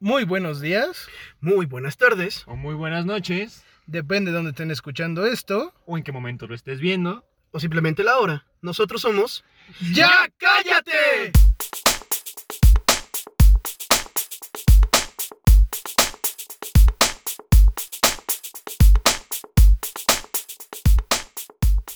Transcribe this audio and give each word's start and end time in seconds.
Muy 0.00 0.24
buenos 0.24 0.60
días, 0.60 1.08
Muy 1.40 1.66
buenas 1.66 1.96
tardes. 1.96 2.44
O 2.46 2.54
muy 2.54 2.74
buenas 2.74 3.04
noches, 3.04 3.64
depende 3.86 4.30
de 4.30 4.36
dónde 4.36 4.50
estén 4.50 4.70
escuchando 4.70 5.26
esto. 5.26 5.74
o 5.86 5.96
en 5.98 6.04
qué 6.04 6.12
momento 6.12 6.46
lo 6.46 6.54
estés 6.54 6.80
viendo. 6.80 7.24
O 7.50 7.58
simplemente 7.58 8.04
la 8.04 8.18
hora. 8.18 8.46
Nosotros 8.60 9.00
somos. 9.02 9.44
¡Ya 9.92 10.10
cállate! 10.36 11.32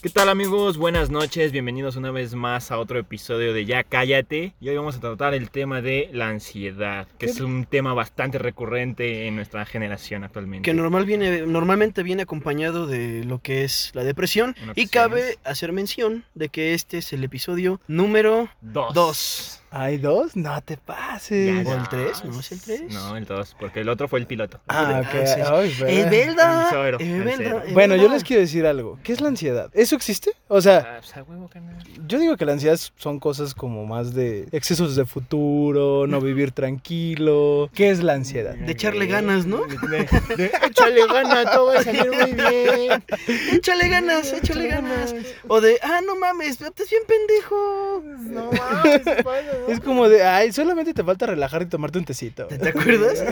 ¿Qué 0.02 0.10
tal 0.10 0.28
amigos? 0.28 0.78
Buenas 0.78 1.10
noches, 1.10 1.52
bienvenidos 1.52 1.94
una 1.94 2.10
vez 2.10 2.34
más 2.34 2.72
a 2.72 2.80
otro 2.80 2.98
episodio 2.98 3.54
de 3.54 3.66
Ya 3.66 3.84
Cállate. 3.84 4.52
Y 4.60 4.68
hoy 4.68 4.76
vamos 4.76 4.96
a 4.96 5.00
tratar 5.00 5.32
el 5.32 5.48
tema 5.48 5.80
de 5.80 6.10
la 6.12 6.26
ansiedad, 6.26 7.06
que 7.18 7.26
es 7.26 7.38
un 7.38 7.66
tema 7.66 7.94
bastante 7.94 8.38
recurrente 8.38 9.28
en 9.28 9.36
nuestra 9.36 9.64
generación 9.64 10.24
actualmente. 10.24 10.68
Que 10.68 10.74
normal 10.74 11.06
viene, 11.06 11.42
normalmente 11.46 12.02
viene 12.02 12.22
acompañado 12.22 12.88
de 12.88 13.22
lo 13.22 13.38
que 13.38 13.62
es 13.62 13.92
la 13.94 14.02
depresión. 14.02 14.56
Y 14.74 14.88
cabe 14.88 15.38
hacer 15.44 15.70
mención 15.70 16.24
de 16.34 16.48
que 16.48 16.74
este 16.74 16.98
es 16.98 17.12
el 17.12 17.22
episodio 17.22 17.80
número 17.86 18.48
Dos. 18.60 18.94
2. 18.94 19.61
¿Hay 19.74 19.96
dos? 19.98 20.36
No 20.36 20.60
te 20.60 20.76
pases. 20.76 21.64
Ya, 21.64 21.70
¿O 21.70 21.74
el 21.74 21.88
tres? 21.88 22.24
¿No 22.24 22.38
es 22.40 22.52
el 22.52 22.60
tres? 22.60 22.82
No, 22.92 23.16
el 23.16 23.24
2, 23.24 23.56
porque 23.58 23.80
el 23.80 23.88
otro 23.88 24.06
fue 24.06 24.18
el 24.20 24.26
piloto. 24.26 24.60
Ah, 24.68 24.96
Ah, 24.96 25.00
ok. 25.00 25.26
sí. 25.26 25.40
Ay, 25.44 25.68
¡Es 25.70 25.78
verdad. 25.78 26.10
verdad! 26.10 26.62
El 26.62 26.68
cero, 26.70 26.96
¡Es 27.00 27.06
el 27.08 27.18
verdad! 27.22 27.34
cero. 27.38 27.62
es 27.66 27.72
Bueno, 27.74 27.94
yo 27.96 28.02
verdad. 28.02 28.14
les 28.16 28.24
quiero 28.24 28.42
decir 28.42 28.66
algo. 28.66 28.98
¿Qué 29.02 29.12
es 29.12 29.20
la 29.20 29.28
ansiedad? 29.28 29.70
¿Eso 29.72 29.96
existe? 29.96 30.30
O 30.48 30.60
sea, 30.60 30.78
Ah, 30.78 30.96
pues, 31.00 31.16
a 31.16 31.22
huevo, 31.22 31.48
carnal. 31.48 31.82
yo 32.06 32.18
digo 32.18 32.36
que 32.36 32.44
la 32.44 32.52
ansiedad 32.52 32.78
son 32.96 33.18
cosas 33.18 33.54
como 33.54 33.86
más 33.86 34.12
de 34.14 34.46
excesos 34.52 34.94
de 34.94 35.06
futuro, 35.06 36.06
no 36.06 36.20
vivir 36.20 36.52
tranquilo. 36.52 37.70
¿Qué 37.74 37.90
es 37.90 38.02
la 38.02 38.12
ansiedad? 38.14 38.54
De 38.54 38.72
echarle 38.72 39.06
ganas, 39.06 39.46
¿no? 39.46 39.62
De, 39.66 39.78
de- 39.78 40.36
de- 40.36 40.52
échale 40.66 41.06
ganas, 41.06 41.50
todo 41.52 41.66
va 41.72 41.78
a 41.80 41.82
salir 41.82 42.10
muy 42.10 42.32
bien. 42.32 43.02
¡Échale 43.52 43.88
ganas! 43.88 44.32
¡Échale 44.32 44.68
ganas! 44.68 45.14
O 45.48 45.60
de, 45.62 45.78
ah, 45.82 46.00
no 46.06 46.16
mames, 46.16 46.60
estás 46.60 46.90
bien 46.90 47.02
pendejo. 47.06 48.02
No 48.20 48.50
mames, 48.52 49.02
Es 49.68 49.80
como 49.80 50.08
de, 50.08 50.24
ay, 50.24 50.52
solamente 50.52 50.94
te 50.94 51.04
falta 51.04 51.26
relajar 51.26 51.62
y 51.62 51.66
tomarte 51.66 51.98
un 51.98 52.04
tecito. 52.04 52.46
¿Te, 52.46 52.58
te 52.58 52.68
acuerdas? 52.70 53.22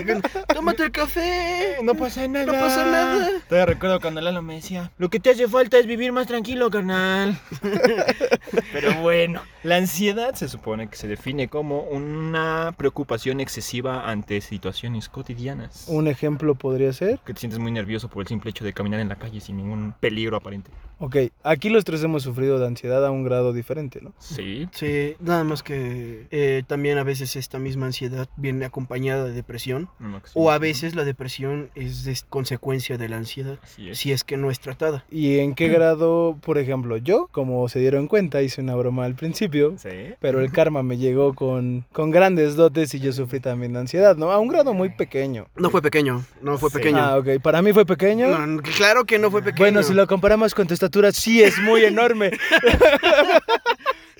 Tómate 0.53 0.83
el 0.83 0.91
café. 0.91 1.77
No 1.83 1.95
pasa 1.95 2.27
nada. 2.27 2.45
No 2.45 2.51
pasa 2.53 2.85
nada. 2.85 3.29
Todavía 3.47 3.65
recuerdo 3.65 3.99
cuando 3.99 4.21
Lalo 4.21 4.41
me 4.41 4.55
decía, 4.55 4.91
lo 4.97 5.09
que 5.09 5.19
te 5.19 5.31
hace 5.31 5.47
falta 5.47 5.77
es 5.77 5.85
vivir 5.87 6.11
más 6.11 6.27
tranquilo, 6.27 6.69
carnal. 6.69 7.39
Pero 8.73 8.93
bueno, 9.01 9.41
la 9.63 9.77
ansiedad 9.77 10.33
se 10.35 10.47
supone 10.47 10.89
que 10.89 10.95
se 10.95 11.07
define 11.07 11.47
como 11.47 11.81
una 11.81 12.73
preocupación 12.77 13.39
excesiva 13.39 14.09
ante 14.09 14.41
situaciones 14.41 15.09
cotidianas. 15.09 15.85
Un 15.87 16.07
ejemplo 16.07 16.55
podría 16.55 16.93
ser. 16.93 17.19
Que 17.25 17.33
te 17.33 17.39
sientes 17.39 17.59
muy 17.59 17.71
nervioso 17.71 18.09
por 18.09 18.21
el 18.21 18.27
simple 18.27 18.49
hecho 18.51 18.63
de 18.65 18.73
caminar 18.73 18.99
en 18.99 19.09
la 19.09 19.15
calle 19.15 19.39
sin 19.39 19.57
ningún 19.57 19.93
peligro 19.99 20.37
aparente. 20.37 20.71
Ok, 20.99 21.17
aquí 21.43 21.69
los 21.69 21.83
tres 21.83 22.03
hemos 22.03 22.23
sufrido 22.23 22.59
de 22.59 22.67
ansiedad 22.67 23.03
a 23.05 23.11
un 23.11 23.23
grado 23.23 23.53
diferente, 23.53 24.01
¿no? 24.01 24.13
Sí. 24.19 24.69
Sí, 24.71 25.15
nada 25.19 25.43
más 25.43 25.63
que 25.63 26.20
eh, 26.31 26.63
también 26.67 26.97
a 26.97 27.03
veces 27.03 27.35
esta 27.35 27.57
misma 27.59 27.87
ansiedad 27.87 28.29
viene 28.37 28.65
acompañada 28.65 29.25
de 29.25 29.31
depresión. 29.33 29.89
O 30.33 30.51
a 30.51 30.57
veces 30.59 30.95
la 30.95 31.03
depresión 31.03 31.69
es 31.75 32.03
de- 32.03 32.17
consecuencia 32.29 32.97
de 32.97 33.09
la 33.09 33.17
ansiedad, 33.17 33.57
es. 33.77 33.97
si 33.97 34.11
es 34.11 34.23
que 34.23 34.37
no 34.37 34.51
es 34.51 34.59
tratada. 34.59 35.03
¿Y 35.09 35.39
en 35.39 35.55
qué 35.55 35.67
grado, 35.69 36.37
por 36.41 36.57
ejemplo, 36.57 36.97
yo, 36.97 37.27
como 37.31 37.67
se 37.69 37.79
dieron 37.79 38.07
cuenta, 38.07 38.41
hice 38.41 38.61
una 38.61 38.75
broma 38.75 39.05
al 39.05 39.15
principio, 39.15 39.75
Sí. 39.77 39.89
pero 40.19 40.41
el 40.41 40.51
karma 40.51 40.83
me 40.83 40.97
llegó 40.97 41.33
con, 41.33 41.85
con 41.91 42.11
grandes 42.11 42.55
dotes 42.55 42.93
y 42.93 42.99
yo 42.99 43.11
sufrí 43.13 43.39
también 43.39 43.73
de 43.73 43.79
ansiedad, 43.79 44.15
¿no? 44.17 44.31
A 44.31 44.39
un 44.39 44.47
grado 44.47 44.73
muy 44.73 44.89
pequeño. 44.89 45.47
No 45.55 45.69
fue 45.69 45.81
pequeño, 45.81 46.23
no 46.41 46.57
fue 46.57 46.69
Sí. 46.69 46.77
pequeño. 46.77 46.97
Ah, 46.99 47.17
ok, 47.17 47.39
para 47.41 47.61
mí 47.61 47.73
fue 47.73 47.85
pequeño. 47.85 48.27
No, 48.27 48.45
no, 48.47 48.61
claro 48.61 49.05
que 49.05 49.17
no 49.19 49.31
fue 49.31 49.41
pequeño. 49.41 49.59
Bueno, 49.59 49.83
si 49.83 49.93
lo 49.93 50.05
comparamos 50.07 50.53
con 50.55 50.67
tu 50.67 50.73
estatura, 50.73 51.11
sí 51.11 51.41
es 51.41 51.57
muy 51.59 51.83
enorme. 51.85 52.31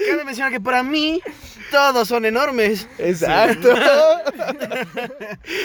Cabe 0.10 0.26
mencionar 0.26 0.52
que 0.52 0.60
para 0.60 0.84
mí 0.84 1.22
todos 1.72 2.08
son 2.08 2.26
enormes. 2.26 2.88
Exacto. 3.00 3.70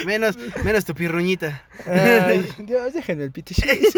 Menos, 0.05 0.37
menos 0.63 0.85
tu 0.85 0.93
pirruñita. 0.93 1.63
Ay, 1.85 2.45
Dios, 2.59 2.93
déjenme 2.93 3.25
el 3.25 3.31
pitichis. 3.31 3.93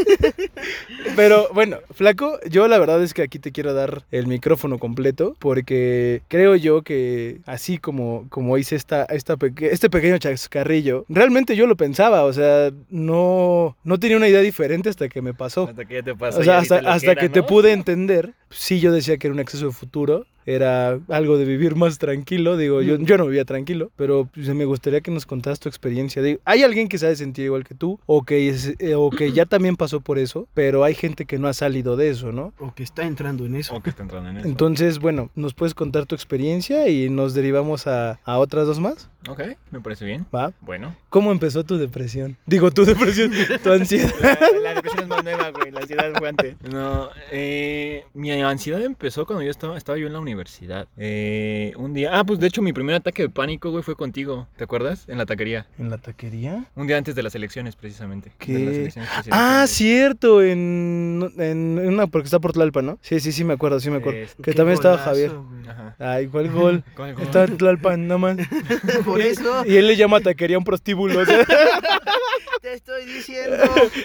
Pero 1.16 1.50
bueno, 1.54 1.78
flaco, 1.92 2.40
yo 2.50 2.68
la 2.68 2.80
verdad 2.80 3.02
es 3.04 3.14
que 3.14 3.22
aquí 3.22 3.40
te 3.40 3.52
quiero 3.52 3.74
dar 3.74 4.04
el 4.12 4.28
micrófono 4.28 4.80
completo 4.80 5.36
porque 5.40 6.22
creo 6.28 6.56
yo 6.56 6.82
que 6.82 7.40
así 7.46 7.78
como, 7.78 8.26
como 8.30 8.58
hice 8.58 8.76
esta, 8.76 9.06
este 9.06 9.90
pequeño 9.90 10.18
chascarrillo, 10.18 11.06
realmente 11.10 11.56
yo 11.56 11.68
lo 11.68 11.78
pensaba, 11.78 12.24
o 12.24 12.34
sea, 12.34 12.72
no, 12.90 13.78
no 13.84 14.00
tenía 14.00 14.18
una 14.18 14.28
idea 14.28 14.42
diferente 14.42 14.90
hasta 14.90 15.10
que 15.10 15.22
me 15.22 15.34
pasó. 15.34 15.68
Hasta 15.70 15.86
que 15.86 15.96
ya 15.96 16.04
te 16.04 16.16
pasó. 16.16 16.40
O 16.40 16.44
sea, 16.44 16.60
hasta, 16.60 16.78
hasta 16.78 17.12
era, 17.12 17.22
que 17.22 17.30
te 17.30 17.44
pude 17.44 17.72
entender, 17.72 18.34
sí 18.50 18.80
yo 18.80 18.92
decía 18.92 19.18
que 19.18 19.28
era 19.28 19.34
un 19.34 19.40
exceso 19.40 19.68
de 19.68 19.72
futuro, 19.72 20.26
era 20.56 21.00
algo 21.10 21.38
de 21.38 21.46
vivir 21.46 21.76
más 21.76 21.98
tranquilo, 22.00 22.58
digo, 22.58 22.82
yo, 22.82 22.98
yo 22.98 23.18
no 23.18 23.26
vivía 23.26 23.46
tranquilo, 23.46 23.92
pero 23.96 24.28
pues, 24.34 24.48
me 24.56 24.66
gustaría 24.66 25.02
que 25.02 25.12
nos 25.12 25.26
contaras 25.26 25.60
tu 25.60 25.70
experiencia. 25.70 26.22
Digo, 26.22 26.40
hay 26.46 26.64
alguien 26.64 26.88
que 26.88 26.98
sabe 26.98 27.16
sentir 27.16 27.46
igual 27.46 27.64
que 27.64 27.76
tú, 27.76 28.00
o 28.06 28.24
que, 28.24 28.50
es- 28.50 28.76
eh, 28.80 28.96
o 28.96 29.10
que 29.10 29.32
ya 29.32 29.46
también 29.46 29.76
pasó 29.76 30.02
por 30.02 30.18
eso, 30.18 30.48
pero 30.54 30.84
hay 30.84 30.96
gente 30.96 31.26
que 31.26 31.38
no 31.38 31.48
ha 31.48 31.54
salido 31.54 31.96
de 31.98 32.10
eso, 32.10 32.32
¿no? 32.32 32.54
O 32.60 32.74
que 32.74 32.84
está 32.84 33.06
entrando 33.06 33.46
en 33.46 33.56
eso. 33.56 33.76
O 33.76 33.82
que 33.82 33.90
está 33.92 34.04
entrando 34.04 34.30
en 34.30 34.38
eso. 34.38 34.48
Entonces, 34.48 35.00
bueno, 35.00 35.30
¿nos 35.36 35.54
puedes 35.54 35.74
contar 35.74 36.06
tu 36.06 36.16
experiencia 36.16 36.88
y 36.90 37.10
nos 37.10 37.34
derivamos 37.34 37.88
a, 37.88 38.20
a 38.24 38.38
otras 38.40 38.66
dos 38.68 38.80
más? 38.80 39.10
Ok, 39.28 39.42
me 39.72 39.82
parece 39.82 40.06
bien. 40.06 40.26
¿Va? 40.34 40.54
Bueno. 40.62 40.96
¿Cómo 41.10 41.32
empezó 41.32 41.64
tu 41.66 41.78
depresión? 41.78 42.38
Digo, 42.46 42.72
tu 42.72 42.86
depresión, 42.86 43.32
tu 43.62 43.72
ansiedad. 43.74 44.14
La, 44.22 44.60
la 44.62 44.74
depresión 44.76 45.04
es 45.04 45.08
más 45.10 45.24
nueva, 45.24 45.50
güey. 45.52 45.72
La 45.72 45.82
ansiedad 45.82 46.12
fue 46.18 46.30
antes. 46.30 46.56
No, 46.72 47.10
eh, 47.32 48.06
mi 48.14 48.32
ansiedad 48.32 48.82
empezó 48.82 49.26
cuando 49.26 49.44
yo 49.44 49.52
estaba, 49.52 49.78
estaba 49.78 49.98
yo 49.98 50.08
en 50.08 50.14
la 50.14 50.20
universidad. 50.20 50.88
Eh, 50.98 51.74
un 51.76 51.94
día. 51.94 52.18
Ah, 52.18 52.24
pues 52.24 52.40
de 52.40 52.48
hecho, 52.48 52.62
mi 52.62 52.72
primer 52.72 52.96
ataque 52.96 53.24
de 53.24 53.30
pánico, 53.30 53.72
güey, 53.72 53.84
fue 53.84 53.96
contigo. 53.96 54.48
¿Te 54.56 54.64
acuerdas? 54.64 55.04
En 55.10 55.18
la 55.18 55.26
taquería. 55.26 55.68
¿En 55.78 55.90
la 55.90 55.98
taquería? 55.98 56.66
Un 56.76 56.88
día 56.88 56.98
antes 56.98 57.14
de 57.14 57.22
las 57.24 57.36
elecciones, 57.36 57.76
precisamente. 57.76 58.32
¿Qué? 58.40 58.54
De 58.54 58.66
las 58.66 58.76
elecciones 58.76 59.10
Ah, 59.32 59.66
cierto, 59.68 60.42
en, 60.42 61.30
en 61.38 61.78
una, 61.88 62.08
porque 62.08 62.26
está 62.28 62.40
por 62.40 62.54
Tlalpan, 62.54 62.86
¿no? 62.86 63.00
Sí, 63.02 63.20
sí, 63.20 63.32
sí, 63.34 63.44
me 63.44 63.54
acuerdo, 63.54 63.80
sí 63.82 63.90
me 63.90 63.98
acuerdo. 63.98 64.28
Que 64.42 64.54
también 64.54 64.76
estaba 64.76 64.98
Javier. 64.98 65.32
güey. 65.32 65.68
Ajá. 65.68 65.96
Ay, 66.00 66.28
¿cuál 66.28 66.50
gol? 66.50 66.84
¿Cuál 66.96 67.16
gol? 67.16 67.24
Está 67.24 67.44
en 67.44 67.58
Tlalpan, 67.58 68.08
nada 68.08 68.18
más. 68.18 68.38
Por 69.12 69.22
eso 69.22 69.66
Y 69.66 69.76
él 69.78 69.88
le 69.88 69.96
llama 69.96 70.20
taquería 70.22 70.58
un 70.58 70.64
prostíbulo. 70.64 71.20
te 72.62 72.74
estoy 72.74 73.06
diciendo. 73.06 73.58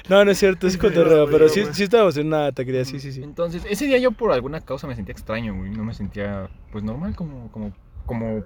No, 0.08 0.24
no 0.24 0.30
es 0.30 0.38
cierto, 0.38 0.66
es 0.66 0.76
cotorreo, 0.76 1.28
pero 1.30 1.48
sí, 1.48 1.64
sí 1.72 1.84
estábamos 1.84 2.16
en 2.16 2.28
una 2.28 2.52
taquería, 2.52 2.84
sí, 2.84 3.00
sí, 3.00 3.12
sí. 3.12 3.22
Entonces, 3.22 3.62
ese 3.68 3.86
día 3.86 3.98
yo 3.98 4.12
por 4.12 4.32
alguna 4.32 4.60
causa 4.60 4.86
me 4.86 4.94
sentía 4.94 5.12
extraño, 5.12 5.54
güey. 5.54 5.70
No 5.70 5.84
me 5.84 5.94
sentía, 5.94 6.48
pues, 6.72 6.84
normal 6.84 7.14
como, 7.16 7.50
como, 7.50 7.74
como 8.06 8.44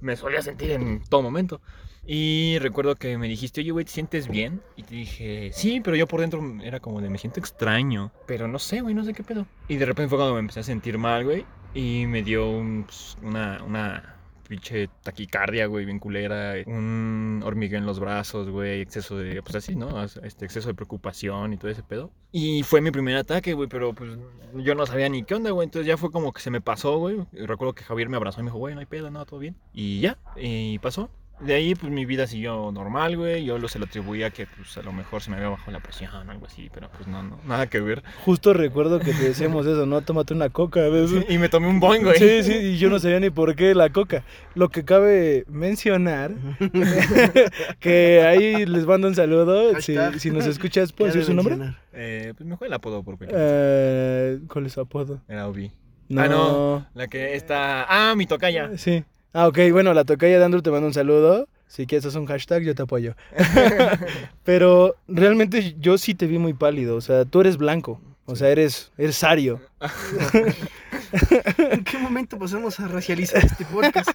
me 0.00 0.16
solía 0.16 0.42
sentir 0.42 0.72
en 0.72 1.02
todo 1.08 1.22
momento. 1.22 1.60
Y 2.06 2.58
recuerdo 2.58 2.96
que 2.96 3.16
me 3.16 3.28
dijiste, 3.28 3.62
oye, 3.62 3.70
güey, 3.70 3.84
¿te 3.86 3.92
sientes 3.92 4.28
bien? 4.28 4.60
Y 4.76 4.82
te 4.82 4.94
dije, 4.94 5.50
sí, 5.54 5.80
pero 5.80 5.96
yo 5.96 6.06
por 6.06 6.20
dentro 6.20 6.42
era 6.62 6.80
como 6.80 7.00
de, 7.00 7.08
me 7.08 7.16
siento 7.16 7.40
extraño. 7.40 8.12
Pero 8.26 8.46
no 8.46 8.58
sé, 8.58 8.82
güey, 8.82 8.94
no 8.94 9.04
sé 9.04 9.14
qué 9.14 9.22
pedo. 9.22 9.46
Y 9.68 9.76
de 9.76 9.86
repente 9.86 10.10
fue 10.10 10.18
cuando 10.18 10.34
me 10.34 10.40
empecé 10.40 10.60
a 10.60 10.64
sentir 10.64 10.98
mal, 10.98 11.24
güey. 11.24 11.46
Y 11.72 12.06
me 12.06 12.22
dio 12.22 12.48
un, 12.48 12.84
pues, 12.84 13.16
una, 13.22 13.62
una 13.64 14.13
pinche 14.48 14.88
taquicardia, 15.02 15.66
güey, 15.66 15.84
bien 15.84 15.98
culera. 15.98 16.54
Un 16.66 17.42
hormigueo 17.44 17.78
en 17.78 17.86
los 17.86 18.00
brazos, 18.00 18.48
güey, 18.48 18.80
exceso 18.80 19.16
de, 19.16 19.42
pues 19.42 19.56
así, 19.56 19.74
¿no? 19.74 20.02
Este 20.02 20.44
exceso 20.44 20.68
de 20.68 20.74
preocupación 20.74 21.52
y 21.52 21.56
todo 21.56 21.70
ese 21.70 21.82
pedo. 21.82 22.10
Y 22.32 22.62
fue 22.62 22.80
mi 22.80 22.90
primer 22.90 23.16
ataque, 23.16 23.54
güey, 23.54 23.68
pero 23.68 23.92
pues 23.92 24.10
yo 24.54 24.74
no 24.74 24.86
sabía 24.86 25.08
ni 25.08 25.24
qué 25.24 25.34
onda, 25.34 25.50
güey. 25.50 25.66
Entonces 25.66 25.86
ya 25.86 25.96
fue 25.96 26.10
como 26.10 26.32
que 26.32 26.40
se 26.40 26.50
me 26.50 26.60
pasó, 26.60 26.98
güey. 26.98 27.18
Recuerdo 27.32 27.74
que 27.74 27.84
Javier 27.84 28.08
me 28.08 28.16
abrazó 28.16 28.40
y 28.40 28.44
me 28.44 28.48
dijo, 28.48 28.58
güey, 28.58 28.74
no 28.74 28.80
hay 28.80 28.86
pedo, 28.86 29.10
no, 29.10 29.24
todo 29.26 29.40
bien. 29.40 29.56
Y 29.72 30.00
ya, 30.00 30.18
y 30.36 30.78
pasó. 30.78 31.10
De 31.40 31.54
ahí, 31.54 31.74
pues 31.74 31.92
mi 31.92 32.06
vida 32.06 32.26
siguió 32.26 32.70
normal, 32.72 33.16
güey. 33.16 33.44
Yo 33.44 33.58
lo 33.58 33.68
se 33.68 33.78
lo 33.78 33.86
atribuía 33.86 34.30
que, 34.30 34.46
pues 34.46 34.78
a 34.78 34.82
lo 34.82 34.92
mejor 34.92 35.20
se 35.20 35.30
me 35.30 35.36
había 35.36 35.48
bajado 35.48 35.72
la 35.72 35.80
presión 35.80 36.10
o 36.14 36.30
algo 36.30 36.46
así, 36.46 36.70
pero 36.72 36.88
pues 36.90 37.08
no, 37.08 37.22
no, 37.22 37.38
nada 37.44 37.66
que 37.66 37.80
ver. 37.80 38.02
Justo 38.24 38.52
recuerdo 38.52 39.00
que 39.00 39.12
te 39.12 39.24
decíamos 39.24 39.66
eso, 39.66 39.84
¿no? 39.84 40.00
Tómate 40.02 40.32
una 40.32 40.48
coca. 40.50 40.80
¿ves? 40.88 41.10
Y 41.28 41.38
me 41.38 41.48
tomé 41.48 41.66
un 41.68 41.80
boing, 41.80 42.02
güey. 42.02 42.18
Sí, 42.18 42.42
sí, 42.44 42.52
y 42.52 42.78
yo 42.78 42.88
no 42.88 42.98
sabía 42.98 43.20
ni 43.20 43.30
por 43.30 43.56
qué 43.56 43.74
la 43.74 43.90
coca. 43.90 44.24
Lo 44.54 44.68
que 44.68 44.84
cabe 44.84 45.44
mencionar, 45.48 46.32
que 47.80 48.22
ahí 48.22 48.64
les 48.64 48.86
mando 48.86 49.08
un 49.08 49.14
saludo. 49.14 49.80
Si, 49.80 49.96
si 50.18 50.30
nos 50.30 50.46
escuchas, 50.46 50.92
¿puedo 50.92 51.10
Cabe 51.10 51.20
decir 51.20 51.34
su 51.34 51.34
nombre? 51.34 51.74
Eh, 51.92 52.32
pues 52.36 52.48
me 52.48 52.56
fue 52.56 52.68
el 52.68 52.72
apodo 52.72 53.02
por 53.02 53.18
cualquier 53.18 53.40
Eh, 53.40 54.38
¿Cuál 54.48 54.66
es 54.66 54.72
su 54.72 54.80
apodo? 54.80 55.20
Era 55.28 55.48
Obi. 55.48 55.72
Ah, 56.16 56.28
no. 56.28 56.86
La 56.94 57.08
que 57.08 57.34
está. 57.34 57.86
Ah, 57.88 58.14
mi 58.14 58.26
tocaya. 58.26 58.70
Sí. 58.76 59.04
Ah, 59.34 59.48
ok, 59.48 59.58
bueno, 59.72 59.92
la 59.94 60.04
tocaya 60.04 60.38
de 60.38 60.44
Andrew 60.44 60.62
te 60.62 60.70
mando 60.70 60.86
un 60.86 60.94
saludo. 60.94 61.48
Si 61.66 61.88
quieres 61.88 62.06
hacer 62.06 62.20
un 62.20 62.26
hashtag, 62.26 62.62
yo 62.62 62.72
te 62.76 62.82
apoyo. 62.82 63.16
Pero 64.44 64.94
realmente 65.08 65.74
yo 65.80 65.98
sí 65.98 66.14
te 66.14 66.28
vi 66.28 66.38
muy 66.38 66.54
pálido. 66.54 66.94
O 66.94 67.00
sea, 67.00 67.24
tú 67.24 67.40
eres 67.40 67.56
blanco. 67.56 68.00
O 68.26 68.36
sea, 68.36 68.48
eres, 68.50 68.92
eres 68.96 69.24
ario. 69.24 69.60
¿En 71.58 71.82
qué 71.82 71.98
momento 71.98 72.38
pasamos 72.38 72.78
a 72.78 72.86
racializar 72.86 73.44
este 73.44 73.64
podcast? 73.64 74.10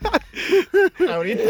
Ahorita. 1.10 1.44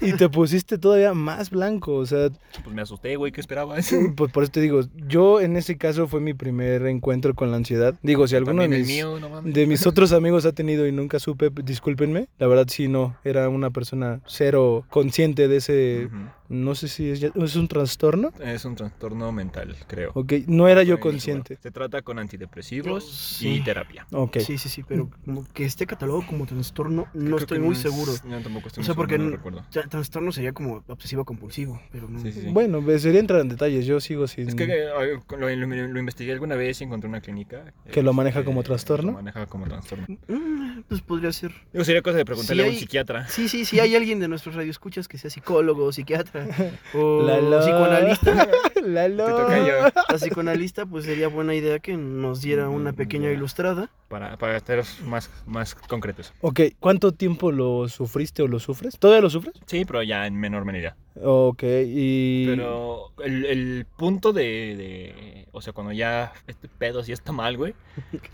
Y 0.00 0.12
te 0.12 0.28
pusiste 0.28 0.78
todavía 0.78 1.14
más 1.14 1.50
blanco, 1.50 1.94
o 1.94 2.06
sea, 2.06 2.30
Pues 2.62 2.74
me 2.74 2.82
asusté, 2.82 3.16
güey, 3.16 3.32
¿qué 3.32 3.40
esperabas? 3.40 3.90
pues 4.16 4.32
por 4.32 4.42
eso 4.42 4.52
te 4.52 4.60
digo, 4.60 4.80
yo 5.06 5.40
en 5.40 5.56
ese 5.56 5.76
caso 5.76 6.08
fue 6.08 6.20
mi 6.20 6.34
primer 6.34 6.86
encuentro 6.86 7.34
con 7.34 7.50
la 7.50 7.56
ansiedad. 7.56 7.94
Digo, 8.02 8.26
si 8.26 8.36
alguno 8.36 8.62
de 8.62 8.68
mis, 8.68 8.86
mío, 8.86 9.18
no 9.20 9.28
mames. 9.28 9.54
de 9.54 9.66
mis 9.66 9.86
otros 9.86 10.12
amigos 10.12 10.46
ha 10.46 10.52
tenido 10.52 10.86
y 10.86 10.92
nunca 10.92 11.18
supe, 11.18 11.50
discúlpenme, 11.50 12.28
la 12.38 12.46
verdad 12.46 12.66
sí 12.68 12.88
no, 12.88 13.16
era 13.24 13.48
una 13.48 13.70
persona 13.70 14.20
cero 14.26 14.84
consciente 14.90 15.48
de 15.48 15.56
ese. 15.56 16.08
No 16.48 16.74
sé 16.74 16.88
si 16.88 17.10
es, 17.10 17.20
ya- 17.20 17.30
es 17.34 17.56
un 17.56 17.68
trastorno. 17.68 18.32
Es 18.40 18.64
un 18.64 18.74
trastorno 18.74 19.30
mental, 19.32 19.76
creo. 19.86 20.12
Ok, 20.14 20.32
no 20.46 20.68
era 20.68 20.82
yo 20.82 20.98
consciente. 21.00 21.58
Se 21.62 21.70
trata 21.70 22.02
con 22.02 22.18
antidepresivos 22.18 23.04
Sí. 23.38 23.54
y 23.56 23.60
terapia. 23.60 24.06
Ok. 24.12 24.38
Sí, 24.38 24.58
sí, 24.58 24.68
sí, 24.68 24.82
pero 24.86 25.10
como 25.24 25.44
que 25.52 25.64
esté 25.64 25.86
catalogado 25.86 26.26
como 26.26 26.46
trastorno, 26.46 27.06
no 27.14 27.24
Creo 27.24 27.38
estoy 27.38 27.58
muy 27.60 27.74
es- 27.74 27.80
seguro. 27.82 28.12
Yo 28.12 28.40
tampoco 28.42 28.68
estoy 28.68 28.80
O 28.80 28.82
muy 28.82 28.86
sea, 28.86 28.94
porque 28.94 29.16
seguro, 29.16 29.50
no. 29.50 29.62
Tra- 29.70 29.88
Trastorno 29.88 30.32
sería 30.32 30.52
como 30.52 30.82
obsesivo 30.86 31.24
compulsivo, 31.24 31.80
pero 31.92 32.08
no. 32.08 32.18
Sí, 32.20 32.32
sí, 32.32 32.40
sí. 32.42 32.48
Bueno, 32.50 32.82
pues, 32.82 33.02
sería 33.02 33.20
entrar 33.20 33.40
en 33.40 33.48
detalles, 33.48 33.86
yo 33.86 34.00
sigo 34.00 34.26
sin... 34.26 34.48
Es 34.48 34.54
que 34.54 34.64
eh, 34.64 34.88
lo, 35.30 35.36
lo- 35.38 35.86
lo 35.88 35.98
investigué 36.00 36.32
alguna 36.32 36.54
vez 36.56 36.80
y 36.80 36.84
encontré 36.84 37.08
una 37.08 37.20
clínica. 37.20 37.72
¿Que 37.92 38.02
lo 38.02 38.12
maneja 38.12 38.40
este, 38.40 38.46
como 38.46 38.62
trastorno? 38.62 39.12
Lo 39.12 39.18
maneja 39.18 39.46
como 39.46 39.66
trastorno. 39.66 40.06
Mm, 40.28 40.82
pues 40.88 41.00
podría 41.02 41.32
ser. 41.32 41.52
Digo, 41.72 41.84
sería 41.84 42.02
cosa 42.02 42.16
de 42.18 42.24
preguntarle 42.24 42.64
a 42.66 42.68
un 42.70 42.74
psiquiatra. 42.74 43.28
Sí, 43.28 43.48
sí, 43.48 43.64
sí 43.64 43.80
hay 43.80 43.94
alguien 43.96 44.20
de 44.20 44.28
nuestros 44.28 44.54
radioescuchas 44.54 45.08
que 45.08 45.18
sea 45.18 45.30
psicólogo 45.30 45.84
o 45.84 45.92
psiquiatra 45.92 46.37
o 46.94 47.22
Lalo. 47.22 47.60
psicoanalista. 47.60 48.48
Lalo. 48.84 49.24
Te 49.26 49.32
toca 49.32 49.58
yo. 49.66 49.74
La 50.08 50.16
psicoanalista, 50.16 50.86
pues 50.86 51.04
sería 51.04 51.28
buena 51.28 51.54
idea 51.54 51.78
que 51.78 51.96
nos 51.96 52.40
diera 52.42 52.68
una 52.68 52.92
pequeña 52.92 53.30
ilustrada. 53.30 53.90
Para, 54.08 54.38
para 54.38 54.56
estar 54.56 54.82
más, 55.04 55.30
más 55.46 55.74
concretos. 55.74 56.32
Ok, 56.40 56.60
¿cuánto 56.80 57.12
tiempo 57.12 57.52
lo 57.52 57.88
sufriste 57.88 58.42
o 58.42 58.48
lo 58.48 58.58
sufres? 58.58 58.98
¿Todavía 58.98 59.20
lo 59.20 59.28
sufres? 59.28 59.54
Sí, 59.66 59.84
pero 59.84 60.02
ya 60.02 60.26
en 60.26 60.34
menor 60.36 60.64
medida. 60.64 60.96
Ok, 61.22 61.62
y... 61.86 62.46
Pero 62.46 63.12
el, 63.22 63.44
el 63.44 63.86
punto 63.96 64.32
de, 64.32 64.42
de- 64.42 65.48
O 65.52 65.60
sea, 65.60 65.72
cuando 65.74 65.92
ya 65.92 66.32
este 66.46 66.68
pedo 66.68 67.02
sí 67.02 67.12
está 67.12 67.32
mal, 67.32 67.56
güey. 67.58 67.74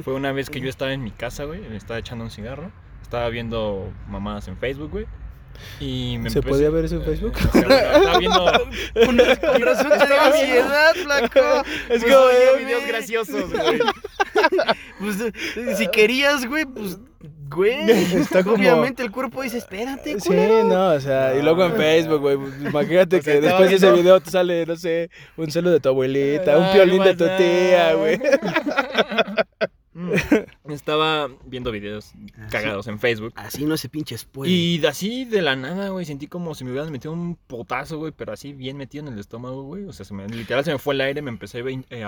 Fue 0.04 0.14
una 0.14 0.30
vez 0.32 0.48
que 0.50 0.60
yo 0.60 0.68
estaba 0.68 0.92
en 0.92 1.02
mi 1.02 1.10
casa, 1.10 1.44
güey. 1.44 1.60
Me 1.60 1.76
estaba 1.76 1.98
echando 1.98 2.24
un 2.24 2.30
cigarro. 2.30 2.70
Estaba 3.02 3.28
viendo 3.30 3.92
mamadas 4.08 4.46
en 4.48 4.56
Facebook, 4.56 4.90
güey. 4.92 5.06
Y 5.80 6.18
me 6.18 6.30
¿Se 6.30 6.38
empecé- 6.40 6.48
podía 6.48 6.70
ver 6.70 6.84
eso 6.84 6.96
en 6.96 7.02
eh, 7.02 7.04
Facebook? 7.04 7.32
o 7.36 7.52
sea, 7.52 7.62
bueno, 7.62 7.74
estaba 7.74 8.18
viendo. 8.18 8.44
Con, 9.06 9.18
razón 9.62 9.92
ansiedad, 9.92 10.92
flaco. 10.94 11.40
Es 11.88 12.02
Pues, 12.02 12.04
como 12.04 12.16
oye, 12.26 12.38
de- 12.38 12.64
videos 12.64 12.86
graciosos, 12.86 13.52
güey. 13.52 13.80
Pues 14.98 15.16
eh, 15.20 15.74
si 15.76 15.86
querías, 15.88 16.46
güey, 16.46 16.64
pues, 16.66 16.98
güey. 17.48 17.90
Está 18.14 18.42
como- 18.42 18.56
Obviamente 18.56 19.02
el 19.02 19.10
cuerpo 19.10 19.42
dice, 19.42 19.58
espérate, 19.58 20.18
Sí, 20.20 20.28
culero". 20.28 20.64
no, 20.64 20.88
o 20.92 21.00
sea, 21.00 21.34
y 21.36 21.42
luego 21.42 21.64
en 21.64 21.70
No. 21.72 21.76
Facebook, 21.76 22.20
güey, 22.20 22.36
pues, 22.36 22.52
imagínate 22.60 23.16
O 23.18 23.22
sea, 23.22 23.34
que 23.34 23.40
después 23.40 23.70
de 23.70 23.76
ese 23.76 23.92
video 23.92 24.20
te 24.20 24.30
sale, 24.30 24.66
no 24.66 24.76
sé, 24.76 25.10
un 25.36 25.50
celo 25.50 25.70
de 25.70 25.80
tu 25.80 25.88
abuelita, 25.88 26.56
un 26.58 26.64
Ay, 26.64 26.72
piolín 26.74 27.02
de 27.04 27.14
tu 27.14 27.24
tía, 27.36 27.94
güey. 27.94 28.20
Estaba 30.68 31.28
viendo 31.46 31.70
videos 31.70 32.12
Ah, 32.38 32.48
cagados 32.50 32.86
en 32.88 32.98
Facebook. 32.98 33.32
Así 33.36 33.64
no 33.64 33.76
se 33.76 33.88
pinches 33.88 34.24
puede. 34.24 34.50
Y 34.50 34.78
de 34.78 34.88
así 34.88 35.24
de 35.24 35.42
la 35.42 35.56
nada, 35.56 35.90
güey, 35.90 36.04
sentí 36.04 36.26
como 36.26 36.54
si 36.54 36.64
me 36.64 36.70
hubieran 36.72 36.90
metido 36.90 37.12
un 37.12 37.36
potazo, 37.46 37.98
güey, 37.98 38.12
pero 38.16 38.32
así 38.32 38.52
bien 38.52 38.76
metido 38.76 39.06
en 39.06 39.12
el 39.12 39.18
estómago, 39.18 39.62
güey. 39.64 39.84
O 39.84 39.92
sea, 39.92 40.04
se 40.04 40.14
me, 40.14 40.26
literal 40.28 40.64
se 40.64 40.72
me 40.72 40.78
fue 40.78 40.94
el 40.94 41.00
aire, 41.00 41.22
me 41.22 41.30
empecé 41.30 41.58
a 41.60 41.64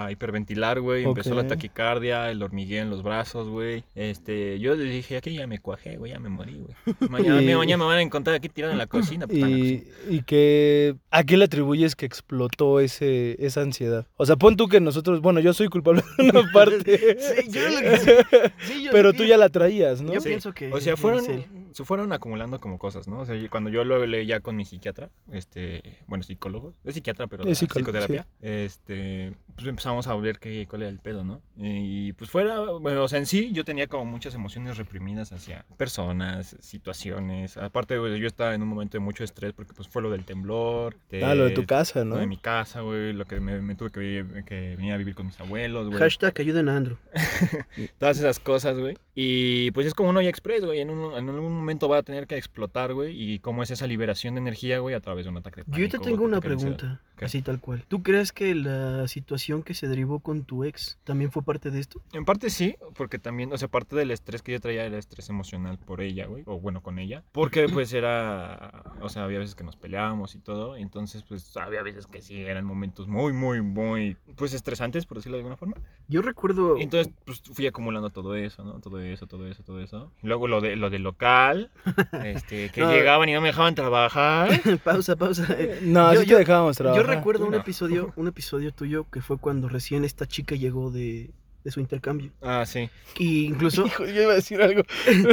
eh, 0.09 0.13
hiperventilar, 0.13 0.81
güey. 0.81 1.05
Empezó 1.05 1.35
la 1.35 1.47
taquicardia, 1.47 2.31
el 2.31 2.43
hormigueo 2.43 2.83
en 2.83 2.91
los 2.91 3.03
brazos, 3.03 3.49
güey. 3.49 3.85
Este, 3.95 4.59
yo 4.59 4.75
le 4.75 4.85
dije, 4.85 5.17
aquí 5.19 5.35
ya 5.35 5.47
me 5.47 5.59
cuajé, 5.61 5.97
güey, 5.97 6.13
ya 6.13 6.19
me 6.19 6.29
morí, 6.29 6.55
güey. 6.61 6.75
Mañana, 7.11 7.43
Y- 7.43 7.55
mañana 7.55 7.85
me 7.85 7.89
van 7.89 7.99
a 7.99 8.03
encontrar 8.03 8.37
aquí 8.37 8.49
tirado 8.49 8.73
en 8.73 8.79
la 8.79 8.87
cocina. 8.87 9.27
puta, 9.27 9.39
Y, 9.49 9.79
cocina. 9.81 9.97
y 10.11 10.23
que, 10.23 10.97
¿a 11.11 11.25
qué 11.25 11.37
le 11.37 11.45
atribuyes 11.45 11.95
que 11.97 12.07
explotó 12.07 12.81
ese, 12.81 13.37
esa 13.45 13.63
ansiedad? 13.63 14.07
O 14.17 14.27
sea, 14.27 14.37
pon 14.37 14.57
tú 14.57 14.69
que 14.69 14.81
nosotros, 14.81 15.21
bueno, 15.21 15.41
yo 15.41 15.53
soy 15.53 15.69
culpable 15.69 16.03
de 16.19 16.31
una 16.31 16.51
parte, 16.53 17.17
Sí, 17.21 17.51
yo 17.51 17.69
sí, 18.61 18.83
yo 18.85 18.91
pero 18.93 19.13
tú 19.13 19.25
ya 19.25 19.37
la 19.37 19.49
traías, 19.49 20.01
¿no? 20.03 20.13
Yo 20.15 20.21
Sí. 20.21 20.29
pienso 20.29 20.53
que. 20.53 20.73
O 20.73 20.81
sea, 20.81 20.97
fueron, 20.97 21.25
se 21.73 21.85
fueron 21.85 22.13
acumulando 22.13 22.59
como 22.61 22.79
cosas, 22.79 23.07
¿no? 23.09 23.21
O 23.21 23.27
sea, 23.27 23.35
cuando 23.51 23.71
yo 23.71 23.85
lo 23.85 23.97
hablé 23.97 24.25
ya 24.27 24.41
con 24.41 24.57
mi 24.57 24.65
psiquiatra, 24.65 25.11
este, 25.33 25.83
bueno, 26.07 26.25
psicólogo, 26.25 26.75
es 26.85 26.95
psiquiatra, 26.95 27.27
pero 27.27 27.43
Es 27.45 27.49
de 27.51 27.55
psicólogo, 27.55 27.93
psicoterapia, 27.93 28.27
este, 28.41 29.33
pues 29.55 29.67
empezamos 29.67 30.07
a 30.07 30.15
ver 30.17 30.39
qué, 30.39 30.67
cuál 30.69 30.83
era 30.83 30.91
el 30.91 30.99
pedo, 30.99 31.25
¿no? 31.25 31.41
Y 31.57 32.13
pues 32.15 32.31
fuera, 32.31 32.61
bueno, 32.61 33.03
o 33.05 33.09
sea, 33.09 33.19
en 33.19 33.27
sí 33.27 33.51
yo 33.53 33.65
tenía 33.65 33.87
como 33.87 34.05
muchas 34.05 34.35
emociones 34.35 34.77
reprimidas 34.77 35.33
hacia 35.33 35.65
personas, 35.77 36.57
situaciones, 36.61 37.57
aparte, 37.57 37.99
güey, 37.99 38.19
yo 38.19 38.27
estaba 38.27 38.55
en 38.55 38.63
un 38.63 38.69
momento 38.69 38.97
de 38.97 39.01
mucho 39.01 39.25
estrés 39.25 39.53
porque 39.53 39.73
pues 39.75 39.89
fue 39.89 40.03
lo 40.03 40.11
del 40.11 40.25
temblor, 40.25 40.97
Ah, 41.23 41.35
lo 41.35 41.45
de 41.45 41.51
tu 41.51 41.65
casa, 41.67 42.01
lo 42.01 42.05
¿no? 42.07 42.17
de 42.17 42.27
mi 42.27 42.37
casa, 42.39 42.81
güey, 42.81 43.13
lo 43.13 43.25
que 43.25 43.41
me, 43.41 43.61
me 43.61 43.75
tuve 43.75 43.91
que, 43.91 44.25
que 44.47 44.77
venir 44.77 44.93
a 44.93 44.97
vivir 44.97 45.15
con 45.15 45.27
mis 45.27 45.39
abuelos, 45.41 45.89
güey 45.89 45.99
Hashtag 45.99 46.35
ayuden 46.41 46.69
a 46.69 46.77
Andrew. 46.77 46.97
todas 47.99 48.19
esas 48.19 48.39
cosas, 48.41 48.79
güey. 48.79 48.97
Y 49.15 49.71
pues 49.71 49.87
es 49.87 49.95
como 49.95 50.11
un 50.11 50.17
Olla 50.19 50.29
Express, 50.29 50.65
güey. 50.65 50.81
En, 50.81 50.91
un- 50.91 51.15
en 51.15 51.29
algún 51.31 51.53
momento 51.53 51.89
va 51.89 51.99
a 51.99 52.03
tener 52.03 52.27
que 52.27 52.37
explotar, 52.37 52.93
güey. 52.93 53.19
Y 53.19 53.39
cómo 53.39 53.63
es 53.63 53.71
esa 53.71 53.87
liberación 53.87 54.35
de 54.35 54.41
energía, 54.41 54.79
güey, 54.81 54.95
a 54.95 55.01
través 55.01 55.25
de 55.25 55.31
un 55.31 55.39
ataque 55.39 55.63
de 55.63 55.65
Yo 55.69 55.89
te 55.89 55.99
pánico, 55.99 56.05
tengo 56.05 56.25
un 56.25 56.31
una 56.33 56.41
pregunta, 56.41 57.01
así 57.21 57.41
tal 57.41 57.59
cual. 57.61 57.85
¿Tú 57.89 58.03
crees 58.03 58.33
que 58.33 58.55
la 58.55 59.09
situación 59.09 59.63
que 59.63 59.73
se 59.73 59.89
derivó 59.89 60.21
con 60.21 60.45
tu 60.45 60.65
ex 60.65 60.99
también 61.05 61.31
fue 61.33 61.43
parte 61.43 61.71
de 61.71 61.81
esto? 61.81 62.03
En 62.13 62.27
parte 62.27 62.51
sí, 62.51 62.77
porque 62.95 63.19
también, 63.19 63.53
o 63.55 63.57
sea, 63.59 63.69
parte 63.69 63.97
del 63.97 64.11
estrés 64.11 64.43
que 64.43 64.53
yo 64.53 64.61
traía 64.61 64.85
era 64.85 64.99
estrés 64.99 65.31
emocional 65.31 65.79
por 65.79 66.03
ella, 66.03 66.27
güey. 66.27 66.43
O 66.47 66.61
bueno, 66.61 66.83
con 66.83 66.99
ella. 66.99 67.23
Porque 67.33 67.67
pues 67.73 67.95
era, 67.95 68.83
o 69.01 69.09
sea, 69.09 69.25
había 69.25 69.39
veces 69.39 69.55
que 69.55 69.65
nos 69.65 69.77
peleábamos 69.77 70.35
y 70.35 70.41
todo. 70.41 70.77
Entonces, 70.77 71.23
pues 71.27 71.57
había 71.57 71.83
veces 71.83 72.07
que 72.07 72.21
sí, 72.21 72.43
eran 72.43 72.67
momentos 72.67 73.09
muy, 73.09 73.33
muy, 73.33 73.63
muy, 73.63 74.17
pues 74.37 74.53
estresantes, 74.53 75.07
por 75.07 75.17
decirlo 75.19 75.37
de 75.37 75.41
alguna 75.41 75.57
forma. 75.57 75.77
Yo 76.09 76.21
recuerdo. 76.21 76.77
Entonces, 76.79 77.13
pues 77.25 77.41
fui 77.57 77.67
acumulando 77.67 78.11
todo 78.11 78.35
eso, 78.37 78.63
¿no? 78.65 78.81
Todo 78.81 79.01
eso, 79.01 79.27
todo 79.27 79.47
eso, 79.49 79.63
todo 79.63 79.81
eso. 79.81 80.13
Luego 80.23 80.47
lo 80.47 80.61
de 80.61 80.77
lo 80.77 80.91
del 80.91 81.03
local, 81.03 81.71
este, 82.25 82.69
que 82.71 82.83
No. 82.83 82.93
llegaban 82.93 83.29
y 83.29 83.33
no 83.33 83.41
me 83.41 83.49
dejaban 83.49 83.75
trabajar. 83.75 84.51
pausa, 84.85 85.17
pausa. 85.17 85.47
Eh, 85.59 85.81
No, 85.83 86.13
Yo- 86.13 86.21
así 86.21 86.29
yo- 86.29 86.37
te 86.37 86.41
dejábamos 86.41 86.77
Yo 86.77 86.85
trabajar. 86.85 87.07
recuerdo 87.17 87.41
tú 87.41 87.47
un 87.47 87.53
no. 87.53 87.59
episodio, 87.59 88.13
un 88.17 88.29
episodio 88.29 88.73
tuyo 88.73 89.07
que 89.11 89.23
fue 89.23 89.39
cuando 89.39 89.69
recién 89.69 90.05
esta 90.05 90.27
chica 90.27 90.55
llegó 90.55 90.91
de, 90.91 91.31
de 91.65 91.71
su 91.71 91.81
intercambio. 91.81 92.31
Ah, 92.43 92.65
sí. 92.67 92.91
Y 93.19 93.47
incluso 93.47 93.87
Hijo, 93.87 94.05
yo 94.05 94.23
iba 94.23 94.33
a 94.33 94.37
decir 94.37 94.61
algo, 94.61 94.83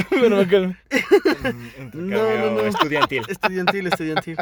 pero 0.10 0.38
me 0.38 0.48
calmé. 0.48 0.78
Un 1.94 2.10
No, 2.10 2.38
no, 2.38 2.52
no. 2.52 2.62
estudiantil. 2.62 3.24
estudiantil, 3.28 3.88
estudiantil. 3.88 4.38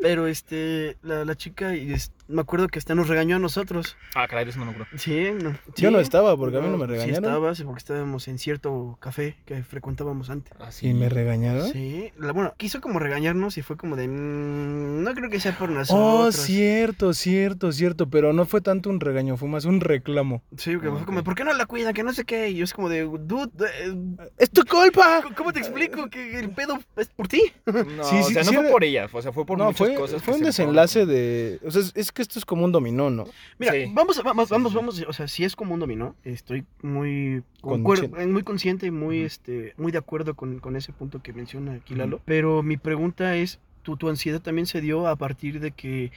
Pero 0.00 0.26
este, 0.26 0.96
la, 1.02 1.24
la 1.24 1.36
chica, 1.36 1.76
y 1.76 1.92
es- 1.92 2.10
me 2.28 2.40
acuerdo 2.42 2.68
que 2.68 2.78
hasta 2.78 2.94
nos 2.94 3.08
regañó 3.08 3.36
a 3.36 3.38
nosotros. 3.38 3.96
Ah, 4.14 4.26
caray, 4.28 4.48
eso 4.48 4.58
no 4.58 4.66
me 4.66 4.72
acuerdo. 4.72 4.90
Sí, 4.98 5.28
no. 5.42 5.50
Yo 5.52 5.58
sí. 5.74 5.90
no 5.90 5.98
estaba 6.00 6.36
porque 6.36 6.58
a 6.58 6.60
mí 6.60 6.68
no 6.68 6.76
me 6.78 6.84
Sí 6.86 6.92
regañaron. 6.92 7.24
estabas, 7.24 7.62
porque 7.62 7.78
estábamos 7.78 8.28
en 8.28 8.38
cierto 8.38 8.96
café 9.00 9.36
que 9.44 9.62
frecuentábamos 9.62 10.30
antes. 10.30 10.52
Ah, 10.60 10.70
sí. 10.70 10.88
¿Y 10.88 10.94
me 10.94 11.08
regañaron? 11.08 11.70
Sí, 11.72 12.12
la- 12.18 12.32
bueno, 12.32 12.54
quiso 12.56 12.80
como 12.80 12.98
regañarnos 12.98 13.58
y 13.58 13.62
fue 13.62 13.76
como 13.76 13.96
de, 13.96 14.08
"Mm, 14.08 15.02
no 15.02 15.14
creo 15.14 15.30
que 15.30 15.40
sea 15.40 15.56
por 15.58 15.70
Oh, 15.70 15.74
nosotros. 15.74 16.36
cierto, 16.36 17.14
cierto, 17.14 17.72
cierto, 17.72 18.08
pero 18.10 18.32
no 18.32 18.44
fue 18.46 18.60
tanto 18.60 18.90
un 18.90 19.00
regaño, 19.00 19.36
fue 19.36 19.48
más 19.48 19.64
un 19.64 19.80
reclamo. 19.80 20.42
Sí, 20.56 20.72
que 20.78 20.90
fue 20.90 21.04
como, 21.04 21.20
Ok. 21.20 21.24
¿por 21.24 21.34
qué 21.34 21.44
no 21.44 21.52
la 21.52 21.66
cuida? 21.66 21.92
Que 21.92 22.02
no 22.02 22.12
sé 22.12 22.24
qué. 22.24 22.50
Y 22.50 22.56
yo 22.56 22.64
es 22.64 22.74
como 22.74 22.88
de, 22.88 23.02
dude, 23.02 23.50
eh, 23.66 23.94
¡Es 24.38 24.50
tu 24.50 24.64
culpa! 24.64 25.22
¿cómo 25.36 25.52
te 25.52 25.60
explico 25.60 26.08
que 26.10 26.38
el 26.38 26.50
pedo 26.50 26.78
es 26.96 27.08
por 27.08 27.28
ti? 27.28 27.42
No, 27.66 28.04
Sí, 28.04 28.16
o 28.20 28.22
sí, 28.24 28.32
sea, 28.34 28.42
no 28.42 28.48
sí 28.50 28.54
fue 28.54 28.64
era- 28.64 28.72
por 28.72 28.84
ella, 28.84 29.08
o 29.12 29.22
sea, 29.22 29.32
fue 29.32 29.44
por 29.46 29.58
no, 29.58 29.64
muchas 29.66 29.78
fue, 29.78 29.94
cosas. 29.94 30.22
fue 30.22 30.34
un 30.34 30.40
se 30.40 30.46
desenlace 30.46 31.06
de... 31.06 31.60
O 31.64 31.70
sea, 31.70 31.82
es, 31.82 31.92
es 31.94 32.12
que 32.18 32.22
esto 32.22 32.38
es 32.38 32.44
como 32.44 32.64
un 32.64 32.72
dominó, 32.72 33.08
¿no? 33.10 33.24
Mira, 33.58 33.72
Sí. 33.72 33.90
vamos, 33.94 34.20
vamos, 34.22 34.48
vamos, 34.50 34.74
vamos, 34.74 35.04
o 35.06 35.12
sea, 35.12 35.28
si 35.28 35.44
es 35.44 35.54
como 35.56 35.72
un 35.74 35.80
dominó, 35.80 36.14
estoy 36.24 36.64
muy, 36.82 37.42
Conscien- 37.62 38.10
concuer- 38.10 38.20
eh, 38.20 38.26
muy 38.26 38.42
consciente 38.42 38.86
y 38.86 38.90
muy, 38.90 39.20
este, 39.22 39.72
muy 39.76 39.92
de 39.92 39.98
acuerdo 39.98 40.34
con, 40.34 40.58
con 40.58 40.76
ese 40.76 40.92
punto 40.92 41.22
que 41.22 41.32
menciona 41.32 41.74
aquí 41.74 41.94
Lalo. 41.94 42.20
Pero 42.24 42.62
mi 42.62 42.76
pregunta 42.76 43.36
es, 43.36 43.60
¿tu, 43.82 43.96
tu 43.96 44.08
ansiedad 44.08 44.40
también 44.42 44.66
se 44.66 44.80
dio 44.80 45.06
a 45.06 45.16
partir 45.16 45.60
de 45.60 45.70
que, 45.70 46.10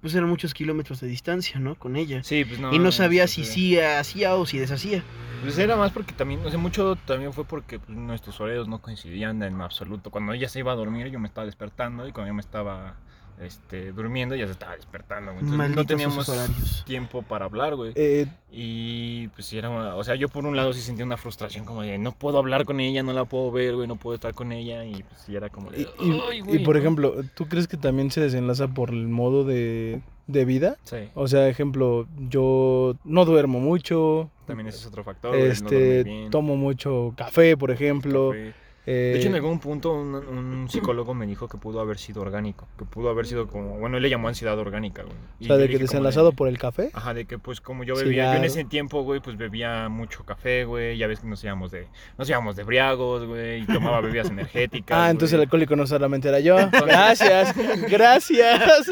pues 0.00 0.14
eran 0.14 0.28
muchos 0.28 0.52
kilómetros 0.54 1.00
de 1.00 1.06
distancia, 1.08 1.58
¿no? 1.60 1.76
Con 1.76 1.96
ella. 1.96 2.22
Sí, 2.24 2.44
pues 2.44 2.58
no. 2.60 2.74
y 2.74 2.78
no 2.78 2.90
sabía 2.92 3.26
si 3.26 3.44
sí 3.44 3.78
hacía 3.78 4.34
o 4.34 4.44
si 4.46 4.58
deshacía. 4.58 5.02
Pues 5.42 5.58
era 5.58 5.76
más 5.76 5.92
porque 5.92 6.12
también, 6.14 6.40
o 6.44 6.48
sea, 6.50 6.58
mucho 6.58 6.96
también 7.06 7.32
fue 7.34 7.44
porque 7.44 7.78
pues, 7.78 7.96
nuestros 7.96 8.40
horarios 8.40 8.66
no 8.66 8.80
coincidían 8.80 9.42
en 9.42 9.60
absoluto. 9.60 10.10
Cuando 10.10 10.32
ella 10.32 10.48
se 10.48 10.58
iba 10.58 10.72
a 10.72 10.74
dormir, 10.74 11.08
yo 11.08 11.18
me 11.20 11.28
estaba 11.28 11.44
despertando 11.46 12.08
y 12.08 12.12
cuando 12.12 12.28
yo 12.28 12.34
me 12.34 12.40
estaba 12.40 12.96
este, 13.40 13.92
durmiendo, 13.92 14.34
ella 14.34 14.46
se 14.46 14.52
estaba 14.52 14.76
despertando. 14.76 15.32
güey. 15.32 15.40
Entonces 15.44 15.58
Malditos 15.58 15.84
no 15.84 15.86
teníamos 15.88 16.84
tiempo 16.86 17.22
para 17.22 17.44
hablar, 17.46 17.74
güey. 17.74 17.92
Eh, 17.94 18.26
Y 18.50 19.28
pues 19.28 19.46
sí, 19.46 19.58
era, 19.58 19.68
una- 19.70 19.96
o 19.96 20.04
sea, 20.04 20.14
yo 20.14 20.28
por 20.28 20.46
un 20.46 20.56
lado 20.56 20.72
sí 20.72 20.80
sentía 20.80 21.04
una 21.04 21.16
frustración 21.16 21.64
como 21.64 21.82
de 21.82 21.98
no 21.98 22.12
puedo 22.12 22.38
hablar 22.38 22.64
con 22.64 22.78
ella, 22.80 23.02
no 23.02 23.12
la 23.12 23.24
puedo 23.24 23.50
ver, 23.50 23.74
güey, 23.74 23.88
no 23.88 23.96
puedo 23.96 24.14
estar 24.14 24.32
con 24.34 24.52
ella 24.52 24.84
y 24.84 25.02
pues 25.02 25.20
sí 25.26 25.34
era 25.34 25.48
como 25.48 25.70
de... 25.70 25.88
y, 26.00 26.58
por 26.60 26.74
¿no? 26.76 26.80
ejemplo, 26.80 27.14
¿tú 27.34 27.46
crees 27.48 27.66
que 27.66 27.76
también 27.76 28.10
se 28.12 28.20
desenlaza 28.20 28.68
por 28.68 28.90
el 28.90 29.08
modo 29.08 29.44
de, 29.44 30.00
de 30.28 30.44
vida? 30.44 30.76
Sí, 30.84 31.08
O 31.14 31.26
sea, 31.26 31.48
ejemplo, 31.48 32.06
yo 32.28 32.96
no 33.04 33.24
duermo 33.24 33.58
mucho, 33.58 34.30
también 34.46 34.68
ese 34.68 34.78
es 34.78 34.86
otro 34.86 35.02
factor. 35.02 35.30
güey, 35.36 35.48
no 35.48 35.54
dormir 35.54 35.80
este, 35.82 36.02
bien, 36.04 36.30
tomo 36.30 36.56
mucho 36.56 37.12
café, 37.16 37.56
por 37.56 37.70
ejemplo. 37.72 38.30
café. 38.30 38.54
Eh, 38.86 39.12
De 39.14 39.18
hecho, 39.18 39.28
en 39.28 39.34
algún 39.34 39.60
punto 39.60 39.92
un, 39.94 40.14
un 40.14 40.68
psicólogo 40.68 41.14
me 41.14 41.26
dijo 41.26 41.48
que 41.48 41.56
pudo 41.56 41.80
haber 41.80 41.98
sido 41.98 42.20
orgánico, 42.20 42.68
que 42.78 42.84
pudo 42.84 43.08
haber 43.08 43.26
sido 43.26 43.46
como, 43.48 43.78
bueno, 43.78 43.96
él 43.96 44.02
le 44.02 44.10
llamó 44.10 44.28
ansiedad 44.28 44.58
orgánica, 44.58 45.02
güey. 45.02 45.16
o 45.40 45.44
sea, 45.44 45.56
de 45.56 45.68
que 45.68 45.78
desenlazado 45.78 46.32
por 46.32 46.48
el 46.48 46.58
café. 46.58 46.90
Ajá, 46.92 47.14
de 47.14 47.24
que 47.24 47.38
pues 47.38 47.60
como 47.60 47.84
yo 47.84 47.94
bebía, 47.96 48.32
yo 48.32 48.38
en 48.38 48.44
ese 48.44 48.64
tiempo, 48.64 49.02
güey, 49.02 49.20
pues 49.20 49.38
bebía 49.38 49.88
mucho 49.88 50.24
café, 50.24 50.64
güey, 50.64 50.98
ya 50.98 51.06
ves 51.06 51.20
que 51.20 51.26
nos 51.26 51.42
íbamos 51.42 51.70
de, 51.70 51.86
nos 52.18 52.28
íbamos 52.28 52.56
de 52.56 52.64
briagos, 52.64 53.26
güey, 53.26 53.62
y 53.62 53.66
tomaba 53.66 54.00
bebidas 54.00 54.28
energéticas. 54.30 54.94
Ah, 55.04 55.10
entonces 55.10 55.34
el 55.34 55.40
alcohólico 55.42 55.74
no 55.76 55.86
solamente 55.86 56.28
era 56.28 56.40
yo. 56.40 56.56
Gracias, 56.70 57.54
gracias. 57.90 58.86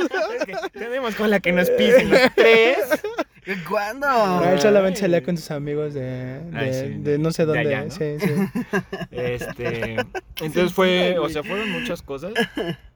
Tenemos 0.73 1.15
con 1.15 1.31
la 1.31 1.41
que 1.41 1.53
nos 1.53 1.71
pisen 1.71 2.11
los 2.11 2.21
tres. 2.35 2.79
¿Cuándo? 3.69 4.07
Ah, 4.09 4.53
él 4.53 4.61
solamente 4.61 5.01
salía 5.01 5.23
con 5.23 5.37
sus 5.37 5.51
amigos 5.51 5.95
de, 5.95 6.41
de, 6.45 6.59
Ay, 6.59 6.73
sí, 6.73 6.99
de 6.99 7.19
no 7.19 7.33
sé 7.33 7.43
de 7.43 7.47
dónde. 7.47 7.75
allá, 7.75 7.85
¿no? 7.85 7.91
Sí, 7.91 8.17
sí. 8.21 8.31
Este, 9.11 9.97
entonces 10.41 10.73
fue, 10.73 11.19
o 11.19 11.29
sea, 11.29 11.43
fueron 11.43 11.71
muchas 11.71 12.03
cosas, 12.03 12.33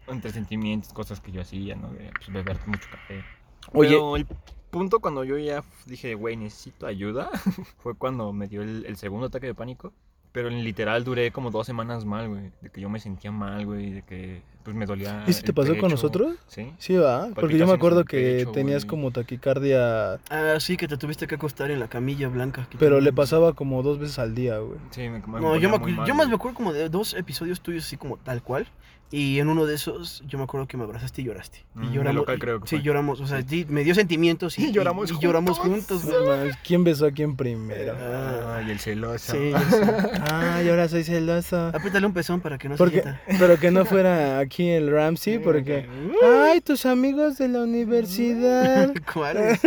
entre 0.07 0.31
sentimientos, 0.31 0.93
cosas 0.93 1.21
que 1.21 1.33
yo 1.33 1.41
hacía, 1.41 1.75
¿no? 1.75 1.91
De 1.93 2.11
pues, 2.15 2.33
beber 2.33 2.59
mucho 2.67 2.89
café. 2.91 3.25
Oye, 3.73 3.91
Pero 3.91 4.17
el 4.17 4.27
punto 4.71 5.01
cuando 5.01 5.25
yo 5.25 5.37
ya 5.39 5.65
dije, 5.87 6.15
güey, 6.15 6.37
necesito 6.37 6.87
ayuda, 6.87 7.31
fue 7.79 7.97
cuando 7.97 8.33
me 8.33 8.47
dio 8.47 8.63
el, 8.63 8.87
el 8.87 8.97
segundo 8.97 9.27
ataque 9.27 9.47
de 9.47 9.55
pánico. 9.55 9.93
Pero 10.37 10.49
en 10.51 10.63
literal 10.63 11.03
duré 11.03 11.31
como 11.31 11.51
dos 11.51 11.67
semanas 11.67 12.05
mal, 12.05 12.29
güey. 12.29 12.51
De 12.61 12.69
que 12.69 12.79
yo 12.83 12.91
me 12.91 13.01
sentía 13.01 13.33
mal, 13.33 13.65
güey. 13.65 13.91
De 13.91 14.03
que 14.03 14.43
pues 14.65 14.77
me 14.77 14.85
dolía. 14.85 15.25
¿y 15.27 15.33
si 15.33 15.43
te 15.43 15.55
pasó 15.55 15.75
con 15.79 15.91
nosotros? 15.91 16.37
Sí. 16.47 16.75
Sí, 16.77 16.95
va. 16.97 17.29
Porque 17.35 17.57
yo 17.57 17.67
me 17.67 17.73
acuerdo 17.73 18.05
que 18.05 18.41
pecho, 18.41 18.53
tenías 18.53 18.85
güey. 18.85 18.91
como 18.91 19.13
taquicardia, 19.13 20.21
Ah, 20.29 20.57
sí, 20.61 20.77
que 20.77 20.89
te 20.89 20.99
tuviste 20.99 21.27
que 21.27 21.37
acostar 21.37 21.71
en 21.71 21.81
la 21.81 21.89
camilla 21.89 22.29
blanca. 22.29 22.67
que 22.69 22.77
pero 22.77 23.01
le 23.01 23.15
pasaba 23.15 23.55
como 23.55 23.83
dos 23.83 23.99
veces 23.99 24.19
al 24.19 24.35
día, 24.35 24.59
güey. 24.59 24.79
Sí, 24.91 25.09
me, 25.09 25.21
me 25.27 25.41
No, 25.41 25.57
yo, 25.57 25.71
me, 25.71 25.79
mal, 25.79 26.07
yo 26.07 26.15
más 26.15 26.27
güey. 26.27 26.29
me 26.29 26.35
acuerdo 26.35 26.55
como 26.55 26.75
de 26.75 26.91
dos 26.91 27.15
episodios 27.15 27.63
tuyos 27.63 27.85
así 27.87 27.97
como 27.97 28.19
tal 28.19 28.43
cual. 28.43 28.67
Y 29.13 29.39
en 29.39 29.49
uno 29.49 29.67
de 29.67 29.75
esos 29.77 30.23
yo 30.27 30.37
me 30.37 30.45
acuerdo 30.45 30.67
que 30.67 30.77
me 30.77 30.83
abrazaste 30.83 31.23
y 31.23 31.27
lloraste. 31.27 31.65
Mm, 31.75 31.85
Y 31.85 31.91
lloramos. 31.93 32.15
local 32.17 32.39
creo 32.41 32.61
que 32.61 32.67
sí, 32.69 32.77
fue. 32.77 32.85
lloramos. 32.85 33.21
O 33.21 33.27
sea, 33.29 33.41
sí, 33.47 33.65
me 33.69 33.85
dio 33.85 33.95
sentimientos 33.95 34.59
y, 34.59 34.67
Y 34.67 34.73
lloramos 34.73 35.11
y, 35.11 35.15
y 35.15 35.19
lloramos 35.21 35.59
juntos. 35.59 36.03
juntos. 36.03 36.57
¿Quién 36.67 36.83
besó 36.83 37.07
a 37.07 37.13
quién 37.13 37.37
primero? 37.37 37.95
Ah, 38.01 38.57
Ay, 38.59 38.71
el 38.73 38.81
celoso. 38.81 39.33
sí. 39.33 39.53
Ay, 40.33 40.69
ahora 40.69 40.89
soy 40.89 41.05
celoso. 41.05 41.69
Apriétale 41.69 42.05
un 42.07 42.13
pezón 42.15 42.41
para 42.41 42.59
que 42.59 42.69
no 42.69 42.75
Porque, 42.77 42.97
se 42.97 43.03
sienta. 43.05 43.21
pero 43.39 43.59
que 43.61 43.71
no 43.71 43.85
fuera 43.85 44.41
aquí 44.41 44.69
el 44.71 44.91
Ramsey, 44.91 45.39
porque... 45.39 45.87
Ay, 46.25 46.61
tus 46.61 46.85
amigos 46.85 47.39
de 47.39 47.49
la 47.49 47.61
universidad. 47.63 48.93
¿Cuál? 49.15 49.37
es? 49.37 49.61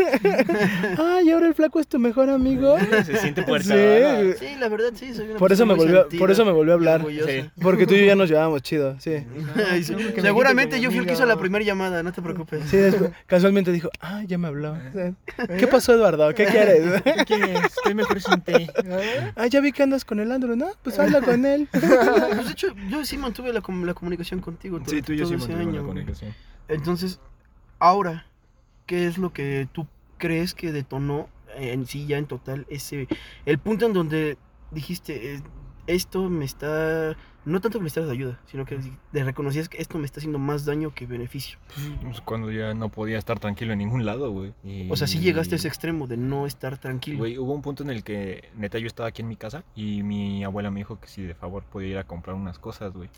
Ay, 0.98 1.30
ahora 1.32 1.48
el 1.48 1.54
flaco 1.56 1.80
es 1.80 1.88
tu 1.88 1.98
mejor 1.98 2.30
amigo. 2.30 2.76
Se 3.06 3.18
siente 3.18 3.44
puerta. 3.44 3.74
Sí. 3.74 4.34
Sí, 4.48 4.56
la 4.60 4.68
verdad, 4.70 4.92
sí. 4.96 5.14
Soy 5.14 5.30
una 5.30 5.40
Por 5.40 5.52
eso 5.54 5.66
me 5.66 5.74
volvió, 5.76 6.02
sentida 6.02 6.20
por 6.20 6.32
eso 6.32 6.46
me 6.46 6.52
volvió 6.52 6.74
a 6.74 6.76
hablar. 6.76 7.06
Porque 7.62 7.88
tú 7.88 7.94
y 7.96 8.00
yo 8.02 8.06
ya 8.06 8.16
nos 8.16 8.30
llevábamos 8.30 8.62
chido, 8.62 9.00
sí. 9.00 9.24
Ay, 9.70 9.84
sí, 9.84 9.92
No, 9.94 10.00
porque 10.00 10.22
me 10.22 10.28
Seguramente 10.28 10.82
yo 10.82 10.90
fui 10.90 11.00
el 11.00 11.06
que 11.06 11.14
hizo 11.14 11.26
la 11.26 11.38
primera 11.38 11.64
llamada, 11.64 12.04
no 12.04 12.12
te 12.12 12.22
preocupes. 12.22 12.70
Sí, 12.70 12.78
después, 12.78 13.12
casualmente 13.28 13.72
dijo, 13.72 13.90
ah, 14.00 14.24
ya 14.26 14.38
me 14.38 14.48
habló. 14.48 14.78
¿Qué 15.58 15.68
pasó, 15.68 15.94
Eduardo? 15.94 16.34
¿Qué 16.34 16.46
quieres? 16.46 17.02
¿Qué 17.04 17.26
quieres? 17.26 17.66
Estoy 17.66 17.94
mejor 17.96 18.22
sin. 18.22 18.44
Ah, 19.36 19.48
ya 19.48 19.62
vi 19.62 19.72
que 19.72 19.84
andas 19.84 20.06
con 20.06 20.20
el 20.20 20.32
Andrew, 20.32 20.56
¿no? 20.56 20.70
Pues 20.84 20.98
habla 21.00 21.22
con 21.22 21.46
él. 21.46 21.68
Pues 21.80 22.46
de 22.46 22.52
hecho, 22.52 22.68
yo 22.90 23.04
sí 23.06 23.18
mantuve 23.18 23.52
la, 23.54 23.62
com- 23.62 23.84
la 23.84 23.94
comunicación 23.94 24.40
contigo 24.40 24.80
todo, 24.80 24.90
Sí, 24.90 25.02
tú 25.02 25.14
y 25.14 25.18
yo 25.18 25.26
sí 25.26 25.36
mantuvimos 25.36 25.74
la 25.76 25.82
comunicación. 25.82 26.34
Entonces, 26.68 27.20
ahora, 27.80 28.26
¿qué 28.86 29.08
es 29.08 29.18
lo 29.18 29.34
que 29.34 29.68
tú 29.72 29.88
crees 30.18 30.54
que 30.54 30.72
detonó 30.72 31.30
en 31.58 31.86
sí 31.86 32.06
ya 32.06 32.18
en 32.18 32.26
total 32.28 32.66
ese 32.70 33.08
el 33.46 33.58
punto 33.58 33.86
en 33.88 33.94
donde 33.94 34.38
dijiste 34.72 35.34
eh, 35.36 35.42
esto 35.88 36.30
me 36.30 36.46
está 36.46 37.16
no 37.46 37.62
tanto 37.62 37.80
que 37.80 37.90
de 38.02 38.12
ayuda, 38.12 38.40
sino 38.48 38.66
que 38.66 38.80
de 39.12 39.24
reconocías 39.24 39.70
que 39.70 39.82
esto 39.82 39.98
me 39.98 40.06
está 40.06 40.20
haciendo 40.20 40.40
más 40.40 40.66
daño 40.66 40.94
que 40.94 41.06
beneficio. 41.06 41.58
Pues 42.04 42.22
cuando 42.22 42.52
ya 42.52 42.74
no 42.74 42.90
podía 42.90 43.18
estar 43.18 43.40
tranquilo 43.40 43.74
en 43.74 43.80
ningún 43.80 44.06
lado, 44.06 44.32
güey. 44.32 44.54
Y- 44.64 44.90
O 44.92 44.96
sea, 44.96 45.08
sí 45.08 45.20
llegaste 45.20 45.56
a 45.56 45.58
ese 45.58 45.68
extremo 45.68 46.08
de 46.08 46.18
no 46.18 46.46
estar 46.46 46.78
tranquilo. 46.78 47.18
Güey, 47.20 47.38
hubo 47.38 47.54
un 47.54 47.62
punto 47.62 47.84
en 47.84 47.90
el 47.90 48.04
que 48.04 48.50
neta 48.56 48.78
yo 48.80 48.88
estaba 48.88 49.10
aquí 49.10 49.22
en 49.22 49.28
mi 49.28 49.36
casa 49.36 49.64
y 49.76 50.04
mi 50.04 50.44
abuela 50.44 50.72
me 50.72 50.80
dijo 50.82 51.00
que 51.00 51.08
si 51.08 51.24
de 51.24 51.34
favor 51.36 51.64
podía 51.64 51.90
ir 51.90 51.98
a 51.98 52.04
comprar 52.04 52.36
unas 52.36 52.60
cosas, 52.60 52.94
güey. 52.94 53.10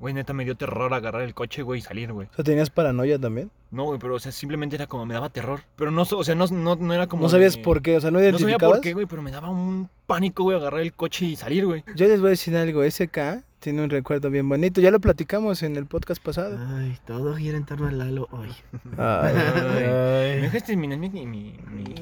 Güey, 0.00 0.14
neta 0.14 0.32
me 0.32 0.44
dio 0.44 0.54
terror 0.56 0.94
agarrar 0.94 1.22
el 1.22 1.34
coche, 1.34 1.62
güey, 1.62 1.80
y 1.80 1.82
salir, 1.82 2.12
güey. 2.12 2.28
O 2.30 2.34
sea, 2.36 2.44
¿tenías 2.44 2.70
paranoia 2.70 3.18
también? 3.18 3.50
No, 3.72 3.82
güey, 3.84 3.98
pero 3.98 4.14
o 4.14 4.20
sea, 4.20 4.30
simplemente 4.30 4.76
era 4.76 4.86
como 4.86 5.04
me 5.04 5.14
daba 5.14 5.28
terror. 5.28 5.62
Pero 5.74 5.90
no, 5.90 6.02
o 6.02 6.24
sea, 6.24 6.36
no, 6.36 6.46
no, 6.46 6.76
no 6.76 6.94
era 6.94 7.08
como 7.08 7.24
No 7.24 7.28
sabías 7.28 7.56
de- 7.56 7.62
por 7.62 7.82
qué, 7.82 7.96
o 7.96 8.00
sea, 8.00 8.12
no 8.12 8.18
No 8.18 8.24
sabía 8.24 8.30
identificabas. 8.38 8.76
por 8.76 8.80
qué, 8.82 8.92
güey, 8.94 9.06
pero 9.06 9.22
me 9.22 9.32
daba 9.32 9.48
un 9.50 9.90
pánico, 10.06 10.44
güey, 10.44 10.56
agarrar 10.56 10.82
el 10.82 10.92
coche 10.92 11.26
y 11.26 11.34
salir, 11.34 11.66
güey. 11.66 11.82
Yo 11.96 12.06
les 12.06 12.20
voy 12.20 12.28
a 12.28 12.30
decir 12.30 12.56
algo, 12.56 12.84
SK 12.84 13.42
tiene 13.60 13.82
un 13.82 13.90
recuerdo 13.90 14.30
bien 14.30 14.48
bonito, 14.48 14.80
ya 14.80 14.90
lo 14.90 15.00
platicamos 15.00 15.62
en 15.62 15.76
el 15.76 15.86
podcast 15.86 16.22
pasado. 16.22 16.58
Ay, 16.76 16.96
todo 17.06 17.34
gira 17.36 17.56
en 17.56 17.64
torno 17.64 17.88
al 17.88 17.98
Lalo 17.98 18.28
hoy. 18.30 18.48
Ay, 18.96 19.34
¿Me 19.34 19.84
ay. 19.86 20.40
dejas 20.42 20.64
terminar 20.64 20.98
mi, 20.98 21.08
mi, 21.08 21.26
mi, 21.26 21.56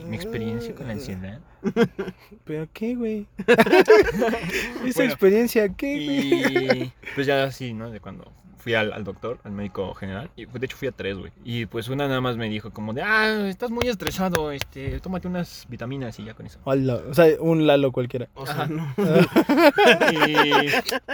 mi 0.07 0.17
experiencia 0.17 0.75
con 0.75 0.87
la 0.87 0.93
ansiedad? 0.95 1.41
¿Pero 2.45 2.69
qué, 2.73 2.95
güey? 2.95 3.27
Esa 3.47 4.83
Bueno, 4.83 5.03
experiencia, 5.13 5.69
¿qué, 5.71 5.95
güey? 5.95 6.83
Y 6.83 6.93
pues 7.15 7.27
ya 7.27 7.45
así, 7.45 7.73
¿no? 7.73 7.91
De 7.91 8.01
cuando 8.01 8.31
fui 8.67 8.75
al, 8.75 8.93
al 8.93 9.05
doctor, 9.05 9.39
al 9.45 9.53
médico 9.53 9.95
general. 9.95 10.29
Y 10.35 10.45
de 10.47 10.67
hecho 10.67 10.77
fui 10.77 10.89
a 10.89 10.91
tres, 10.91 11.17
güey. 11.17 11.31
Y 11.45 11.67
pues 11.67 11.89
una 11.89 12.09
nada 12.09 12.21
más 12.21 12.37
me 12.37 12.49
dijo 12.49 12.73
como 12.73 12.93
de, 12.95 13.01
ah, 13.01 13.47
estás 13.49 13.71
muy 13.71 13.87
estresado, 13.87 14.51
este, 14.51 14.99
tómate 14.99 15.29
unas 15.29 15.67
vitaminas 15.69 16.19
y 16.19 16.25
ya 16.25 16.35
con 16.35 16.47
eso. 16.47 16.59
Hola, 16.65 17.01
O 17.09 17.15
sea, 17.15 17.27
un 17.39 17.65
Lalo 17.69 17.93
cualquiera. 17.93 18.27
O 18.35 18.45
sea, 18.45 18.55
Ajá. 18.63 18.67
no. 18.67 18.93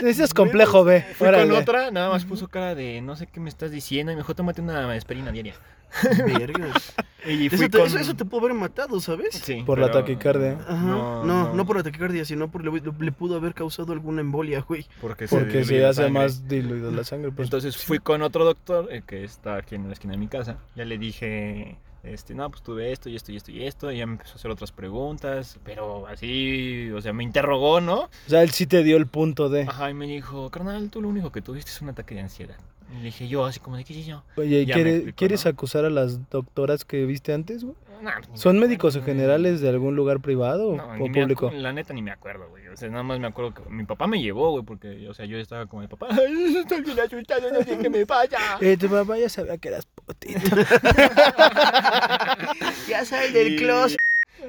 Y 0.02 0.06
Ese 0.06 0.24
es 0.24 0.32
complejo, 0.32 0.82
ve. 0.82 1.02
fui 1.14 1.26
con 1.26 1.34
Órale. 1.34 1.52
otra, 1.52 1.90
nada 1.90 2.08
más 2.08 2.24
puso 2.24 2.48
cara 2.48 2.74
de, 2.74 3.02
no 3.02 3.16
sé 3.16 3.26
qué 3.26 3.38
me 3.38 3.50
estás 3.50 3.70
diciendo. 3.70 4.12
Y 4.12 4.14
me 4.14 4.22
dijo, 4.22 4.34
tómate 4.34 4.62
una 4.62 4.90
aspirina 4.94 5.30
diaria. 5.30 5.52
Vergas. 6.26 6.94
Y 7.24 7.48
fui 7.48 7.58
Eso 7.58 7.68
te, 7.68 7.78
con... 7.78 7.86
eso, 7.86 7.98
eso 7.98 8.14
te 8.16 8.24
pudo 8.24 8.40
haber 8.40 8.54
matado, 8.54 9.00
¿sabes? 9.00 9.34
Sí, 9.34 9.62
Por 9.64 9.78
la 9.78 9.86
pero- 9.86 10.00
taquicardia. 10.00 10.58
Ajá. 10.66 10.76
No, 11.24 11.54
no, 11.54 11.66
por 11.66 11.76
la 11.76 11.82
taquicardia, 11.82 12.24
sino 12.24 12.50
por 12.50 12.64
le, 12.64 12.80
le 12.98 13.12
pudo 13.12 13.36
haber 13.36 13.54
causado 13.54 13.92
alguna 13.92 14.20
embolia, 14.22 14.60
güey. 14.62 14.86
Porque, 15.00 15.28
Porque 15.28 15.64
se 15.64 15.78
la 15.78 15.90
hace 15.90 16.02
sangre. 16.02 16.12
más 16.20 16.48
diluido 16.48 16.90
la 16.90 17.04
sangre. 17.04 17.30
Pues. 17.30 17.46
Entonces 17.46 17.76
fui 17.76 17.98
con 18.00 18.22
otro 18.22 18.44
doctor, 18.44 18.88
el 18.90 19.04
que 19.04 19.22
está 19.24 19.56
aquí 19.56 19.76
en 19.76 19.86
la 19.86 19.92
esquina 19.92 20.12
de 20.12 20.18
mi 20.18 20.26
casa. 20.28 20.58
Ya 20.74 20.84
le 20.84 20.98
dije, 20.98 21.78
este, 22.02 22.34
no, 22.34 22.50
pues 22.50 22.62
tuve 22.64 22.90
esto 22.90 23.08
y 23.08 23.14
esto 23.14 23.30
y 23.30 23.36
esto 23.36 23.50
y 23.52 23.64
esto. 23.64 23.92
Y 23.92 23.98
ya 23.98 24.06
me 24.06 24.14
empezó 24.14 24.32
a 24.32 24.34
hacer 24.36 24.50
otras 24.50 24.72
preguntas, 24.72 25.60
pero 25.64 26.08
así, 26.08 26.90
o 26.90 27.00
sea, 27.00 27.12
me 27.12 27.22
interrogó, 27.22 27.80
¿no? 27.80 28.00
O 28.00 28.10
sea, 28.26 28.42
él 28.42 28.50
sí 28.50 28.66
te 28.66 28.82
dio 28.82 28.96
el 28.96 29.06
punto 29.06 29.48
de. 29.48 29.62
Ajá, 29.62 29.90
y 29.90 29.94
me 29.94 30.06
dijo, 30.08 30.50
carnal, 30.50 30.90
tú 30.90 31.00
lo 31.00 31.08
único 31.08 31.30
que 31.30 31.40
tuviste 31.40 31.70
es 31.70 31.80
un 31.82 31.90
ataque 31.90 32.16
de 32.16 32.22
ansiedad. 32.22 32.56
Le 32.92 33.00
dije 33.04 33.28
yo, 33.28 33.44
así 33.46 33.60
como 33.60 33.76
de, 33.76 33.84
¿qué 33.84 34.02
yo? 34.02 34.22
Oye, 34.36 34.66
Ya 34.66 34.74
me 34.76 34.82
¿quiere- 34.82 34.96
explicó, 34.96 35.16
¿quieres 35.16 35.44
¿no? 35.44 35.50
acusar 35.50 35.84
a 35.84 35.90
las 35.90 36.28
doctoras 36.30 36.84
que 36.84 37.04
viste 37.06 37.32
antes, 37.32 37.62
güey? 37.64 37.76
Nah, 38.02 38.14
pues, 38.26 38.40
¿Son 38.40 38.58
médicos 38.58 38.98
generales 39.04 39.60
de 39.60 39.68
algún 39.68 39.94
lugar 39.94 40.18
privado 40.20 40.74
No, 40.76 40.94
o 40.94 41.06
público? 41.06 41.52
la 41.54 41.72
neta 41.72 41.94
ni 41.94 42.02
me 42.02 42.10
acuerdo, 42.10 42.48
güey. 42.50 42.66
O 42.66 42.76
sea, 42.76 42.88
nada 42.88 43.04
más 43.04 43.20
me 43.20 43.28
acuerdo 43.28 43.54
que 43.54 43.62
mi 43.70 43.84
papá 43.84 44.08
me 44.08 44.20
llevó, 44.20 44.50
güey, 44.50 44.64
porque, 44.64 45.08
o 45.08 45.14
sea, 45.14 45.24
yo 45.24 45.38
estaba 45.38 45.66
como 45.66 45.82
de 45.82 45.88
papá, 45.88 46.08
"Ay, 46.10 46.56
estoy 46.56 46.80
bien 46.82 46.98
asustado, 46.98 47.48
no 47.52 47.62
sé 47.62 47.78
qué 47.78 47.88
me 47.88 48.04
vaya. 48.04 48.38
Eh, 48.60 48.76
tu 48.76 48.88
papá 48.88 49.16
ya 49.18 49.28
sabía 49.28 49.56
que 49.56 49.68
eras 49.68 49.86
putito. 49.86 50.40
Ya 52.88 53.04
sal 53.04 53.32
del 53.32 53.56
closet. 53.56 53.98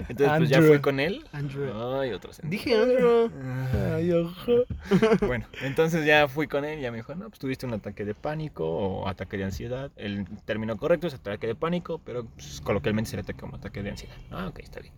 Entonces, 0.10 0.38
pues 0.38 0.50
ya 0.50 0.62
fui 0.62 0.80
con 0.80 1.00
él. 1.00 1.24
Andrew. 1.32 2.00
Ay, 2.00 2.12
otro. 2.12 2.32
Dije 2.44 2.76
Andrew. 2.76 3.32
Ay, 3.94 4.12
ojo. 4.12 4.66
Bueno, 5.26 5.46
entonces 5.62 6.06
ya 6.06 6.28
fui 6.28 6.48
con 6.48 6.66
él 6.66 6.80
y 6.80 6.82
ya 6.82 6.92
me 6.92 6.98
dijo, 6.98 7.16
no, 7.16 7.30
pues 7.30 7.40
tuviste 7.40 7.66
un 7.66 7.74
ataque 7.74 8.06
de 8.06 8.14
pánico 8.14 8.66
o 8.66 9.08
ataque 9.08 9.38
de 9.38 9.46
ansiedad. 9.46 9.92
El 9.96 10.26
término 10.46 10.78
correcto 10.78 11.08
es 11.08 11.14
ataque 11.14 11.48
de 11.48 11.56
pánico, 11.56 12.02
pero 12.04 12.26
pues, 12.26 12.62
coloquialmente 12.62 13.10
se 13.12 13.18
le 13.18 13.22
ataca 13.22 13.40
como 13.40 13.56
ataque 13.56 13.82
de 13.82 13.92
ansiedad. 13.92 14.16
Ah, 14.32 14.48
ok, 14.48 14.60
está 14.60 14.80
bien. 14.80 14.94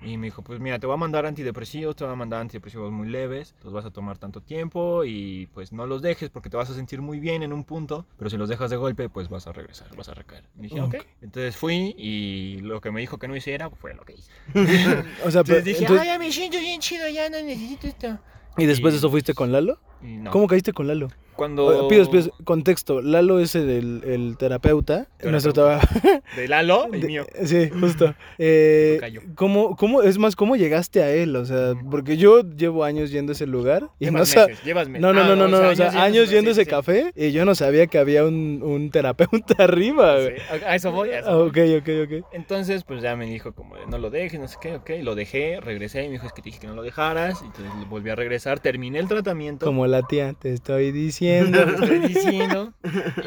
Y 0.00 0.16
me 0.16 0.28
dijo, 0.28 0.42
pues 0.42 0.60
mira, 0.60 0.78
te 0.78 0.86
voy 0.86 0.94
a 0.94 0.96
mandar 0.96 1.26
antidepresivos, 1.26 1.96
te 1.96 2.04
voy 2.04 2.12
a 2.12 2.16
mandar 2.16 2.40
antidepresivos 2.40 2.92
muy 2.92 3.08
leves, 3.08 3.54
los 3.64 3.72
vas 3.72 3.84
a 3.84 3.90
tomar 3.90 4.16
tanto 4.16 4.40
tiempo 4.40 5.04
y 5.04 5.46
pues 5.54 5.72
no 5.72 5.86
los 5.86 6.02
dejes 6.02 6.30
porque 6.30 6.48
te 6.50 6.56
vas 6.56 6.70
a 6.70 6.74
sentir 6.74 7.00
muy 7.02 7.18
bien 7.18 7.42
en 7.42 7.52
un 7.52 7.64
punto, 7.64 8.06
pero 8.16 8.30
si 8.30 8.36
los 8.36 8.48
dejas 8.48 8.70
de 8.70 8.76
golpe, 8.76 9.08
pues 9.08 9.28
vas 9.28 9.46
a 9.48 9.52
regresar, 9.52 9.88
vas 9.96 10.08
a 10.08 10.14
recaer. 10.14 10.44
Y 10.58 10.62
dije, 10.62 10.80
ok. 10.80 10.94
Ok. 10.98 11.06
Entonces 11.22 11.56
fui 11.56 11.94
y 11.98 12.58
lo 12.60 12.80
que 12.80 12.92
me 12.92 13.00
dijo 13.00 13.18
que 13.18 13.26
no 13.26 13.34
hiciera 13.36 13.70
fue 13.70 13.94
lo 13.94 14.04
que 14.04 14.14
hice. 14.14 14.30
O 15.24 15.30
sea, 15.30 15.42
pero, 15.42 15.58
Entonces 15.58 15.64
dije, 15.64 15.80
entonces- 15.80 16.00
ay, 16.02 16.06
ya 16.06 16.18
me 16.18 16.30
siento 16.32 16.58
bien 16.58 16.80
chido, 16.80 17.08
ya 17.08 17.28
no 17.28 17.40
necesito 17.42 17.86
esto. 17.88 18.18
¿y 18.56 18.66
después 18.66 18.94
de 18.94 18.98
eso 18.98 19.10
fuiste 19.10 19.34
con 19.34 19.52
Lalo? 19.52 19.78
No. 20.00 20.30
¿Cómo 20.30 20.46
caíste 20.46 20.72
con 20.72 20.86
Lalo? 20.86 21.08
Cuando... 21.38 21.86
Pidos, 21.88 22.08
pidos, 22.10 22.30
contexto. 22.44 23.00
Lalo 23.00 23.38
es 23.38 23.54
el, 23.54 24.02
el 24.04 24.36
terapeuta. 24.36 25.04
Terapeuta. 25.04 25.30
Nuestro 25.30 25.52
trabajo. 25.52 25.86
De 26.36 26.48
Lalo, 26.48 26.88
el 26.92 27.00
de- 27.00 27.06
mío. 27.06 27.26
Sí, 27.44 27.70
justo. 27.70 28.14
Eh. 28.40 29.00
¿cómo, 29.34 29.74
¿Cómo, 29.76 30.02
es 30.02 30.16
más, 30.18 30.36
cómo 30.36 30.54
llegaste 30.56 31.02
a 31.02 31.10
él? 31.10 31.34
O 31.36 31.44
sea, 31.44 31.74
porque 31.90 32.16
yo 32.16 32.42
llevo 32.42 32.84
años 32.84 33.10
yendo 33.10 33.32
a 33.32 33.34
ese 33.34 33.46
lugar 33.46 33.88
y 33.98 34.06
no 34.06 34.12
Llevas 34.12 34.28
sa- 34.28 34.46
meses, 34.46 34.64
llevas 34.64 34.88
meses. 34.88 35.02
No, 35.02 35.12
no, 35.12 35.20
Ah, 35.22 35.26
no, 35.28 35.36
no, 35.36 35.48
no, 35.48 35.68
o 35.70 35.74
sea, 35.74 36.02
años 36.02 36.30
yendo 36.30 36.50
a 36.50 36.52
ese 36.52 36.64
sí, 36.64 36.70
café 36.70 37.12
y 37.16 37.32
yo 37.32 37.44
no 37.44 37.54
sabía 37.54 37.86
que 37.86 37.98
había 37.98 38.24
un, 38.24 38.60
un 38.62 38.90
terapeuta 38.90 39.54
arriba. 39.64 40.16
sí. 40.20 40.32
Sí, 40.36 40.64
A 40.66 40.74
eso 40.76 40.92
voy, 40.92 41.10
a 41.10 41.20
eso 41.20 41.28
Ah, 41.30 41.38
ok, 41.38 41.58
ok, 41.78 41.88
ok. 42.04 42.26
Entonces, 42.32 42.84
pues 42.84 43.00
ya 43.02 43.16
me 43.16 43.26
dijo 43.26 43.52
como, 43.52 43.76
no 43.88 43.98
lo 43.98 44.10
dejes, 44.10 44.38
no 44.40 44.48
sé 44.48 44.56
qué, 44.60 44.74
ok, 44.76 44.90
lo 45.02 45.14
dejé, 45.14 45.60
regresé 45.60 46.02
y 46.04 46.06
me 46.06 46.12
dijo, 46.14 46.26
es 46.26 46.32
que 46.32 46.42
te 46.42 46.46
dije 46.50 46.60
que 46.60 46.66
no 46.66 46.74
lo 46.74 46.82
dejaras, 46.82 47.40
y 47.42 47.46
entonces 47.46 47.72
volví 47.88 48.10
a 48.10 48.14
regresar, 48.14 48.60
terminé 48.60 48.98
el 48.98 49.08
tratamiento. 49.08 49.66
Como 49.66 49.86
la 49.86 50.02
tía, 50.02 50.34
te 50.34 50.52
estoy 50.52 50.90
diciendo. 50.92 51.27
Te 51.28 51.74
estoy 51.74 51.98
diciendo. 52.00 52.72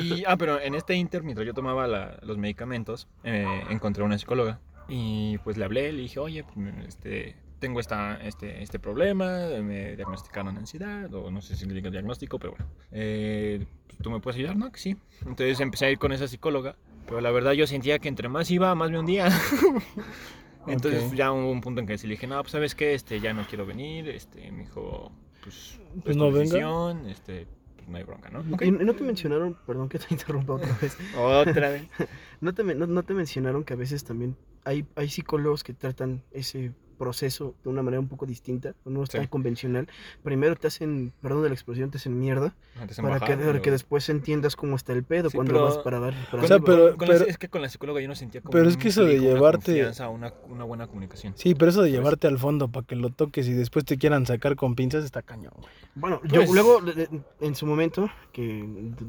Y, 0.02 0.24
ah, 0.26 0.38
pero 0.38 0.60
en 0.60 0.76
este 0.76 0.96
inter, 0.96 1.24
mientras 1.24 1.46
yo 1.46 1.54
tomaba 1.54 1.88
la- 1.88 2.20
los 2.24 2.38
medicamentos, 2.38 3.08
eh, 3.24 3.46
encontré 3.70 4.04
a 4.04 4.06
una 4.06 4.18
psicóloga. 4.18 4.60
Y 4.90 5.38
pues 5.40 5.58
le 5.58 5.66
hablé, 5.66 5.92
le 5.94 6.02
dije, 6.02 6.20
oye, 6.20 6.44
pues, 6.44 6.74
este, 6.88 7.36
tengo 7.60 7.80
esta, 7.80 8.16
este, 8.26 8.62
este 8.64 8.80
problema, 8.80 9.48
me 9.62 9.96
diagnosticaron 9.96 10.58
ansiedad, 10.58 11.14
o 11.14 11.30
no 11.32 11.42
sé 11.42 11.56
si 11.56 11.66
le 11.66 11.74
digo 11.76 11.90
diagnóstico, 11.92 12.40
pero 12.40 12.54
bueno. 12.54 12.66
Eh, 12.92 13.66
¿Tú 14.02 14.10
me 14.10 14.20
puedes 14.20 14.38
ayudar? 14.38 14.56
No, 14.58 14.72
que 14.72 14.80
sí. 14.80 14.98
Entonces 15.22 15.60
empecé 15.60 15.86
a 15.86 15.92
ir 15.92 16.00
con 16.00 16.12
esa 16.12 16.28
psicóloga, 16.28 16.76
pero 17.06 17.22
la 17.22 17.30
verdad 17.32 17.52
yo 17.54 17.68
sentía 17.68 18.00
que 18.00 18.08
entre 18.10 18.28
más 18.30 18.50
iba, 18.52 18.74
más 18.76 18.90
me 18.92 19.00
hundía. 19.00 19.30
Entonces 20.68 21.04
Ok. 21.10 21.14
ya 21.16 21.32
hubo 21.32 21.52
un 21.52 21.62
punto 21.62 21.82
en 21.82 21.88
que 21.88 21.98
sí 21.98 22.08
le 22.08 22.14
dije, 22.14 22.28
no, 22.28 22.40
pues 22.42 22.52
sabes 22.52 22.76
qué, 22.76 22.94
este, 22.94 23.20
ya 23.20 23.34
no 23.34 23.46
quiero 23.48 23.66
venir, 23.66 24.08
este, 24.10 24.52
me 24.52 24.64
dijo, 24.64 25.12
pues, 25.44 25.80
Pues 26.04 26.12
es 26.12 26.18
no 26.18 26.32
venga. 26.32 27.10
este, 27.10 27.48
pues 27.82 27.90
no 27.90 27.98
hay 27.98 28.04
bronca, 28.04 28.30
¿no? 28.30 28.44
Y 28.66 28.72
no 28.72 28.94
te 28.96 29.04
mencionaron, 29.04 29.58
perdón 29.66 29.90
que 29.90 30.00
te 30.00 30.08
interrumpa 30.12 30.54
otra 30.54 30.78
vez. 30.82 30.98
Otra 31.18 31.70
vez. 31.70 31.84
No 32.42 32.54
te, 32.56 32.64
men- 32.64 32.80
no, 32.80 32.88
no 32.88 33.04
te 33.04 33.14
mencionaron 33.14 33.64
que 33.64 33.74
a 33.74 33.78
veces 33.78 34.04
también 34.04 34.36
hay, 34.64 34.86
hay 34.96 35.10
psicólogos 35.10 35.64
que 35.64 35.74
tratan 35.74 36.24
ese 36.32 36.72
proceso 37.06 37.56
de 37.64 37.70
una 37.72 37.82
manera 37.82 38.00
un 38.00 38.08
poco 38.08 38.28
distinta, 38.28 38.76
no 38.86 39.02
es 39.02 39.10
Sí. 39.10 39.18
tan 39.18 39.26
convencional. 39.26 39.88
Primero 40.22 40.56
te 40.56 40.68
hacen, 40.68 41.12
perdón 41.20 41.42
de 41.42 41.50
la 41.50 41.56
expresión, 41.56 41.90
te 41.90 41.98
hacen 41.98 42.20
mierda 42.20 42.54
Antes 42.80 43.00
en 43.00 43.04
para 43.06 43.16
que, 43.16 43.22
bajar, 43.22 43.38
para 43.40 43.54
que 43.54 43.60
pero- 43.64 43.72
después 43.74 44.08
entiendas 44.10 44.56
cómo 44.56 44.76
está 44.76 44.94
el 44.94 45.04
pedo 45.04 45.32
Sí, 45.32 45.36
cuando 45.36 45.54
pero- 45.54 45.66
vas 45.66 45.78
para 45.80 46.00
dar. 46.00 46.14
para 46.30 46.44
O 46.44 46.48
sea, 46.48 46.60
pero- 46.60 46.92
la- 46.92 46.98
pero- 46.98 47.14
es 47.26 47.40
que 47.40 47.50
con 47.50 47.64
la 47.64 47.70
psicóloga 47.70 48.00
yo 48.02 48.08
no 48.08 48.14
sentía 48.14 48.42
como 48.42 48.52
pero 48.52 48.70
es 48.70 48.78
que 48.78 48.90
eso 48.90 49.04
de 49.04 49.20
una 49.20 49.24
llevarte- 49.30 49.72
confianza, 49.74 50.10
una, 50.10 50.32
una 50.48 50.64
buena 50.64 50.86
comunicación. 50.86 51.34
Sí, 51.36 51.56
pero 51.56 51.72
eso 51.72 51.82
de 51.82 51.90
Pues- 51.90 51.98
llevarte 52.00 52.28
al 52.28 52.38
fondo 52.38 52.68
para 52.68 52.86
que 52.86 52.96
lo 52.96 53.10
toques 53.10 53.48
y 53.48 53.54
después 53.54 53.84
te 53.84 53.98
quieran 53.98 54.28
sacar 54.28 54.56
con 54.56 54.76
pinzas 54.76 55.04
está 55.04 55.24
cañón. 55.24 55.54
güey. 55.58 55.68
Bueno, 55.96 56.22
yo 56.26 56.42
Pues- 56.42 56.52
luego, 56.52 56.82
de- 56.82 56.94
de- 56.94 57.10
en 57.42 57.56
su 57.56 57.66
momento, 57.66 58.10
que 58.32 58.64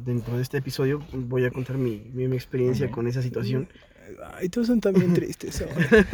dentro 0.05 0.37
de 0.37 0.43
este 0.43 0.57
episodio 0.59 1.01
voy 1.13 1.45
a 1.45 1.51
contar 1.51 1.77
mi, 1.77 2.11
mi, 2.15 2.27
mi 2.27 2.37
experiencia 2.37 2.87
Ok. 2.87 2.93
con 2.93 3.07
esa 3.07 3.21
situación. 3.23 3.69
Ay, 4.35 4.49
todos 4.49 4.67
son 4.67 4.81
también 4.81 5.15
tristes. 5.15 5.63
ahora. 5.63 6.07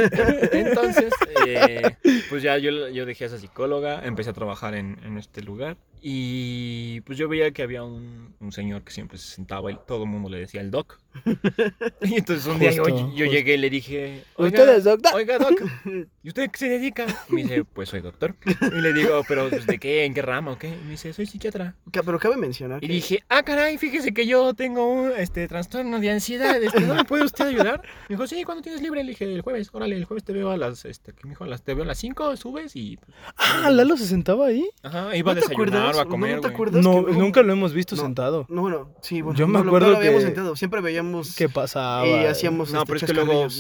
Entonces, 0.53 1.13
eh, 1.47 1.83
pues 2.31 2.43
ya 2.43 2.59
yo, 2.59 2.89
yo 2.89 3.07
dejé 3.07 3.25
a 3.25 3.27
esa 3.29 3.39
psicóloga, 3.39 4.05
empecé 4.05 4.31
a 4.31 4.33
trabajar 4.35 4.75
en, 4.75 4.99
en 5.05 5.19
este 5.19 5.43
lugar 5.43 5.77
y 6.03 7.01
pues 7.03 7.19
yo 7.19 7.29
veía 7.29 7.51
que 7.51 7.63
había 7.63 7.83
un, 7.85 8.35
un 8.41 8.53
señor 8.53 8.83
que 8.83 8.93
siempre 8.93 9.19
se 9.19 9.29
sentaba 9.35 9.71
y 9.73 9.79
todo 9.87 10.05
el 10.05 10.09
mundo 10.11 10.29
le 10.29 10.39
decía 10.39 10.61
el 10.61 10.71
doc. 10.71 10.99
Y 12.03 12.15
entonces 12.17 12.47
un 12.47 12.59
día 12.59 12.71
yo, 12.71 12.85
Justo, 12.85 12.99
yo 12.99 13.25
justo. 13.25 13.25
llegué 13.33 13.55
y 13.55 13.59
le 13.59 13.71
dije, 13.71 14.25
¿Usted 14.37 14.77
es 14.77 14.85
doctor? 14.85 15.15
Oiga, 15.15 15.39
doc, 15.39 15.61
¿y 16.23 16.29
usted 16.29 16.51
qué 16.51 16.59
se 16.59 16.69
dedica? 16.69 17.07
Me 17.29 17.43
dice, 17.43 17.65
pues 17.65 17.89
soy 17.89 18.01
doctor. 18.01 18.37
Y 18.73 18.81
le 18.81 18.93
digo, 18.93 19.23
pero 19.27 19.49
pues, 19.49 19.67
¿de 19.67 19.79
qué? 19.79 20.05
¿En 20.05 20.15
qué 20.15 20.23
rama 20.23 20.53
o 20.53 20.59
qué? 20.59 20.69
Y 20.69 20.85
me 20.85 20.91
dice, 20.93 21.13
soy 21.13 21.27
psiquiatra. 21.27 21.75
Pero 21.91 22.19
cabe 22.19 22.37
mencionar 22.37 22.83
Y 22.83 22.87
que 22.87 22.93
dije, 22.93 23.25
ah, 23.29 23.43
caray, 23.43 23.79
fíjese 23.79 24.13
que 24.15 24.27
yo 24.27 24.55
tengo 24.55 24.87
un 24.93 25.13
este, 25.17 25.49
trastorno 25.49 25.99
de 25.99 26.11
ansiedad. 26.11 26.63
Este, 26.63 26.81
¿No 26.81 26.95
me 26.95 27.05
puede 27.05 27.25
usted 27.25 27.47
ayudar? 27.47 27.83
Me 28.09 28.15
dijo, 28.15 28.27
sí, 28.27 28.45
¿cuándo 28.45 28.63
tienes 28.63 28.81
libre? 28.83 29.03
Le 29.03 29.11
dije, 29.11 29.25
el 29.25 29.41
jueves. 29.43 29.71
Órale, 29.73 29.97
el 29.97 30.05
jueves 30.05 30.25
te 30.25 30.33
veo 30.33 30.51
a 30.51 30.57
las, 30.57 30.85
este, 30.85 31.13
¿qué 31.13 31.25
me 31.25 31.31
dijo? 31.31 31.45
A 31.45 31.47
las, 31.49 31.63
te 31.63 31.75
veo 31.75 31.85
a 31.85 31.87
las 31.87 31.99
5, 31.99 32.37
subes 32.37 32.77
y... 32.77 32.97
pues, 32.99 33.17
Ah, 33.37 33.71
Lalo 33.71 33.97
se 33.97 34.07
sentaba 34.07 34.47
ahí. 34.47 34.69
Ajá, 34.83 35.17
iba 35.17 35.33
a 35.33 35.35
¿No 35.35 35.41
te 35.41 35.49
desayunar 35.49 35.88
acuerdas? 35.91 35.97
o 35.99 36.01
a 36.01 36.05
¿No 36.05 36.11
comer, 36.11 36.41
te 36.41 36.47
acuerdas? 36.49 36.85
No, 36.85 37.05
que 37.07 37.13
no- 37.13 37.19
nunca 37.19 37.43
lo 37.43 37.53
hemos 37.53 37.73
visto 37.73 37.97
no. 37.97 38.03
sentado. 38.03 38.47
No, 38.49 38.63
bueno, 38.63 38.91
sí, 39.03 39.21
bueno, 39.23 39.39
Yo 39.39 39.47
me 39.47 39.55
no 39.55 39.65
lo- 39.65 39.71
acuerdo 39.71 39.87
no 39.89 39.93
lo 39.93 39.99
habíamos 39.99 40.21
que- 40.21 40.27
sentado, 40.27 40.57
siempre 40.57 40.81
veíamos 40.81 41.35
¿Qué 41.37 41.49
pasaba? 41.49 42.07
y 42.07 42.25
hacíamos 42.27 42.73
No, 42.73 42.79
este, 42.81 42.87
pero 42.87 42.97
es 42.99 43.05
que 43.05 43.13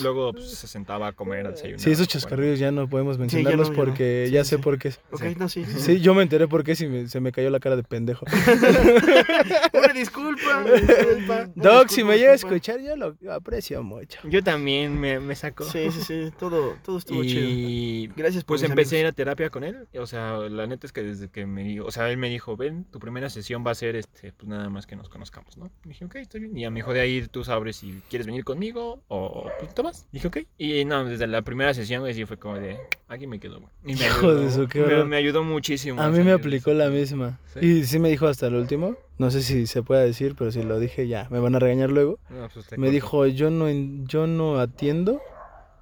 luego, 0.02 0.32
pues, 0.32 0.50
se 0.50 0.66
sentaba 0.66 1.08
a 1.08 1.12
comer, 1.12 1.47
a 1.47 1.50
desayunar. 1.50 1.80
Sí, 1.80 1.90
esos 1.90 2.06
bueno. 2.06 2.12
chascarrillos 2.12 2.58
ya 2.58 2.70
no 2.70 2.88
podemos 2.88 3.18
mencionarlos 3.18 3.68
no, 3.70 3.75
ya 3.75 3.78
no. 3.80 3.85
porque 3.85 4.25
Sí, 4.26 4.32
ya 4.32 4.44
sí, 4.44 4.50
sé 4.50 4.56
sí. 4.56 4.62
por 4.62 4.78
qué. 4.78 4.88
Ok, 5.11 5.23
Sí. 5.23 5.35
no, 5.38 5.49
sí, 5.49 5.64
sí. 5.78 6.00
Yo 6.00 6.14
me 6.14 6.23
enteré 6.23 6.49
por 6.49 6.64
qué 6.64 6.75
si 6.76 6.87
me- 6.87 7.08
se 7.08 7.20
me 7.20 7.32
cayó 7.32 7.50
la 7.50 7.61
cara 7.61 7.76
de 7.76 7.82
pendejo. 7.82 8.25
Una 9.73 9.92
disculpa. 9.92 10.58
una 10.64 10.73
disculpa, 10.75 11.49
una 11.54 11.64
Doc, 11.70 11.88
si 11.88 12.04
me 12.04 12.16
llega 12.18 12.32
a 12.32 12.35
escuchar, 12.35 12.80
yo 12.80 12.97
lo 12.97 13.14
aprecio 13.32 13.82
mucho. 13.82 14.18
Yo 14.25 14.42
también 14.42 14.99
me, 14.99 15.20
me 15.20 15.35
sacó. 15.35 15.64
Sí, 15.64 15.90
sí, 15.90 16.00
sí, 16.02 16.30
todo, 16.38 16.75
todo 16.84 16.99
estuvo 16.99 17.23
chido. 17.25 17.45
Y 17.49 18.10
Gracias 18.17 18.45
por 18.45 18.56
pues 18.58 18.62
empecé 18.69 18.97
a 18.97 19.00
ir 19.00 19.06
a 19.06 19.12
terapia 19.12 19.50
con 19.50 19.64
él. 19.64 19.86
O 19.99 20.06
sea, 20.06 20.36
la 20.49 20.67
neta 20.67 20.86
es 20.86 20.93
que 20.93 21.02
desde 21.02 21.28
que 21.28 21.47
me 21.47 21.62
dijo, 21.64 21.84
o 21.86 21.91
sea, 21.91 22.10
él 22.10 22.17
me 22.19 22.28
dijo, 22.28 22.57
ven, 22.57 22.85
tu 22.85 22.99
primera 22.99 23.31
sesión 23.31 23.65
va 23.67 23.71
a 23.71 23.75
ser, 23.75 23.97
este, 23.97 24.33
pues 24.33 24.49
nada 24.49 24.69
más 24.69 24.87
que 24.87 24.97
nos 24.97 25.09
conozcamos, 25.09 25.57
¿no? 25.57 25.71
dije, 25.85 26.04
ok, 26.04 26.17
está 26.17 26.39
bien. 26.39 26.57
Y 26.57 26.63
ya 26.63 26.71
me 26.71 26.76
dijo 26.76 26.93
de 26.93 27.00
ahí, 27.00 27.26
tú 27.31 27.45
sabes 27.45 27.76
si 27.76 28.00
quieres 28.11 28.26
venir 28.26 28.45
conmigo 28.45 29.02
o 29.09 29.49
pues 29.59 29.75
te 29.75 29.83
vas. 29.83 30.07
Dije, 30.13 30.28
ok. 30.28 30.39
Y 30.59 30.85
no, 30.85 31.04
desde 31.04 31.26
la 31.26 31.43
primera 31.43 31.73
sesión, 31.75 32.00
güey, 32.00 32.15
sí 32.15 32.25
fue 32.25 32.37
como 32.37 32.59
de, 32.59 32.78
aquí 33.09 33.26
me 33.26 33.41
quedo, 33.41 33.61
güey. 33.61 33.73
Y 33.85 33.95
me 33.99 34.07
Hijo 34.07 34.35
de 34.35 34.50
su, 34.50 34.69
qué 34.69 34.81
me, 35.04 35.17
ayudó 35.17 35.45
muchísimo. 35.45 36.00
A 36.00 36.09
mí 36.11 36.23
me 36.23 36.33
aplicó 36.33 36.73
la 36.73 36.89
misma. 36.91 37.39
¿Sí? 37.54 37.61
Y 37.61 37.85
sí 37.85 37.99
me 37.99 38.09
dijo 38.09 38.26
hasta 38.26 38.47
el 38.47 38.54
último. 38.54 38.97
No 39.19 39.31
sé 39.31 39.43
si 39.43 39.67
se 39.67 39.83
puede 39.83 40.04
decir, 40.04 40.35
pero 40.37 40.52
si 40.52 40.63
lo 40.63 40.78
dije 40.78 41.09
ya, 41.09 41.28
me 41.31 41.41
van 41.41 41.54
a 41.54 41.59
regañar 41.59 41.91
luego. 41.91 42.19
No, 42.31 42.49
pues, 42.49 42.78
Me 42.78 42.91
dijo, 42.91 43.26
yo 43.26 43.50
no, 43.50 43.69
yo 44.07 44.26
no 44.26 44.59
atiendo 44.59 45.21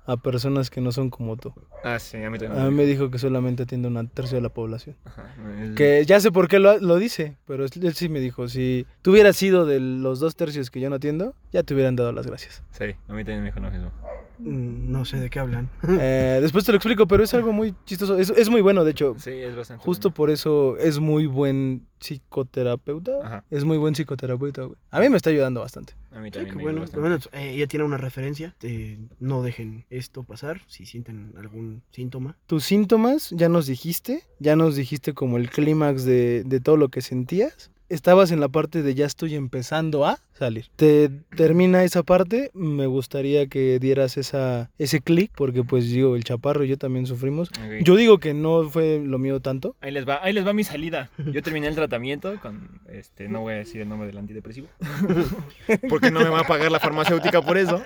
a 0.06 0.16
personas 0.16 0.70
que 0.70 0.80
no 0.80 0.92
son 0.92 1.10
como 1.10 1.36
tú. 1.36 1.52
Ah, 1.82 1.98
sí, 1.98 2.16
a 2.22 2.30
mí 2.30 2.38
también. 2.38 2.60
A 2.62 2.68
mí 2.70 2.74
me 2.74 2.84
dijo 2.84 3.10
que 3.10 3.18
solamente 3.18 3.64
atiende 3.64 3.88
una 3.88 4.04
tercia 4.06 4.36
de 4.36 4.42
la 4.42 4.48
población. 4.50 4.96
Ajá, 5.04 5.34
es- 5.62 5.74
Que 5.74 6.04
ya 6.06 6.20
sé 6.20 6.30
por 6.32 6.46
qué 6.48 6.58
lo, 6.58 6.78
lo 6.78 6.96
dice, 6.96 7.36
pero 7.46 7.64
él 7.64 7.94
sí 7.94 8.08
me 8.08 8.20
dijo, 8.20 8.48
si 8.48 8.86
tú 9.02 9.10
hubieras 9.12 9.36
sido 9.36 9.66
de 9.66 9.80
los 9.80 10.20
dos 10.20 10.36
tercios 10.36 10.70
que 10.70 10.80
yo 10.80 10.88
no 10.90 10.96
atiendo, 10.96 11.34
ya 11.52 11.62
te 11.62 11.74
hubieran 11.74 11.96
dado 11.96 12.12
las 12.12 12.26
gracias. 12.26 12.62
Sí, 12.70 12.84
a 13.08 13.12
mí 13.12 13.24
también 13.24 13.40
me 13.40 13.46
dijo 13.46 13.60
lo 13.60 13.70
mismo. 13.70 13.90
Mm, 14.38 14.90
No 14.90 15.04
sé 15.04 15.18
de 15.20 15.30
qué 15.30 15.38
hablan. 15.38 15.68
Eh, 16.00 16.38
después 16.42 16.64
te 16.64 16.72
lo 16.72 16.76
explico, 16.76 17.06
pero 17.06 17.22
es 17.24 17.32
algo 17.34 17.52
muy 17.52 17.74
chistoso. 17.84 18.18
Es, 18.18 18.30
es 18.30 18.48
muy 18.50 18.60
bueno, 18.60 18.84
de 18.84 18.90
hecho. 18.92 19.14
Sí, 19.18 19.30
es 19.30 19.54
bastante. 19.56 19.82
Justo 19.84 20.08
bueno. 20.10 20.14
por 20.16 20.30
eso 20.30 20.76
es 20.78 20.98
muy 20.98 21.26
buen 21.26 21.86
psicoterapeuta. 22.00 23.12
Ajá. 23.24 23.44
Es 23.50 23.64
muy 23.64 23.78
buen 23.78 23.94
psicoterapeuta, 23.94 24.62
güey. 24.62 24.76
A 24.90 25.00
mí 25.00 25.08
me 25.08 25.16
está 25.16 25.30
ayudando 25.30 25.60
bastante. 25.60 25.94
A 26.12 26.20
mí 26.20 26.30
también 26.30 26.56
me 26.56 26.62
bueno. 26.62 26.84
eh, 27.32 27.52
ella 27.54 27.66
tiene 27.66 27.84
una 27.84 27.96
referencia. 27.96 28.54
eh, 28.62 28.98
no 29.20 29.42
dejen 29.42 29.84
esto 29.90 30.22
pasar 30.22 30.60
si 30.66 30.86
sienten 30.86 31.32
algún 31.38 31.82
síntoma. 31.90 32.36
Tus 32.46 32.64
síntomas, 32.64 33.30
ya 33.30 33.48
nos 33.48 33.66
dijiste, 33.66 34.22
ya 34.38 34.56
nos 34.56 34.76
dijiste 34.76 35.12
como 35.14 35.36
el 35.36 35.50
clímax 35.50 36.04
de, 36.04 36.42
de 36.44 36.60
todo 36.60 36.76
lo 36.76 36.88
que 36.88 37.00
sentías. 37.02 37.70
Estabas 37.88 38.32
en 38.32 38.40
la 38.40 38.48
parte 38.48 38.82
de 38.82 38.94
ya 38.94 39.06
estoy 39.06 39.36
empezando 39.36 40.04
a 40.06 40.18
salir. 40.32 40.66
Te 40.76 41.08
termina 41.36 41.84
esa 41.84 42.02
parte, 42.02 42.50
me 42.52 42.86
gustaría 42.86 43.46
que 43.46 43.78
dieras 43.78 44.16
esa, 44.16 44.70
ese 44.78 45.00
clic, 45.00 45.30
porque 45.34 45.62
pues 45.62 45.88
digo, 45.88 46.16
el 46.16 46.24
chaparro 46.24 46.64
y 46.64 46.68
yo 46.68 46.78
también 46.78 47.06
sufrimos. 47.06 47.50
Yo 47.82 47.96
digo 47.96 48.18
que 48.18 48.34
no 48.34 48.68
fue 48.68 49.00
lo 49.02 49.18
mío 49.18 49.40
tanto. 49.40 49.76
Ahí 49.80 49.92
les 49.92 50.06
va, 50.06 50.18
ahí 50.22 50.32
les 50.32 50.46
va 50.46 50.52
mi 50.52 50.64
salida. 50.64 51.10
Yo 51.32 51.42
terminé 51.44 51.68
el 51.68 51.74
tratamiento 51.74 52.38
con, 52.40 52.80
este, 52.88 53.28
no 53.28 53.42
voy 53.42 53.54
a 53.54 53.56
decir 53.58 53.80
el 53.80 53.88
nombre 53.88 54.08
del 54.08 54.18
antidepresivo, 54.18 54.68
porque 55.88 56.10
no 56.10 56.20
me 56.20 56.28
va 56.28 56.40
a 56.40 56.46
pagar 56.46 56.72
la 56.72 56.80
farmacéutica 56.80 57.40
por 57.42 57.56
eso. 57.56 57.82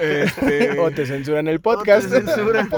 Este, 0.00 0.78
O 0.86 0.90
te 0.90 1.06
censuran 1.06 1.48
el 1.48 1.60
podcast. 1.60 2.06
Otra 2.06 2.34
censura. 2.34 2.68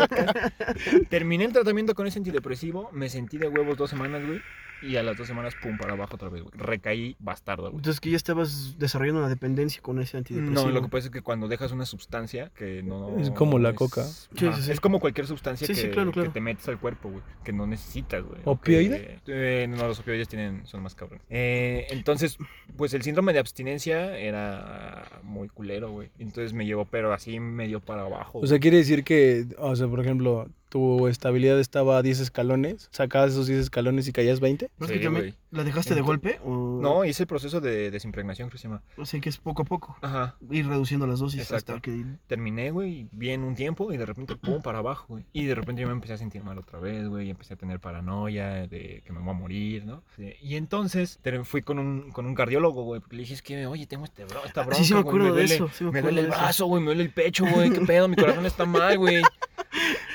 terminé 1.09 1.47
el 1.47 1.53
tratamiento 1.53 1.95
con 1.95 2.07
ese 2.07 2.19
antidepresivo, 2.19 2.91
me 2.93 3.09
sentí 3.09 3.39
de 3.39 3.49
huevos 3.49 3.77
dos 3.77 3.91
semanas, 3.91 4.25
güey, 4.25 4.41
y 4.83 4.97
a 4.97 5.03
las 5.03 5.17
dos 5.17 5.27
semanas, 5.27 5.55
pum, 5.63 5.77
para 5.79 5.93
abajo 5.95 6.15
otra 6.17 6.29
vez, 6.29 6.43
güey. 6.43 6.53
Recaí 6.57 7.17
bastardo, 7.19 7.65
güey. 7.71 7.77
Entonces 7.77 8.01
que 8.01 8.11
ya 8.11 8.17
estabas 8.17 8.77
desarrollando 8.79 9.21
una 9.21 9.29
dependencia 9.29 9.81
con 9.83 10.01
ese 10.01 10.17
antidepresivo. 10.17 10.67
No, 10.67 10.71
lo 10.73 10.83
que 10.83 10.89
pasa 10.89 11.07
es 11.07 11.11
que 11.13 11.23
cuando 11.23 11.49
dejas 11.49 11.73
una 11.73 11.87
sustancia 11.87 12.51
que 12.55 12.83
no... 12.83 13.19
Es 13.19 13.31
como 13.31 13.59
la 13.59 13.75
coca. 13.75 14.05
Sí, 14.05 14.47
Ajá, 14.47 14.57
sí, 14.57 14.63
sí. 14.65 14.73
Es 14.73 14.81
como 14.81 15.01
cualquier 15.01 15.27
sustancia 15.27 15.67
Sí, 15.67 15.75
que, 15.75 15.81
sí, 15.81 15.89
claro, 15.89 16.13
claro. 16.13 16.29
que 16.29 16.35
te 16.35 16.41
metes 16.41 16.69
al 16.69 16.79
cuerpo, 16.79 17.11
güey. 17.11 17.23
Que 17.45 17.53
no 17.53 17.67
necesitas, 17.67 18.23
güey. 18.25 18.41
¿Opioide? 18.45 19.21
Que- 19.25 19.63
eh, 19.65 19.67
no, 19.69 19.87
los 19.87 19.99
opioides 20.01 20.29
tienen, 20.29 20.67
son 20.67 20.83
más 20.83 20.95
cabrones. 20.95 21.25
Eh, 21.31 21.87
entonces, 21.91 22.39
pues 22.77 22.95
el 22.95 23.03
síndrome 23.03 23.33
de 23.33 23.39
abstinencia 23.41 24.17
era 24.19 25.21
muy 25.23 25.49
culero, 25.49 25.91
güey. 25.91 26.11
Entonces 26.19 26.53
me 26.53 26.67
llevó, 26.67 26.85
pero 26.85 27.13
así 27.13 27.41
medio 27.41 27.81
para 27.81 28.03
abajo. 28.03 28.39
O 28.41 28.47
sea, 28.47 28.59
quiere 28.59 28.77
decir 28.79 29.05
que, 29.05 29.47
o 29.59 29.75
sea, 29.77 29.89
por 29.89 30.01
ejemplo, 30.01 30.49
tu 30.69 31.09
estabilidad 31.09 31.59
estaba 31.61 31.99
a 31.99 32.03
10 32.03 32.21
escalones, 32.21 32.89
sacabas 32.93 33.33
esos 33.33 33.47
10 33.47 33.61
escalones 33.61 34.07
y 34.09 34.13
caías 34.13 34.41
20. 34.41 34.71
Prácticamente, 34.79 35.35
¿La 35.51 35.65
dejaste 35.65 35.95
de 35.95 36.03
golpe? 36.03 36.39
O... 36.45 36.79
No, 36.83 37.05
hice 37.05 37.23
el 37.23 37.27
proceso 37.27 37.61
de 37.61 37.91
desimpregnación, 37.91 38.49
creo 38.49 38.57
que 38.57 38.63
se 38.63 38.69
llama. 38.69 38.83
O 38.99 39.07
sea 39.07 39.19
que 39.21 39.29
es 39.31 39.39
poco 39.39 39.63
a 39.63 39.65
poco. 39.65 39.97
Ajá. 40.03 40.37
Ir 40.51 40.67
reduciendo 40.69 41.07
las 41.07 41.21
dosis 41.21 41.41
Exacto. 41.41 41.73
hasta 41.75 41.81
que. 41.83 42.05
Terminé, 42.27 42.71
güey, 42.71 43.09
bien 43.13 43.43
un 43.43 43.55
tiempo 43.55 43.93
y 43.93 43.97
de 43.97 44.05
repente, 44.07 44.37
pum, 44.37 44.61
para 44.61 44.79
abajo, 44.79 45.07
güey. 45.09 45.25
Y 45.33 45.47
de 45.47 45.55
repente 45.55 45.81
yo 45.83 45.89
me 45.89 45.95
empecé 45.95 46.13
a 46.15 46.19
sentir 46.19 46.45
mal 46.45 46.59
otra 46.59 46.79
vez, 46.79 47.09
güey. 47.09 47.29
y 47.29 47.31
Empecé 47.31 47.55
a 47.55 47.57
tener 47.57 47.81
paranoia 47.81 48.67
de 48.67 49.03
que 49.07 49.13
me 49.13 49.21
voy 49.21 49.31
a 49.31 49.33
morir, 49.33 49.85
¿no? 49.87 50.03
Y 50.43 50.57
entonces 50.57 51.19
fui 51.45 51.63
con 51.63 51.79
un, 51.79 52.11
con 52.13 52.27
un 52.27 52.35
cardiólogo, 52.35 52.83
güey, 52.83 53.01
porque 53.01 53.17
le 53.17 53.23
dije, 53.23 53.35
es 53.35 53.43
que, 53.43 53.67
oye, 53.67 53.87
tengo 53.87 54.05
este 54.05 54.25
bro, 54.25 54.45
esta 54.45 54.63
bronca, 54.63 54.77
Ah, 54.77 54.83
sí, 54.83 54.85
sí 54.89 54.95
me 54.95 55.01
acuerdo 55.01 55.33
de 55.33 55.43
duele- 55.45 55.55
eso. 55.55 55.69
sí 55.73 55.85
me 55.85 55.93
Me 55.93 56.03
duele 56.03 56.21
el 56.23 56.27
brazo, 56.29 56.67
güey, 56.67 56.81
me 56.83 56.87
duele 56.89 57.03
el 57.05 57.11
pecho, 57.11 57.45
güey, 57.47 57.71
qué 57.71 57.81
pedo, 57.81 58.07
mi 58.09 58.17
corazón 58.17 58.45
está 58.47 58.67
mal, 58.67 58.99
güey. 58.99 59.23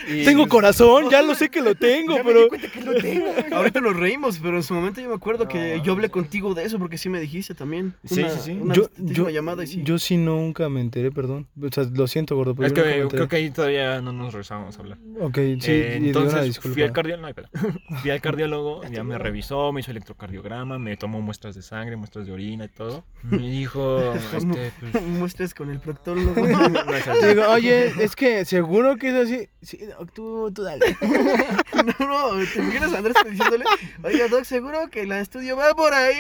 Y- 0.07 0.25
Tengo 0.25 0.47
corazón, 0.47 1.05
ya 1.11 1.21
lo 1.21 1.35
sé 1.35 1.49
que 1.49 1.61
lo 1.61 1.75
tengo, 1.75 2.15
Ya 2.17 2.23
me 2.23 2.29
pero... 2.31 2.43
di 2.43 2.49
cuenta 2.49 2.67
que 2.71 2.81
lo 2.81 2.93
tengo. 2.95 3.25
Ahorita 3.55 3.81
nos 3.81 3.95
reímos, 3.95 4.39
pero 4.39 4.57
en 4.57 4.63
su 4.63 4.73
momento 4.73 5.01
yo 5.01 5.09
me 5.09 5.15
acuerdo 5.15 5.47
que 5.47 5.81
yo 5.83 5.93
hablé 5.93 6.07
sí. 6.07 6.11
contigo 6.11 6.53
de 6.53 6.63
eso 6.65 6.79
porque 6.79 6.97
sí 6.97 7.09
me 7.09 7.19
dijiste 7.19 7.53
también. 7.55 7.93
Sí, 8.03 8.21
Una- 8.21 8.29
sí, 8.29 8.39
sí. 8.43 8.51
Una 8.61 8.73
Yo, 8.75 8.89
yo, 8.97 9.29
llamada 9.29 9.63
y 9.63 9.67
sí. 9.67 9.81
yo 9.83 9.97
sí 9.99 10.17
nunca 10.17 10.69
me 10.69 10.81
enteré, 10.81 11.11
perdón. 11.11 11.47
O 11.61 11.67
sea, 11.71 11.83
lo 11.93 12.07
siento, 12.07 12.35
gordo, 12.35 12.55
pero 12.55 12.67
Es 12.67 12.73
yo 12.73 12.83
nunca 12.83 12.95
me 12.97 13.01
que 13.03 13.07
creo 13.15 13.27
que 13.27 13.35
ahí 13.37 13.49
todavía 13.51 14.01
no 14.01 14.11
nos 14.13 14.33
regresábamos 14.33 14.77
a 14.77 14.79
hablar. 14.81 14.97
Ok, 15.19 15.35
sí, 15.59 15.71
Eh, 15.71 15.95
entonces 15.97 16.59
fui 16.59 16.81
al 16.81 16.91
cardiólogo, 16.91 17.27
no 17.27 17.33
fui 18.01 18.11
al 18.11 18.21
cardiólogo, 18.21 18.81
ya 18.91 19.03
me 19.03 19.17
revisó, 19.17 19.71
me 19.71 19.81
hizo 19.81 19.91
electrocardiograma, 19.91 20.79
me 20.79 20.97
tomó 20.97 21.21
muestras 21.21 21.55
de 21.55 21.61
sangre, 21.61 21.95
muestras 21.95 22.25
de 22.25 22.31
orina 22.33 22.65
y 22.65 22.69
todo. 22.69 23.05
Me 23.23 23.37
dijo, 23.49 24.13
este, 24.35 24.71
pues, 24.79 25.03
Muestres 25.03 25.53
con 25.53 25.69
el 25.69 25.79
proctólogo. 25.79 26.33
Digo, 26.35 27.43
oye, 27.49 27.91
es 28.03 28.15
que 28.15 28.45
seguro 28.45 28.97
que 28.97 29.09
es 29.09 29.15
así. 29.15 29.47
Sí, 29.61 29.79
tú, 30.13 30.51
tú 30.53 30.63
dale. 30.63 30.95
no, 31.99 32.05
no, 32.35 32.45
te 32.53 32.59
imaginas 32.59 32.93
a 32.93 32.97
Andrés 32.97 33.15
diciéndole, 33.29 33.65
oiga, 34.03 34.27
Doc, 34.27 34.43
seguro 34.43 34.89
que 34.89 35.05
la 35.05 35.19
estudio 35.19 35.55
va 35.57 35.73
por 35.73 35.93
ahí. 35.93 36.15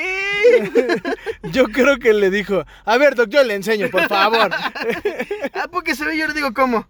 Yo 1.51 1.65
creo 1.65 1.97
que 1.97 2.13
le 2.13 2.29
dijo, 2.29 2.63
a 2.85 2.97
ver, 2.97 3.15
doc, 3.15 3.29
yo 3.29 3.43
le 3.43 3.53
enseño, 3.55 3.89
por 3.89 4.07
favor. 4.07 4.49
ah, 5.53 5.67
porque 5.71 5.95
se 5.95 6.05
ve, 6.05 6.17
yo 6.17 6.27
le 6.27 6.33
digo, 6.33 6.53
¿cómo? 6.53 6.87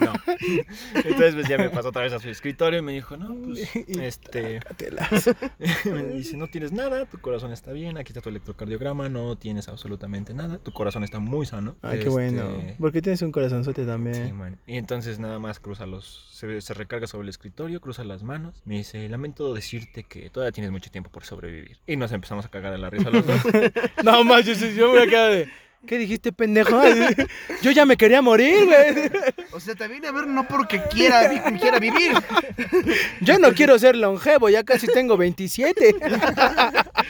no. 0.00 0.12
Entonces 0.94 1.34
pues 1.34 1.48
ya 1.48 1.58
me 1.58 1.70
pasó 1.70 1.88
otra 1.88 2.02
vez 2.02 2.12
a 2.12 2.18
su 2.18 2.28
escritorio 2.28 2.78
y 2.78 2.82
me 2.82 2.92
dijo, 2.92 3.16
no, 3.16 3.34
pues, 3.34 3.68
este, 3.88 4.60
me 5.84 6.04
dice, 6.04 6.36
no 6.36 6.46
tienes 6.48 6.72
nada, 6.72 7.06
tu 7.06 7.18
corazón 7.18 7.52
está 7.52 7.72
bien, 7.72 7.98
aquí 7.98 8.10
está 8.12 8.20
tu 8.20 8.28
electrocardiograma, 8.28 9.08
no 9.08 9.36
tienes 9.36 9.68
absolutamente 9.68 10.34
nada, 10.34 10.58
tu 10.58 10.72
corazón 10.72 11.04
está 11.04 11.18
muy 11.18 11.46
sano. 11.46 11.76
Ay, 11.82 11.92
qué 11.92 11.98
Este, 11.98 12.10
bueno. 12.10 12.62
Porque 12.78 13.02
tienes 13.02 13.22
un 13.22 13.32
corazonzote 13.32 13.82
Sí, 13.82 13.86
también. 13.86 14.36
man. 14.36 14.58
Y 14.66 14.76
entonces 14.76 15.18
nada 15.18 15.29
más 15.38 15.60
cruza 15.60 15.86
los. 15.86 16.28
Se, 16.32 16.60
se 16.60 16.74
recarga 16.74 17.06
sobre 17.06 17.24
el 17.24 17.28
escritorio, 17.28 17.80
cruza 17.80 18.02
las 18.04 18.22
manos. 18.22 18.62
Me 18.64 18.78
dice: 18.78 19.08
Lamento 19.08 19.54
decirte 19.54 20.04
que 20.04 20.30
todavía 20.30 20.52
tienes 20.52 20.70
mucho 20.72 20.90
tiempo 20.90 21.10
por 21.10 21.24
sobrevivir. 21.24 21.78
Y 21.86 21.96
nos 21.96 22.10
empezamos 22.12 22.44
a 22.44 22.48
cagar 22.48 22.72
de 22.72 22.78
la 22.78 22.90
risa 22.90 23.10
los 23.10 23.26
dos. 23.26 23.40
No 24.04 24.24
más, 24.24 24.44
yo, 24.44 24.54
yo 24.54 24.92
me 24.92 25.02
a 25.02 25.06
quedar 25.06 25.30
de. 25.32 25.48
¿Qué 25.86 25.96
dijiste, 25.96 26.30
pendejo? 26.30 26.78
Yo 27.62 27.70
ya 27.70 27.86
me 27.86 27.96
quería 27.96 28.20
morir, 28.20 28.66
güey. 28.66 29.10
O 29.52 29.60
sea, 29.60 29.74
te 29.74 29.88
vine 29.88 30.08
a 30.08 30.12
ver 30.12 30.26
no 30.26 30.46
porque 30.46 30.82
quiera, 30.90 31.26
vi- 31.28 31.58
quiera 31.58 31.78
vivir. 31.78 32.12
Yo 33.22 33.38
no 33.38 33.54
quiero 33.54 33.78
ser 33.78 33.96
longevo, 33.96 34.50
ya 34.50 34.62
casi 34.62 34.86
tengo 34.88 35.16
27. 35.16 35.94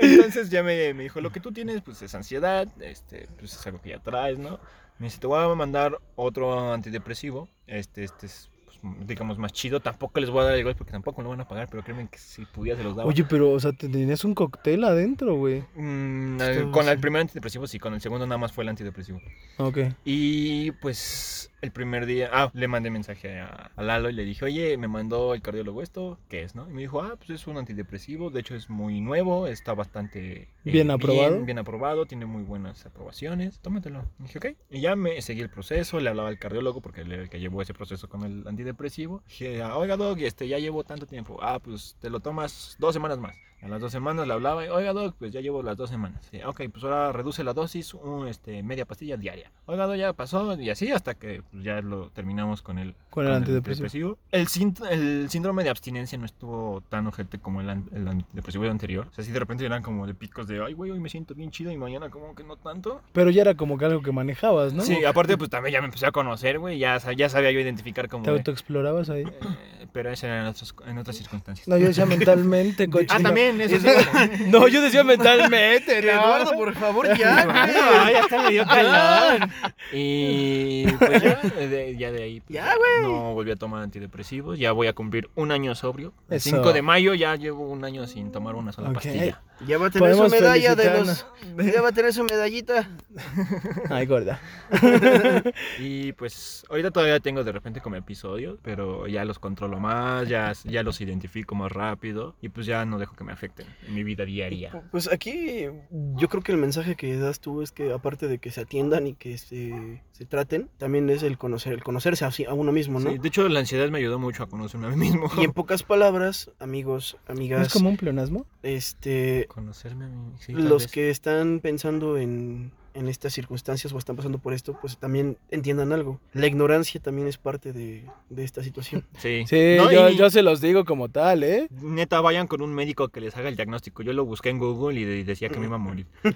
Entonces 0.00 0.50
ya 0.50 0.62
me, 0.62 0.94
me 0.94 1.04
dijo: 1.04 1.20
Lo 1.20 1.30
que 1.30 1.40
tú 1.40 1.52
tienes, 1.52 1.80
pues 1.82 2.02
es 2.02 2.14
ansiedad. 2.14 2.66
Este, 2.80 3.28
pues 3.38 3.52
es 3.54 3.66
algo 3.66 3.80
que 3.80 3.90
ya 3.90 3.98
traes, 4.00 4.38
¿no? 4.38 4.58
Me 4.98 5.06
dice: 5.06 5.18
Te 5.18 5.26
voy 5.26 5.42
a 5.42 5.54
mandar 5.54 5.98
otro 6.16 6.72
antidepresivo. 6.72 7.48
Este, 7.66 8.04
este 8.04 8.26
es. 8.26 8.48
pues, 8.64 9.06
digamos 9.06 9.38
más 9.38 9.52
chido, 9.52 9.80
tampoco 9.80 10.18
les 10.20 10.30
voy 10.30 10.42
a 10.42 10.44
dar 10.46 10.58
igual 10.58 10.74
porque 10.76 10.92
tampoco 10.92 11.22
lo 11.22 11.28
van 11.30 11.40
a 11.40 11.48
pagar, 11.48 11.68
pero 11.70 11.82
créeme 11.84 12.08
que 12.08 12.18
si 12.18 12.44
pudiera 12.44 12.76
se 12.78 12.84
los 12.84 12.96
daba. 12.96 13.08
Oye, 13.08 13.24
pero, 13.24 13.52
o 13.52 13.60
sea, 13.60 13.72
te- 13.72 13.88
tenías 13.88 14.24
un 14.24 14.34
cóctel 14.34 14.82
adentro, 14.84 15.36
güey. 15.36 15.62
Mm, 15.76 16.70
con 16.72 16.88
el 16.88 16.98
primer 16.98 17.20
antidepresivo 17.22 17.66
sí, 17.66 17.78
con 17.78 17.94
el 17.94 18.00
segundo 18.00 18.26
nada 18.26 18.38
más 18.38 18.52
fue 18.52 18.64
el 18.64 18.68
antidepresivo. 18.70 19.20
Ok. 19.58 19.78
Y 20.04 20.72
pues 20.72 21.50
el 21.62 21.70
primer 21.70 22.06
día, 22.06 22.28
ah, 22.32 22.50
le 22.52 22.68
mandé 22.68 22.90
mensaje 22.90 23.38
a, 23.40 23.70
a 23.76 23.82
Lalo 23.82 24.10
y 24.10 24.12
le 24.12 24.24
dije, 24.24 24.44
oye, 24.44 24.76
me 24.76 24.88
mandó 24.88 25.32
el 25.32 25.42
cardiólogo 25.42 25.80
esto, 25.80 26.18
¿qué 26.28 26.42
es, 26.42 26.54
no? 26.56 26.68
Y 26.68 26.72
me 26.72 26.82
dijo, 26.82 27.00
ah, 27.00 27.14
pues 27.16 27.30
es 27.30 27.46
un 27.46 27.56
antidepresivo, 27.56 28.30
de 28.30 28.40
hecho 28.40 28.54
es 28.56 28.68
muy 28.68 29.00
nuevo, 29.00 29.46
está 29.46 29.72
bastante 29.72 30.42
eh, 30.42 30.48
Bien 30.64 30.90
aprobado. 30.90 31.30
Bien, 31.30 31.46
bien 31.46 31.58
aprobado, 31.60 32.04
tiene 32.04 32.26
muy 32.26 32.42
buenas 32.42 32.84
aprobaciones, 32.84 33.60
tómatelo. 33.60 34.04
Y 34.18 34.24
dije, 34.24 34.38
ok. 34.38 34.46
Y 34.70 34.80
ya 34.80 34.96
me 34.96 35.22
seguí 35.22 35.40
el 35.40 35.50
proceso, 35.50 36.00
le 36.00 36.10
hablaba 36.10 36.28
al 36.28 36.38
cardiólogo 36.38 36.80
porque 36.80 37.02
él 37.02 37.12
era 37.12 37.22
el 37.22 37.30
que 37.30 37.38
llevó 37.40 37.62
ese 37.62 37.74
proceso 37.74 38.08
con 38.08 38.24
el 38.24 38.46
antidepresivo. 38.46 39.22
Dije, 39.28 39.62
"Ah, 39.62 39.76
oiga, 39.76 39.96
Doc, 39.96 40.18
este, 40.18 40.48
ya 40.48 40.58
llevo 40.58 40.82
tanto 40.82 41.06
tiempo. 41.06 41.38
Ah, 41.40 41.60
pues 41.62 41.96
te 42.00 42.10
lo 42.10 42.18
tomas 42.20 42.76
dos 42.80 42.92
semanas 42.92 43.18
más. 43.18 43.36
A 43.62 43.68
las 43.68 43.80
dos 43.80 43.92
semanas 43.92 44.26
le 44.26 44.32
hablaba, 44.34 44.64
y, 44.66 44.68
oiga, 44.68 44.92
Doc, 44.92 45.14
pues 45.18 45.32
ya 45.32 45.40
llevo 45.40 45.62
las 45.62 45.76
dos 45.76 45.88
semanas. 45.88 46.26
Sí, 46.30 46.40
ok, 46.44 46.62
pues 46.72 46.82
ahora 46.82 47.12
reduce 47.12 47.44
la 47.44 47.52
dosis, 47.52 47.94
un, 47.94 48.26
este, 48.26 48.62
media 48.64 48.84
pastilla 48.86 49.16
diaria. 49.16 49.52
Oiga, 49.66 49.86
Doc, 49.86 49.96
ya 49.96 50.12
pasó, 50.14 50.60
y 50.60 50.68
así 50.68 50.90
hasta 50.90 51.14
que 51.14 51.42
pues, 51.50 51.62
ya 51.62 51.80
lo 51.80 52.08
terminamos 52.10 52.60
con 52.60 52.78
el, 52.78 52.94
Con 53.10 53.24
el 53.26 53.32
antidepresivo. 53.32 54.18
El, 54.32 54.48
sínt- 54.48 54.84
el 54.90 55.30
síndrome 55.30 55.62
de 55.62 55.70
abstinencia 55.70 56.18
no 56.18 56.24
estuvo 56.26 56.82
tan 56.88 57.06
ojete 57.06 57.38
como 57.38 57.60
el, 57.60 57.70
an- 57.70 57.88
el 57.94 58.08
antidepresivo 58.08 58.64
anterior. 58.68 59.06
O 59.10 59.14
sea, 59.14 59.22
sí 59.24 59.30
de 59.30 59.38
repente 59.38 59.64
eran 59.64 59.82
como 59.82 60.06
de 60.08 60.14
picos 60.14 60.48
de, 60.48 60.60
ay, 60.64 60.72
güey, 60.74 60.90
hoy 60.90 60.98
me 60.98 61.08
siento 61.08 61.34
bien 61.34 61.52
chido 61.52 61.70
y 61.70 61.76
mañana 61.76 62.10
como 62.10 62.34
que 62.34 62.42
no 62.42 62.56
tanto. 62.56 63.00
Pero 63.12 63.30
ya 63.30 63.42
era 63.42 63.54
como 63.54 63.78
que 63.78 63.84
algo 63.84 64.02
que 64.02 64.10
manejabas, 64.10 64.72
¿no? 64.72 64.82
Sí, 64.82 65.04
aparte 65.04 65.38
pues 65.38 65.50
también 65.50 65.74
ya 65.74 65.80
me 65.80 65.86
empecé 65.86 66.06
a 66.06 66.10
conocer, 66.12 66.58
güey, 66.58 66.78
ya, 66.80 66.98
ya 67.16 67.28
sabía 67.28 67.52
yo 67.52 67.60
identificar 67.60 68.08
como... 68.08 68.24
¿Te 68.24 68.30
autoexplorabas 68.30 69.08
ahí? 69.08 69.22
eh, 69.22 69.86
pero 69.92 70.10
eso 70.10 70.26
era 70.26 70.40
en, 70.40 70.46
otros- 70.46 70.74
en 70.86 70.98
otras 70.98 71.16
circunstancias. 71.16 71.68
No, 71.68 71.76
yo 71.76 71.86
decía 71.86 72.06
mentalmente, 72.36 72.88
cochino. 72.90 73.12
ah, 73.14 73.20
también, 73.22 73.51
eso 73.60 73.76
sí. 73.78 73.86
No, 74.48 74.66
yo 74.68 74.80
decía 74.82 75.04
mentalmente, 75.04 76.00
no. 76.02 76.10
Eduardo, 76.10 76.52
por 76.52 76.74
favor, 76.74 77.16
ya, 77.16 77.44
güey. 77.44 77.56
Ay, 77.56 78.12
ya 78.14 78.20
está 78.20 78.42
me 78.42 78.50
dio 78.50 78.64
calor. 78.66 79.48
Y 79.92 80.86
pues 80.92 81.22
ya 81.22 81.40
de, 81.40 81.96
ya 81.96 82.10
de 82.12 82.22
ahí 82.22 82.40
pues, 82.40 82.54
Ya, 82.54 82.74
güey. 82.76 83.02
no 83.12 83.34
volví 83.34 83.50
a 83.50 83.56
tomar 83.56 83.82
antidepresivos. 83.82 84.58
Ya 84.58 84.72
voy 84.72 84.86
a 84.86 84.92
cumplir 84.94 85.30
un 85.34 85.50
año 85.52 85.74
sobrio. 85.74 86.12
El 86.28 86.36
Eso. 86.36 86.50
5 86.50 86.72
de 86.72 86.82
mayo 86.82 87.14
ya 87.14 87.36
llevo 87.36 87.68
un 87.68 87.84
año 87.84 88.06
sin 88.06 88.32
tomar 88.32 88.54
una 88.54 88.72
sola 88.72 88.88
Ok. 88.88 88.94
pastilla. 88.94 89.40
Ya 89.66 89.78
va 89.78 89.86
a 89.86 89.90
tener 89.90 90.14
su 90.14 90.28
medalla 90.28 90.74
de 90.74 90.98
los. 90.98 91.26
Ya 91.72 91.82
va 91.82 91.88
a 91.88 91.92
tener 91.92 92.12
su 92.12 92.24
medallita. 92.24 92.88
Ay, 93.90 94.06
gorda. 94.06 94.40
Y 95.78 96.12
pues 96.12 96.64
ahorita 96.68 96.90
todavía 96.90 97.20
tengo 97.20 97.44
de 97.44 97.52
repente 97.52 97.80
como 97.80 97.96
episodios, 97.96 98.58
pero 98.62 99.06
ya 99.06 99.24
los 99.24 99.38
controlo 99.38 99.80
más, 99.80 100.28
ya, 100.28 100.52
ya 100.64 100.82
los 100.82 101.00
identifico 101.00 101.54
más 101.54 101.70
rápido 101.72 102.36
y 102.40 102.48
pues 102.48 102.66
ya 102.66 102.84
no 102.84 102.98
dejo 102.98 103.14
que 103.14 103.24
me 103.24 103.32
afecten 103.32 103.66
en 103.86 103.94
mi 103.94 104.04
vida 104.04 104.24
diaria. 104.24 104.82
Pues 104.90 105.10
aquí 105.12 105.66
yo 105.90 106.28
creo 106.28 106.42
que 106.42 106.52
el 106.52 106.58
mensaje 106.58 106.94
que 106.94 107.16
das 107.16 107.40
tú 107.40 107.62
es 107.62 107.72
que 107.72 107.92
aparte 107.92 108.28
de 108.28 108.38
que 108.38 108.50
se 108.50 108.62
atiendan 108.62 109.06
y 109.06 109.14
que 109.14 109.38
se, 109.38 110.02
se 110.12 110.24
traten, 110.26 110.70
también 110.78 111.08
es 111.10 111.22
el 111.22 111.38
conocer, 111.38 111.72
el 111.72 111.82
conocerse 111.82 112.24
a, 112.24 112.54
uno 112.54 112.72
mismo, 112.72 113.00
¿no? 113.00 113.10
Sí, 113.10 113.18
de 113.18 113.28
hecho 113.28 113.48
la 113.48 113.60
ansiedad 113.60 113.88
me 113.88 113.98
ayudó 113.98 114.18
mucho 114.18 114.42
a 114.44 114.48
conocerme 114.48 114.86
a 114.86 114.90
mí 114.90 114.96
mismo. 114.96 115.30
Y 115.38 115.44
en 115.44 115.52
pocas 115.52 115.82
palabras, 115.82 116.50
amigos, 116.58 117.16
¿No 117.28 117.34
amigas, 117.34 117.66
es 117.68 117.72
como 117.72 117.90
un 117.90 117.96
pleonasmo? 117.96 118.46
este, 118.62 119.48
Conocerme 119.52 120.06
a 120.06 120.08
mí. 120.08 120.32
sí, 120.38 120.54
los 120.54 120.84
vez. 120.84 120.92
que 120.92 121.10
están 121.10 121.60
pensando 121.60 122.16
en, 122.16 122.72
en 122.94 123.08
estas 123.08 123.32
circunstancias 123.32 123.92
o 123.92 123.98
están 123.98 124.16
pasando 124.16 124.38
por 124.38 124.52
esto, 124.52 124.76
pues 124.80 124.96
también 124.98 125.36
entiendan 125.50 125.92
algo. 125.92 126.20
La 126.32 126.46
ignorancia 126.46 127.00
también 127.00 127.26
es 127.28 127.38
parte 127.38 127.72
de, 127.72 128.04
de 128.30 128.44
esta 128.44 128.62
situación. 128.62 129.04
Sí, 129.18 129.44
Sí, 129.46 129.74
No, 129.76 129.90
yo, 129.92 130.08
y- 130.10 130.16
yo 130.16 130.30
se 130.30 130.42
los 130.42 130.60
digo 130.60 130.84
como 130.84 131.08
tal, 131.08 131.42
¿eh? 131.44 131.68
Neta, 131.80 132.20
vayan 132.20 132.46
con 132.46 132.60
un 132.62 132.74
médico 132.74 133.08
que 133.08 133.20
les 133.20 133.36
haga 133.36 133.48
el 133.48 133.56
diagnóstico. 133.56 134.02
Yo 134.02 134.12
lo 134.12 134.24
busqué 134.24 134.50
en 134.50 134.58
Google 134.58 134.98
y 135.00 135.04
de- 135.04 135.24
decía 135.24 135.48
que 135.48 135.58
me 135.58 135.66
iba 135.66 135.76
a 135.76 135.78
morir. 135.78 136.06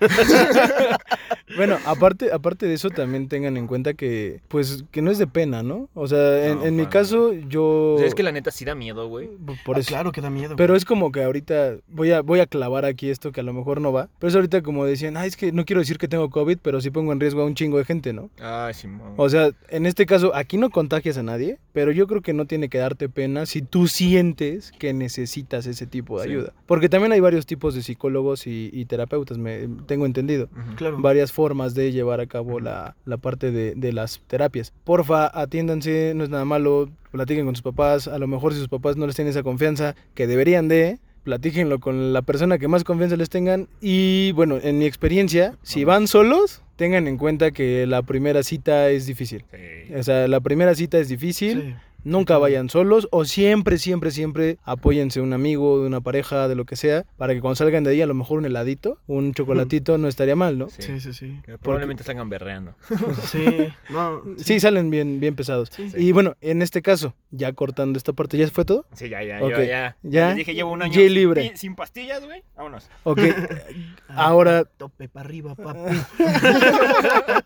Bueno, 1.57 1.79
aparte, 1.87 2.33
aparte 2.33 2.67
de 2.67 2.75
eso, 2.75 2.91
también 2.91 3.29
tengan 3.29 3.57
en 3.57 3.67
cuenta 3.69 3.95
que, 3.95 4.41
pues, 4.49 4.85
que 4.91 5.01
no 5.01 5.11
es 5.13 5.19
de 5.19 5.27
pena, 5.29 5.63
¿no? 5.63 5.89
O 5.95 6.09
sea, 6.09 6.49
en, 6.49 6.59
No, 6.59 6.65
en 6.67 6.77
mi 6.77 6.87
caso, 6.87 7.33
yo... 7.33 7.95
O 7.95 7.99
sea, 7.99 8.07
es 8.09 8.15
que 8.17 8.25
la 8.25 8.33
neta 8.33 8.51
sí 8.51 8.65
da 8.65 8.75
miedo, 8.75 9.09
güey. 9.09 9.29
Por 9.65 9.77
Ah, 9.77 9.81
eso. 9.81 9.89
claro 9.91 10.11
que 10.13 10.21
da 10.21 10.29
miedo. 10.29 10.57
Pero 10.57 10.75
es 10.75 10.85
como 10.85 11.13
que 11.13 11.23
ahorita 11.23 11.77
voy 11.87 12.11
a, 12.11 12.21
voy 12.23 12.41
a 12.41 12.47
clavar 12.47 12.85
aquí 12.85 13.11
esto 13.11 13.31
que 13.31 13.41
a 13.41 13.45
lo 13.45 13.53
mejor 13.53 13.81
no 13.81 13.93
va. 13.93 14.09
Pero 14.19 14.29
es 14.29 14.35
ahorita 14.35 14.63
como 14.63 14.85
decían, 14.85 15.17
ay, 15.17 15.29
es 15.29 15.37
que 15.37 15.53
no 15.53 15.65
quiero 15.65 15.81
decir 15.81 15.99
que 15.99 16.09
tengo 16.09 16.29
COVID, 16.31 16.46
pero 16.55 16.81
sí 16.81 16.91
pongo 16.91 17.13
en 17.13 17.19
riesgo 17.19 17.43
a 17.43 17.45
un 17.47 17.55
chingo 17.57 17.79
de 17.79 17.85
gente, 17.85 18.13
¿no? 18.13 18.31
Ay, 18.41 18.75
Simón. 18.75 19.15
O 19.17 19.29
sea, 19.29 19.51
en 19.71 19.87
este 19.87 20.07
caso, 20.07 20.33
aquí 20.37 20.57
no 20.59 20.71
contagias 20.71 21.19
a 21.19 21.25
nadie, 21.25 21.59
pero 21.73 21.91
yo 21.91 22.07
creo 22.07 22.23
que 22.23 22.33
no 22.33 22.45
tiene 22.47 22.69
que 22.69 22.79
darte 22.79 23.09
pena 23.09 23.47
si 23.47 23.63
tú 23.63 23.89
sientes 23.89 24.71
que 24.79 24.93
necesitas 24.95 25.67
ese 25.67 25.87
tipo 25.87 26.21
de 26.21 26.27
Sí. 26.27 26.31
ayuda. 26.31 26.53
Porque 26.67 26.89
también 26.89 27.13
hay 27.13 27.21
varios 27.21 27.47
tipos 27.47 27.75
de 27.75 27.83
psicólogos 27.83 28.47
y, 28.47 28.71
y 28.73 28.85
terapeutas, 28.85 29.39
me, 29.39 29.69
tengo 29.87 30.07
entendido. 30.07 30.49
Claro. 30.77 30.99
Varias 31.01 31.33
formas 31.33 31.75
de 31.75 31.91
llevar 31.91 32.21
a 32.21 32.27
cabo 32.27 32.61
la, 32.61 32.95
la 33.05 33.17
parte 33.17 33.51
de, 33.51 33.75
de 33.75 33.93
las 33.93 34.21
terapias. 34.27 34.73
Porfa, 34.85 35.27
atiéndanse, 35.41 36.13
no 36.15 36.23
es 36.25 36.31
nada 36.31 36.45
malo, 36.45 36.89
platiquen 37.11 37.47
con 37.47 37.57
sus 37.57 37.63
papás. 37.63 38.07
A 38.09 38.19
lo 38.19 38.27
mejor 38.27 38.53
si 38.53 38.59
sus 38.59 38.69
papás 38.69 38.97
no 38.97 39.07
les 39.07 39.17
tienen 39.17 39.31
esa 39.31 39.43
confianza 39.43 39.95
que 40.15 40.27
deberían 40.27 40.69
de, 40.69 40.99
platíquenlo 41.27 41.81
con 41.81 42.13
la 42.13 42.23
persona 42.23 42.57
que 42.57 42.69
más 42.69 42.85
confianza 42.85 43.17
les 43.17 43.31
tengan. 43.31 43.69
Y 43.81 44.31
bueno, 44.33 44.59
en 44.63 44.79
mi 44.79 44.87
experiencia, 44.87 45.57
si 45.63 45.83
van 45.83 46.07
solos, 46.07 46.63
tengan 46.77 47.09
en 47.09 47.19
cuenta 47.19 47.51
que 47.51 47.85
la 47.85 48.03
primera 48.03 48.45
cita 48.45 48.91
es 48.91 49.07
difícil. 49.07 49.45
Sí. 49.51 49.93
O 49.95 50.05
sea, 50.05 50.29
la 50.29 50.39
primera 50.39 50.77
cita 50.77 50.99
es 50.99 51.09
difícil. 51.09 51.63
Sí. 51.63 51.75
Nunca 52.07 52.39
vayan 52.39 52.71
solos 52.71 53.09
o 53.11 53.25
siempre, 53.25 53.79
siempre, 53.79 54.13
siempre 54.13 54.59
apóyense 54.63 55.21
un 55.21 55.33
amigo, 55.33 55.81
de 55.81 55.89
una 55.89 56.01
pareja, 56.01 56.47
de 56.47 56.55
lo 56.55 56.65
que 56.65 56.77
sea, 56.77 57.05
para 57.17 57.35
que 57.35 57.41
cuando 57.41 57.57
salgan 57.57 57.83
de 57.83 57.91
ahí 57.91 58.01
a 58.01 58.07
lo 58.07 58.15
mejor 58.15 58.39
un 58.39 58.45
heladito, 58.47 59.01
un 59.09 59.35
chocolatito 59.35 59.99
no 59.99 60.07
estaría 60.07 60.37
mal, 60.37 60.57
¿no? 60.57 60.69
Sí. 60.71 60.83
Sí, 60.83 61.01
sí, 61.01 61.13
sí. 61.13 61.41
Que 61.45 61.59
Probablemente 61.59 62.05
salgan 62.05 62.29
berreando. 62.31 62.77
Sí, 63.25 63.45
no. 63.91 64.23
Sí, 64.37 64.61
salen 64.61 64.89
bien, 64.89 65.19
bien 65.19 65.35
pesados. 65.35 65.69
Sí. 65.73 65.89
Y 65.97 66.13
bueno, 66.13 66.37
en 66.41 66.63
este 66.63 66.81
caso, 66.81 67.13
ya 67.33 67.53
cortando 67.55 67.97
esta 67.97 68.13
parte, 68.13 68.39
¿ya 68.39 68.47
fue 68.49 68.65
todo? 68.65 68.87
Sí, 68.93 69.09
ya, 69.09 69.25
ya, 69.25 69.43
Ok. 69.43 69.51
yo 69.51 69.65
ya. 69.65 69.97
Ya. 70.05 70.29
Les 70.29 70.37
dije, 70.37 70.55
llevo 70.55 70.71
un 70.71 70.83
año 70.83 70.93
Ya 70.93 71.09
libre. 71.11 71.43
sin- 71.49 71.57
sin 71.57 71.75
pastillas, 71.75 72.25
güey. 72.25 72.45
Vámonos. 72.57 72.89
Ok, 73.03 73.19
ahora, 74.09 74.65
Tope 74.65 75.09
para 75.09 75.27
arriba, 75.27 75.57
papi. 75.57 75.81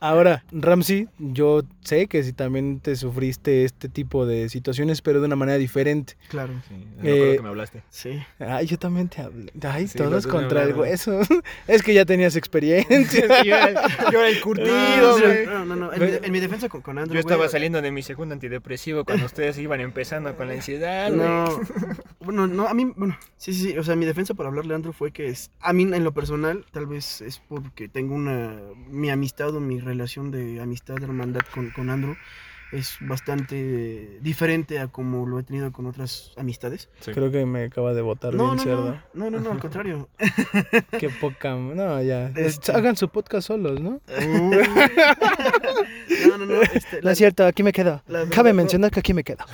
ahora, 0.00 0.44
Ramsey, 0.52 1.08
yo 1.18 1.62
sé 1.82 2.06
que 2.06 2.22
si 2.22 2.32
también 2.32 2.80
te 2.80 2.96
sufriste 2.96 3.64
este 3.64 3.73
tipo 3.74 4.26
de 4.26 4.48
situaciones, 4.48 5.02
pero 5.02 5.20
de 5.20 5.26
una 5.26 5.36
manera 5.36 5.58
diferente. 5.58 6.16
Claro. 6.28 6.52
Sí, 6.68 6.74
me 6.74 7.10
acuerdo 7.10 7.24
Eh, 7.32 7.36
que 7.36 7.42
me 7.42 7.48
hablaste. 7.48 7.82
Sí. 7.90 8.22
Ay, 8.38 8.66
yo 8.66 8.78
también 8.78 9.08
te 9.08 9.22
hablé. 9.22 9.52
Ay, 9.62 9.88
Sí, 9.88 9.98
todos 9.98 10.26
contra 10.26 10.62
el 10.62 10.74
hueso. 10.74 11.20
es 11.68 11.82
que 11.82 11.94
ya 11.94 12.04
tenías 12.04 12.36
experiencia. 12.36 13.26
yo, 13.44 13.54
era, 13.56 13.72
yo 14.10 14.18
era 14.20 14.28
el 14.28 14.40
curtido, 14.40 15.18
No, 15.18 15.18
güey. 15.18 15.46
no, 15.46 15.64
no, 15.64 15.76
no. 15.76 15.92
En, 15.92 16.00
mi, 16.00 16.10
en 16.22 16.32
mi 16.32 16.40
defensa 16.40 16.68
con, 16.68 16.80
con 16.80 16.98
Andrew. 16.98 17.14
Yo 17.14 17.20
estaba 17.20 17.38
güey, 17.38 17.50
saliendo 17.50 17.80
de 17.82 17.90
mi 17.90 18.02
segundo 18.02 18.32
antidepresivo 18.32 19.04
cuando 19.04 19.26
ustedes 19.26 19.58
iban 19.58 19.80
empezando 19.80 20.34
con 20.36 20.48
la 20.48 20.54
ansiedad. 20.54 21.10
No, 21.10 21.44
bueno, 22.20 22.46
no, 22.46 22.66
a 22.66 22.74
mí, 22.74 22.90
bueno, 22.96 23.16
sí, 23.36 23.52
sí, 23.52 23.70
sí, 23.72 23.78
o 23.78 23.82
sea, 23.84 23.96
mi 23.96 24.06
defensa 24.06 24.34
para 24.34 24.48
hablarle 24.48 24.72
a 24.72 24.76
Andrew 24.76 24.92
fue 24.92 25.12
que 25.12 25.26
es, 25.26 25.50
a 25.60 25.72
mí 25.72 25.82
en 25.82 26.04
lo 26.04 26.12
personal, 26.12 26.64
tal 26.72 26.86
vez 26.86 27.20
es 27.20 27.40
porque 27.48 27.88
tengo 27.88 28.14
una, 28.14 28.54
mi 28.88 29.10
amistad 29.10 29.54
o 29.54 29.60
mi 29.60 29.80
relación 29.80 30.30
de 30.30 30.60
amistad, 30.60 30.94
de 30.96 31.04
hermandad 31.04 31.42
con, 31.52 31.70
con 31.70 31.90
Andrew 31.90 32.16
es 32.74 32.96
bastante 33.00 34.18
diferente 34.20 34.78
a 34.78 34.88
como 34.88 35.26
lo 35.26 35.38
he 35.38 35.42
tenido 35.42 35.72
con 35.72 35.86
otras 35.86 36.32
amistades. 36.36 36.90
Sí. 37.00 37.12
Creo 37.12 37.30
que 37.30 37.46
me 37.46 37.64
acaba 37.64 37.94
de 37.94 38.02
botar 38.02 38.34
No, 38.34 38.44
bien 38.52 38.56
no, 38.56 38.62
cerdo. 38.62 39.02
no, 39.14 39.30
no, 39.30 39.40
no, 39.40 39.52
al 39.52 39.58
contrario. 39.60 40.08
Qué 40.98 41.08
poca. 41.08 41.54
No, 41.54 42.02
ya. 42.02 42.28
Este- 42.36 42.72
Hagan 42.72 42.96
su 42.96 43.08
podcast 43.08 43.46
solos, 43.48 43.80
¿no? 43.80 44.00
no, 46.28 46.38
no, 46.38 46.46
no, 46.46 46.62
este, 46.62 47.00
No 47.02 47.10
es 47.10 47.18
cierto, 47.18 47.46
aquí 47.46 47.62
me 47.62 47.72
quedo. 47.72 48.02
la- 48.08 48.26
Cabe 48.28 48.50
no. 48.50 48.56
mencionar 48.56 48.90
que 48.90 49.00
aquí 49.00 49.14
me 49.14 49.24
quedo. 49.24 49.44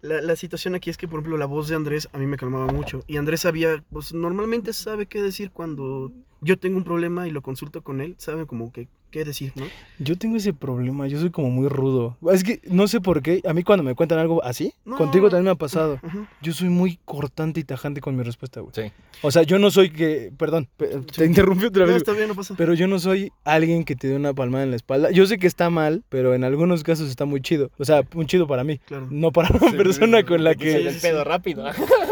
La, 0.00 0.20
la 0.20 0.36
situación 0.36 0.74
aquí 0.74 0.90
es 0.90 0.96
que, 0.96 1.08
por 1.08 1.20
ejemplo, 1.20 1.38
la 1.38 1.46
voz 1.46 1.68
de 1.68 1.76
Andrés 1.76 2.08
a 2.12 2.18
mí 2.18 2.26
me 2.26 2.36
calmaba 2.36 2.66
mucho. 2.72 3.02
Y 3.06 3.16
Andrés 3.16 3.40
sabía, 3.40 3.82
pues 3.90 4.12
normalmente 4.14 4.72
sabe 4.72 5.06
qué 5.06 5.22
decir 5.22 5.50
cuando 5.50 6.12
yo 6.40 6.58
tengo 6.58 6.76
un 6.76 6.84
problema 6.84 7.26
y 7.26 7.30
lo 7.30 7.42
consulto 7.42 7.82
con 7.82 8.00
él. 8.00 8.14
Sabe 8.18 8.46
como 8.46 8.72
que 8.72 8.88
qué 9.10 9.24
decir, 9.24 9.52
¿no? 9.56 9.64
Yo 9.98 10.16
tengo 10.16 10.36
ese 10.36 10.52
problema, 10.52 11.06
yo 11.08 11.18
soy 11.18 11.30
como 11.30 11.50
muy 11.50 11.68
rudo. 11.68 12.16
Es 12.32 12.44
que 12.44 12.60
no 12.70 12.86
sé 12.88 13.00
por 13.00 13.22
qué, 13.22 13.42
a 13.46 13.52
mí 13.54 13.62
cuando 13.64 13.82
me 13.82 13.94
cuentan 13.94 14.18
algo 14.18 14.42
así, 14.44 14.74
No. 14.84 14.96
contigo 14.96 15.28
también 15.30 15.44
me 15.46 15.50
ha 15.50 15.54
pasado. 15.54 15.98
Ajá. 16.02 16.28
Yo 16.42 16.52
soy 16.52 16.68
muy 16.68 16.98
cortante 17.04 17.60
y 17.60 17.64
tajante 17.64 18.00
con 18.00 18.16
mi 18.16 18.22
respuesta, 18.22 18.60
güey. 18.60 18.72
Sí. 18.74 18.92
O 19.22 19.30
sea, 19.30 19.42
yo 19.42 19.58
no 19.58 19.70
soy 19.70 19.90
que, 19.90 20.32
perdón, 20.36 20.68
pe- 20.76 20.86
te 20.88 21.14
Sí. 21.14 21.24
interrumpí 21.24 21.64
otra 21.64 21.82
No, 21.84 21.88
vez. 21.88 21.96
está 21.98 22.12
bien, 22.12 22.28
no 22.28 22.34
pasa. 22.34 22.54
Pero 22.56 22.74
yo 22.74 22.86
no 22.86 22.98
soy 22.98 23.32
alguien 23.44 23.84
que 23.84 23.96
te 23.96 24.06
dé 24.08 24.14
una 24.16 24.32
palmada 24.34 24.62
en 24.64 24.70
la 24.70 24.76
espalda. 24.76 25.10
Yo 25.10 25.26
sé 25.26 25.38
que 25.38 25.46
está 25.48 25.70
mal, 25.70 26.04
pero 26.08 26.34
en 26.34 26.44
algunos 26.44 26.84
casos 26.84 27.08
está 27.10 27.24
muy 27.24 27.40
chido. 27.40 27.70
O 27.78 27.84
sea, 27.84 28.02
muy 28.14 28.26
chido 28.26 28.46
para 28.46 28.62
mí. 28.64 28.78
Claro. 28.86 29.08
No 29.10 29.32
para 29.32 29.48
una 29.56 29.72
persona 29.72 30.24
con 30.24 30.44
la 30.44 30.52
Sí, 30.52 30.58
que... 30.58 30.88
el 30.88 30.96
pedo 31.00 31.24
rápido. 31.24 31.64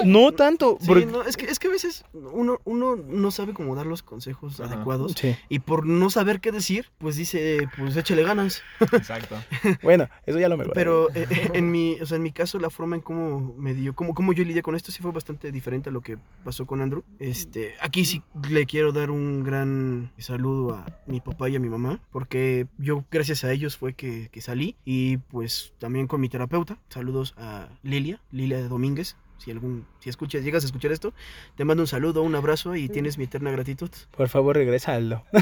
No 0.05 0.33
tanto. 0.33 0.79
Sí, 0.81 0.87
porque- 0.87 1.07
no, 1.07 1.23
es 1.23 1.37
que, 1.37 1.47
es 1.47 1.59
que 1.59 1.69
a 1.69 1.71
veces 1.71 2.05
uno, 2.13 2.59
uno 2.65 2.97
no 2.97 3.31
sabe 3.31 3.53
cómo 3.53 3.75
dar 3.77 3.87
los 3.87 4.03
consejos 4.03 4.61
Ajá. 4.61 4.75
adecuados. 4.75 5.13
Sí. 5.17 5.37
Y 5.49 5.61
por 5.61 5.87
no 5.87 6.11
saber 6.11 6.41
qué 6.41 6.51
decir, 6.53 6.86
pues 6.99 7.17
dice, 7.17 7.69
pues 7.77 7.97
échale 7.97 8.23
ganas. 8.23 8.63
Exacto. 8.81 9.37
Bueno, 9.83 10.09
eso 10.25 10.39
ya 10.39 10.49
lo 10.49 10.57
mejoré. 10.57 10.75
Pero 10.75 11.11
eh, 11.11 11.27
eh, 11.31 11.51
en 11.55 11.71
mi, 11.71 11.99
o 12.01 12.07
sea, 12.07 12.17
en 12.17 12.23
mi 12.23 12.33
caso, 12.33 12.59
la 12.59 12.71
forma 12.71 12.97
en 12.97 13.03
cómo 13.03 13.55
me 13.57 13.75
dio, 13.75 13.95
cómo, 13.95 14.15
cómo 14.15 14.33
yo 14.33 14.45
lidié 14.45 14.63
con 14.63 14.75
esto 14.75 14.91
sí 14.91 15.03
fue 15.03 15.13
bastante 15.13 15.53
diferente 15.53 15.91
a 15.91 15.93
lo 15.93 16.01
que 16.01 16.19
pasó 16.45 16.67
con 16.67 16.81
Andrew. 16.81 17.05
Este, 17.19 17.75
aquí 17.81 18.05
sí 18.05 18.23
le 18.49 18.67
quiero 18.67 18.93
dar 18.93 19.11
un 19.11 19.45
gran 19.45 20.13
saludo 20.19 20.75
a 20.75 20.87
mi 21.07 21.21
papá 21.21 21.49
y 21.49 21.57
a 21.57 21.61
mi 21.61 21.69
mamá, 21.69 22.01
porque 22.11 22.67
yo 22.79 23.05
gracias 23.11 23.45
a 23.45 23.53
ellos 23.53 23.77
fue 23.77 23.95
que, 23.95 24.29
que 24.31 24.41
salí 24.41 24.77
y 24.85 25.19
pues 25.19 25.73
también 25.79 26.07
con 26.07 26.21
mi 26.21 26.29
terapeuta. 26.29 26.79
Saludos 26.89 27.35
a 27.37 27.69
Lilia, 27.83 28.21
Lilia 28.31 28.67
Domínguez. 28.69 29.17
Si 29.39 29.51
algún, 29.51 29.87
si 30.01 30.11
escuchas, 30.11 30.43
llegas 30.43 30.63
a 30.65 30.67
escuchar 30.67 30.93
esto, 30.93 31.13
te 31.57 31.65
mando 31.65 31.83
un 31.83 31.87
saludo, 31.87 32.23
un 32.23 32.35
abrazo 32.35 32.75
y 32.75 32.89
tienes 32.89 33.19
mi 33.19 33.25
eterna 33.25 33.51
gratitud. 33.51 33.91
Por 34.17 34.29
favor, 34.29 34.57
regrésalo. 34.57 35.25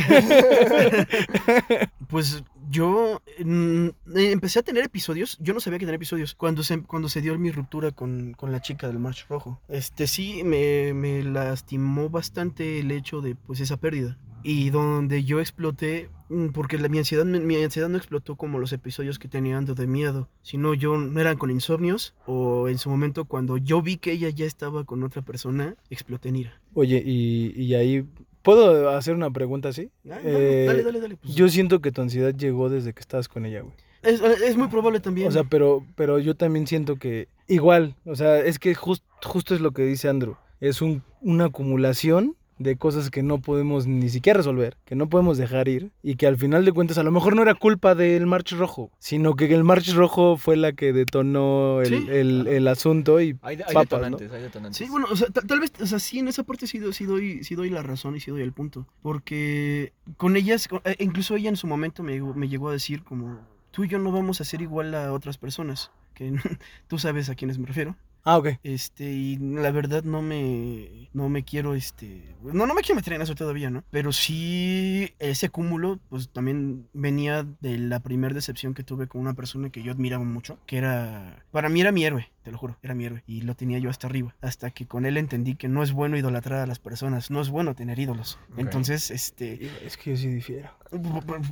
Pues 2.09 2.45
yo 2.71 3.23
mm, 3.45 3.87
eh, 4.15 4.31
empecé 4.31 4.59
a 4.59 4.63
tener 4.63 4.85
episodios. 4.85 5.37
Yo 5.41 5.55
no 5.55 5.61
sabía 5.61 5.79
que 5.79 5.87
tenía 5.87 5.97
episodios 5.97 6.35
cuando 6.35 6.63
se, 6.63 6.83
cuando 6.83 7.09
se 7.09 7.21
dio 7.21 7.37
mi 7.39 7.51
ruptura 7.51 7.91
con, 7.91 8.35
con 8.35 8.53
la 8.53 8.61
chica 8.61 8.87
del 8.87 8.99
March 8.99 9.27
Rojo. 9.29 9.61
Este 9.69 10.07
sí 10.07 10.43
me, 10.45 10.93
me 10.95 11.25
lastimó 11.25 12.11
bastante 12.11 12.79
el 12.81 12.91
hecho 12.91 13.21
de 13.21 13.35
pues 13.35 13.61
esa 13.61 13.79
pérdida. 13.79 14.17
Y 14.45 14.71
donde 14.71 15.25
yo 15.25 15.41
exploté, 15.41 16.11
mm, 16.29 16.49
porque 16.49 16.79
la, 16.79 16.89
mi, 16.89 16.99
ansiedad, 16.99 17.25
me- 17.25 17.41
mi 17.41 17.57
ansiedad 17.63 17.89
no 17.89 17.97
explotó 17.97 18.37
como 18.37 18.59
los 18.59 18.73
episodios 18.73 19.19
que 19.19 19.27
tenía 19.27 19.57
ando 19.57 19.75
de 19.75 19.87
miedo, 19.87 20.29
sino 20.43 20.75
yo 20.75 20.97
no 20.99 21.19
eran 21.21 21.39
con 21.39 21.51
insomnios 21.51 22.15
o 22.27 22.69
en 22.69 22.79
su 22.79 22.91
momento 22.91 23.25
cuando 23.25 23.57
yo 23.57 23.81
vi 23.83 23.97
que 23.97 24.13
ella 24.13 24.29
ya 24.29 24.45
estaba 24.45 24.85
con 24.85 25.03
otra 25.03 25.23
persona, 25.23 25.75
exploté 25.91 26.29
en 26.29 26.37
ira. 26.37 26.61
Oye, 26.75 27.03
y, 27.05 27.53
y 27.61 27.75
ahí... 27.75 28.05
¿Puedo 28.43 28.91
hacer 28.91 29.15
una 29.15 29.31
pregunta 29.31 29.71
así? 29.71 29.91
Ah, 30.11 30.19
Eh, 30.23 30.65
dale, 30.67 30.83
dale, 30.83 31.01
dale. 31.01 31.17
pues. 31.17 31.35
Yo 31.35 31.49
siento 31.49 31.81
que 31.81 31.91
tu 31.93 32.03
ansiedad 32.03 32.35
llegó 32.35 32.69
desde 32.69 32.93
que 32.93 33.01
estabas 33.01 33.27
con 33.27 33.47
ella, 33.47 33.63
güey. 33.63 33.75
es, 34.03 34.21
es 34.21 34.59
muy 34.59 34.69
probable 34.69 35.01
también. 35.01 35.29
O 35.29 35.31
sea, 35.31 35.45
pero, 35.45 35.87
pero 35.97 36.19
yo 36.19 36.35
también 36.37 36.67
siento 36.67 36.97
que 36.97 37.29
igual, 37.49 37.97
o 38.05 38.15
sea, 38.15 38.41
es 38.41 38.59
que 38.59 38.75
jus- 38.77 39.03
justo 39.23 39.55
es 39.55 39.63
lo 39.63 39.71
que 39.73 39.87
dice 39.87 40.11
Andrew. 40.11 40.37
Es 40.61 40.83
un, 40.83 41.03
una 41.23 41.47
acumulación 41.47 42.37
de 42.59 42.77
cosas 42.77 43.11
que 43.11 43.23
no 43.23 43.39
podemos 43.41 43.87
ni 43.87 44.09
siquiera 44.09 44.37
resolver, 44.39 44.77
que 44.85 44.95
no 44.95 45.09
podemos 45.09 45.39
dejar 45.39 45.67
ir 45.69 45.91
y 46.03 46.15
que 46.17 46.27
al 46.27 46.37
final 46.37 46.65
de 46.65 46.73
cuentas 46.73 46.99
a 46.99 47.03
lo 47.03 47.11
mejor 47.11 47.35
no 47.35 47.43
era 47.43 47.55
culpa 47.55 47.95
del 47.95 48.27
March 48.27 48.53
Rojo, 48.53 48.91
sino 48.99 49.35
que 49.35 49.53
el 49.53 49.65
March 49.65 49.93
Rojo 49.95 50.37
fue 50.37 50.57
la 50.57 50.73
que 50.73 50.93
detonó 50.93 51.81
el, 51.81 51.89
Sí. 51.89 52.07
el- 52.11 52.47
el 52.47 52.69
asunto 52.69 53.21
y 53.21 53.37
Hay, 53.43 53.57
hay 53.57 53.75
Papas, 53.75 53.83
detonantes, 53.83 54.33
hay 54.33 54.43
detonantes. 54.43 54.77
Sí, 54.79 54.87
bueno, 54.91 55.07
o 55.11 55.17
sea, 55.17 55.29
ta- 55.29 55.43
tal 55.43 55.61
vez, 55.61 55.73
o 55.81 55.87
sea, 55.87 55.99
sí, 55.99 56.19
en 56.21 56.29
esa 56.29 56.45
parte 56.45 56.67
sí, 56.67 56.81
sí 56.93 57.05
doy, 57.05 57.43
sí 57.45 57.55
doy 57.55 57.71
la 57.71 57.83
razón 57.83 58.15
y 58.17 58.21
sí 58.21 58.31
doy 58.31 58.43
el 58.43 58.53
punto. 58.53 58.87
Porque 59.03 59.93
con 60.17 60.37
ellas, 60.37 60.69
eh, 60.85 60.97
incluso 60.99 61.37
ella 61.37 61.49
en 61.49 61.57
su 61.57 61.67
momento 61.67 62.03
me, 62.03 62.13
llegó- 62.13 62.35
me 62.35 62.49
llegó 62.49 62.69
a 62.69 62.73
decir 62.73 63.03
como, 63.03 63.41
tú 63.71 63.85
y 63.85 63.89
yo 63.89 63.99
no 63.99 64.13
vamos 64.13 64.41
a 64.41 64.45
ser 64.45 64.63
igual 64.63 64.95
a 64.95 65.13
otras 65.13 65.39
personas, 65.39 65.91
que 66.15 66.33
tú 66.89 66.99
sabes 66.99 67.29
a 67.31 67.35
quiénes 67.35 67.59
me 67.59 67.67
refiero. 67.67 67.97
Ah, 68.27 68.39
ok. 68.39 68.49
Este, 68.63 69.05
y 69.13 69.37
la 69.37 69.71
verdad 69.71 70.03
no 70.03 70.23
me, 70.23 71.11
no 71.13 71.29
me 71.29 71.45
quiero, 71.45 71.75
este, 71.75 72.35
no, 72.43 72.67
no 72.67 72.75
me 72.75 72.81
quiero 72.81 72.97
meter 72.97 73.13
en 73.13 73.23
eso 73.23 73.35
todavía, 73.35 73.69
¿no? 73.71 73.85
Pero 73.91 74.13
sí, 74.13 75.13
ese 75.19 75.51
cúmulo, 75.51 76.01
pues 76.09 76.31
también 76.31 76.89
venía 76.95 77.47
de 77.61 77.77
la 77.77 78.01
primera 78.01 78.35
decepción 78.35 78.73
que 78.73 78.83
tuve 78.83 79.09
con 79.09 79.21
una 79.21 79.35
persona 79.35 79.69
que 79.69 79.83
yo 79.83 79.93
admiraba 79.93 80.25
mucho, 80.25 80.59
que 80.65 80.79
era, 80.79 81.45
para 81.51 81.69
mí 81.69 81.83
era 81.83 81.93
mi 81.93 82.05
héroe, 82.07 82.31
te 82.43 82.51
lo 82.51 82.57
juro, 82.57 82.79
era 82.83 82.95
mi 82.95 83.05
héroe, 83.05 83.23
y 83.27 83.43
lo 83.43 83.55
tenía 83.57 83.79
yo 83.79 83.91
hasta 83.91 84.07
arriba, 84.07 84.35
hasta 84.41 84.71
que 84.71 84.87
con 84.87 85.05
él 85.05 85.19
entendí 85.19 85.55
que 85.57 85.69
no 85.69 85.83
es 85.83 85.93
bueno 85.93 86.17
idolatrar 86.17 86.61
a 86.61 86.67
las 86.67 86.79
personas, 86.79 87.31
no 87.31 87.43
es 87.43 87.51
bueno 87.51 87.75
tener 87.75 87.99
ídolos. 87.99 88.39
Entonces, 88.57 89.11
este, 89.11 89.71
Es 89.85 89.99
que 89.99 90.13
yo 90.13 90.17
sí 90.17 90.29
difiero. 90.29 90.71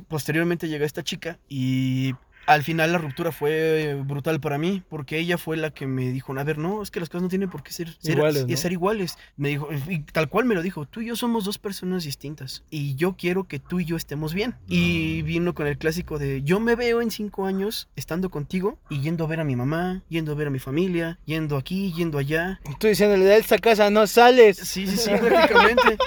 posteriormente 0.07 0.67
llega 0.67 0.85
esta 0.87 1.03
chica 1.03 1.37
y 1.47 2.15
al 2.45 2.63
final 2.63 2.91
la 2.91 2.97
ruptura 2.97 3.31
fue 3.31 4.01
brutal 4.05 4.39
para 4.39 4.57
mí 4.57 4.83
porque 4.89 5.19
ella 5.19 5.37
fue 5.37 5.57
la 5.57 5.71
que 5.71 5.87
me 5.87 6.11
dijo, 6.11 6.37
a 6.37 6.43
ver, 6.43 6.57
no, 6.57 6.81
es 6.81 6.91
que 6.91 6.99
las 6.99 7.09
cosas 7.09 7.23
no 7.23 7.29
tienen 7.29 7.49
por 7.49 7.63
qué 7.63 7.71
ser, 7.71 7.95
ser 7.99 8.17
Iguales, 8.17 8.47
¿no? 8.47 8.57
ser 8.57 8.71
iguales. 8.71 9.17
Me 9.37 9.49
dijo, 9.49 9.69
y 9.87 9.99
tal 9.99 10.29
cual 10.29 10.45
me 10.45 10.55
lo 10.55 10.61
dijo, 10.61 10.85
tú 10.85 11.01
y 11.01 11.07
yo 11.07 11.15
somos 11.15 11.45
dos 11.45 11.57
personas 11.57 12.03
distintas 12.03 12.63
y 12.69 12.95
yo 12.95 13.15
quiero 13.17 13.45
que 13.45 13.59
tú 13.59 13.79
y 13.79 13.85
yo 13.85 13.95
estemos 13.95 14.33
bien. 14.33 14.55
Y 14.67 15.21
vino 15.23 15.53
con 15.53 15.67
el 15.67 15.77
clásico 15.77 16.19
de, 16.19 16.43
yo 16.43 16.59
me 16.59 16.75
veo 16.75 17.01
en 17.01 17.11
cinco 17.11 17.45
años 17.45 17.89
estando 17.95 18.29
contigo 18.29 18.79
y 18.89 19.01
yendo 19.01 19.23
a 19.23 19.27
ver 19.27 19.39
a 19.39 19.43
mi 19.43 19.55
mamá, 19.55 20.03
yendo 20.09 20.31
a 20.31 20.35
ver 20.35 20.47
a 20.47 20.51
mi 20.51 20.59
familia, 20.59 21.19
yendo 21.25 21.57
aquí, 21.57 21.93
yendo 21.93 22.17
allá. 22.17 22.59
Estoy 22.69 22.91
diciéndole, 22.91 23.25
de 23.25 23.37
esta 23.37 23.57
casa 23.57 23.89
no 23.89 24.07
sales. 24.07 24.57
Sí, 24.57 24.87
sí, 24.87 24.97
sí, 24.97 25.11
prácticamente. 25.19 25.97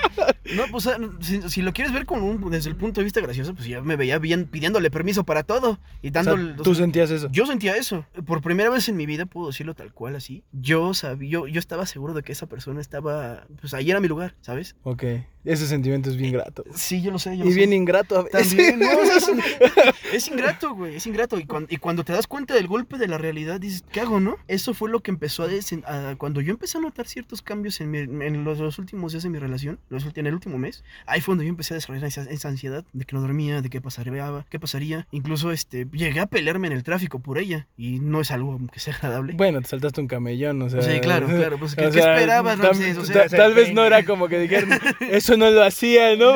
No, 0.55 0.64
pues 0.70 0.87
ah, 0.87 0.96
si, 1.20 1.42
si 1.49 1.62
lo 1.62 1.72
quieres 1.72 1.92
ver 1.92 2.07
con 2.07 2.22
un, 2.22 2.51
desde 2.51 2.70
el 2.70 2.77
punto 2.77 3.01
de 3.01 3.05
vista 3.05 3.20
gracioso, 3.20 3.55
pues 3.55 3.66
ya 3.66 3.81
me 3.81 3.96
veía 3.96 4.18
bien 4.18 4.46
pidiéndole 4.46 4.90
permiso 4.90 5.25
para 5.25 5.42
todo 5.42 5.79
y 6.03 6.11
O 6.26 6.36
sea, 6.36 6.56
tú 6.56 6.74
sentías 6.74 7.10
eso. 7.10 7.28
yo 7.30 7.46
sentía 7.46 7.76
eso. 7.76 8.04
Por 8.26 8.42
primera 8.42 8.70
vez 8.70 8.88
en 8.88 8.96
mi 8.96 9.06
vida 9.06 9.26
puedo 9.26 9.48
decirlo 9.48 9.74
tal 9.74 9.92
cual 9.92 10.16
así. 10.16 10.44
Yo 10.52 10.94
sabía, 10.94 11.30
yo, 11.30 11.46
yo 11.46 11.58
estaba 11.58 11.86
seguro 11.86 12.14
de 12.14 12.22
que 12.22 12.32
esa 12.32 12.46
persona 12.46 12.80
estaba, 12.80 13.46
pues 13.60 13.74
ahí 13.74 13.90
era 13.90 14.00
mi 14.00 14.08
lugar, 14.08 14.34
¿sabes? 14.40 14.76
Ok. 14.82 15.04
Ese 15.46 15.66
sentimiento 15.66 16.11
es 16.11 16.16
bien 16.16 16.32
grato. 16.32 16.62
güey. 16.66 16.76
Sí, 16.78 17.00
yo 17.02 17.11
lo 17.11 17.18
sé. 17.18 17.37
Yo 17.37 17.44
lo 17.44 17.50
Y 17.50 17.52
sé. 17.52 17.59
bien 17.59 17.72
ingrato 17.72 18.18
a 18.18 18.22
veces. 18.24 18.48
También, 18.48 18.78
no, 18.80 18.90
es, 19.02 19.30
es 20.12 20.28
ingrato, 20.28 20.74
güey, 20.74 20.96
es 20.96 21.06
ingrato. 21.06 21.38
Y 21.38 21.44
cuando, 21.44 21.68
y 21.72 21.76
cuando 21.76 22.04
te 22.04 22.12
das 22.12 22.26
cuenta 22.26 22.54
del 22.54 22.66
golpe 22.66 22.98
de 22.98 23.09
la 23.09 23.18
realidad, 23.18 23.61
dices, 23.61 23.85
¿qué 23.92 24.00
hago, 24.00 24.20
no? 24.20 24.37
Eso 24.48 24.74
fue 24.74 24.90
lo 24.90 25.00
que 25.00 25.11
empezó 25.11 25.42
a, 25.44 25.48
desen- 25.48 25.85
a- 25.87 26.16
Cuando 26.16 26.40
yo 26.40 26.50
empecé 26.52 26.78
a 26.78 26.80
notar 26.80 27.06
ciertos 27.06 27.42
cambios 27.42 27.80
en, 27.80 27.90
mi- 27.90 27.98
en 28.00 28.44
los, 28.44 28.59
los 28.59 28.78
últimos 28.78 29.12
días 29.12 29.22
de 29.22 29.30
mi 29.30 29.38
relación, 29.38 29.78
los 29.88 30.04
en 30.16 30.26
el 30.26 30.35
último 30.35 30.56
mes, 30.59 30.82
ahí 31.06 31.20
fue 31.20 31.32
cuando 31.32 31.42
yo 31.44 31.48
empecé 31.50 31.74
a 31.74 31.76
desarrollar 31.76 32.06
esa, 32.09 32.22
esa 32.22 32.48
ansiedad 32.48 32.85
de 32.92 33.04
que 33.04 33.14
no 33.16 33.20
dormía, 33.22 33.61
de 33.62 33.68
qué 33.70 33.80
pasaría, 33.80 34.44
qué 34.48 34.59
pasaría. 34.61 35.06
Incluso 35.11 35.52
este, 35.52 35.87
llegué 35.92 36.20
a 36.20 36.26
pelearme 36.26 36.68
en 36.68 36.72
el 36.72 36.82
tráfico 36.82 37.18
por 37.18 37.38
ella. 37.38 37.66
Y 37.76 37.98
no 38.00 38.20
es 38.20 38.30
algo 38.30 38.59
que 38.72 38.80
sea 38.80 38.94
agradable. 38.94 39.35
Bueno, 39.35 39.61
te 39.61 39.68
saltaste 39.68 40.00
un 40.00 40.06
camellón, 40.09 40.62
o 40.62 40.70
sea. 40.70 40.82
sí, 40.82 41.00
claro, 41.00 41.26
claro. 41.26 41.59
Pues, 41.59 41.74
¿qué, 41.74 41.87
o 41.87 41.90
qué 41.90 42.00
sea, 42.00 42.14
esperabas, 42.14 42.59
tam- 42.59 42.62
Ramsés? 42.62 42.96
O 42.98 43.02
ta- 43.02 43.28
sea, 43.28 43.38
tal 43.38 43.54
vez 43.54 43.72
no 43.72 43.85
era 43.85 44.04
como 44.04 44.28
que 44.28 44.38
dijeron, 44.38 44.70
eso 45.00 45.36
no 45.37 45.51
lo 45.51 45.62
hacía, 45.62 46.16
¿no? 46.16 46.35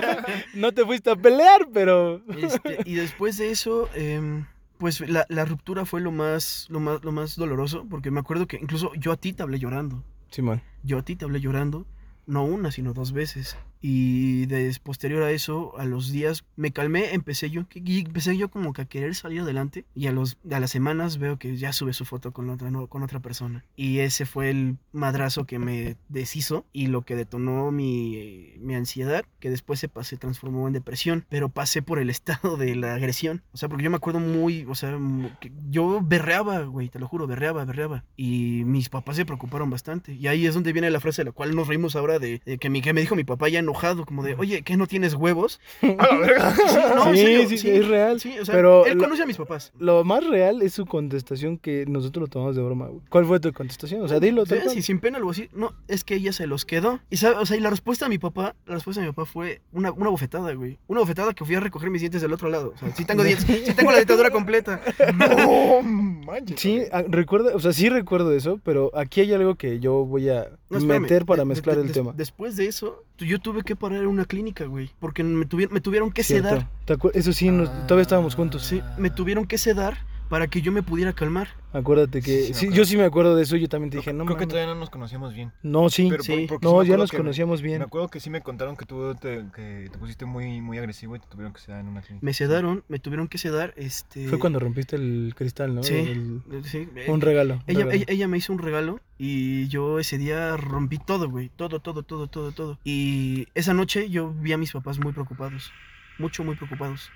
no 0.54 0.72
te 0.72 0.84
fuiste 0.84 1.10
a 1.10 1.16
pelear, 1.16 1.68
pero. 1.72 2.22
Este, 2.36 2.78
y 2.84 2.94
después 2.94 3.38
de 3.38 3.50
eso, 3.50 3.88
em, 3.94 4.46
pues 4.78 5.00
la, 5.00 5.26
la 5.28 5.44
ruptura 5.44 5.84
fue 5.84 6.00
lo 6.00 6.10
más, 6.12 6.66
lo, 6.70 6.80
más, 6.80 7.04
lo 7.04 7.12
más 7.12 7.36
doloroso, 7.36 7.86
porque 7.88 8.10
me 8.10 8.20
acuerdo 8.20 8.46
que 8.46 8.56
incluso 8.56 8.92
yo 8.94 9.12
a 9.12 9.16
ti 9.16 9.32
te 9.32 9.42
hablé 9.42 9.58
llorando. 9.58 10.02
Simón. 10.30 10.62
Yo 10.82 10.98
a 10.98 11.02
ti 11.02 11.16
te 11.16 11.24
hablé 11.24 11.40
llorando, 11.40 11.86
no 12.26 12.44
una, 12.44 12.70
sino 12.70 12.92
dos 12.92 13.12
veces. 13.12 13.56
Y 13.86 14.46
des, 14.46 14.78
posterior 14.78 15.22
a 15.24 15.30
eso, 15.30 15.78
a 15.78 15.84
los 15.84 16.10
días, 16.10 16.46
me 16.56 16.70
calmé, 16.70 17.12
empecé 17.12 17.50
yo, 17.50 17.66
y 17.74 17.98
empecé 17.98 18.34
yo 18.34 18.48
como 18.48 18.72
que 18.72 18.80
a 18.80 18.84
querer 18.86 19.14
salir 19.14 19.42
adelante. 19.42 19.84
Y 19.94 20.06
a, 20.06 20.12
los, 20.12 20.38
a 20.50 20.58
las 20.58 20.70
semanas 20.70 21.18
veo 21.18 21.38
que 21.38 21.58
ya 21.58 21.70
sube 21.74 21.92
su 21.92 22.06
foto 22.06 22.32
con 22.32 22.48
otra, 22.48 22.70
no, 22.70 22.86
con 22.86 23.02
otra 23.02 23.20
persona. 23.20 23.62
Y 23.76 23.98
ese 23.98 24.24
fue 24.24 24.48
el 24.48 24.78
madrazo 24.92 25.44
que 25.44 25.58
me 25.58 25.98
deshizo 26.08 26.64
y 26.72 26.86
lo 26.86 27.02
que 27.02 27.14
detonó 27.14 27.70
mi, 27.72 28.54
mi 28.58 28.74
ansiedad, 28.74 29.26
que 29.38 29.50
después 29.50 29.80
se, 29.80 29.90
se 30.00 30.16
transformó 30.16 30.66
en 30.66 30.72
depresión. 30.72 31.26
Pero 31.28 31.50
pasé 31.50 31.82
por 31.82 31.98
el 31.98 32.08
estado 32.14 32.56
de 32.56 32.76
la 32.76 32.94
agresión. 32.94 33.42
O 33.52 33.58
sea, 33.58 33.68
porque 33.68 33.84
yo 33.84 33.90
me 33.90 33.96
acuerdo 33.96 34.18
muy, 34.18 34.64
o 34.64 34.74
sea, 34.74 34.98
que 35.40 35.52
yo 35.68 36.00
berreaba, 36.02 36.60
güey, 36.60 36.88
te 36.88 36.98
lo 36.98 37.06
juro, 37.06 37.26
berreaba, 37.26 37.66
berreaba. 37.66 38.04
Y 38.16 38.62
mis 38.64 38.88
papás 38.88 39.16
se 39.16 39.26
preocuparon 39.26 39.68
bastante. 39.68 40.14
Y 40.14 40.26
ahí 40.26 40.46
es 40.46 40.54
donde 40.54 40.72
viene 40.72 40.88
la 40.88 41.00
frase 41.00 41.20
de 41.20 41.26
la 41.26 41.32
cual 41.32 41.54
nos 41.54 41.68
reímos 41.68 41.96
ahora 41.96 42.18
de, 42.18 42.40
de 42.46 42.56
que, 42.56 42.70
mi, 42.70 42.80
que 42.80 42.94
me 42.94 43.02
dijo 43.02 43.14
mi 43.14 43.24
papá 43.24 43.50
ya 43.50 43.60
enojado, 43.74 44.04
como 44.06 44.22
de, 44.22 44.34
oye, 44.34 44.62
¿qué 44.62 44.76
no 44.76 44.86
tienes 44.86 45.14
huevos? 45.14 45.60
A 45.82 45.86
la 46.06 46.16
verga. 46.18 46.54
No, 46.94 47.08
en 47.08 47.16
sí, 47.16 47.22
serio, 47.22 47.48
sí, 47.58 47.70
es 47.70 47.88
real. 47.88 48.20
Sí, 48.20 48.38
o 48.38 48.44
sea, 48.44 48.54
pero 48.54 48.86
él 48.86 48.96
lo- 48.98 49.04
conoce 49.04 49.22
a 49.22 49.26
mis 49.26 49.36
papás. 49.36 49.72
Lo 49.78 50.04
más 50.04 50.24
real 50.26 50.62
es 50.62 50.74
su 50.74 50.86
contestación 50.86 51.58
que 51.58 51.84
nosotros 51.88 52.22
lo 52.22 52.26
tomamos 52.28 52.56
de 52.56 52.62
broma, 52.62 52.86
güey. 52.86 53.00
¿Cuál 53.08 53.26
fue 53.26 53.40
tu 53.40 53.52
contestación? 53.52 54.02
O 54.02 54.08
sea, 54.08 54.20
dilo, 54.20 54.46
Sí, 54.46 54.56
sí, 54.72 54.82
sin 54.82 55.00
pena 55.00 55.18
algo 55.18 55.30
así. 55.30 55.48
No, 55.52 55.72
es 55.88 56.04
que 56.04 56.14
ella 56.14 56.32
se 56.32 56.46
los 56.46 56.64
quedó. 56.64 57.00
Y, 57.10 57.16
sabe, 57.16 57.36
o 57.36 57.46
sea, 57.46 57.56
y 57.56 57.60
la 57.60 57.70
respuesta 57.70 58.04
de 58.06 58.10
mi 58.10 58.18
papá, 58.18 58.54
la 58.66 58.74
respuesta 58.74 59.00
de 59.00 59.08
mi 59.08 59.12
papá 59.12 59.26
fue 59.26 59.60
una, 59.72 59.90
una 59.92 60.10
bofetada, 60.10 60.52
güey. 60.54 60.78
Una 60.86 61.00
bofetada 61.00 61.32
que 61.34 61.44
fui 61.44 61.54
a 61.56 61.60
recoger 61.60 61.90
mis 61.90 62.00
dientes 62.02 62.22
del 62.22 62.32
otro 62.32 62.48
lado. 62.48 62.72
O 62.74 62.78
sea, 62.78 62.94
sí 62.94 63.04
tengo 63.04 63.22
dientes, 63.24 63.44
sí 63.66 63.74
tengo 63.74 63.90
la 63.90 63.98
dentadura 63.98 64.30
completa. 64.30 64.80
No 65.34 65.82
manches. 65.82 66.60
Sí, 66.60 66.82
ah, 66.92 67.02
recuerda, 67.08 67.54
o 67.54 67.60
sea, 67.60 67.72
sí 67.72 67.88
recuerdo 67.88 68.32
eso, 68.32 68.60
pero 68.64 68.90
aquí 68.96 69.20
hay 69.22 69.32
algo 69.32 69.54
que 69.56 69.80
yo 69.80 70.04
voy 70.04 70.28
a 70.28 70.48
No, 70.70 70.80
meter 70.80 71.24
para 71.24 71.42
de- 71.42 71.46
mezclar 71.46 71.76
de- 71.76 71.82
el 71.82 71.92
tema. 71.92 72.12
Después 72.16 72.56
de 72.56 72.66
eso, 72.66 73.04
yo 73.18 73.38
tuve 73.40 73.62
que 73.64 73.74
parar 73.76 74.00
en 74.02 74.06
una 74.08 74.24
clínica, 74.24 74.64
güey. 74.66 74.90
Porque 75.00 75.24
me, 75.24 75.46
tuvi- 75.48 75.68
me 75.70 75.80
tuvieron 75.80 76.12
que 76.12 76.22
Cierto. 76.22 76.48
sedar. 76.50 76.68
¿Te 76.84 76.94
acuer- 76.96 77.12
Eso 77.14 77.32
sí, 77.32 77.50
nos- 77.50 77.68
todavía 77.86 78.02
estábamos 78.02 78.34
juntos. 78.34 78.62
Sí, 78.64 78.80
me 78.98 79.10
tuvieron 79.10 79.46
que 79.46 79.58
sedar 79.58 79.98
para 80.28 80.46
que 80.48 80.62
yo 80.62 80.72
me 80.72 80.82
pudiera 80.82 81.12
calmar. 81.12 81.48
Acuérdate 81.72 82.22
que. 82.22 82.54
Sí, 82.54 82.68
yo 82.72 82.84
sí 82.84 82.96
me 82.96 83.04
acuerdo 83.04 83.34
de 83.36 83.42
eso. 83.42 83.56
Yo 83.56 83.68
también 83.68 83.90
te 83.90 83.96
dije, 83.98 84.12
no 84.12 84.24
Creo 84.24 84.36
que 84.38 84.46
todavía 84.46 84.72
no 84.72 84.78
nos 84.78 84.90
conocíamos 84.90 85.34
bien. 85.34 85.52
No, 85.62 85.90
sí. 85.90 86.06
Pero 86.10 86.22
Sí. 86.22 86.46
no, 86.62 86.82
ya 86.84 86.96
nos 86.96 87.10
que 87.10 87.16
conocíamos 87.16 87.62
bien. 87.62 87.78
Me 87.78 87.84
acuerdo 87.84 88.08
que 88.08 88.20
sí 88.20 88.30
me 88.30 88.40
contaron 88.42 88.76
que 88.76 88.86
tú 88.86 89.14
te, 89.16 89.44
que 89.54 89.88
te 89.90 89.98
pusiste 89.98 90.24
muy, 90.24 90.60
muy 90.60 90.78
agresivo 90.78 91.16
y 91.16 91.20
te 91.20 91.26
tuvieron 91.26 91.52
que 91.52 91.60
sedar 91.60 91.80
en 91.80 91.88
una 91.88 92.00
clínica. 92.02 92.24
Me 92.24 92.32
sedaron, 92.32 92.84
me 92.88 92.98
tuvieron 93.00 93.26
que 93.28 93.38
sedar. 93.38 93.74
Este, 93.76 94.28
Fue 94.28 94.38
cuando 94.38 94.58
rompiste 94.60 94.96
el 94.96 95.34
cristal, 95.36 95.74
¿no? 95.74 95.82
Sí. 95.82 95.94
El- 95.94 96.42
sí, 96.64 96.88
un 97.08 97.20
regalo. 97.20 97.62
Ella, 97.66 97.80
regalo. 97.80 97.90
ella, 97.92 98.04
ella 98.08 98.28
me 98.28 98.38
hizo 98.38 98.52
un 98.52 98.60
regalo 98.60 99.00
y 99.18 99.66
yo 99.68 99.98
ese 99.98 100.16
día 100.18 100.56
rompí 100.56 100.98
todo, 100.98 101.28
güey. 101.28 101.50
Todo, 101.56 101.80
todo, 101.80 102.02
todo, 102.04 102.28
todo, 102.28 102.52
todo. 102.52 102.78
Y 102.84 103.48
esa 103.54 103.74
noche 103.74 104.08
yo 104.10 104.32
vi 104.32 104.52
a 104.52 104.58
mis 104.58 104.72
papás 104.72 104.98
muy 105.00 105.12
preocupados. 105.12 105.72
Mucho, 106.18 106.44
muy 106.44 106.54
preocupados. 106.54 107.10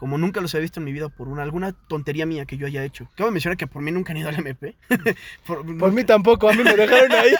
Como 0.00 0.16
nunca 0.16 0.40
los 0.40 0.54
había 0.54 0.62
visto 0.62 0.80
en 0.80 0.84
mi 0.84 0.92
vida 0.92 1.10
por 1.10 1.28
una, 1.28 1.42
alguna 1.42 1.72
tontería 1.72 2.24
mía 2.24 2.46
que 2.46 2.56
yo 2.56 2.66
haya 2.66 2.82
hecho. 2.82 3.10
Acabo 3.12 3.28
de 3.28 3.32
mencionar 3.32 3.58
que 3.58 3.66
por 3.66 3.82
mí 3.82 3.92
nunca 3.92 4.12
han 4.12 4.16
ido 4.16 4.30
al 4.30 4.34
MP. 4.38 4.74
por, 5.46 5.76
Por 5.76 5.92
mí 5.92 6.04
tampoco, 6.04 6.48
a 6.48 6.54
mí 6.54 6.64
me 6.64 6.74
dejaron 6.74 7.12
ahí. 7.12 7.34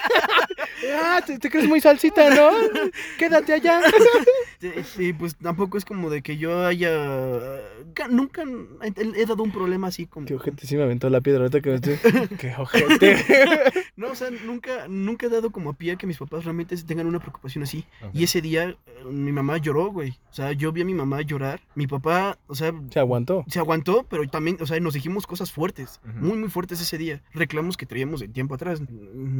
ah, 1.02 1.22
¿te, 1.24 1.38
te 1.38 1.48
crees 1.48 1.66
muy 1.66 1.80
salsita, 1.80 2.28
¿no? 2.28 2.50
Quédate 3.18 3.54
allá. 3.54 3.80
Este, 4.62 4.84
Sí, 4.84 5.12
pues 5.12 5.36
tampoco 5.36 5.78
es 5.78 5.84
como 5.84 6.10
de 6.10 6.22
que 6.22 6.36
yo 6.36 6.66
haya... 6.66 6.90
ca- 7.94 8.08
Nunca 8.08 8.42
he, 8.82 8.92
he 9.22 9.26
dado 9.26 9.42
un 9.42 9.52
problema 9.52 9.86
así 9.88 10.06
como... 10.06 10.26
Qué 10.26 10.34
ojete, 10.34 10.66
sí 10.66 10.76
me 10.76 10.82
aventó 10.82 11.08
la 11.10 11.20
piedra 11.20 11.40
ahorita 11.42 11.60
que 11.60 11.70
me 11.70 11.74
estoy. 11.76 11.96
Qué 12.38 12.54
ojete. 12.58 13.16
No, 13.96 14.12
o 14.12 14.14
sea, 14.14 14.30
nunca, 14.30 14.88
nunca 14.88 15.26
he 15.26 15.28
dado 15.28 15.50
como 15.50 15.70
a 15.70 15.72
pie 15.74 15.92
a 15.92 15.96
que 15.96 16.06
mis 16.06 16.16
papás 16.16 16.44
realmente 16.44 16.74
tengan 16.84 17.06
una 17.06 17.18
preocupación 17.18 17.64
así. 17.64 17.84
Y 18.14 18.24
ese 18.24 18.40
día 18.40 18.70
eh, 18.70 18.76
mi 19.10 19.30
mamá 19.30 19.58
lloró, 19.58 19.92
güey. 19.92 20.12
O 20.30 20.32
sea, 20.32 20.52
yo 20.52 20.72
vi 20.72 20.80
a 20.80 20.84
mi 20.86 20.94
mamá 20.94 21.20
llorar. 21.20 21.60
Mi 21.74 21.86
papá, 21.86 22.38
o 22.46 22.54
sea, 22.54 22.72
Se 22.90 22.98
aguantó. 22.98 23.44
se 23.48 23.58
aguantó, 23.58 24.06
pero 24.08 24.26
también, 24.28 24.56
o 24.60 24.66
sea, 24.66 24.80
nos 24.80 24.94
dijimos 24.94 25.26
cosas 25.26 25.52
fuertes. 25.52 26.00
Muy, 26.14 26.38
muy 26.38 26.48
fuertes 26.48 26.80
ese 26.80 26.96
día. 26.96 27.20
Reclamos 27.34 27.76
que 27.76 27.84
traíamos 27.84 28.20
de 28.20 28.28
tiempo 28.28 28.54
atrás. 28.54 28.80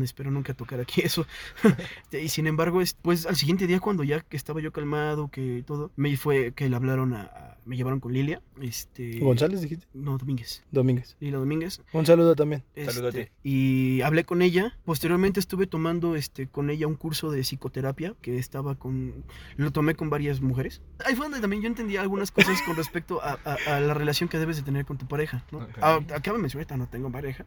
Espero 0.03 0.31
nunca 0.31 0.53
tocar 0.53 0.79
aquí 0.81 1.01
eso. 1.01 1.27
y 2.13 2.29
sin 2.29 2.47
embargo, 2.47 2.83
es- 2.83 2.93
pues 3.01 3.25
al 3.25 3.37
siguiente 3.37 3.67
día, 3.67 3.81
cuando 3.81 4.05
ya 4.05 4.21
que 4.21 4.37
estaba 4.37 4.61
yo 4.61 4.73
calmado, 4.73 5.10
que 5.31 5.63
todo, 5.67 5.91
me 5.97 6.17
fue 6.17 6.53
que 6.53 6.69
le 6.69 6.77
hablaron 6.77 7.15
a. 7.15 7.23
a- 7.23 7.51
me 7.67 7.77
llevaron 7.77 8.01
con 8.01 8.13
Lilia. 8.13 8.43
Este. 8.61 9.19
¿González 9.21 9.61
dijiste? 9.61 9.87
No, 9.93 10.17
Domínguez. 10.19 10.65
Domínguez. 10.73 11.17
Lilia 11.21 11.39
Domínguez. 11.39 11.83
Un 11.93 12.05
saludo 12.07 12.35
también. 12.35 12.65
Saludo 12.75 13.07
a 13.07 13.09
Este, 13.11 13.27
ti. 13.27 13.31
Y 13.49 14.01
hablé 14.01 14.25
con 14.25 14.43
ella. 14.43 14.77
Posteriormente 14.85 15.39
estuve 15.39 15.67
tomando 15.67 16.17
este, 16.17 16.49
con 16.49 16.71
ella 16.71 16.87
un 16.89 16.97
curso 16.97 17.31
de 17.31 17.43
psicoterapia 17.45 18.15
que 18.23 18.39
estaba 18.39 18.75
con... 18.77 19.25
Lo 19.57 19.71
tomé 19.73 19.95
con 19.95 20.11
varias 20.11 20.41
mujeres. 20.41 20.81
Ahí 21.05 21.15
fue 21.15 21.27
donde 21.27 21.41
también 21.41 21.63
yo 21.63 21.69
entendí 21.69 21.97
algunas 21.97 22.33
cosas 22.33 22.61
con 22.63 22.75
respecto 22.77 23.23
a, 23.23 23.39
a- 23.45 23.77
a 23.77 23.81
la 23.81 23.95
relación 23.95 24.29
que 24.29 24.39
debes 24.39 24.57
de 24.57 24.63
tener 24.63 24.85
con 24.87 24.97
tu 24.99 25.07
pareja. 25.07 25.45
¿no? 25.53 25.59
Ok. 25.59 25.69
Ah, 25.83 26.01
acaba 26.15 26.39
de 26.39 26.43
mencionar, 26.43 26.77
no 26.79 26.89
tengo 26.89 27.13
pareja. 27.13 27.45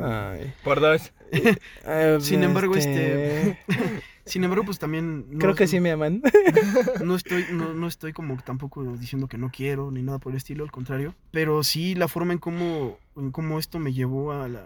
Ay. 0.00 0.52
Por 0.64 0.80
dos. 0.80 1.12
Eh, 1.88 2.18
Sin 2.20 2.42
embargo, 2.44 2.76
este, 2.76 3.58
Sin 4.24 4.42
embargo, 4.44 4.64
pues 4.64 4.78
también... 4.78 5.26
no- 5.30 5.38
Creo 5.38 5.54
que 5.54 5.66
sí 5.66 5.80
me 5.80 5.90
aman. 5.92 6.22
no 7.04 7.14
estoy, 7.16 7.44
no, 7.52 7.74
no 7.74 7.86
estoy 7.86 8.12
como 8.12 8.36
tampoco 8.42 8.84
diciendo 8.96 9.28
que 9.28 9.38
no 9.38 9.50
quiero 9.50 9.90
ni 9.90 10.02
nada 10.02 10.18
por 10.18 10.32
el 10.32 10.36
estilo, 10.36 10.64
al 10.64 10.70
contrario. 10.72 11.14
Pero 11.32 11.62
sí 11.64 11.94
la 11.94 12.08
forma 12.08 12.32
en 12.32 12.38
cómo, 12.38 12.98
en 13.16 13.30
cómo 13.32 13.58
esto 13.58 13.78
me 13.78 13.92
llevó 13.92 14.32
a 14.32 14.48
la, 14.48 14.64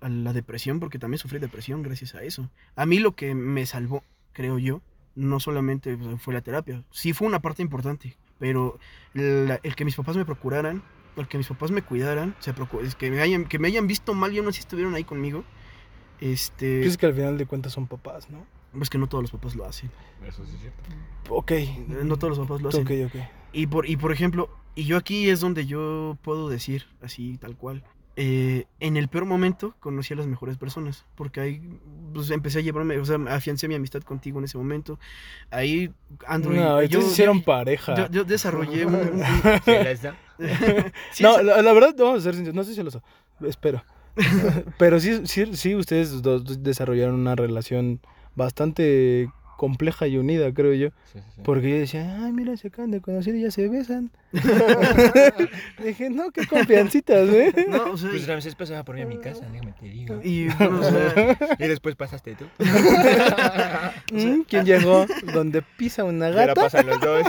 a 0.00 0.08
la 0.08 0.32
depresión, 0.32 0.80
porque 0.80 0.98
también 0.98 1.18
sufrí 1.18 1.38
depresión 1.38 1.82
gracias 1.82 2.14
a 2.14 2.22
eso. 2.22 2.48
A 2.76 2.86
mí 2.86 2.98
lo 2.98 3.12
que 3.14 3.34
me 3.34 3.64
salvó, 3.66 4.02
creo 4.32 4.58
yo, 4.58 4.80
no 5.14 5.40
solamente 5.40 5.96
pues, 5.96 6.20
fue 6.22 6.32
la 6.34 6.40
terapia, 6.42 6.82
sí 6.90 7.12
fue 7.12 7.26
una 7.28 7.40
parte 7.40 7.62
importante, 7.62 8.16
pero 8.38 8.78
la- 9.14 9.60
el 9.62 9.74
que 9.76 9.84
mis 9.84 9.94
papás 9.96 10.16
me 10.16 10.24
procuraran, 10.24 10.82
el 11.16 11.28
que 11.28 11.38
mis 11.38 11.48
papás 11.48 11.70
me 11.70 11.82
cuidaran, 11.82 12.34
se 12.38 12.54
es 12.82 12.94
que, 12.94 13.10
me 13.10 13.20
hayan, 13.20 13.44
que 13.44 13.58
me 13.58 13.68
hayan 13.68 13.86
visto 13.86 14.14
mal 14.14 14.32
y 14.32 14.38
aún 14.38 14.48
así 14.48 14.60
estuvieron 14.60 14.94
ahí 14.94 15.04
conmigo. 15.04 15.44
Este, 16.20 16.78
Pues 16.78 16.92
es 16.92 16.98
que 16.98 17.06
al 17.06 17.14
final 17.14 17.36
de 17.36 17.46
cuentas 17.46 17.72
son 17.72 17.86
papás, 17.86 18.30
¿no? 18.30 18.46
es 18.80 18.88
que 18.88 18.96
no 18.96 19.08
todos 19.08 19.22
los 19.22 19.30
papás 19.30 19.54
lo 19.54 19.66
hacen. 19.66 19.90
Eso 20.26 20.46
sí 20.46 20.52
es 20.54 20.60
cierto. 20.60 20.82
Ok. 21.28 21.52
No 22.04 22.16
todos 22.16 22.38
los 22.38 22.46
papás 22.46 22.62
lo 22.62 22.68
hacen. 22.70 22.82
Ok, 22.82 23.14
ok. 23.14 23.22
Y 23.52 23.66
por, 23.66 23.86
y 23.86 23.96
por 23.96 24.12
ejemplo, 24.12 24.48
y 24.74 24.84
yo 24.84 24.96
aquí 24.96 25.28
es 25.28 25.40
donde 25.40 25.66
yo 25.66 26.16
puedo 26.22 26.48
decir, 26.48 26.86
así 27.02 27.36
tal 27.36 27.56
cual, 27.56 27.84
eh, 28.16 28.66
en 28.80 28.96
el 28.96 29.08
peor 29.08 29.24
momento 29.24 29.74
conocí 29.80 30.12
a 30.12 30.16
las 30.16 30.26
mejores 30.26 30.58
personas, 30.58 31.04
porque 31.14 31.40
ahí 31.40 31.62
pues, 32.12 32.30
empecé 32.30 32.58
a 32.58 32.62
llevarme, 32.62 32.98
o 32.98 33.04
sea, 33.04 33.16
afiancé 33.28 33.68
mi 33.68 33.74
amistad 33.74 34.02
contigo 34.02 34.38
en 34.38 34.44
ese 34.44 34.58
momento. 34.58 34.98
Ahí, 35.50 35.90
Andrew, 36.26 36.54
No, 36.54 36.82
y- 36.82 36.86
ellos 36.86 37.04
yo, 37.04 37.10
hicieron 37.10 37.42
pareja. 37.42 37.94
yo, 37.94 38.10
yo 38.10 38.24
desarrollé 38.24 38.84
un... 38.86 38.94
un-. 38.94 39.22
Sí, 41.12 41.22
no, 41.22 41.40
la, 41.42 41.62
la 41.62 41.72
verdad, 41.72 41.94
vamos 41.98 42.20
a 42.20 42.22
ser 42.22 42.34
sinceros, 42.34 42.54
no 42.56 42.64
sé 42.64 42.74
si 42.74 42.82
lo 42.82 42.90
so- 42.90 43.02
espero. 43.46 43.82
Pero 44.78 45.00
sí, 45.00 45.26
sí, 45.26 45.54
sí, 45.56 45.74
ustedes 45.74 46.20
dos 46.20 46.62
desarrollaron 46.62 47.14
una 47.14 47.34
relación 47.34 48.00
bastante 48.34 49.30
compleja 49.62 50.08
y 50.08 50.16
unida, 50.18 50.52
creo 50.52 50.74
yo. 50.74 50.88
Sí, 51.12 51.20
sí, 51.20 51.24
sí. 51.36 51.40
Porque 51.44 51.70
yo 51.70 51.76
decía, 51.76 52.24
ay, 52.24 52.32
mira, 52.32 52.56
se 52.56 52.66
acaban 52.66 52.90
de 52.90 53.00
conocer 53.00 53.36
y 53.36 53.42
ya 53.42 53.52
se 53.52 53.68
besan. 53.68 54.10
Dije, 55.84 56.10
no, 56.10 56.32
qué 56.32 56.44
confiancitas, 56.48 57.28
¿eh? 57.28 57.66
no, 57.68 57.92
o 57.92 57.96
sea, 57.96 58.10
Pues 58.10 58.26
Ramsés 58.26 58.56
pasaba 58.56 58.82
por 58.84 58.96
mí 58.96 59.02
a 59.02 59.06
mi 59.06 59.18
casa, 59.18 59.46
déjame 59.52 59.72
te 59.78 59.86
digo. 59.86 60.20
y, 60.24 60.48
bueno, 60.48 60.80
o 60.80 60.82
sea, 60.82 61.38
Y 61.60 61.68
después 61.68 61.94
pasaste 61.94 62.34
tú. 62.34 62.44
Mm, 64.12 64.40
¿Quién 64.48 64.64
llegó? 64.66 65.06
Donde 65.32 65.62
pisa 65.62 66.02
una 66.02 66.26
Y 66.28 66.32
ahora 66.32 66.46
gata. 66.46 66.60
pasan 66.62 66.86
los 66.88 67.00
dos. 67.00 67.26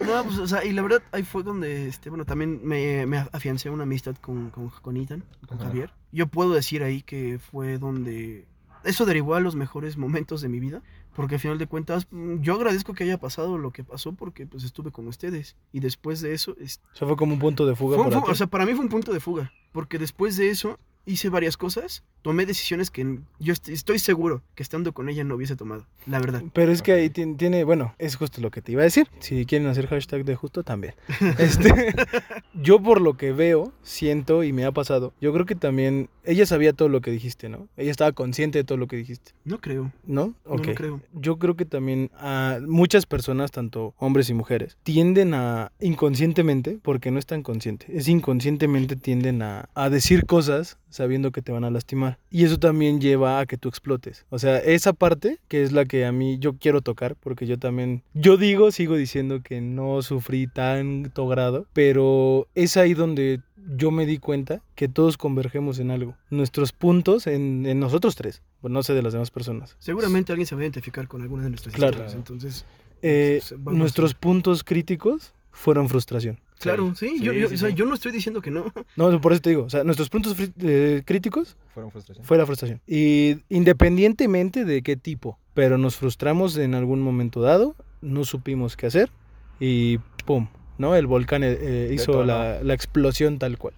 no, 0.00 0.24
pues, 0.24 0.38
o 0.38 0.46
sea, 0.46 0.62
y 0.66 0.72
la 0.72 0.82
verdad, 0.82 1.02
ahí 1.12 1.22
fue 1.22 1.42
donde, 1.42 1.88
este, 1.88 2.10
bueno, 2.10 2.26
también 2.26 2.60
me, 2.62 3.06
me 3.06 3.16
afiancé 3.32 3.70
una 3.70 3.84
amistad 3.84 4.16
con, 4.16 4.50
con, 4.50 4.68
con 4.68 4.98
Ethan, 4.98 5.24
con 5.46 5.56
Ajá. 5.58 5.68
Javier. 5.68 5.90
Yo 6.12 6.26
puedo 6.26 6.52
decir 6.52 6.82
ahí 6.82 7.00
que 7.00 7.38
fue 7.38 7.78
donde 7.78 8.44
eso 8.84 9.04
derivó 9.06 9.34
a 9.34 9.40
los 9.40 9.56
mejores 9.56 9.96
momentos 9.96 10.40
de 10.40 10.48
mi 10.48 10.60
vida, 10.60 10.82
Porque 11.14 11.34
al 11.34 11.40
final 11.40 11.58
de 11.58 11.66
cuentas, 11.66 12.06
mm, 12.12 12.40
yo 12.40 12.54
agradezco 12.54 12.94
que 12.94 13.02
haya 13.02 13.18
pasado 13.18 13.58
lo 13.58 13.72
que 13.72 13.82
pasó 13.82 14.12
porque 14.12 14.46
pues 14.46 14.62
estuve 14.62 14.92
con 14.92 15.08
ustedes. 15.08 15.56
Y 15.72 15.80
después 15.80 16.20
de 16.20 16.32
eso, 16.34 16.54
es- 16.60 16.80
O 16.92 16.96
sea, 16.96 17.08
fue 17.08 17.16
como 17.16 17.34
un 17.34 17.40
punto 17.40 17.66
de 17.66 17.74
fuga 17.74 17.96
fue 17.96 18.04
para 18.08 18.22
ti. 18.24 18.30
o 18.30 18.34
sea, 18.36 18.46
para 18.46 18.64
mí 18.64 18.72
fue 18.74 18.84
un 18.84 18.88
punto 18.90 19.12
de 19.12 19.18
fuga. 19.18 19.52
Porque 19.72 19.98
después 19.98 20.36
de 20.36 20.50
eso 20.50 20.78
hice 21.06 21.28
varias 21.28 21.56
cosas, 21.56 22.02
tomé 22.22 22.46
decisiones 22.46 22.90
que 22.90 23.18
yo 23.38 23.52
est- 23.52 23.68
estoy 23.68 23.98
seguro 23.98 24.42
que 24.54 24.62
estando 24.62 24.92
con 24.92 25.08
ella 25.08 25.24
no 25.24 25.34
hubiese 25.34 25.56
tomado, 25.56 25.86
la 26.06 26.18
verdad. 26.20 26.42
Pero 26.52 26.70
es 26.72 26.82
que 26.82 26.92
ahí 26.92 27.08
tien- 27.10 27.36
tiene, 27.36 27.64
bueno, 27.64 27.94
es 27.98 28.16
justo 28.16 28.40
lo 28.40 28.50
que 28.50 28.60
te 28.62 28.72
iba 28.72 28.82
a 28.82 28.84
decir. 28.84 29.08
Si 29.20 29.46
quieren 29.46 29.66
hacer 29.68 29.86
hashtag 29.88 30.24
de 30.24 30.36
justo, 30.36 30.62
también. 30.62 30.94
Este, 31.38 31.94
yo 32.54 32.80
por 32.82 33.00
lo 33.00 33.16
que 33.16 33.32
veo, 33.32 33.72
siento 33.82 34.44
y 34.44 34.52
me 34.52 34.64
ha 34.64 34.72
pasado, 34.72 35.12
yo 35.20 35.32
creo 35.32 35.46
que 35.46 35.54
también 35.54 36.08
ella 36.24 36.44
sabía 36.46 36.72
todo 36.74 36.88
lo 36.88 37.00
que 37.00 37.10
dijiste, 37.10 37.48
¿no? 37.48 37.68
Ella 37.76 37.90
estaba 37.90 38.12
consciente 38.12 38.58
de 38.58 38.64
todo 38.64 38.76
lo 38.78 38.86
que 38.86 38.96
dijiste, 38.96 39.32
No 39.44 39.58
creo, 39.60 39.90
¿no? 40.04 40.34
no, 40.44 40.54
Ok. 40.54 40.66
no 40.68 40.74
creo. 40.74 41.00
Yo 41.14 41.38
creo 41.38 41.56
que 41.56 41.64
también 41.64 42.10
a 42.18 42.58
muchas 42.66 43.06
personas, 43.06 43.50
tanto 43.50 43.94
hombres 43.98 44.28
y 44.30 44.34
mujeres, 44.34 44.76
tienden 44.82 45.32
a 45.34 45.72
inconscientemente, 45.80 46.78
porque 46.82 47.10
no 47.10 47.18
es 47.18 47.26
tan 47.26 47.42
consciente, 47.42 47.86
es 47.88 48.08
inconscientemente 48.08 48.96
tienden 48.96 49.42
a, 49.42 49.68
a 49.74 49.88
decir 49.90 50.26
cosas 50.26 50.78
sabiendo 50.90 51.30
que 51.32 51.40
te 51.42 51.52
van 51.52 51.64
a 51.64 51.70
lastimar. 51.70 52.18
Y 52.30 52.44
eso 52.44 52.58
también 52.58 53.00
lleva 53.00 53.40
a 53.40 53.46
que 53.46 53.56
tú 53.56 53.68
explotes. 53.68 54.26
O 54.28 54.38
sea, 54.38 54.58
esa 54.58 54.92
parte 54.92 55.38
que 55.48 55.62
es 55.62 55.72
la 55.72 55.84
que 55.86 56.04
a 56.04 56.12
mí 56.12 56.38
yo 56.38 56.54
quiero 56.58 56.82
tocar, 56.82 57.16
porque 57.16 57.46
yo 57.46 57.58
también, 57.58 58.02
yo 58.14 58.36
digo, 58.36 58.70
sigo 58.70 58.96
diciendo 58.96 59.40
que 59.42 59.60
no 59.60 60.02
sufrí 60.02 60.46
tanto 60.46 61.26
grado, 61.28 61.66
pero 61.72 62.46
es 62.54 62.76
ahí 62.76 62.94
donde 62.94 63.40
yo 63.76 63.90
me 63.90 64.06
di 64.06 64.18
cuenta 64.18 64.62
que 64.74 64.88
todos 64.88 65.16
convergemos 65.16 65.78
en 65.78 65.90
algo. 65.90 66.16
Nuestros 66.30 66.72
puntos 66.72 67.26
en, 67.26 67.66
en 67.66 67.78
nosotros 67.78 68.16
tres, 68.16 68.42
pues 68.60 68.72
no 68.72 68.82
sé 68.82 68.94
de 68.94 69.02
las 69.02 69.12
demás 69.12 69.30
personas. 69.30 69.76
Seguramente 69.78 70.32
alguien 70.32 70.46
se 70.46 70.54
va 70.54 70.62
a 70.62 70.64
identificar 70.64 71.06
con 71.08 71.22
alguna 71.22 71.44
de 71.44 71.50
nuestras 71.50 71.74
Claro. 71.74 71.92
historias, 71.92 72.14
entonces... 72.14 72.64
Eh, 73.02 73.40
Pues, 73.64 73.76
nuestros 73.76 74.12
puntos 74.14 74.62
críticos 74.64 75.32
fueron 75.52 75.88
frustración. 75.88 76.38
Claro, 76.60 76.94
sí, 76.94 77.08
Sí, 77.18 77.22
yo, 77.24 77.32
yo- 77.32 77.48
sí, 77.48 77.54
o 77.54 77.58
sea, 77.58 77.68
sí. 77.70 77.74
yo 77.74 77.86
no 77.86 77.94
estoy 77.94 78.12
diciendo 78.12 78.40
que 78.42 78.50
no. 78.50 78.72
No, 78.96 79.20
por 79.20 79.32
eso 79.32 79.40
te 79.42 79.50
digo, 79.50 79.64
o 79.64 79.70
sea, 79.70 79.82
nuestros 79.84 80.08
puntos 80.10 80.36
eh, 80.60 81.02
críticos 81.04 81.56
Fueron 81.74 81.90
frustración. 81.90 82.24
fue 82.26 82.36
la 82.38 82.46
frustración. 82.46 82.80
Y 82.86 83.38
independientemente 83.48 84.64
de 84.64 84.82
qué 84.82 84.96
tipo, 84.96 85.38
pero 85.54 85.78
nos 85.78 85.96
frustramos 85.96 86.56
en 86.58 86.74
algún 86.74 87.00
momento 87.00 87.40
dado, 87.40 87.74
no 88.02 88.24
supimos 88.24 88.76
qué 88.76 88.86
hacer 88.86 89.10
y 89.58 89.98
¡pum! 90.26 90.48
¿No? 90.78 90.94
El 90.96 91.06
volcán 91.06 91.42
eh, 91.44 91.56
eh, 91.60 91.90
hizo 91.92 92.24
la, 92.24 92.62
la 92.62 92.74
explosión 92.74 93.38
tal 93.38 93.58
cual. 93.58 93.74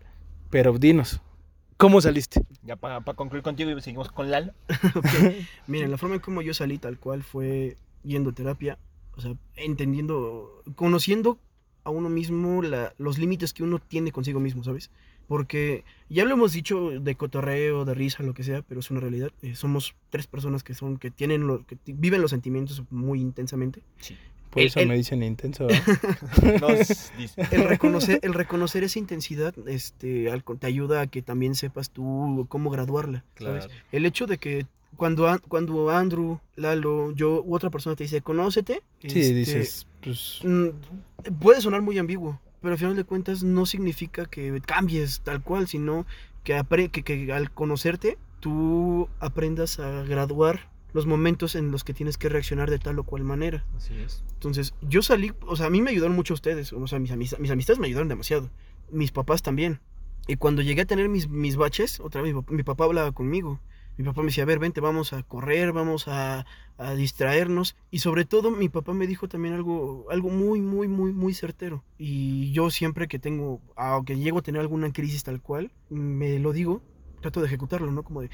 Pero 0.50 0.76
dinos, 0.78 1.20
¿cómo 1.76 2.00
saliste? 2.00 2.42
Ya 2.62 2.76
para 2.76 3.00
concluir 3.14 3.42
contigo 3.42 3.70
y 3.70 3.80
seguimos 3.80 4.10
con 4.12 4.30
Lalo. 4.30 4.52
Ok. 4.94 5.04
Miren, 5.66 5.90
la 5.90 5.98
forma 5.98 6.16
en 6.16 6.20
cómo 6.20 6.42
yo 6.42 6.52
salí 6.54 6.78
tal 6.78 6.98
cual 6.98 7.22
fue 7.22 7.76
yendo 8.04 8.30
a 8.30 8.34
terapia, 8.34 8.78
o 9.16 9.20
sea, 9.20 9.34
entendiendo, 9.56 10.62
conociendo 10.76 11.38
a 11.84 11.90
uno 11.90 12.08
mismo 12.08 12.62
la- 12.62 12.94
los 12.98 13.18
límites 13.18 13.52
que 13.52 13.62
uno 13.62 13.78
tiene 13.78 14.12
consigo 14.12 14.40
mismo, 14.40 14.62
¿sabes? 14.64 14.90
Porque 15.28 15.84
ya 16.08 16.24
lo 16.24 16.32
hemos 16.34 16.52
dicho 16.52 16.90
de 16.90 17.14
cotorreo, 17.14 17.84
de 17.84 17.94
risa, 17.94 18.22
lo 18.22 18.34
que 18.34 18.42
sea, 18.44 18.62
pero 18.62 18.80
es 18.80 18.90
una 18.90 19.00
realidad. 19.00 19.30
Eh, 19.42 19.54
somos 19.54 19.94
tres 20.10 20.26
personas 20.26 20.62
que 20.62 20.74
son 20.74 20.98
que 20.98 21.10
tienen 21.10 21.46
lo, 21.46 21.64
que 21.66 21.76
viven 21.86 22.20
los 22.20 22.30
sentimientos 22.32 22.82
muy 22.90 23.20
intensamente. 23.20 23.82
Sí. 24.00 24.16
Por 24.50 24.60
El- 24.60 24.68
eso 24.68 24.80
el- 24.80 24.88
me 24.88 24.96
dicen 24.96 25.22
intenso. 25.22 25.66
¿verdad? 25.66 25.82
Nos 26.60 27.12
dice. 27.16 27.42
El 27.52 27.64
reconocer, 27.64 28.20
el 28.22 28.34
reconocer 28.34 28.84
esa 28.84 28.98
intensidad 28.98 29.54
este, 29.66 30.30
al- 30.30 30.42
te 30.44 30.66
ayuda 30.66 31.00
a 31.00 31.06
que 31.06 31.22
también 31.22 31.54
sepas 31.54 31.88
tú 31.90 32.44
cómo 32.50 32.68
graduarla, 32.70 33.24
¿sabes? 33.38 33.64
Claro. 33.66 33.80
El 33.92 34.04
hecho 34.04 34.26
de 34.26 34.36
que 34.38 34.66
cuando, 34.96 35.26
An- 35.28 35.40
cuando 35.48 35.88
Andrew, 35.90 36.38
Lalo, 36.56 37.12
yo 37.12 37.42
u 37.42 37.54
otra 37.54 37.70
persona 37.70 37.96
te 37.96 38.04
dice, 38.04 38.20
conócete, 38.20 38.82
sí, 39.00 39.06
este, 39.06 39.32
dices, 39.34 39.86
pues, 40.02 40.40
mm, 40.44 40.68
puede 41.40 41.60
sonar 41.60 41.82
muy 41.82 41.98
ambiguo, 41.98 42.40
pero 42.60 42.72
al 42.72 42.78
final 42.78 42.96
de 42.96 43.04
cuentas 43.04 43.42
no 43.42 43.66
significa 43.66 44.26
que 44.26 44.60
cambies 44.64 45.20
tal 45.20 45.42
cual, 45.42 45.66
sino 45.68 46.06
que, 46.44 46.56
apre- 46.58 46.90
que, 46.90 47.02
que 47.02 47.32
al 47.32 47.50
conocerte 47.52 48.18
tú 48.40 49.08
aprendas 49.20 49.78
a 49.78 50.02
graduar 50.02 50.68
los 50.92 51.06
momentos 51.06 51.54
en 51.54 51.70
los 51.70 51.84
que 51.84 51.94
tienes 51.94 52.18
que 52.18 52.28
reaccionar 52.28 52.68
de 52.68 52.78
tal 52.78 52.98
o 52.98 53.04
cual 53.04 53.24
manera. 53.24 53.64
Así 53.76 53.94
es. 53.94 54.22
Entonces, 54.34 54.74
yo 54.82 55.00
salí, 55.02 55.32
o 55.46 55.56
sea, 55.56 55.66
a 55.66 55.70
mí 55.70 55.80
me 55.80 55.90
ayudaron 55.90 56.14
mucho 56.14 56.34
ustedes, 56.34 56.72
o 56.72 56.86
sea, 56.86 56.98
mis, 56.98 57.10
amist- 57.12 57.38
mis 57.38 57.50
amistades 57.50 57.78
me 57.78 57.86
ayudaron 57.86 58.08
demasiado, 58.08 58.50
mis 58.90 59.10
papás 59.12 59.42
también. 59.42 59.80
Y 60.26 60.36
cuando 60.36 60.60
llegué 60.62 60.82
a 60.82 60.84
tener 60.86 61.08
mis, 61.08 61.28
mis 61.28 61.56
baches, 61.56 61.98
otra 62.00 62.20
vez 62.22 62.34
mi 62.48 62.62
papá 62.62 62.84
hablaba 62.84 63.12
conmigo. 63.12 63.58
Mi 63.98 64.04
papá 64.04 64.22
me 64.22 64.26
decía, 64.28 64.44
a 64.44 64.46
ver, 64.46 64.58
vente, 64.58 64.80
vamos 64.80 65.12
a 65.12 65.22
correr, 65.22 65.72
vamos 65.72 66.08
a, 66.08 66.46
a 66.78 66.94
distraernos. 66.94 67.76
Y 67.90 67.98
sobre 67.98 68.24
todo, 68.24 68.50
mi 68.50 68.68
papá 68.68 68.94
me 68.94 69.06
dijo 69.06 69.28
también 69.28 69.54
algo, 69.54 70.06
algo 70.10 70.30
muy, 70.30 70.60
muy, 70.60 70.88
muy, 70.88 71.12
muy 71.12 71.34
certero. 71.34 71.84
Y 71.98 72.52
yo 72.52 72.70
siempre 72.70 73.06
que 73.08 73.18
tengo, 73.18 73.60
aunque 73.76 74.16
llego 74.18 74.38
a 74.38 74.42
tener 74.42 74.60
alguna 74.60 74.92
crisis 74.92 75.22
tal 75.24 75.40
cual, 75.42 75.70
me 75.90 76.38
lo 76.38 76.52
digo, 76.52 76.82
trato 77.20 77.40
de 77.40 77.46
ejecutarlo, 77.46 77.90
¿no? 77.92 78.02
Como 78.02 78.22
de, 78.22 78.30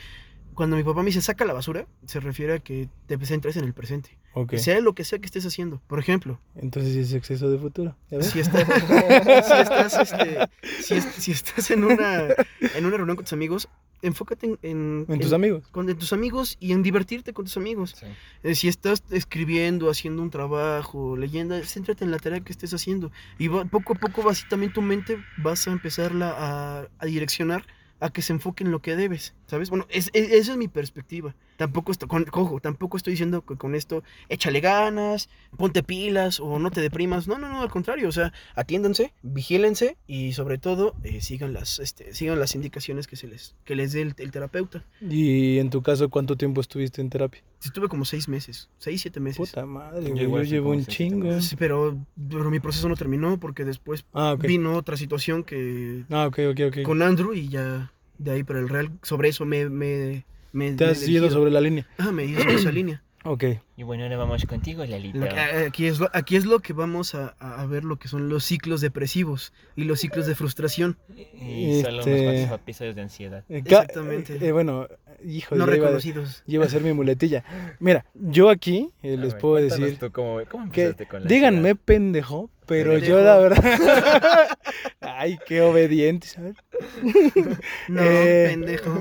cuando 0.54 0.76
mi 0.76 0.82
papá 0.84 1.00
me 1.02 1.06
dice, 1.06 1.20
saca 1.22 1.44
la 1.44 1.52
basura, 1.52 1.86
se 2.06 2.20
refiere 2.20 2.54
a 2.54 2.58
que 2.60 2.88
te 3.06 3.18
centres 3.26 3.56
en 3.56 3.64
el 3.64 3.74
presente. 3.74 4.16
ok. 4.34 4.54
Sea 4.56 4.80
lo 4.80 4.94
que 4.94 5.04
sea 5.04 5.18
que 5.18 5.26
estés 5.26 5.44
haciendo. 5.46 5.80
Por 5.86 5.98
ejemplo, 5.98 6.40
Entonces 6.56 6.92
sí 6.94 7.00
es 7.00 7.12
exceso 7.12 7.50
de 7.50 7.58
futuro. 7.58 7.96
si, 8.20 8.40
está- 8.40 8.64
si 9.44 9.52
estás, 9.60 9.94
este, 10.00 10.38
si, 10.82 10.94
es- 10.94 11.04
si 11.18 11.32
estás 11.32 11.70
en, 11.72 11.84
una, 11.84 12.28
en 12.74 12.86
una 12.86 12.96
reunión 12.96 13.16
con 13.16 13.24
tus 13.24 13.32
amigos, 13.34 13.68
enfócate 14.02 14.46
en, 14.46 14.58
en- 14.62 15.06
En 15.08 15.18
tus 15.20 15.30
en- 15.30 15.34
amigos. 15.34 15.68
con 15.70 15.88
en 15.88 15.98
tus 15.98 16.12
amigos 16.12 16.56
y 16.60 16.72
en 16.72 16.82
divertirte 16.82 17.32
con 17.32 17.44
tus 17.46 17.56
amigos. 17.56 17.94
Sí. 17.98 18.06
Eh, 18.42 18.54
si 18.54 18.68
estás 18.68 19.02
escribiendo, 19.10 19.90
haciendo 19.90 20.22
un 20.22 20.30
trabajo, 20.30 21.16
leyendo, 21.16 21.58
céntrate 21.64 22.04
en 22.04 22.10
la 22.10 22.18
tarea 22.18 22.40
que 22.40 22.52
estés 22.52 22.72
haciendo. 22.74 23.10
Y 23.38 23.48
va- 23.48 23.64
poco 23.64 23.94
a 23.94 23.96
poco 23.96 24.22
vas, 24.22 24.46
también 24.48 24.72
tu 24.72 24.82
mente 24.82 25.18
vas 25.38 25.66
a 25.68 25.72
empezarla 25.72 26.34
a, 26.36 26.88
a 26.98 27.06
direccionar 27.06 27.66
a 28.00 28.10
que 28.10 28.22
se 28.22 28.32
enfoque 28.32 28.62
en 28.64 28.70
lo 28.70 28.80
que 28.80 28.94
debes, 28.94 29.34
¿sabes? 29.48 29.70
Bueno, 29.70 29.84
es, 29.90 30.10
es- 30.12 30.30
esa 30.30 30.52
es 30.52 30.58
mi 30.58 30.68
perspectiva. 30.68 31.34
Tampoco 31.56 31.90
estoy, 31.90 32.08
con, 32.08 32.24
ojo, 32.32 32.60
tampoco 32.60 32.96
estoy 32.96 33.14
diciendo 33.14 33.44
que 33.44 33.56
con 33.56 33.74
esto 33.74 34.04
échale 34.28 34.60
ganas, 34.60 35.28
ponte 35.56 35.82
pilas 35.82 36.38
o 36.38 36.60
no 36.60 36.70
te 36.70 36.80
deprimas. 36.80 37.26
No, 37.26 37.36
no, 37.38 37.48
no, 37.48 37.62
al 37.62 37.70
contrario. 37.70 38.08
O 38.08 38.12
sea, 38.12 38.32
atiéndanse, 38.54 39.12
vigílense 39.22 39.96
y 40.06 40.32
sobre 40.34 40.58
todo 40.58 40.94
eh, 41.02 41.20
sigan, 41.20 41.52
las, 41.52 41.80
este, 41.80 42.14
sigan 42.14 42.38
las 42.38 42.54
indicaciones 42.54 43.08
que, 43.08 43.16
se 43.16 43.26
les, 43.26 43.56
que 43.64 43.74
les 43.74 43.92
dé 43.92 44.02
el, 44.02 44.14
el 44.18 44.30
terapeuta. 44.30 44.84
Y 45.00 45.58
en 45.58 45.70
tu 45.70 45.82
caso, 45.82 46.08
¿cuánto 46.10 46.36
tiempo 46.36 46.60
estuviste 46.60 47.00
en 47.00 47.10
terapia? 47.10 47.42
Estuve 47.64 47.88
como 47.88 48.04
seis 48.04 48.28
meses, 48.28 48.68
seis, 48.78 49.00
siete 49.00 49.18
meses. 49.18 49.50
Puta 49.50 49.66
madre, 49.66 50.12
Yo 50.14 50.42
llevo 50.42 50.70
un 50.70 50.86
chingo. 50.86 51.40
Sí, 51.40 51.56
pero, 51.56 51.96
pero 52.30 52.50
mi 52.50 52.60
proceso 52.60 52.88
no 52.88 52.94
terminó 52.94 53.40
porque 53.40 53.64
después 53.64 54.04
Ah, 54.12 54.36
vino 54.38 54.76
otra 54.76 54.96
situación 54.96 55.42
que 55.42 56.04
Ah, 56.10 56.26
ok, 56.28 56.38
ok, 56.52 56.60
ok. 56.68 56.82
con 56.82 57.02
Andrew 57.02 57.32
y 57.34 57.48
ya 57.48 57.90
de 58.18 58.30
ahí 58.32 58.44
para 58.44 58.58
el 58.60 58.68
Real 58.68 58.90
sobre 59.02 59.28
eso 59.30 59.44
me 59.44 59.68
me, 59.68 60.24
me 60.52 60.72
Te 60.72 60.84
has 60.86 61.06
ido 61.08 61.30
sobre 61.30 61.50
la 61.50 61.60
línea. 61.60 61.86
Ah, 61.98 62.12
me 62.12 62.22
he 62.24 62.26
ido 62.26 62.40
sobre 62.42 62.54
esa 62.54 62.72
línea. 62.72 63.02
Ok. 63.24 63.44
Y 63.76 63.82
bueno, 63.82 64.04
ahora 64.04 64.16
vamos 64.16 64.44
contigo, 64.46 64.84
Lalita. 64.86 65.26
Eh, 65.60 65.66
aquí 65.66 65.86
es 65.86 65.98
lo, 65.98 66.08
aquí 66.14 66.36
es 66.36 66.46
lo 66.46 66.60
que 66.60 66.72
vamos 66.72 67.16
a, 67.16 67.34
a- 67.40 67.66
ver 67.66 67.82
lo 67.84 67.96
que 67.98 68.06
son 68.06 68.28
los 68.28 68.44
ciclos 68.44 68.80
depresivos 68.80 69.52
y 69.76 69.84
los 69.84 70.00
ciclos 70.00 70.26
de 70.26 70.36
frustración 70.36 70.96
Y 71.34 71.82
solo 71.82 71.98
Este- 71.98 72.12
unos 72.12 72.22
cuantos 72.46 72.60
episodios 72.60 72.94
de 72.94 73.02
ansiedad. 73.02 73.44
Eh, 73.48 73.58
Exactamente. 73.58 74.38
eh, 74.40 74.52
bueno, 74.52 74.86
hijo, 75.26 75.56
no 75.56 75.66
reconocidos. 75.66 76.44
iba 76.46 76.64
a 76.64 76.68
ser 76.68 76.80
mi 76.82 76.92
muletilla. 76.92 77.44
Mira, 77.80 78.06
yo 78.14 78.50
aquí 78.50 78.88
eh, 79.02 79.16
les 79.18 79.32
ver, 79.32 79.40
puedo 79.42 79.56
decir 79.56 79.98
tú 79.98 80.10
cómo, 80.12 80.38
cómo 80.48 80.70
que 80.70 80.94
con 81.10 81.24
la 81.24 81.28
díganme 81.28 81.58
ansiedad. 81.70 81.76
pendejo, 81.84 82.50
pero 82.68 82.98
yo 82.98 83.20
la 83.20 83.38
verdad... 83.38 84.48
Ay, 85.00 85.38
qué 85.46 85.62
obediente, 85.62 86.28
¿sabes? 86.28 86.54
No, 87.88 88.00
Eh, 88.02 88.48
pendejo. 88.50 89.00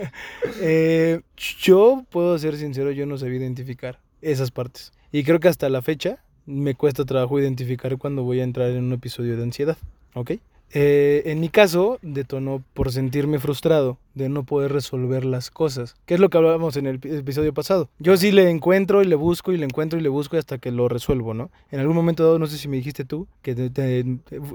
Eh, 0.60 1.20
yo 1.60 2.04
puedo 2.10 2.38
ser 2.38 2.56
sincero, 2.56 2.90
yo 2.90 3.06
no 3.06 3.18
sabía 3.18 3.38
identificar 3.38 4.00
esas 4.20 4.50
partes. 4.50 4.92
Y 5.12 5.24
creo 5.24 5.38
que 5.40 5.48
hasta 5.48 5.68
la 5.68 5.82
fecha 5.82 6.24
me 6.46 6.74
cuesta 6.74 7.04
trabajo 7.04 7.38
identificar 7.38 7.96
cuando 7.98 8.22
voy 8.22 8.40
a 8.40 8.44
entrar 8.44 8.70
en 8.70 8.84
un 8.84 8.92
episodio 8.92 9.36
de 9.36 9.42
ansiedad. 9.42 9.76
¿Ok? 10.14 10.32
Eh, 10.74 11.22
en 11.26 11.40
mi 11.40 11.48
caso, 11.50 11.98
detonó 12.02 12.62
por 12.72 12.92
sentirme 12.92 13.38
frustrado 13.38 13.98
de 14.14 14.28
no 14.28 14.44
poder 14.44 14.72
resolver 14.72 15.24
las 15.24 15.50
cosas, 15.50 15.94
que 16.06 16.14
es 16.14 16.20
lo 16.20 16.30
que 16.30 16.38
hablábamos 16.38 16.76
en 16.76 16.86
el 16.86 17.00
ep- 17.00 17.18
episodio 17.18 17.52
pasado. 17.52 17.90
Yo 17.98 18.16
sí 18.16 18.32
le 18.32 18.48
encuentro 18.48 19.02
y 19.02 19.06
le 19.06 19.14
busco 19.14 19.52
y 19.52 19.58
le 19.58 19.64
encuentro 19.66 19.98
y 19.98 20.02
le 20.02 20.08
busco 20.08 20.36
hasta 20.38 20.56
que 20.58 20.70
lo 20.70 20.88
resuelvo, 20.88 21.34
¿no? 21.34 21.50
En 21.70 21.80
algún 21.80 21.94
momento 21.96 22.24
dado, 22.24 22.38
no 22.38 22.46
sé 22.46 22.56
si 22.56 22.68
me 22.68 22.76
dijiste 22.78 23.04
tú, 23.04 23.26
que 23.42 23.54
te- 23.54 23.68
te- 23.70 24.04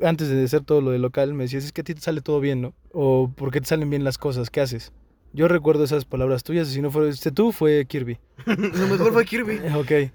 antes 0.03 0.29
de 0.29 0.43
hacer 0.43 0.61
todo 0.61 0.81
lo 0.81 0.89
de 0.91 0.99
local, 0.99 1.33
me 1.35 1.43
decías, 1.43 1.63
es 1.65 1.71
que 1.71 1.81
a 1.81 1.83
ti 1.83 1.93
te 1.93 2.01
sale 2.01 2.21
todo 2.21 2.39
bien, 2.39 2.61
¿no? 2.61 2.73
O 2.93 3.31
¿por 3.35 3.51
qué 3.51 3.61
te 3.61 3.67
salen 3.67 3.89
bien 3.89 4.03
las 4.03 4.17
cosas? 4.17 4.49
¿Qué 4.49 4.61
haces? 4.61 4.91
Yo 5.33 5.47
recuerdo 5.47 5.83
esas 5.83 6.05
palabras 6.05 6.41
tuyas, 6.43 6.69
y 6.69 6.73
si 6.73 6.81
no 6.81 6.89
fuiste 6.89 7.31
tú, 7.31 7.51
fue 7.51 7.85
Kirby. 7.85 8.17
Lo 8.47 8.87
mejor 8.87 9.13
fue 9.13 9.23
Kirby. 9.25 9.59
Ok. 9.75 9.91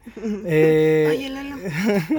Eh, 0.47 1.07
Ay, 1.11 1.25
el 1.27 1.37
Alan, 1.37 1.61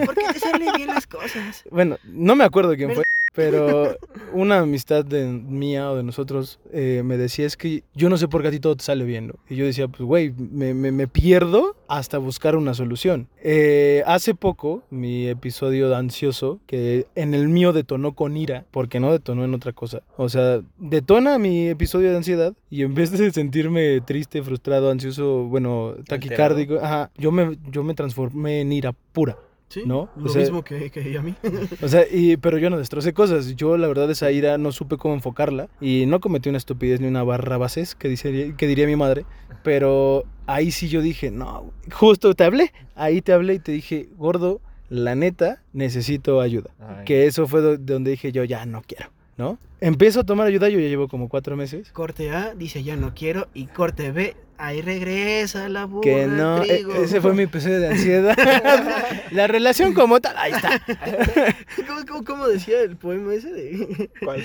¿por 0.06 0.16
qué 0.16 0.22
te 0.32 0.40
salen 0.40 0.74
bien 0.76 0.88
las 0.88 1.06
cosas? 1.08 1.64
bueno, 1.70 1.98
no 2.06 2.36
me 2.36 2.44
acuerdo 2.46 2.76
quién 2.76 2.90
Ven- 2.90 2.96
fue. 2.96 3.04
Pero 3.34 3.96
una 4.34 4.60
amistad 4.60 5.04
de 5.06 5.26
mía 5.26 5.90
o 5.92 5.96
de 5.96 6.04
nosotros 6.04 6.60
eh, 6.72 7.02
me 7.04 7.18
decía 7.18 7.46
es 7.46 7.58
que 7.58 7.84
yo 7.96 8.10
no 8.10 8.18
sé 8.18 8.28
por 8.28 8.42
qué 8.42 8.50
a 8.50 8.52
ti 8.52 8.60
todo 8.60 8.76
te 8.76 8.84
sale 8.84 9.04
bien. 9.06 9.28
¿no? 9.28 9.34
Y 9.50 9.56
yo 9.56 9.66
decía, 9.66 9.88
pues 9.88 10.02
güey, 10.04 10.34
me, 10.38 10.74
me- 10.74 10.92
me 10.92 11.08
pierdo 11.08 11.76
hasta 11.88 12.18
buscar 12.18 12.56
una 12.56 12.74
solución. 12.74 13.28
Eh, 13.44 14.04
hace 14.06 14.34
poco, 14.36 14.84
mi 14.90 15.28
episodio 15.28 15.90
de 15.90 15.96
ansioso, 15.96 16.60
que 16.68 17.08
en 17.16 17.34
el 17.34 17.50
mío 17.50 17.74
detonó 17.74 18.14
con 18.14 18.38
ira, 18.38 18.66
porque 18.72 19.00
no 19.00 19.12
detonó 19.12 19.44
en 19.46 19.54
otra 19.54 19.74
cosa. 19.74 20.02
O 20.18 20.30
sea, 20.30 20.62
detona 20.78 21.38
mi 21.40 21.68
episodio 21.70 22.10
de 22.12 22.18
ansiedad 22.18 22.54
y 22.70 22.84
en 22.84 22.94
vez 22.96 23.12
de 23.12 23.32
sentirme 23.32 24.02
triste, 24.02 24.42
frustrado, 24.44 24.90
ansioso, 24.92 25.44
bueno, 25.46 25.96
taquicárdico, 26.08 26.76
ajá, 26.82 27.12
yo 27.18 27.32
me, 27.32 27.58
yo 27.72 27.84
me 27.84 27.94
transformé 27.94 28.62
en 28.62 28.72
ira 28.74 28.94
pura. 29.12 29.38
Sí, 29.74 29.82
¿No? 29.88 30.10
Lo 30.16 30.26
O 30.26 30.30
sea- 30.30 30.42
mismo 30.42 30.64
que, 30.64 30.92
que 30.92 31.18
a 31.18 31.22
mí. 31.24 31.34
O 31.82 31.88
sea, 31.88 32.04
y, 32.12 32.38
pero 32.38 32.58
yo 32.60 32.70
no 32.70 32.78
destrocé 32.78 33.14
cosas. 33.14 33.56
Yo, 33.56 33.76
la 33.78 33.88
verdad, 33.88 34.12
esa 34.12 34.30
ira 34.32 34.58
no 34.60 34.72
supe 34.72 34.98
cómo 34.98 35.16
enfocarla. 35.16 35.68
Y 35.82 36.06
no 36.06 36.20
cometí 36.20 36.50
una 36.50 36.60
estupidez 36.60 37.02
ni 37.02 37.08
una 37.08 37.24
barrabasés, 37.24 37.96
que, 37.96 38.08
dice, 38.10 38.54
que 38.56 38.68
diría 38.68 38.86
mi 38.86 38.96
madre. 38.96 39.26
Pero 39.64 40.26
ahí 40.46 40.72
sí 40.72 40.90
yo 40.90 41.02
dije, 41.02 41.32
no, 41.32 41.72
justo 41.92 42.34
te 42.36 42.44
hablé. 42.44 42.72
Ahí 42.96 43.22
te 43.22 43.34
hablé 43.34 43.56
y 43.56 43.60
te 43.60 43.72
dije, 43.72 44.10
gordo, 44.18 44.62
la 44.90 45.16
neta, 45.16 45.62
necesito 45.74 46.42
ayuda. 46.42 46.70
Ay. 46.80 47.06
Que 47.06 47.26
eso 47.26 47.48
fue 47.48 47.62
do- 47.62 47.78
donde 47.78 48.12
dije 48.12 48.32
yo, 48.32 48.44
ya 48.44 48.66
no 48.66 48.84
quiero, 48.86 49.10
¿no? 49.38 49.58
Empiezo 49.82 50.20
a 50.20 50.24
tomar 50.24 50.48
ayuda, 50.48 50.70
yo 50.70 50.80
ya 50.80 50.88
llevo 50.88 51.08
como 51.08 51.30
cuatro 51.30 51.56
meses. 51.58 51.92
Corte 51.92 52.30
A 52.32 52.54
dice 52.56 52.84
ya 52.84 52.96
no 52.96 53.14
quiero 53.16 53.48
y 53.54 53.66
corte 53.66 54.12
B, 54.12 54.36
ahí 54.66 54.82
regresa 54.82 55.68
la 55.70 55.86
burra 55.86 56.02
Que 56.02 56.26
no, 56.28 56.64
e- 56.64 56.68
trigo. 56.68 56.94
ese 56.96 57.20
fue 57.22 57.34
mi 57.34 57.44
episodio 57.44 57.80
de 57.80 57.88
ansiedad. 57.90 58.36
la 59.32 59.48
relación 59.48 59.94
como 59.94 60.20
tal, 60.22 60.36
ahí 60.38 60.52
está. 60.54 60.82
¿Cómo, 61.88 62.00
cómo, 62.08 62.24
cómo 62.24 62.48
decía 62.48 62.82
el 62.82 62.96
poema 62.98 63.34
ese 63.34 63.52
de 63.52 64.10
¿Cuál? 64.24 64.44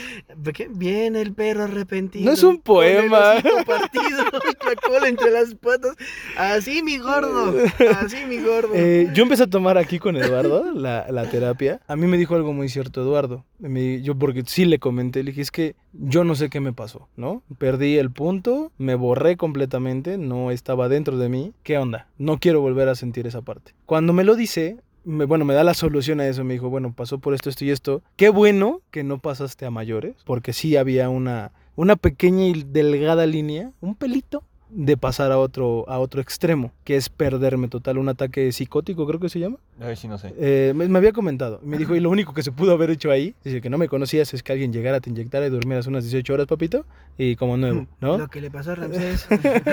Viene 0.70 1.20
el 1.20 1.32
perro 1.34 1.64
arrepentido. 1.64 2.24
No 2.24 2.32
es 2.32 2.42
un 2.42 2.60
poema. 2.60 3.34
partido 3.66 4.24
la 4.24 4.74
cola 4.86 5.08
entre 5.08 5.30
las 5.30 5.54
patas. 5.54 5.94
Así 6.36 6.82
mi 6.82 6.98
gordo, 6.98 7.54
así 8.00 8.24
mi 8.28 8.38
gordo. 8.38 8.70
Eh, 8.74 9.08
yo 9.14 9.22
empecé 9.22 9.44
a 9.44 9.46
tomar 9.46 9.78
aquí 9.78 9.98
con 9.98 10.16
Eduardo 10.16 10.72
la, 10.74 11.06
la 11.10 11.30
terapia. 11.30 11.80
A 11.86 11.96
mí 11.96 12.06
me 12.06 12.16
dijo 12.16 12.34
algo 12.34 12.52
muy 12.52 12.68
cierto 12.68 13.02
Eduardo. 13.02 13.44
Me- 13.58 14.02
yo 14.02 14.16
porque 14.18 14.42
sí 14.46 14.64
le 14.64 14.78
comenté, 14.78 15.22
le 15.22 15.30
dije, 15.30 15.42
es 15.42 15.50
que 15.50 15.76
yo 16.00 16.24
no 16.24 16.34
sé 16.34 16.48
qué 16.48 16.60
me 16.60 16.72
pasó, 16.72 17.08
¿no? 17.16 17.42
Perdí 17.58 17.96
el 17.98 18.10
punto, 18.10 18.70
me 18.78 18.94
borré 18.94 19.36
completamente, 19.36 20.16
no 20.18 20.50
estaba 20.50 20.88
dentro 20.88 21.18
de 21.18 21.28
mí. 21.28 21.52
¿Qué 21.62 21.76
onda? 21.78 22.06
No 22.18 22.38
quiero 22.38 22.60
volver 22.60 22.88
a 22.88 22.94
sentir 22.94 23.26
esa 23.26 23.42
parte. 23.42 23.72
Cuando 23.86 24.12
me 24.12 24.24
lo 24.24 24.36
dice, 24.36 24.78
me- 25.04 25.24
bueno, 25.24 25.44
me 25.44 25.54
da 25.54 25.64
la 25.64 25.74
solución 25.74 26.20
a 26.20 26.28
eso. 26.28 26.44
Me 26.44 26.54
dijo, 26.54 26.70
bueno, 26.70 26.92
pasó 26.92 27.18
por 27.18 27.34
esto, 27.34 27.50
esto 27.50 27.64
y 27.64 27.70
esto. 27.70 28.02
Qué 28.16 28.28
bueno 28.28 28.80
que 28.90 29.02
no 29.04 29.18
pasaste 29.18 29.66
a 29.66 29.70
mayores, 29.70 30.14
porque 30.24 30.52
sí 30.52 30.76
había 30.76 31.08
una, 31.08 31.52
una 31.76 31.96
pequeña 31.96 32.46
y 32.46 32.62
delgada 32.62 33.26
línea, 33.26 33.72
un 33.80 33.94
pelito 33.94 34.44
de 34.70 34.96
pasar 34.98 35.32
a 35.32 35.38
otro, 35.38 35.88
a 35.88 35.98
otro 35.98 36.20
extremo, 36.20 36.72
que 36.84 36.96
es 36.96 37.08
perderme 37.08 37.68
total, 37.68 37.96
un 37.96 38.10
ataque 38.10 38.52
psicótico 38.52 39.06
creo 39.06 39.18
que 39.18 39.30
se 39.30 39.40
llama. 39.40 39.56
Ay, 39.80 39.96
sí, 39.96 40.08
no 40.08 40.18
sé. 40.18 40.34
Eh, 40.38 40.72
me, 40.74 40.88
me 40.88 40.98
había 40.98 41.12
comentado, 41.12 41.60
me 41.62 41.78
dijo, 41.78 41.94
y 41.94 42.00
lo 42.00 42.10
único 42.10 42.34
que 42.34 42.42
se 42.42 42.50
pudo 42.52 42.72
haber 42.72 42.90
hecho 42.90 43.10
ahí, 43.10 43.34
dice 43.44 43.60
que 43.60 43.70
no 43.70 43.78
me 43.78 43.88
conocías, 43.88 44.34
es 44.34 44.42
que 44.42 44.52
alguien 44.52 44.72
llegara, 44.72 45.00
te 45.00 45.10
inyectara 45.10 45.46
y 45.46 45.50
durmieras 45.50 45.86
unas 45.86 46.04
18 46.04 46.34
horas, 46.34 46.46
papito, 46.46 46.84
y 47.16 47.36
como 47.36 47.56
nuevo, 47.56 47.86
¿no? 48.00 48.18
Lo 48.18 48.28
que 48.28 48.40
le 48.40 48.50
pasó 48.50 48.72
a 48.72 48.74
Ramsés. 48.76 49.26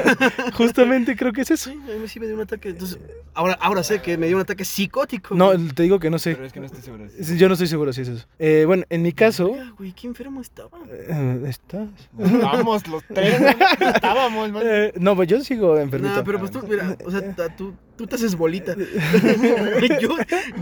Justamente 0.53 1.15
creo 1.15 1.33
que 1.33 1.41
es 1.41 1.51
eso. 1.51 1.69
sí, 1.71 1.79
a 1.91 1.97
mí 1.99 2.07
sí 2.07 2.19
me 2.19 2.27
dio 2.27 2.35
un 2.35 2.41
ataque. 2.41 2.69
Entonces, 2.69 2.99
ahora, 3.33 3.57
ahora 3.61 3.83
sé 3.83 4.01
que 4.01 4.17
me 4.17 4.27
dio 4.27 4.35
un 4.37 4.41
ataque 4.41 4.65
psicótico. 4.65 5.35
No, 5.35 5.47
güey. 5.53 5.67
te 5.69 5.83
digo 5.83 5.99
que 5.99 6.09
no 6.09 6.19
sé. 6.19 6.33
Pero 6.35 6.45
es 6.47 6.53
que 6.53 6.59
no 6.59 6.65
estoy 6.65 6.81
seguro. 6.81 7.05
Yo 7.37 7.47
no 7.47 7.53
estoy 7.53 7.67
seguro 7.67 7.93
si 7.93 8.01
es 8.01 8.07
eso. 8.09 8.27
Eh, 8.39 8.63
bueno, 8.65 8.83
en 8.89 9.01
mi 9.01 9.11
caso... 9.11 9.51
Verga, 9.51 9.73
güey, 9.77 9.91
qué 9.93 10.07
enfermo 10.07 10.41
estaba. 10.41 10.77
eh, 10.89 11.43
¿Estás? 11.47 11.89
Vamos, 12.13 12.87
los 12.87 13.03
tres. 13.05 13.41
Estábamos, 13.79 14.51
man. 14.53 14.63
Eh, 14.65 14.93
no, 14.99 15.15
pues 15.15 15.27
yo 15.27 15.41
sigo 15.41 15.77
enfermito. 15.77 16.15
No, 16.15 16.23
pero 16.23 16.39
pues 16.39 16.51
tú, 16.51 16.63
mira, 16.67 16.97
o 17.05 17.11
sea, 17.11 17.55
tú, 17.55 17.73
tú 17.95 18.07
te 18.07 18.15
haces 18.15 18.35
bolita. 18.35 18.75
yo, 20.01 20.09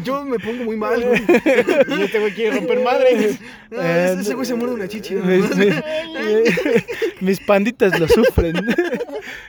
yo 0.03 0.23
me 0.25 0.37
pongo 0.39 0.63
muy 0.65 0.77
mal, 0.77 1.01
güey. 1.03 1.21
Y 1.99 2.01
este 2.03 2.19
güey 2.19 2.33
quiere 2.33 2.57
romper 2.57 2.83
madre. 2.83 3.37
No, 3.73 3.81
ese, 3.81 4.21
ese 4.21 4.33
güey 4.35 4.45
se 4.45 4.53
muerde 4.53 4.75
una 4.75 4.87
chichi. 4.87 5.15
¿no? 5.15 5.23
Mis, 5.25 5.49
mis- 5.57 5.73
mis 7.21 7.39
panditas 7.39 7.99
lo 7.99 8.07
sufren. 8.07 8.53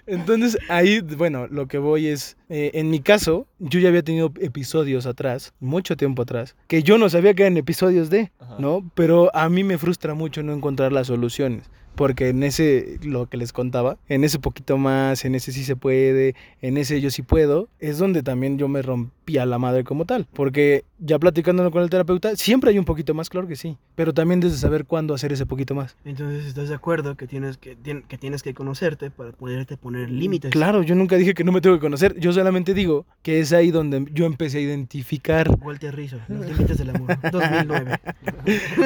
Entonces 0.06 0.56
ahí, 0.68 1.00
bueno, 1.00 1.46
lo 1.50 1.66
que 1.68 1.76
voy 1.78 2.06
es, 2.06 2.36
eh, 2.48 2.70
en 2.74 2.88
mi 2.88 3.00
caso, 3.00 3.46
yo 3.58 3.80
ya 3.80 3.88
había 3.90 4.02
tenido 4.02 4.32
episodios 4.40 5.04
atrás, 5.06 5.52
mucho 5.60 5.96
tiempo 5.96 6.22
atrás, 6.22 6.56
que 6.68 6.82
yo 6.82 6.96
no 6.96 7.10
sabía 7.10 7.34
que 7.34 7.42
eran 7.42 7.56
episodios 7.58 8.08
de. 8.08 8.30
¿no? 8.58 8.90
Pero 8.94 9.30
a 9.36 9.48
mí 9.50 9.62
me 9.64 9.76
frustra 9.78 10.14
mucho 10.14 10.42
no 10.42 10.54
encontrar 10.54 10.90
las 10.92 11.08
soluciones. 11.08 11.64
Porque 11.94 12.28
en 12.28 12.42
ese, 12.42 12.98
lo 13.02 13.26
que 13.26 13.36
les 13.36 13.52
contaba, 13.52 13.98
en 14.08 14.24
ese 14.24 14.38
poquito 14.38 14.78
más, 14.78 15.24
en 15.24 15.34
ese 15.34 15.52
sí 15.52 15.64
se 15.64 15.76
puede, 15.76 16.34
en 16.60 16.76
ese 16.76 17.00
yo 17.00 17.10
sí 17.10 17.22
puedo, 17.22 17.68
es 17.78 17.98
donde 17.98 18.22
también 18.22 18.58
yo 18.58 18.68
me 18.68 18.82
rompí 18.82 19.38
a 19.38 19.46
la 19.46 19.58
madre 19.58 19.84
como 19.84 20.04
tal. 20.04 20.26
Porque 20.32 20.84
ya 20.98 21.18
platicándolo 21.18 21.70
con 21.70 21.82
el 21.82 21.90
terapeuta, 21.90 22.36
siempre 22.36 22.70
hay 22.70 22.78
un 22.78 22.84
poquito 22.84 23.14
más, 23.14 23.28
claro 23.28 23.46
que 23.46 23.56
sí. 23.56 23.76
Pero 23.94 24.12
también 24.12 24.40
desde 24.40 24.56
saber 24.56 24.84
cuándo 24.84 25.14
hacer 25.14 25.32
ese 25.32 25.46
poquito 25.46 25.74
más. 25.74 25.96
Entonces, 26.04 26.46
¿estás 26.46 26.68
de 26.68 26.74
acuerdo 26.74 27.16
que 27.16 27.26
tienes 27.26 27.56
que, 27.56 27.76
que 28.08 28.18
tienes 28.18 28.42
que 28.42 28.54
conocerte 28.54 29.10
para 29.10 29.32
poderte 29.32 29.76
poner 29.76 30.10
límites? 30.10 30.50
Claro, 30.50 30.82
yo 30.82 30.94
nunca 30.94 31.16
dije 31.16 31.34
que 31.34 31.44
no 31.44 31.52
me 31.52 31.60
tengo 31.60 31.76
que 31.76 31.80
conocer. 31.80 32.18
Yo 32.18 32.32
solamente 32.32 32.74
digo 32.74 33.06
que 33.22 33.40
es 33.40 33.52
ahí 33.52 33.70
donde 33.70 34.06
yo 34.12 34.26
empecé 34.26 34.58
a 34.58 34.60
identificar. 34.62 35.50
Walter 35.60 35.94
Rizzo, 35.94 36.18
los 36.28 36.46
límites 36.46 36.78
del 36.78 36.90
amor, 36.90 37.18
2009. 37.32 38.00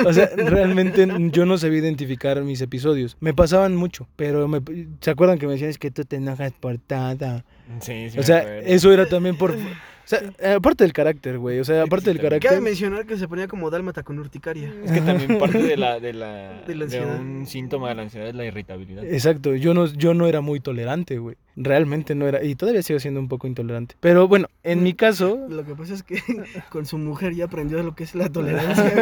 O 0.07 0.13
sea, 0.13 0.31
realmente 0.37 1.07
yo 1.31 1.47
no 1.47 1.59
sabía 1.59 1.79
identificar 1.79 2.43
mis 2.43 2.61
episodios. 2.61 2.98
Me 3.21 3.35
pasaban 3.35 3.77
mucho, 3.77 4.07
pero 4.17 4.47
me- 4.49 4.61
¿se 5.01 5.11
acuerdan 5.11 5.39
que 5.39 5.47
me 5.47 5.53
decían 5.53 5.71
es 5.71 5.79
que 5.79 5.91
tú 5.91 6.05
te 6.05 6.17
enojas 6.17 6.53
por? 6.53 6.77
Sí, 6.77 8.11
sí. 8.11 8.19
O 8.19 8.21
me 8.21 8.23
sea, 8.23 8.39
acuerdo. 8.39 8.61
eso 8.67 8.93
era 8.93 9.07
también 9.07 9.37
por... 9.37 9.53
O 9.53 10.11
sea, 10.11 10.23
aparte 10.57 10.85
del 10.85 10.95
carácter, 10.95 11.37
güey. 11.39 11.59
O 11.61 11.65
sea, 11.67 11.83
aparte 11.83 12.07
del 12.09 12.17
Cabe 12.17 12.39
carácter... 12.41 12.63
mencionar 12.63 13.05
que 13.05 13.19
se 13.19 13.29
ponía 13.29 13.47
como 13.47 13.69
dálmata 13.69 14.03
con 14.03 14.19
urticaria. 14.19 14.73
Es 14.83 14.91
que 14.91 15.03
también 15.03 15.39
parte 15.39 15.63
de 15.63 15.77
la, 15.77 16.01
de 16.01 16.15
la, 16.15 16.63
De 16.67 16.75
la 16.75 16.87
de 16.87 16.97
ansiedad. 16.99 17.21
un 17.21 17.47
síntoma 17.47 17.91
de 17.91 17.95
la 17.97 18.03
ansiedad 18.03 18.29
es 18.29 18.35
la 18.35 18.47
irritabilidad. 18.47 19.05
Exacto, 19.05 19.55
yo 19.55 19.75
no, 19.75 19.85
yo 19.87 20.15
no 20.15 20.27
era 20.27 20.41
muy 20.41 20.61
tolerante, 20.61 21.19
güey. 21.19 21.37
Realmente 21.61 22.15
no 22.15 22.29
era, 22.29 22.45
y 22.45 22.55
todavía 22.55 22.83
sigo 22.83 23.01
siendo 23.01 23.19
un 23.19 23.27
poco 23.27 23.49
intolerante. 23.49 23.97
Pero 23.99 24.29
bueno, 24.29 24.49
en 24.63 24.85
mi 24.85 24.95
caso, 24.95 25.37
Lo 25.49 25.65
que 25.65 25.75
pasa 25.75 25.95
es 25.95 26.05
que 26.05 26.23
con 26.71 26.87
su 26.87 26.99
mujer 26.99 27.35
ya 27.35 27.47
aprendió 27.47 27.83
lo 27.83 27.97
que 27.97 28.05
es 28.05 28.15
la 28.15 28.29
tolerancia. 28.33 28.93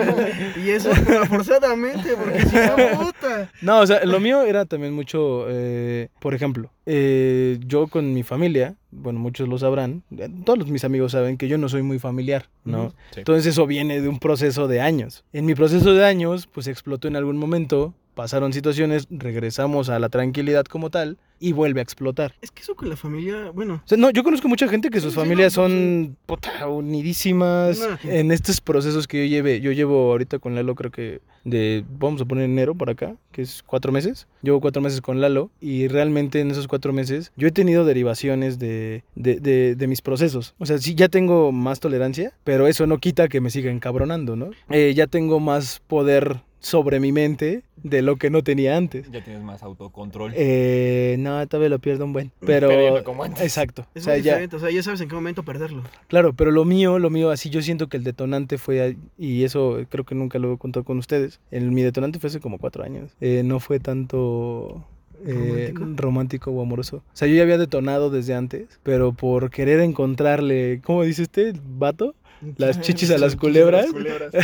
y 0.56 0.70
eso 0.70 0.90
forzadamente, 1.28 2.16
porque 2.16 2.40
si 2.46 2.56
no, 2.56 3.04
puta. 3.04 3.50
No, 3.60 3.80
o 3.80 3.86
sea, 3.86 4.04
lo 4.06 4.20
mío 4.20 4.42
era 4.42 4.64
también 4.64 4.94
mucho, 4.94 5.46
eh, 5.48 6.08
por 6.18 6.34
ejemplo, 6.34 6.70
eh, 6.86 7.58
yo 7.66 7.88
con 7.88 8.14
mi 8.14 8.22
familia, 8.22 8.76
bueno, 8.90 9.18
muchos 9.18 9.48
lo 9.48 9.58
sabrán, 9.58 10.02
eh, 10.16 10.30
todos 10.44 10.66
mis 10.68 10.84
amigos 10.84 11.12
saben 11.12 11.36
que 11.36 11.48
yo 11.48 11.58
no 11.58 11.68
soy 11.68 11.82
muy 11.82 11.98
familiar, 11.98 12.48
¿no? 12.64 12.90
Sí. 13.10 13.18
Entonces 13.18 13.46
eso 13.46 13.66
viene 13.66 14.00
de 14.00 14.08
un 14.08 14.18
proceso 14.18 14.66
de 14.66 14.80
años. 14.80 15.24
En 15.32 15.44
mi 15.44 15.54
proceso 15.54 15.92
de 15.92 16.04
años, 16.06 16.46
pues 16.46 16.68
explotó 16.68 17.08
en 17.08 17.16
algún 17.16 17.36
momento, 17.36 17.92
pasaron 18.16 18.52
situaciones, 18.52 19.06
regresamos 19.10 19.88
a 19.90 19.98
la 20.00 20.08
tranquilidad 20.08 20.64
como 20.64 20.90
tal 20.90 21.18
y 21.38 21.52
vuelve 21.52 21.80
a 21.80 21.82
explotar. 21.82 22.34
Es 22.40 22.50
que 22.50 22.62
eso 22.62 22.74
con 22.74 22.88
la 22.88 22.96
familia, 22.96 23.50
bueno, 23.54 23.82
O 23.84 23.88
sea, 23.88 23.98
no, 23.98 24.10
yo 24.10 24.24
conozco 24.24 24.48
mucha 24.48 24.66
gente 24.68 24.88
que 24.88 25.00
sus 25.02 25.12
sí, 25.12 25.20
familias 25.20 25.54
no, 25.56 25.62
son 25.64 26.16
puta, 26.24 26.66
unidísimas 26.66 27.78
No. 27.78 28.10
en 28.10 28.32
estos 28.32 28.60
procesos 28.62 29.06
que 29.06 29.18
yo 29.28 29.30
lleve. 29.30 29.60
Yo 29.60 29.70
llevo 29.72 30.10
ahorita 30.12 30.38
con 30.38 30.54
Lalo, 30.54 30.74
creo 30.74 30.90
que 30.90 31.20
de, 31.44 31.84
vamos 31.98 32.20
a 32.22 32.24
poner 32.24 32.44
enero 32.46 32.74
para 32.74 32.92
acá, 32.92 33.16
que 33.32 33.42
es 33.42 33.62
cuatro 33.62 33.92
meses. 33.92 34.26
Llevo 34.42 34.60
cuatro 34.62 34.80
meses 34.82 35.00
con 35.02 35.20
Lalo 35.20 35.50
y 35.60 35.88
realmente 35.88 36.40
en 36.40 36.50
esos 36.50 36.66
cuatro 36.68 36.92
meses 36.94 37.32
yo 37.36 37.46
he 37.48 37.52
tenido 37.52 37.84
derivaciones 37.84 38.58
de, 38.58 39.04
de, 39.14 39.38
de- 39.40 39.74
de 39.76 39.86
mis 39.86 40.00
procesos. 40.00 40.54
O 40.58 40.64
sea, 40.64 40.78
sí, 40.78 40.94
ya 40.94 41.08
tengo 41.08 41.52
más 41.52 41.80
tolerancia, 41.80 42.32
pero 42.44 42.66
eso 42.66 42.86
no 42.86 42.96
quita 42.98 43.28
que 43.28 43.42
me 43.42 43.50
siga 43.50 43.70
encabronando, 43.70 44.36
¿no? 44.36 44.50
Eh, 44.70 44.94
ya 44.96 45.06
tengo 45.06 45.38
más 45.38 45.80
poder 45.86 46.40
sobre 46.60 47.00
mi 47.00 47.12
mente 47.12 47.62
de 47.82 48.02
lo 48.02 48.16
que 48.16 48.30
no 48.30 48.42
tenía 48.42 48.76
antes. 48.76 49.10
Ya 49.10 49.22
tienes 49.22 49.42
más 49.42 49.62
autocontrol. 49.62 50.32
Eh, 50.34 51.16
no, 51.18 51.46
todavía 51.46 51.68
lo 51.68 51.78
pierdo 51.78 52.04
un 52.04 52.12
buen. 52.12 52.32
Pero, 52.40 53.04
como 53.04 53.22
antes. 53.24 53.42
exacto. 53.42 53.86
es 53.94 54.02
o 54.02 54.04
sea, 54.06 54.14
muy 54.14 54.22
ya. 54.22 54.40
O 54.52 54.58
sea, 54.58 54.70
ya 54.70 54.82
sabes 54.82 55.00
en 55.00 55.08
qué 55.08 55.14
momento 55.14 55.42
perderlo. 55.42 55.82
Claro, 56.08 56.32
pero 56.32 56.50
lo 56.50 56.64
mío, 56.64 56.98
lo 56.98 57.10
mío, 57.10 57.30
así 57.30 57.50
yo 57.50 57.62
siento 57.62 57.88
que 57.88 57.96
el 57.96 58.04
detonante 58.04 58.58
fue, 58.58 58.80
ahí, 58.80 58.96
y 59.18 59.44
eso 59.44 59.78
creo 59.88 60.04
que 60.04 60.14
nunca 60.14 60.38
lo 60.38 60.54
he 60.54 60.58
contado 60.58 60.84
con 60.84 60.98
ustedes, 60.98 61.40
el, 61.50 61.70
mi 61.70 61.82
detonante 61.82 62.18
fue 62.18 62.28
hace 62.28 62.40
como 62.40 62.58
cuatro 62.58 62.82
años, 62.84 63.12
Eh, 63.20 63.42
no 63.44 63.60
fue 63.60 63.78
tanto 63.80 64.84
eh, 65.24 65.72
¿Romántico? 65.74 66.02
romántico 66.02 66.50
o 66.50 66.62
amoroso. 66.62 66.96
O 66.98 67.02
sea, 67.16 67.28
yo 67.28 67.34
ya 67.34 67.42
había 67.42 67.58
detonado 67.58 68.10
desde 68.10 68.34
antes, 68.34 68.80
pero 68.82 69.12
por 69.12 69.50
querer 69.50 69.80
encontrarle, 69.80 70.80
¿cómo 70.84 71.02
dice 71.02 71.22
usted, 71.22 71.56
vato? 71.78 72.14
Las 72.56 72.80
chichis 72.80 73.10
a 73.10 73.18
las 73.18 73.36
culebras. 73.36 73.86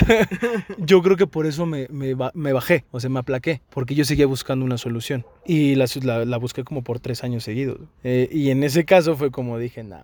Yo 0.78 1.03
creo 1.03 1.16
que 1.16 1.26
por 1.26 1.47
eso 1.47 1.66
me, 1.66 1.86
me, 1.90 2.14
me 2.34 2.53
bajé, 2.53 2.84
o 2.90 3.01
sea, 3.01 3.11
me 3.11 3.18
aplaqué, 3.20 3.62
porque 3.70 3.95
yo 3.95 4.05
seguía 4.05 4.26
buscando 4.26 4.64
una 4.64 4.78
solución. 4.78 5.24
Y 5.47 5.74
la, 5.74 5.86
la, 6.03 6.24
la 6.24 6.36
busqué 6.38 6.64
como 6.64 6.82
por 6.82 7.01
tres 7.01 7.24
años 7.24 7.45
seguidos. 7.45 7.78
Eh, 8.05 8.28
y 8.32 8.51
en 8.51 8.62
ese 8.64 8.84
caso 8.84 9.16
fue 9.16 9.30
como 9.30 9.59
dije, 9.59 9.82
nah, 9.84 10.03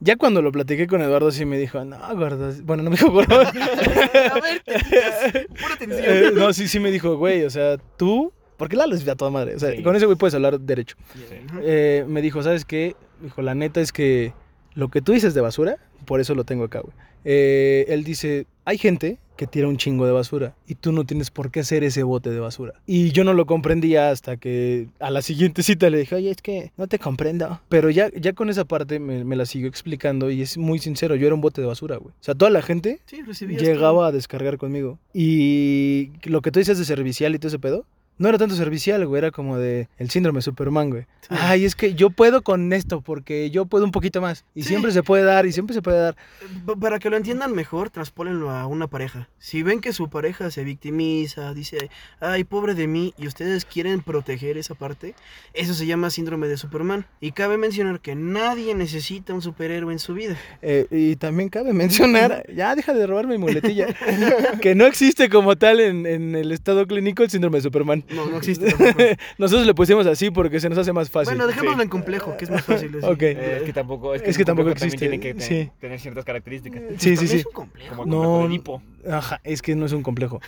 Ya 0.00 0.16
cuando 0.16 0.42
lo 0.42 0.50
platiqué 0.52 0.86
con 0.86 1.02
Eduardo, 1.02 1.30
sí 1.30 1.44
me 1.44 1.58
dijo, 1.58 1.84
no, 1.84 1.98
gordo. 2.16 2.52
Bueno, 2.64 2.82
no 2.82 2.90
me 2.90 2.96
dijo 2.96 3.10
gordo. 3.10 3.40
A 3.40 4.40
ver, 4.40 5.46
pura 5.48 5.74
atención. 5.74 6.02
Eh, 6.06 6.30
no, 6.34 6.52
sí, 6.52 6.68
sí 6.68 6.80
me 6.80 6.90
dijo, 6.90 7.16
güey, 7.16 7.44
o 7.44 7.50
sea, 7.50 7.76
tú. 7.96 8.32
Porque 8.56 8.76
Lalo 8.76 8.94
es 8.94 9.08
a 9.08 9.16
toda 9.16 9.30
madre. 9.30 9.54
O 9.54 9.58
sea, 9.58 9.70
Sí. 9.74 9.82
con 9.82 9.96
ese 9.96 10.04
güey 10.04 10.18
puedes 10.18 10.34
hablar 10.34 10.60
derecho. 10.60 10.96
Sí. 11.14 11.34
Eh, 11.62 12.04
me 12.06 12.20
dijo, 12.20 12.42
¿sabes 12.42 12.66
qué? 12.66 12.94
Dijo, 13.22 13.40
la 13.40 13.54
neta 13.54 13.80
es 13.80 13.90
que 13.90 14.34
lo 14.74 14.88
que 14.88 15.00
tú 15.00 15.12
dices 15.12 15.32
de 15.32 15.40
basura, 15.40 15.76
por 16.04 16.20
eso 16.20 16.34
lo 16.34 16.44
tengo 16.44 16.64
acá, 16.64 16.80
güey. 16.80 16.94
Eh, 17.24 17.86
él 17.88 18.04
dice, 18.04 18.46
hay 18.64 18.78
gente 18.78 19.18
que 19.36 19.46
tira 19.46 19.68
un 19.68 19.78
chingo 19.78 20.04
de 20.04 20.12
basura 20.12 20.54
y 20.66 20.74
tú 20.74 20.92
no 20.92 21.04
tienes 21.04 21.30
por 21.30 21.50
qué 21.50 21.60
hacer 21.60 21.82
ese 21.82 22.02
bote 22.02 22.28
de 22.28 22.40
basura. 22.40 22.74
Y 22.86 23.10
yo 23.12 23.24
no 23.24 23.32
lo 23.32 23.46
comprendía 23.46 24.10
hasta 24.10 24.36
que 24.36 24.88
a 24.98 25.10
la 25.10 25.22
siguiente 25.22 25.62
cita 25.62 25.88
le 25.88 25.96
dije, 25.96 26.14
oye, 26.14 26.30
es 26.30 26.42
que 26.42 26.72
no 26.76 26.86
te 26.88 26.98
comprendo. 26.98 27.58
Pero 27.70 27.88
ya, 27.88 28.10
ya 28.14 28.34
con 28.34 28.50
esa 28.50 28.66
parte 28.66 28.98
me, 28.98 29.24
me 29.24 29.36
la 29.36 29.46
siguió 29.46 29.66
explicando 29.66 30.30
y 30.30 30.42
es 30.42 30.58
muy 30.58 30.78
sincero, 30.78 31.16
yo 31.16 31.26
era 31.26 31.34
un 31.34 31.40
bote 31.40 31.62
de 31.62 31.66
basura, 31.66 31.96
güey. 31.96 32.10
O 32.12 32.22
sea, 32.22 32.34
toda 32.34 32.50
la 32.50 32.60
gente 32.60 33.00
Sí, 33.06 33.22
llegaba 33.56 34.08
a 34.08 34.12
descargar 34.12 34.58
conmigo. 34.58 34.98
Y 35.14 36.10
lo 36.24 36.42
que 36.42 36.50
tú 36.50 36.58
dices 36.58 36.78
de 36.78 36.84
servicial 36.84 37.34
y 37.34 37.38
todo 37.38 37.48
ese 37.48 37.58
pedo, 37.58 37.86
no 38.20 38.28
era 38.28 38.38
tanto 38.38 38.54
servicial, 38.54 39.04
güey, 39.06 39.18
era 39.18 39.30
como 39.32 39.58
de 39.58 39.88
el 39.98 40.10
síndrome 40.10 40.38
de 40.38 40.42
Superman, 40.42 40.90
güey. 40.90 41.02
Sí. 41.22 41.28
Ay, 41.30 41.64
es 41.64 41.74
que 41.74 41.94
yo 41.94 42.10
puedo 42.10 42.42
con 42.42 42.72
esto 42.72 43.00
porque 43.00 43.50
yo 43.50 43.66
puedo 43.66 43.84
un 43.84 43.90
poquito 43.90 44.20
más. 44.20 44.44
Y 44.54 44.62
Sí. 44.62 44.68
siempre 44.68 44.92
se 44.92 45.02
puede 45.02 45.24
dar 45.24 45.46
y 45.46 45.52
siempre 45.52 45.74
se 45.74 45.82
puede 45.82 45.98
dar. 46.00 46.16
Pa- 46.66 46.76
Para 46.76 46.98
que 46.98 47.10
lo 47.10 47.16
entiendan 47.16 47.52
mejor, 47.54 47.90
traspólenlo 47.90 48.50
a 48.50 48.66
una 48.66 48.86
pareja. 48.86 49.28
Si 49.38 49.62
ven 49.62 49.80
que 49.80 49.92
su 49.92 50.08
pareja 50.10 50.50
se 50.50 50.62
victimiza, 50.64 51.54
dice, 51.54 51.90
ay, 52.20 52.44
pobre 52.44 52.74
de 52.74 52.86
mí, 52.86 53.14
y 53.18 53.26
ustedes 53.26 53.64
quieren 53.64 54.00
proteger 54.02 54.58
esa 54.58 54.74
parte, 54.74 55.14
eso 55.54 55.72
se 55.74 55.86
llama 55.86 56.10
síndrome 56.10 56.46
de 56.46 56.56
Superman. 56.56 57.06
Y 57.20 57.32
cabe 57.32 57.56
mencionar 57.56 58.00
que 58.00 58.14
nadie 58.14 58.74
necesita 58.74 59.32
un 59.32 59.42
superhéroe 59.42 59.92
en 59.92 59.98
su 59.98 60.14
vida. 60.14 60.36
Eh, 60.62 60.86
y 60.90 61.16
también 61.16 61.48
cabe 61.48 61.72
mencionar, 61.72 62.44
ya 62.54 62.74
deja 62.76 62.92
de 62.92 63.06
robar 63.06 63.26
mi 63.26 63.38
muletilla, 63.38 63.86
que 64.60 64.74
no 64.74 64.84
existe 64.86 65.28
como 65.30 65.56
tal 65.56 65.80
en, 65.80 66.06
en 66.06 66.34
el 66.34 66.52
estado 66.52 66.86
clínico 66.86 67.22
el 67.22 67.30
síndrome 67.30 67.58
de 67.58 67.62
Superman. 67.62 68.04
No, 68.14 68.26
no 68.26 68.36
existe 68.38 68.66
tampoco. 68.70 68.98
Nosotros 69.38 69.66
le 69.66 69.74
pusimos 69.74 70.06
así 70.06 70.30
porque 70.30 70.60
se 70.60 70.68
nos 70.68 70.78
hace 70.78 70.92
más 70.92 71.10
fácil. 71.10 71.34
Bueno, 71.34 71.46
dejémoslo 71.46 71.76
Sí. 71.76 71.82
en 71.82 71.88
complejo, 71.88 72.36
que 72.36 72.44
es 72.44 72.50
más 72.50 72.62
fácil. 72.64 72.96
así. 72.98 73.06
Ok. 73.06 73.22
Eh, 73.22 73.56
es 73.58 73.62
que 73.62 73.72
tampoco, 73.72 74.14
es 74.14 74.22
que, 74.22 74.30
Es 74.30 74.36
que 74.36 74.42
un 74.42 74.46
tampoco 74.46 74.70
existe, 74.70 74.98
Tiene 74.98 75.20
que 75.20 75.40
sí. 75.40 75.70
tener 75.80 76.00
ciertas 76.00 76.24
características. 76.24 76.82
Sí, 76.98 77.16
sí, 77.16 77.28
sí. 77.28 77.36
Es 77.38 77.46
un 77.46 77.52
complejo. 77.52 77.90
Como 77.96 78.02
el 78.04 78.08
No, 78.10 78.16
complejo 78.22 78.38
de 78.48 78.54
Edipo. 78.54 78.82
Ajá, 79.08 79.40
es 79.44 79.62
que 79.62 79.74
no 79.76 79.86
es 79.86 79.92
un 79.92 80.02
complejo. 80.02 80.40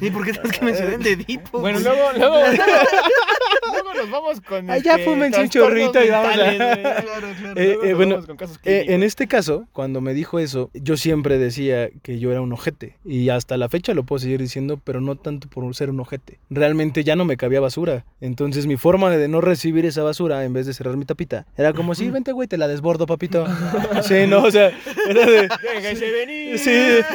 ¿Y 0.00 0.10
por 0.10 0.24
qué 0.24 0.32
tenemos 0.32 0.52
que 0.58 0.64
mencionar 0.64 0.98
de 0.98 1.12
Edipo? 1.12 1.60
Bueno, 1.60 1.78
luego, 1.80 2.12
luego, 2.16 2.36
luego 3.72 3.94
nos 3.94 4.10
vamos 4.10 4.40
con. 4.40 4.66
Ya 4.66 4.74
este, 4.74 5.04
fúmense 5.04 5.40
un 5.40 5.48
chorrito 5.48 6.02
y 6.04 6.10
vamos 6.10 6.34
a- 6.34 6.36
mentales, 6.36 6.82
güey. 6.82 6.82
Claro. 7.04 7.26
Eh, 7.56 7.94
bueno, 7.94 8.10
vamos 8.16 8.26
con 8.26 8.36
casos 8.36 8.58
Eh, 8.64 8.86
en 8.88 9.02
este 9.02 9.26
caso, 9.26 9.66
cuando 9.72 10.00
me 10.00 10.14
dijo 10.14 10.38
eso, 10.38 10.70
yo 10.74 10.96
siempre 10.96 11.38
decía 11.38 11.90
que 12.02 12.18
yo 12.18 12.30
era 12.30 12.40
un 12.40 12.52
ojete. 12.52 12.96
Y 13.04 13.28
hasta 13.30 13.56
la 13.56 13.68
fecha 13.68 13.94
lo 13.94 14.04
puedo 14.04 14.18
seguir 14.20 14.40
diciendo, 14.40 14.80
pero 14.82 15.00
no 15.00 15.16
tanto 15.16 15.48
por 15.48 15.74
ser 15.74 15.90
un 15.90 16.00
ojete. 16.00 16.38
Realmente 16.50 17.04
ya 17.04 17.16
no 17.16 17.24
me 17.24 17.36
cabía 17.36 17.60
basura. 17.60 18.04
Entonces 18.20 18.66
mi 18.66 18.76
forma 18.76 19.10
de 19.10 19.28
no 19.28 19.40
recibir 19.40 19.86
esa 19.86 20.02
basura, 20.02 20.44
en 20.44 20.52
vez 20.52 20.66
de 20.66 20.74
cerrar 20.74 20.96
mi 20.96 21.04
tapita, 21.04 21.46
era 21.56 21.72
como, 21.72 21.94
sí, 21.94 22.10
vente, 22.10 22.32
güey, 22.32 22.48
te 22.48 22.58
la 22.58 22.68
desbordo, 22.68 23.06
papito. 23.06 23.46
sí, 24.02 24.26
no, 24.26 24.42
o 24.44 24.50
sea, 24.50 24.72
era 25.08 25.26
de... 25.26 25.48
Déjese 25.62 26.10
venir. 26.10 26.58
Sí, 26.58 26.70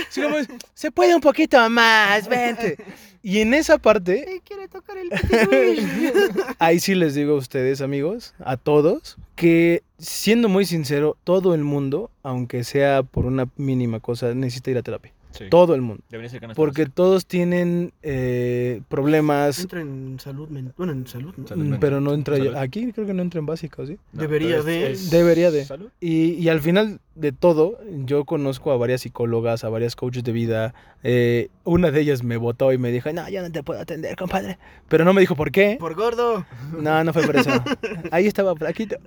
sí, 0.09 0.21
como, 0.29 0.59
se 0.73 0.91
puede 0.91 1.15
un 1.15 1.21
poquito 1.21 1.69
más, 1.69 2.27
vente. 2.27 2.77
Y 3.21 3.39
en 3.39 3.53
esa 3.53 3.77
parte, 3.77 4.35
Eh, 4.35 4.41
quiere 4.45 4.67
tocar 4.69 4.97
el 4.97 5.09
ahí 6.59 6.79
sí 6.79 6.95
les 6.95 7.15
digo 7.15 7.33
a 7.33 7.37
ustedes, 7.37 7.81
amigos, 7.81 8.33
a 8.39 8.55
todos, 8.57 9.17
que 9.35 9.83
siendo 9.97 10.47
muy 10.49 10.65
sincero, 10.65 11.17
todo 11.23 11.53
el 11.53 11.63
mundo, 11.63 12.11
aunque 12.23 12.63
sea 12.63 13.03
por 13.03 13.25
una 13.25 13.47
mínima 13.57 13.99
cosa, 13.99 14.33
necesita 14.33 14.71
ir 14.71 14.77
a 14.77 14.83
terapia. 14.83 15.11
Sí. 15.31 15.45
Todo 15.49 15.75
el 15.75 15.81
mundo. 15.81 16.01
Debería 16.09 16.29
ser 16.31 16.39
ganas 16.39 16.57
Porque 16.57 16.87
todos 16.87 17.25
tienen 17.27 17.93
eh, 18.01 18.81
problemas, 18.89 19.59
Entra 19.59 19.79
en 19.81 20.17
salud 20.19 20.49
mental. 20.49 20.73
Bueno, 20.75 20.91
en 20.93 21.05
salud, 21.05 21.33
¿no? 21.37 21.47
Salud 21.47 21.65
mm, 21.65 21.79
pero 21.79 22.01
no 22.01 22.13
entra 22.15 22.37
Salud. 22.37 22.55
aquí, 22.55 22.91
creo 22.91 23.05
que 23.05 23.13
no 23.13 23.21
entra 23.21 23.39
en 23.39 23.45
básica, 23.45 23.83
¿o 23.83 23.85
¿sí? 23.85 23.97
No, 24.11 24.21
Debería 24.21 24.63
de- 24.63 24.97
Debería 25.11 25.51
de. 25.51 25.65
¿Salud? 25.65 25.89
Y, 26.01 26.31
y 26.33 26.49
al 26.49 26.61
final 26.61 26.99
de 27.19 27.31
todo, 27.31 27.77
yo 28.05 28.25
conozco 28.25 28.71
a 28.71 28.77
varias 28.77 29.01
psicólogas, 29.01 29.63
a 29.63 29.69
varias 29.69 29.95
coaches 29.95 30.23
de 30.23 30.31
vida. 30.31 30.73
eh, 31.03 31.49
una 31.63 31.91
de 31.91 32.01
ellas 32.01 32.23
me 32.23 32.37
votó 32.37 32.71
y 32.73 32.77
me 32.77 32.91
dijo, 32.91 33.11
no, 33.13 33.29
yo 33.29 33.41
no 33.41 33.51
te 33.51 33.61
puedo 33.63 33.79
atender, 33.79 34.15
compadre. 34.15 34.57
Pero 34.87 35.05
no 35.05 35.13
me 35.13 35.21
dijo 35.21 35.35
por 35.35 35.51
qué. 35.51 35.77
Por 35.79 35.95
gordo. 35.95 36.45
No, 36.77 37.03
no 37.03 37.13
fue 37.13 37.25
por 37.25 37.35
eso. 37.35 37.51
Ahí 38.11 38.27
estaba 38.27 38.55
flaquito. 38.55 38.97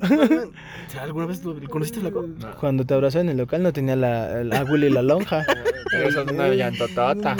¿Alguna 1.01 1.27
vez 1.27 1.45
lo 1.45 1.59
conociste 1.69 2.01
flaco? 2.01 2.23
No. 2.23 2.55
Cuando 2.57 2.85
te 2.85 2.95
abrazó 2.95 3.21
en 3.21 3.29
el 3.31 3.37
local 3.37 3.63
no 3.63 3.73
tenía 3.73 3.97
la, 3.97 4.45
la 4.45 4.63
y 4.63 4.91
la 4.91 5.03
lonja. 5.03 5.45
Pero 5.91 6.09
eso 6.09 6.23
es 6.23 6.33
una 6.33 6.49
llantotota. 6.55 7.37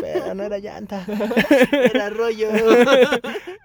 Pero 0.00 0.34
no 0.34 0.42
era 0.42 0.58
llanta. 0.58 1.04
Era 1.94 2.10
rollo. 2.10 2.48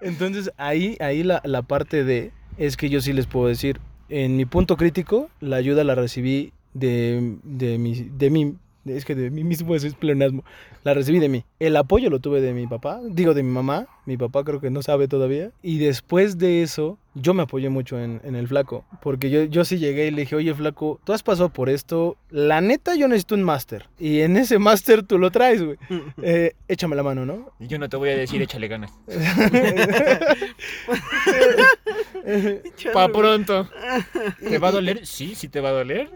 Entonces 0.00 0.50
ahí, 0.56 0.96
ahí 1.00 1.22
la, 1.22 1.40
la 1.44 1.62
parte 1.62 2.04
de, 2.04 2.32
es 2.56 2.76
que 2.76 2.88
yo 2.88 3.00
sí 3.00 3.12
les 3.12 3.26
puedo 3.26 3.48
decir, 3.48 3.80
en 4.08 4.36
mi 4.36 4.44
punto 4.44 4.76
crítico, 4.76 5.28
la 5.40 5.56
ayuda 5.56 5.84
la 5.84 5.94
recibí 5.94 6.52
de, 6.74 7.36
de, 7.42 7.78
mi, 7.78 7.94
de 7.94 8.30
mí, 8.30 8.54
es 8.86 9.04
que 9.04 9.14
de 9.14 9.30
mí 9.30 9.44
mismo 9.44 9.74
es 9.74 9.94
pleonasmo, 9.94 10.44
la 10.84 10.94
recibí 10.94 11.18
de 11.18 11.28
mí. 11.28 11.44
El 11.58 11.76
apoyo 11.76 12.10
lo 12.10 12.20
tuve 12.20 12.40
de 12.40 12.52
mi 12.52 12.66
papá, 12.66 13.00
digo 13.10 13.34
de 13.34 13.42
mi 13.42 13.50
mamá, 13.50 13.86
mi 14.06 14.16
papá 14.16 14.44
creo 14.44 14.60
que 14.60 14.70
no 14.70 14.82
sabe 14.82 15.08
todavía. 15.08 15.50
Y 15.62 15.78
después 15.78 16.38
de 16.38 16.62
eso, 16.62 16.98
yo 17.20 17.34
me 17.34 17.42
apoyé 17.42 17.68
mucho 17.68 17.98
en, 18.00 18.20
en 18.24 18.34
el 18.36 18.48
flaco, 18.48 18.84
porque 19.02 19.30
yo, 19.30 19.44
yo 19.44 19.64
sí 19.64 19.78
llegué 19.78 20.06
y 20.06 20.10
le 20.10 20.22
dije, 20.22 20.36
oye 20.36 20.54
flaco, 20.54 21.00
tú 21.04 21.12
has 21.12 21.22
pasado 21.22 21.48
por 21.50 21.68
esto, 21.68 22.16
la 22.30 22.60
neta 22.60 22.94
yo 22.94 23.08
necesito 23.08 23.34
un 23.34 23.42
máster. 23.44 23.86
Y 23.98 24.20
en 24.20 24.36
ese 24.36 24.58
máster 24.58 25.02
tú 25.02 25.18
lo 25.18 25.30
traes, 25.30 25.62
güey. 25.62 25.76
Eh, 26.22 26.52
échame 26.68 26.96
la 26.96 27.02
mano, 27.02 27.24
¿no? 27.24 27.50
Y 27.60 27.66
yo 27.68 27.78
no 27.78 27.88
te 27.88 27.96
voy 27.96 28.10
a 28.10 28.16
decir 28.16 28.42
échale 28.42 28.68
ganas. 28.68 28.92
Pa' 32.92 33.08
pronto. 33.08 33.68
¿Te 34.48 34.58
va 34.58 34.68
a 34.68 34.72
doler? 34.72 35.06
Sí, 35.06 35.34
sí 35.34 35.48
te 35.48 35.60
va 35.60 35.70
a 35.70 35.72
doler. 35.72 36.10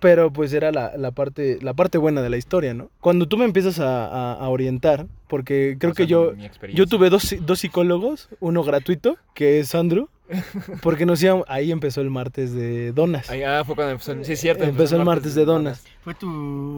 Pero 0.00 0.32
pues 0.32 0.52
era 0.52 0.70
la, 0.72 0.96
la 0.96 1.10
parte, 1.12 1.58
la 1.62 1.74
parte 1.74 1.98
buena 1.98 2.22
de 2.22 2.30
la 2.30 2.36
historia, 2.36 2.74
¿no? 2.74 2.90
Cuando 3.00 3.26
tú 3.26 3.36
me 3.36 3.44
empiezas 3.44 3.78
a, 3.80 4.06
a- 4.06 4.34
a 4.34 4.48
orientar, 4.48 5.06
porque 5.28 5.76
creo 5.78 5.92
O 5.92 5.94
sea, 5.94 6.04
que 6.06 6.10
yo, 6.10 6.32
yo 6.74 6.86
tuve 6.86 7.10
dos, 7.10 7.34
dos 7.42 7.60
psicólogos, 7.60 8.28
uno 8.40 8.62
gratuito, 8.64 9.16
que 9.34 9.60
es 9.60 9.74
Andrew, 9.74 10.08
porque 10.82 11.06
nos 11.06 11.22
íbamos, 11.22 11.44
ahí 11.48 11.70
empezó 11.72 12.00
el 12.02 12.10
martes 12.10 12.52
de 12.52 12.92
donas. 12.92 13.30
Ahí, 13.30 13.42
ah, 13.42 13.62
fue 13.64 13.74
cuando 13.74 13.92
empezó. 13.92 14.12
Sí, 14.24 14.32
es 14.34 14.40
cierto. 14.40 14.64
Empezó 14.64 14.96
el 14.96 15.04
martes 15.04 15.34
de 15.34 15.44
donas. 15.46 15.84
¿Fue 16.02 16.14
tu 16.14 16.28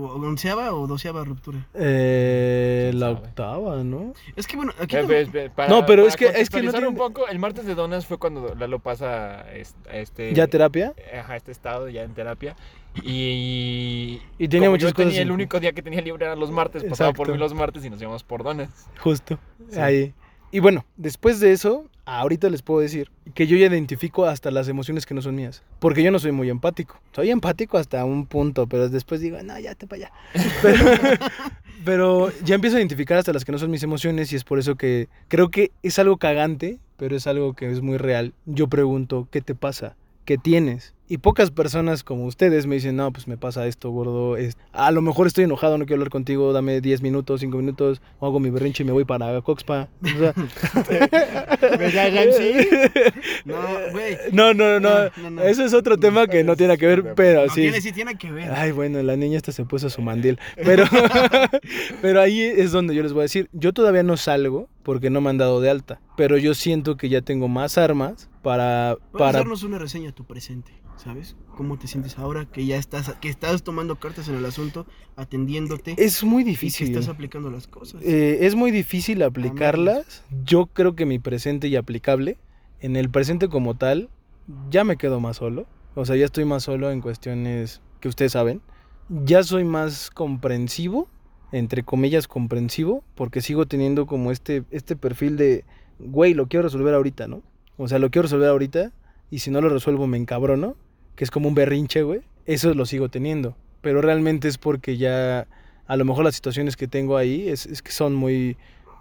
onceava 0.07 0.73
o 0.73 0.87
doceava 0.87 1.25
ruptura? 1.25 1.67
Eh, 1.75 2.91
la 2.95 3.07
¿Sabe? 3.15 3.19
octava, 3.27 3.83
¿no? 3.85 4.13
Es 4.37 4.47
que 4.47 4.57
bueno, 4.57 4.73
aquí 4.79 4.97
Eh, 4.97 5.05
pues, 5.31 5.51
para- 5.51 5.69
No, 5.69 5.85
pero 5.87 6.03
para 6.03 6.09
es 6.11 6.17
que- 6.17 6.41
es 6.41 6.49
que 6.51 6.63
no 6.63 6.89
un 6.89 6.95
poco, 6.97 7.27
el 7.29 7.39
martes 7.39 7.67
de 7.67 7.75
donas 7.75 8.07
fue 8.07 8.19
cuando 8.19 8.55
Lalo 8.55 8.79
pasa 8.79 9.41
a 9.41 9.55
est- 9.55 9.87
a 9.89 9.97
este... 9.97 10.33
¿Ya 10.35 10.47
terapia? 10.47 10.95
Ajá, 11.19 11.37
este 11.37 11.51
estado 11.53 11.89
ya 11.89 12.03
en 12.03 12.15
terapia. 12.15 12.55
Y, 13.03 14.21
Y 14.39 14.49
tenía 14.49 14.67
como 14.69 14.73
muchas 14.77 14.91
yo 14.91 14.95
tenía 14.95 15.13
cosas 15.13 15.23
el 15.23 15.31
único 15.31 15.61
día 15.61 15.73
que 15.73 15.83
tenía 15.83 16.01
libre 16.01 16.27
eran 16.27 16.39
los 16.41 16.51
martes, 16.51 16.85
pasaba 16.85 17.13
por 17.13 17.31
mí 17.31 17.39
los 17.39 17.55
martes 17.55 17.85
y 17.85 17.91
nos 17.91 18.01
íbamos 18.01 18.23
por 18.25 18.43
donas. 18.43 18.69
Justo, 18.99 19.39
Sí. 19.71 19.79
ahí. 19.79 20.15
Y 20.53 20.59
bueno, 20.59 20.85
después 20.97 21.39
de 21.39 21.53
eso, 21.53 21.85
ahorita 22.07 22.51
les 22.51 22.63
puedo 22.63 22.81
decir 22.81 23.09
que 23.35 23.47
yo 23.47 23.57
ya 23.57 23.67
identifico 23.67 24.27
hasta 24.27 24.51
las 24.51 24.67
emociones 24.67 25.07
que 25.07 25.15
no 25.15 25.23
son 25.23 25.37
mías. 25.37 25.63
Porque 25.79 26.03
yo 26.03 26.11
no 26.11 26.19
soy 26.19 26.33
muy 26.33 26.51
empático. 26.51 27.01
Soy 27.13 27.31
empático 27.31 27.79
hasta 27.79 28.05
un 28.05 28.27
punto, 28.27 28.67
pero 28.67 28.89
después 28.89 29.21
digo, 29.21 29.39
no, 29.45 29.57
ya 29.61 29.77
te 29.77 29.87
para 29.87 30.07
allá. 30.07 30.13
Pero, 30.63 30.79
pero 31.85 32.33
ya 32.45 32.57
empiezo 32.57 32.77
a 32.77 32.81
identificar 32.81 33.17
hasta 33.17 33.33
las 33.33 33.45
que 33.45 33.53
no 33.53 33.59
son 33.59 33.71
mis 33.71 33.83
emociones 33.83 34.33
y 34.33 34.37
es 34.37 34.45
por 34.45 34.59
eso 34.59 34.75
que 34.75 35.09
creo 35.29 35.51
que 35.51 35.71
es 35.83 35.99
algo 35.99 36.19
cagante, 36.19 36.79
pero 36.99 37.17
es 37.17 37.27
algo 37.27 37.55
que 37.55 37.71
es 37.71 37.81
muy 37.81 37.97
real. 37.97 38.35
Yo 38.45 38.69
pregunto, 38.69 39.29
¿qué 39.31 39.41
te 39.41 39.55
pasa? 39.55 39.97
¿Qué 40.27 40.37
tienes? 40.37 40.93
Y 41.11 41.19
pocas 41.19 41.51
personas 41.51 42.05
como 42.05 42.25
ustedes 42.25 42.67
me 42.67 42.77
dicen, 42.77 42.95
no, 42.95 43.13
pues 43.13 43.27
me 43.27 43.37
pasa 43.37 43.67
esto, 43.67 43.91
gordo. 43.91 44.37
es- 44.37 44.57
A 44.73 44.93
lo 44.93 45.03
mejor 45.03 45.27
estoy 45.27 45.45
enojado, 45.45 45.77
no 45.77 45.85
quiero 45.85 45.97
hablar 46.01 46.11
contigo, 46.11 46.53
dame 46.53 46.81
10 46.81 47.03
minutos, 47.03 47.41
5 47.41 47.57
minutos, 47.59 48.01
o 48.21 48.27
hago 48.27 48.39
mi 48.39 48.51
berrinche 48.51 48.85
y 48.85 48.87
me 48.87 48.93
voy 48.93 49.05
para 49.05 49.41
Coxpa. 49.43 49.89
O 50.03 50.07
sea, 50.19 50.33
No, 53.45 53.57
güey. 53.93 54.17
no, 54.33 54.55
no, 54.55 54.81
no, 54.81 54.91
No, 55.05 55.11
no, 55.17 55.31
no. 55.31 55.43
Eso 55.43 55.65
es 55.65 55.75
otro 55.75 55.97
tema 55.99 56.27
que 56.27 56.45
no 56.45 56.57
tiene 56.57 56.79
que 56.79 56.87
ver, 56.87 57.15
pero 57.15 57.49
sí. 57.49 57.63
tiene, 57.63 57.81
sí 57.81 57.93
tiene 57.93 58.17
que 58.17 58.31
ver. 58.31 58.51
Ay, 58.53 58.73
bueno, 58.73 59.03
la 59.03 59.17
niña 59.17 59.37
esta 59.37 59.53
se 59.53 59.65
puso 59.65 59.91
su 59.91 60.03
mandil. 60.03 60.39
Pero, 60.57 60.85
pero 62.03 62.21
ahí 62.21 62.41
es 62.41 62.73
donde 62.73 62.95
yo 62.95 63.03
les 63.03 63.13
voy 63.13 63.21
a 63.21 63.23
decir, 63.23 63.49
yo 63.53 63.73
todavía 63.73 64.03
no 64.03 64.17
salgo 64.17 64.69
porque 64.83 65.11
no 65.11 65.21
me 65.21 65.31
han 65.31 65.39
dado 65.39 65.61
de 65.61 65.71
alta, 65.71 66.01
pero 66.17 66.37
yo 66.39 66.55
siento 66.55 66.97
que 66.97 67.09
ya 67.09 67.21
tengo 67.21 67.49
más 67.49 67.79
armas 67.79 68.29
para... 68.43 68.97
Para 69.13 69.33
darnos 69.39 69.63
una 69.63 69.79
reseña 69.79 70.11
a 70.11 70.13
tu 70.13 70.25
presente, 70.25 70.73
¿sabes? 71.01 71.35
¿Cómo 71.57 71.79
te 71.79 71.87
sientes 71.87 72.19
ahora 72.19 72.45
que 72.45 72.67
ya 72.67 72.77
estás, 72.77 73.15
que 73.21 73.29
estás 73.29 73.63
tomando 73.63 73.97
cartas 73.97 74.29
en 74.29 74.37
el 74.37 74.45
asunto, 74.45 74.87
atendiéndote 75.17 75.95
es 75.97 76.23
muy 76.23 76.43
y 76.43 76.45
que 76.45 76.51
difícil. 76.51 76.89
estás 76.89 77.09
aplicando 77.09 77.51
las 77.51 77.67
cosas? 77.67 78.03
Eh, 78.03 78.39
es 78.43 78.55
muy 78.55 78.71
difícil 78.71 79.23
aplicarlas. 79.23 80.23
Yo 80.45 80.67
creo 80.67 80.95
que 80.95 81.07
mi 81.07 81.19
presente 81.19 81.69
y 81.69 81.77
aplicable, 81.77 82.39
en 82.81 82.97
el 82.97 83.11
presente 83.11 83.49
como 83.49 83.77
tal, 83.77 84.11
ya 84.71 84.85
me 84.85 84.97
quedo 84.97 85.21
más 85.21 85.39
solo. 85.39 85.67
O 85.95 86.05
sea, 86.05 86.17
ya 86.17 86.27
estoy 86.27 86.45
más 86.45 86.65
solo 86.65 86.91
en 86.91 87.01
cuestiones 87.01 87.81
que 88.01 88.09
ustedes 88.09 88.33
saben. 88.33 88.61
Ya 89.09 89.43
soy 89.43 89.65
más 89.65 90.11
comprensivo, 90.11 91.09
entre 91.51 91.83
comillas 91.83 92.29
comprensivo, 92.29 93.03
porque 93.15 93.41
sigo 93.41 93.67
teniendo 93.67 94.07
como 94.07 94.31
este, 94.31 94.65
este 94.71 94.97
perfil 94.97 95.37
de, 95.37 95.65
güey, 95.99 96.35
lo 96.35 96.47
quiero 96.47 96.65
resolver 96.65 96.95
ahorita, 96.95 97.27
¿no? 97.27 97.43
O 97.77 97.89
sea, 97.89 97.99
lo 97.99 98.11
quiero 98.11 98.25
resolver 98.25 98.51
ahorita 98.51 98.93
y 99.31 99.41
si 99.41 99.51
no 99.51 99.61
lo 99.61 99.69
resuelvo 99.69 100.07
me 100.07 100.19
encabrono, 100.19 100.77
que 101.21 101.25
es 101.25 101.31
como 101.31 101.49
un 101.49 101.55
berrinche, 101.55 102.03
güey. 102.03 102.23
Eso 102.47 102.73
lo 102.73 102.87
sigo 102.87 103.11
teniendo. 103.11 103.55
Pero 103.83 104.01
realmente 104.01 104.49
es 104.49 104.57
porque 104.57 104.97
ya 104.97 105.47
a 105.87 105.97
lo 105.99 106.07
mejor 106.07 106.25
las 106.25 106.35
situaciones 106.35 106.79
que 106.79 106.89
tengo 106.89 107.19
ahí 107.19 107.47
es, 107.47 107.83
que 107.83 107.93
son 107.93 108.15
muy, 108.15 108.57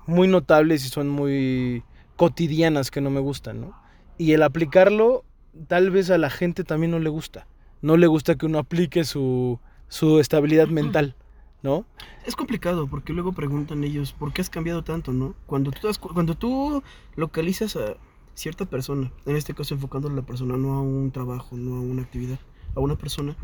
muy 0.06 0.28
notables 0.28 0.86
y 0.86 0.90
son 0.90 1.08
muy 1.08 1.82
cotidianas 2.18 2.92
que 2.92 3.00
no 3.00 3.10
me 3.10 3.22
gustan, 3.22 3.62
¿no? 3.62 3.82
Y 4.18 4.34
el 4.34 4.44
aplicarlo, 4.44 5.24
tal 5.68 5.92
vez 5.92 6.10
a 6.10 6.18
la 6.18 6.30
gente 6.30 6.66
también 6.66 6.92
no 6.92 7.00
le 7.00 7.08
gusta. 7.08 7.48
No 7.82 7.96
le 7.96 8.08
gusta 8.08 8.36
que 8.36 8.48
uno 8.48 8.60
aplique 8.60 9.06
su, 9.06 9.58
su 9.88 10.20
estabilidad 10.20 10.68
mental, 10.68 11.16
¿no? 11.64 11.86
Es 12.26 12.36
complicado 12.36 12.88
porque 12.88 13.14
luego 13.14 13.32
preguntan 13.32 13.86
ellos, 13.86 14.12
¿por 14.12 14.34
qué 14.34 14.42
has 14.42 14.50
cambiado 14.50 14.84
tanto, 14.84 15.14
no? 15.14 15.36
Cuando 15.46 15.72
tú, 15.72 15.88
cuando 16.14 16.36
tú 16.36 16.84
localizas 17.16 17.78
a 17.78 17.96
cierta 18.40 18.66
persona, 18.66 19.12
en 19.26 19.36
este 19.36 19.54
caso 19.54 19.74
enfocándole 19.74 20.14
a 20.14 20.18
la 20.18 20.26
persona, 20.26 20.56
no 20.56 20.74
a 20.74 20.82
un 20.82 21.12
trabajo, 21.12 21.58
no 21.58 21.76
a 21.76 21.82
una 21.82 22.04
actividad, 22.04 22.40
a 22.74 22.80
una 22.80 22.96
persona, 22.96 23.36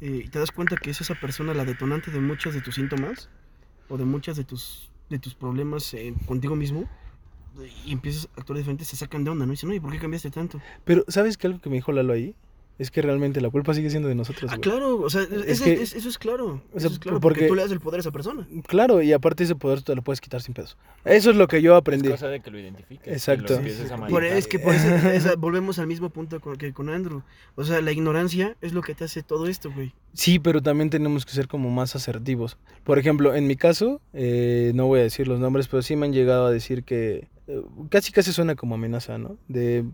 eh, 0.00 0.22
y 0.24 0.28
te 0.28 0.40
das 0.40 0.50
cuenta 0.50 0.76
que 0.76 0.90
es 0.90 1.00
esa 1.00 1.14
persona 1.14 1.54
la 1.54 1.64
detonante 1.64 2.10
de 2.10 2.18
muchos 2.18 2.52
de 2.52 2.60
tus 2.60 2.74
síntomas 2.74 3.28
o 3.88 3.96
de 3.96 4.04
muchas 4.04 4.36
de 4.36 4.42
tus, 4.42 4.90
de 5.10 5.20
tus 5.20 5.36
problemas 5.36 5.94
eh, 5.94 6.12
contigo 6.26 6.56
mismo, 6.56 6.88
y 7.86 7.92
empiezas 7.92 8.28
a 8.34 8.40
actuar 8.40 8.56
diferente, 8.56 8.84
se 8.84 8.96
sacan 8.96 9.24
de 9.24 9.30
onda, 9.30 9.46
¿no? 9.46 9.52
Y 9.52 9.54
dicen, 9.56 9.70
oye, 9.70 9.80
¿por 9.80 9.92
qué 9.92 9.98
cambiaste 9.98 10.30
tanto? 10.30 10.60
Pero, 10.84 11.04
¿sabes 11.06 11.36
qué 11.36 11.46
algo 11.46 11.60
que 11.60 11.68
me 11.68 11.76
dijo 11.76 11.92
Lalo 11.92 12.12
ahí? 12.12 12.34
Es 12.78 12.90
que 12.90 13.02
realmente 13.02 13.40
la 13.40 13.50
culpa 13.50 13.74
sigue 13.74 13.90
siendo 13.90 14.08
de 14.08 14.14
nosotros, 14.14 14.50
Ah, 14.50 14.56
güey. 14.56 14.60
claro, 14.62 15.00
o 15.00 15.10
sea, 15.10 15.22
es- 15.22 15.30
Es 15.46 15.60
que- 15.60 15.74
es, 15.74 15.94
eso 15.94 16.08
es 16.08 16.18
claro. 16.18 16.62
o 16.74 16.78
sea, 16.80 16.86
eso 16.86 16.88
es 16.94 16.98
claro, 16.98 17.20
porque- 17.20 17.40
porque 17.40 17.48
tú 17.48 17.54
le 17.54 17.62
das 17.62 17.70
el 17.70 17.80
poder 17.80 17.98
a 17.98 18.00
esa 18.00 18.10
persona. 18.10 18.48
Claro, 18.66 19.02
y 19.02 19.12
aparte 19.12 19.44
ese 19.44 19.54
poder 19.54 19.82
te 19.82 19.94
lo 19.94 20.02
puedes 20.02 20.20
quitar 20.20 20.40
sin 20.42 20.54
pedos. 20.54 20.76
Eso 21.04 21.30
es 21.30 21.36
lo 21.36 21.46
que 21.48 21.60
yo 21.62 21.74
Es 21.74 21.78
aprendí. 21.78 22.08
cosa 22.08 22.28
de 22.28 22.40
que 22.40 22.50
lo 22.50 22.58
identifiques. 22.58 23.06
Exacto. 23.12 23.60
Lo 23.60 23.68
Sí, 23.68 23.92
a 23.92 23.96
por, 24.08 24.24
es 24.24 24.46
que 24.48 24.58
por 24.58 24.74
eso 24.74 24.88
esa- 25.08 25.36
volvemos 25.36 25.78
al 25.78 25.86
mismo 25.86 26.08
punto 26.10 26.40
con, 26.40 26.56
que 26.56 26.72
con 26.72 26.88
Andrew. 26.88 27.22
O 27.54 27.64
sea, 27.64 27.80
la 27.82 27.92
ignorancia 27.92 28.56
es 28.62 28.72
lo 28.72 28.80
que 28.82 28.94
te 28.94 29.04
hace 29.04 29.22
todo 29.22 29.46
esto, 29.46 29.70
güey. 29.70 29.92
Sí, 30.14 30.38
pero 30.38 30.60
también 30.62 30.90
tenemos 30.90 31.24
que 31.24 31.32
ser 31.32 31.48
como 31.48 31.70
más 31.70 31.94
asertivos. 31.94 32.56
Por 32.84 32.98
ejemplo, 32.98 33.34
en 33.34 33.46
mi 33.46 33.56
caso, 33.56 34.00
eh, 34.12 34.72
no 34.74 34.86
voy 34.86 35.00
a 35.00 35.02
decir 35.04 35.28
los 35.28 35.38
nombres, 35.40 35.68
pero 35.68 35.82
sí 35.82 35.94
me 35.94 36.06
han 36.06 36.12
llegado 36.12 36.46
a 36.46 36.50
decir 36.50 36.84
que 36.84 37.28
eh, 37.48 37.60
casi 37.90 38.12
casi 38.12 38.32
suena 38.32 38.54
como 38.54 38.74
amenaza, 38.76 39.18
¿no? 39.18 39.36
De 39.48 39.84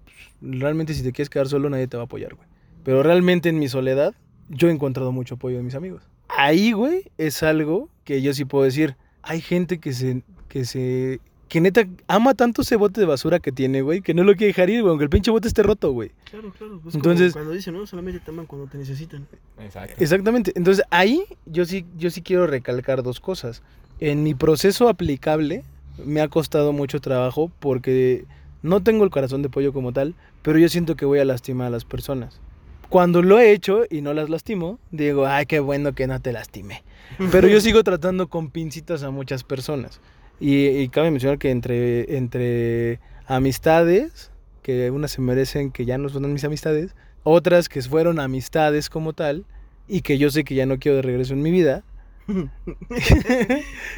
pues, 0.41 0.61
realmente 0.61 0.93
si 0.95 1.03
te 1.03 1.13
quieres 1.13 1.31
quedar 1.31 1.49
solo 1.49 1.71
nadie 1.71 1.87
te 1.89 1.97
va 1.97 2.03
a 2.03 2.07
apoyar, 2.07 2.35
güey. 2.35 2.48
Pero 2.89 3.03
realmente 3.03 3.51
en 3.51 3.59
mi 3.59 3.69
soledad 3.69 4.15
yo 4.49 4.69
he 4.69 4.73
encontrado 4.73 5.13
mucho 5.13 5.35
apoyo 5.35 5.59
de 5.59 5.63
mis 5.63 5.75
amigos. 5.75 6.05
Ahí, 6.27 6.73
güey, 6.73 7.03
es 7.19 7.43
algo 7.43 7.91
que 8.05 8.23
yo 8.23 8.33
sí 8.33 8.47
puedo 8.47 8.65
decir. 8.65 8.97
Hay 9.21 9.43
gente 9.43 9.77
que 9.79 9.93
se 9.93 10.23
que 10.49 10.65
se 10.65 11.21
que 11.49 11.61
neta 11.61 11.83
ama 12.07 12.33
tanto 12.33 12.63
ese 12.63 12.77
bote 12.77 12.99
de 13.03 13.07
basura 13.07 13.41
que 13.41 13.53
tiene, 13.53 13.83
güey, 13.83 14.01
que 14.01 14.15
no 14.15 14.25
lo 14.25 14.33
quiere 14.37 14.47
dejar 14.55 14.71
ir, 14.71 14.81
güey, 14.81 14.89
aunque 14.89 15.05
el 15.05 15.11
pinche 15.11 15.31
bote 15.31 15.49
esté 15.49 15.63
roto, 15.63 15.93
güey. 15.93 16.13
Claro, 16.31 16.51
claro. 16.57 16.81
Pues 16.83 16.95
Entonces- 16.95 17.27
Entonces, 17.27 17.33
cuando 17.35 17.51
dicen, 17.53 17.75
no, 17.75 17.87
solamente 17.87 18.21
te 18.21 18.31
aman 18.31 18.47
cuando 18.47 18.67
te 18.69 18.79
necesitan. 18.79 19.27
Exacto. 19.61 20.03
Exactamente. 20.03 20.53
Entonces 20.57 20.83
ahí 20.89 21.25
yo 21.45 21.67
sí, 21.67 21.85
yo 21.99 22.09
sí 22.09 22.23
quiero 22.23 22.47
recalcar 22.47 23.03
dos 23.03 23.21
cosas. 23.21 23.63
En 24.01 24.23
mi 24.23 24.33
proceso 24.35 24.89
aplicable 24.89 25.63
me 26.07 26.23
ha 26.23 26.29
costado 26.29 26.73
mucho 26.73 27.03
trabajo 27.03 27.53
porque 27.61 28.25
no 28.63 28.83
tengo 28.83 29.05
el 29.05 29.11
corazón 29.11 29.43
de 29.43 29.51
pollo 29.51 29.75
como 29.75 29.93
tal, 29.93 30.15
pero 30.41 30.59
yo 30.59 30.71
siento 30.71 30.97
que 30.97 31.05
voy 31.05 31.19
a 31.19 31.27
lastimar 31.27 31.67
a 31.67 31.71
las 31.71 31.85
personas. 31.85 32.41
Cuando 32.89 33.23
lo 33.23 33.39
he 33.39 33.53
hecho 33.53 33.83
y 33.91 34.01
no 34.01 34.15
las 34.15 34.31
lastimo, 34.31 34.79
digo, 34.91 35.27
ay, 35.27 35.47
qué 35.47 35.61
bueno 35.61 35.95
que 35.95 36.07
no 36.07 36.21
te 36.21 36.33
lastimé. 36.33 36.85
Pero 37.33 37.49
yo 37.49 37.61
sigo 37.61 37.83
tratando 37.83 38.29
con 38.29 38.51
pincitas 38.51 39.03
a 39.03 39.11
muchas 39.11 39.45
personas. 39.45 40.01
Y, 40.41 40.67
y 40.69 40.89
cabe 40.89 41.11
mencionar 41.11 41.39
que 41.39 41.51
entre, 41.51 42.17
entre 42.17 43.01
amistades, 43.27 44.31
que 44.63 44.91
unas 44.91 45.11
se 45.11 45.21
merecen 45.21 45.71
que 45.71 45.85
ya 45.85 45.99
no 45.99 46.09
son 46.09 46.33
mis 46.33 46.45
amistades, 46.45 46.95
otras 47.25 47.69
que 47.69 47.83
fueron 47.83 48.21
amistades 48.21 48.89
como 48.89 49.13
tal, 49.13 49.45
y 49.87 50.03
que 50.03 50.19
yo 50.19 50.31
sé 50.31 50.45
que 50.45 50.55
ya 50.55 50.67
no 50.67 50.79
quiero 50.79 50.97
de 50.97 51.03
regreso 51.03 51.35
en 51.35 51.43
mi 51.43 51.51
vida. 51.51 51.83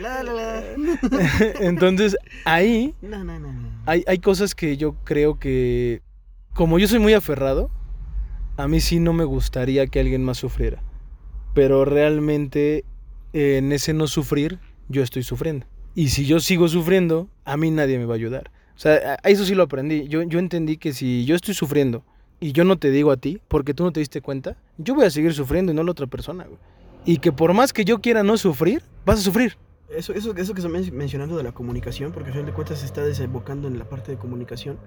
la, 0.01 0.23
la, 0.23 0.33
la. 0.33 0.63
Entonces 1.61 2.17
ahí 2.45 2.95
No, 3.03 3.25
no, 3.25 3.41
no, 3.41 3.53
no. 3.53 3.69
hay, 3.87 4.05
hay 4.07 4.19
cosas 4.19 4.55
que 4.55 4.77
yo 4.77 4.95
creo 5.05 5.39
que, 5.39 6.01
como 6.55 6.79
yo 6.79 6.87
soy 6.87 7.01
muy 7.01 7.13
aferrado, 7.13 7.71
a 8.63 8.69
mí 8.69 8.81
sí 8.81 9.01
no 9.01 9.13
me 9.13 9.25
gustaría 9.25 9.87
que 9.87 10.01
alguien 10.01 10.25
más 10.25 10.39
sufriera. 10.39 10.83
Pero 11.55 11.85
realmente 11.85 12.85
eh, 13.33 13.57
en 13.59 13.73
ese 13.73 13.93
no 13.93 14.07
sufrir, 14.07 14.59
yo 14.89 15.03
estoy 15.03 15.23
sufriendo. 15.23 15.67
Y 15.95 16.09
si 16.09 16.25
yo 16.27 16.41
sigo 16.41 16.69
sufriendo, 16.69 17.29
a 17.45 17.57
mí 17.57 17.71
nadie 17.71 17.99
me 17.99 18.05
va 18.07 18.15
a 18.15 18.17
ayudar. 18.17 18.51
O 18.77 18.79
sea, 18.79 19.19
a- 19.23 19.29
eso 19.29 19.45
sí 19.45 19.55
lo 19.55 19.65
aprendí. 19.65 20.07
Yo, 20.09 20.23
yo 20.23 20.39
entendí 20.39 20.77
que 20.77 20.93
si 20.93 21.25
yo 21.25 21.35
estoy 21.35 21.55
sufriendo 21.55 22.05
y 22.39 22.53
yo 22.53 22.65
no 22.65 22.79
te 22.79 22.91
digo 22.91 23.11
a 23.11 23.17
ti, 23.17 23.41
porque 23.49 23.75
tú 23.75 23.83
no 23.85 23.93
te 23.93 24.01
diste 24.01 24.21
cuenta, 24.21 24.57
yo 24.79 24.95
voy 24.95 25.05
a 25.07 25.11
seguir 25.11 25.35
sufriendo 25.35 25.73
y 25.73 25.75
no 25.75 25.83
la 25.83 25.91
otra 25.91 26.07
persona, 26.07 26.45
güey. 26.45 26.59
Y 27.05 27.19
que 27.19 27.33
por 27.33 27.53
más 27.55 27.73
que 27.73 27.85
yo 27.85 28.01
quiera 28.01 28.23
no 28.23 28.37
sufrir, 28.37 28.83
vas 29.05 29.19
a 29.21 29.23
sufrir. 29.23 29.57
Eso, 29.89 30.13
eso, 30.13 30.35
eso 30.37 30.55
que 30.55 30.61
estás 30.61 30.93
mencionando 30.93 31.37
de 31.37 31.43
la 31.43 31.53
comunicación, 31.53 32.13
porque 32.13 32.29
al 32.29 32.35
final 32.35 32.47
de 32.47 32.53
cuentas 32.53 32.79
se 32.81 32.87
está 32.87 33.03
desembocando 33.05 33.67
en 33.69 33.79
la 33.79 33.89
parte 33.89 34.13
de 34.13 34.19
comunicación. 34.19 34.79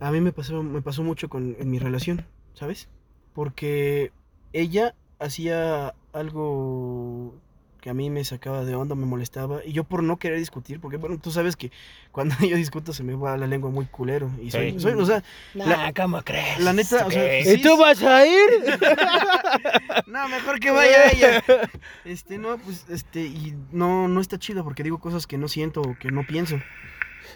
A 0.00 0.10
mí 0.10 0.20
me 0.20 0.32
pasó, 0.32 0.62
me 0.62 0.80
pasó 0.80 1.02
mucho 1.02 1.28
con, 1.28 1.56
en 1.58 1.70
mi 1.70 1.78
relación, 1.78 2.24
¿sabes? 2.54 2.88
Porque 3.36 4.12
ella 4.54 4.94
hacía 5.18 5.92
algo 6.14 7.34
que 7.82 7.90
a 7.90 7.94
mí 7.94 8.08
me 8.08 8.24
sacaba 8.24 8.64
de 8.64 8.74
onda, 8.74 8.94
me 8.94 9.04
molestaba, 9.04 9.62
y 9.64 9.72
yo 9.72 9.84
por 9.84 10.02
no 10.02 10.16
querer 10.16 10.38
discutir, 10.38 10.80
porque 10.80 10.96
bueno, 10.96 11.18
tú 11.18 11.30
sabes 11.30 11.54
que 11.54 11.70
cuando 12.12 12.34
yo 12.48 12.56
discuto 12.56 12.94
se 12.94 13.02
me 13.04 13.14
va 13.14 13.36
la 13.36 13.46
lengua 13.46 13.70
muy 13.70 13.84
culero, 13.84 14.30
y 14.42 14.50
soy, 14.50 14.72
Sí. 14.72 14.80
soy- 14.80 14.94
o 14.94 15.04
sea, 15.04 15.22
La- 15.54 15.92
¿cómo 15.94 16.22
crees? 16.22 16.58
la 16.60 16.72
neta, 16.72 17.06
o 17.06 17.10
sea, 17.10 17.22
¿Qué? 17.28 17.44
sí, 17.44 17.50
¿Y 17.58 17.62
tú 17.62 17.76
vas 17.76 18.02
a 18.02 18.26
ir? 18.26 18.48
No, 20.06 20.28
mejor 20.28 20.58
que 20.58 20.70
vaya 20.70 21.10
ella. 21.10 21.42
Este, 22.06 22.38
no, 22.38 22.56
pues, 22.58 22.86
este, 22.88 23.20
y 23.26 23.54
no, 23.70 24.08
no 24.08 24.20
está 24.20 24.38
chido 24.38 24.64
porque 24.64 24.82
digo 24.82 24.98
cosas 24.98 25.26
que 25.26 25.36
no 25.36 25.46
siento 25.48 25.82
o 25.82 25.96
que 25.98 26.10
no 26.10 26.26
pienso. 26.26 26.56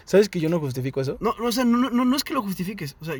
¿Sabes 0.05 0.29
que 0.29 0.39
yo 0.39 0.49
no 0.49 0.59
justifico 0.59 1.01
eso? 1.01 1.17
No, 1.19 1.33
no, 1.39 1.45
o 1.45 1.51
sea, 1.51 1.63
no, 1.65 1.77
no, 1.89 2.05
no 2.05 2.15
es 2.15 2.23
que 2.23 2.33
lo 2.33 2.41
justifiques. 2.41 2.95
O 3.01 3.05
sea, 3.05 3.15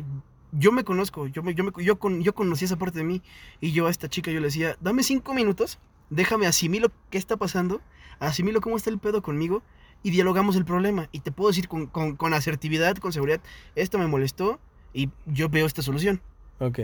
yo 0.52 0.72
me 0.72 0.84
conozco, 0.84 1.26
yo, 1.28 1.42
me, 1.42 1.54
yo, 1.54 1.64
me, 1.64 1.72
yo, 1.82 1.98
con, 1.98 2.22
yo 2.22 2.34
conocí 2.34 2.64
esa 2.66 2.76
parte 2.76 2.98
de 2.98 3.04
mí 3.04 3.22
y 3.60 3.72
yo 3.72 3.86
a 3.86 3.90
esta 3.90 4.08
chica 4.08 4.30
yo 4.30 4.40
le 4.40 4.46
decía, 4.46 4.76
dame 4.80 5.02
cinco 5.02 5.32
minutos, 5.34 5.78
déjame 6.10 6.46
asimilo 6.46 6.90
qué 7.10 7.18
está 7.18 7.36
pasando, 7.36 7.80
asimilo 8.18 8.60
cómo 8.60 8.76
está 8.76 8.90
el 8.90 8.98
pedo 8.98 9.22
conmigo 9.22 9.62
y 10.02 10.10
dialogamos 10.10 10.56
el 10.56 10.64
problema. 10.64 11.08
Y 11.12 11.20
te 11.20 11.32
puedo 11.32 11.48
decir 11.50 11.68
con, 11.68 11.86
con, 11.86 12.16
con 12.16 12.34
asertividad, 12.34 12.96
con 12.96 13.12
seguridad, 13.12 13.40
esto 13.76 13.98
me 13.98 14.06
molestó 14.06 14.60
y 14.92 15.08
yo 15.26 15.48
veo 15.48 15.64
esta 15.66 15.80
solución. 15.82 16.20
Ok. 16.58 16.80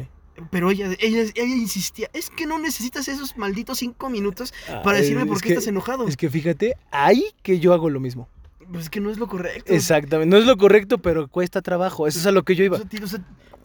Pero 0.51 0.71
ella, 0.71 0.87
ella, 1.01 1.23
ella 1.35 1.55
insistía, 1.57 2.09
es 2.13 2.31
que 2.31 2.47
no 2.47 2.59
necesitas 2.61 3.09
esos 3.09 3.37
malditos 3.37 3.79
cinco 3.79 4.09
minutos 4.09 4.55
para 4.85 4.99
decirme 4.99 5.27
por 5.27 5.41
qué 5.41 5.49
que- 5.49 5.55
estás 5.55 5.67
enojado. 5.67 6.07
Es 6.07 6.17
que 6.17 6.31
fíjate, 6.31 6.77
ahí 6.93 7.25
que 7.43 7.59
yo 7.59 7.75
hago 7.75 7.91
lo 7.91 7.99
mismo. 7.99 8.29
Pues 8.71 8.85
es 8.85 8.91
que 8.91 9.01
no 9.01 9.11
es 9.11 9.19
lo 9.19 9.27
correcto. 9.27 9.73
Exactamente. 9.73 10.31
No 10.31 10.37
es 10.41 10.47
lo 10.47 10.57
correcto, 10.57 10.99
pero 10.99 11.29
cuesta 11.29 11.63
trabajo. 11.63 12.07
Eso 12.07 12.19
es 12.19 12.27
a 12.27 12.33
lo 12.33 12.43
que 12.43 12.55
yo 12.55 12.63
O 12.65 12.67
iba. 12.67 12.77
sea, 12.79 12.87
ti- 12.89 13.03
o 13.03 13.07
sea, 13.07 13.21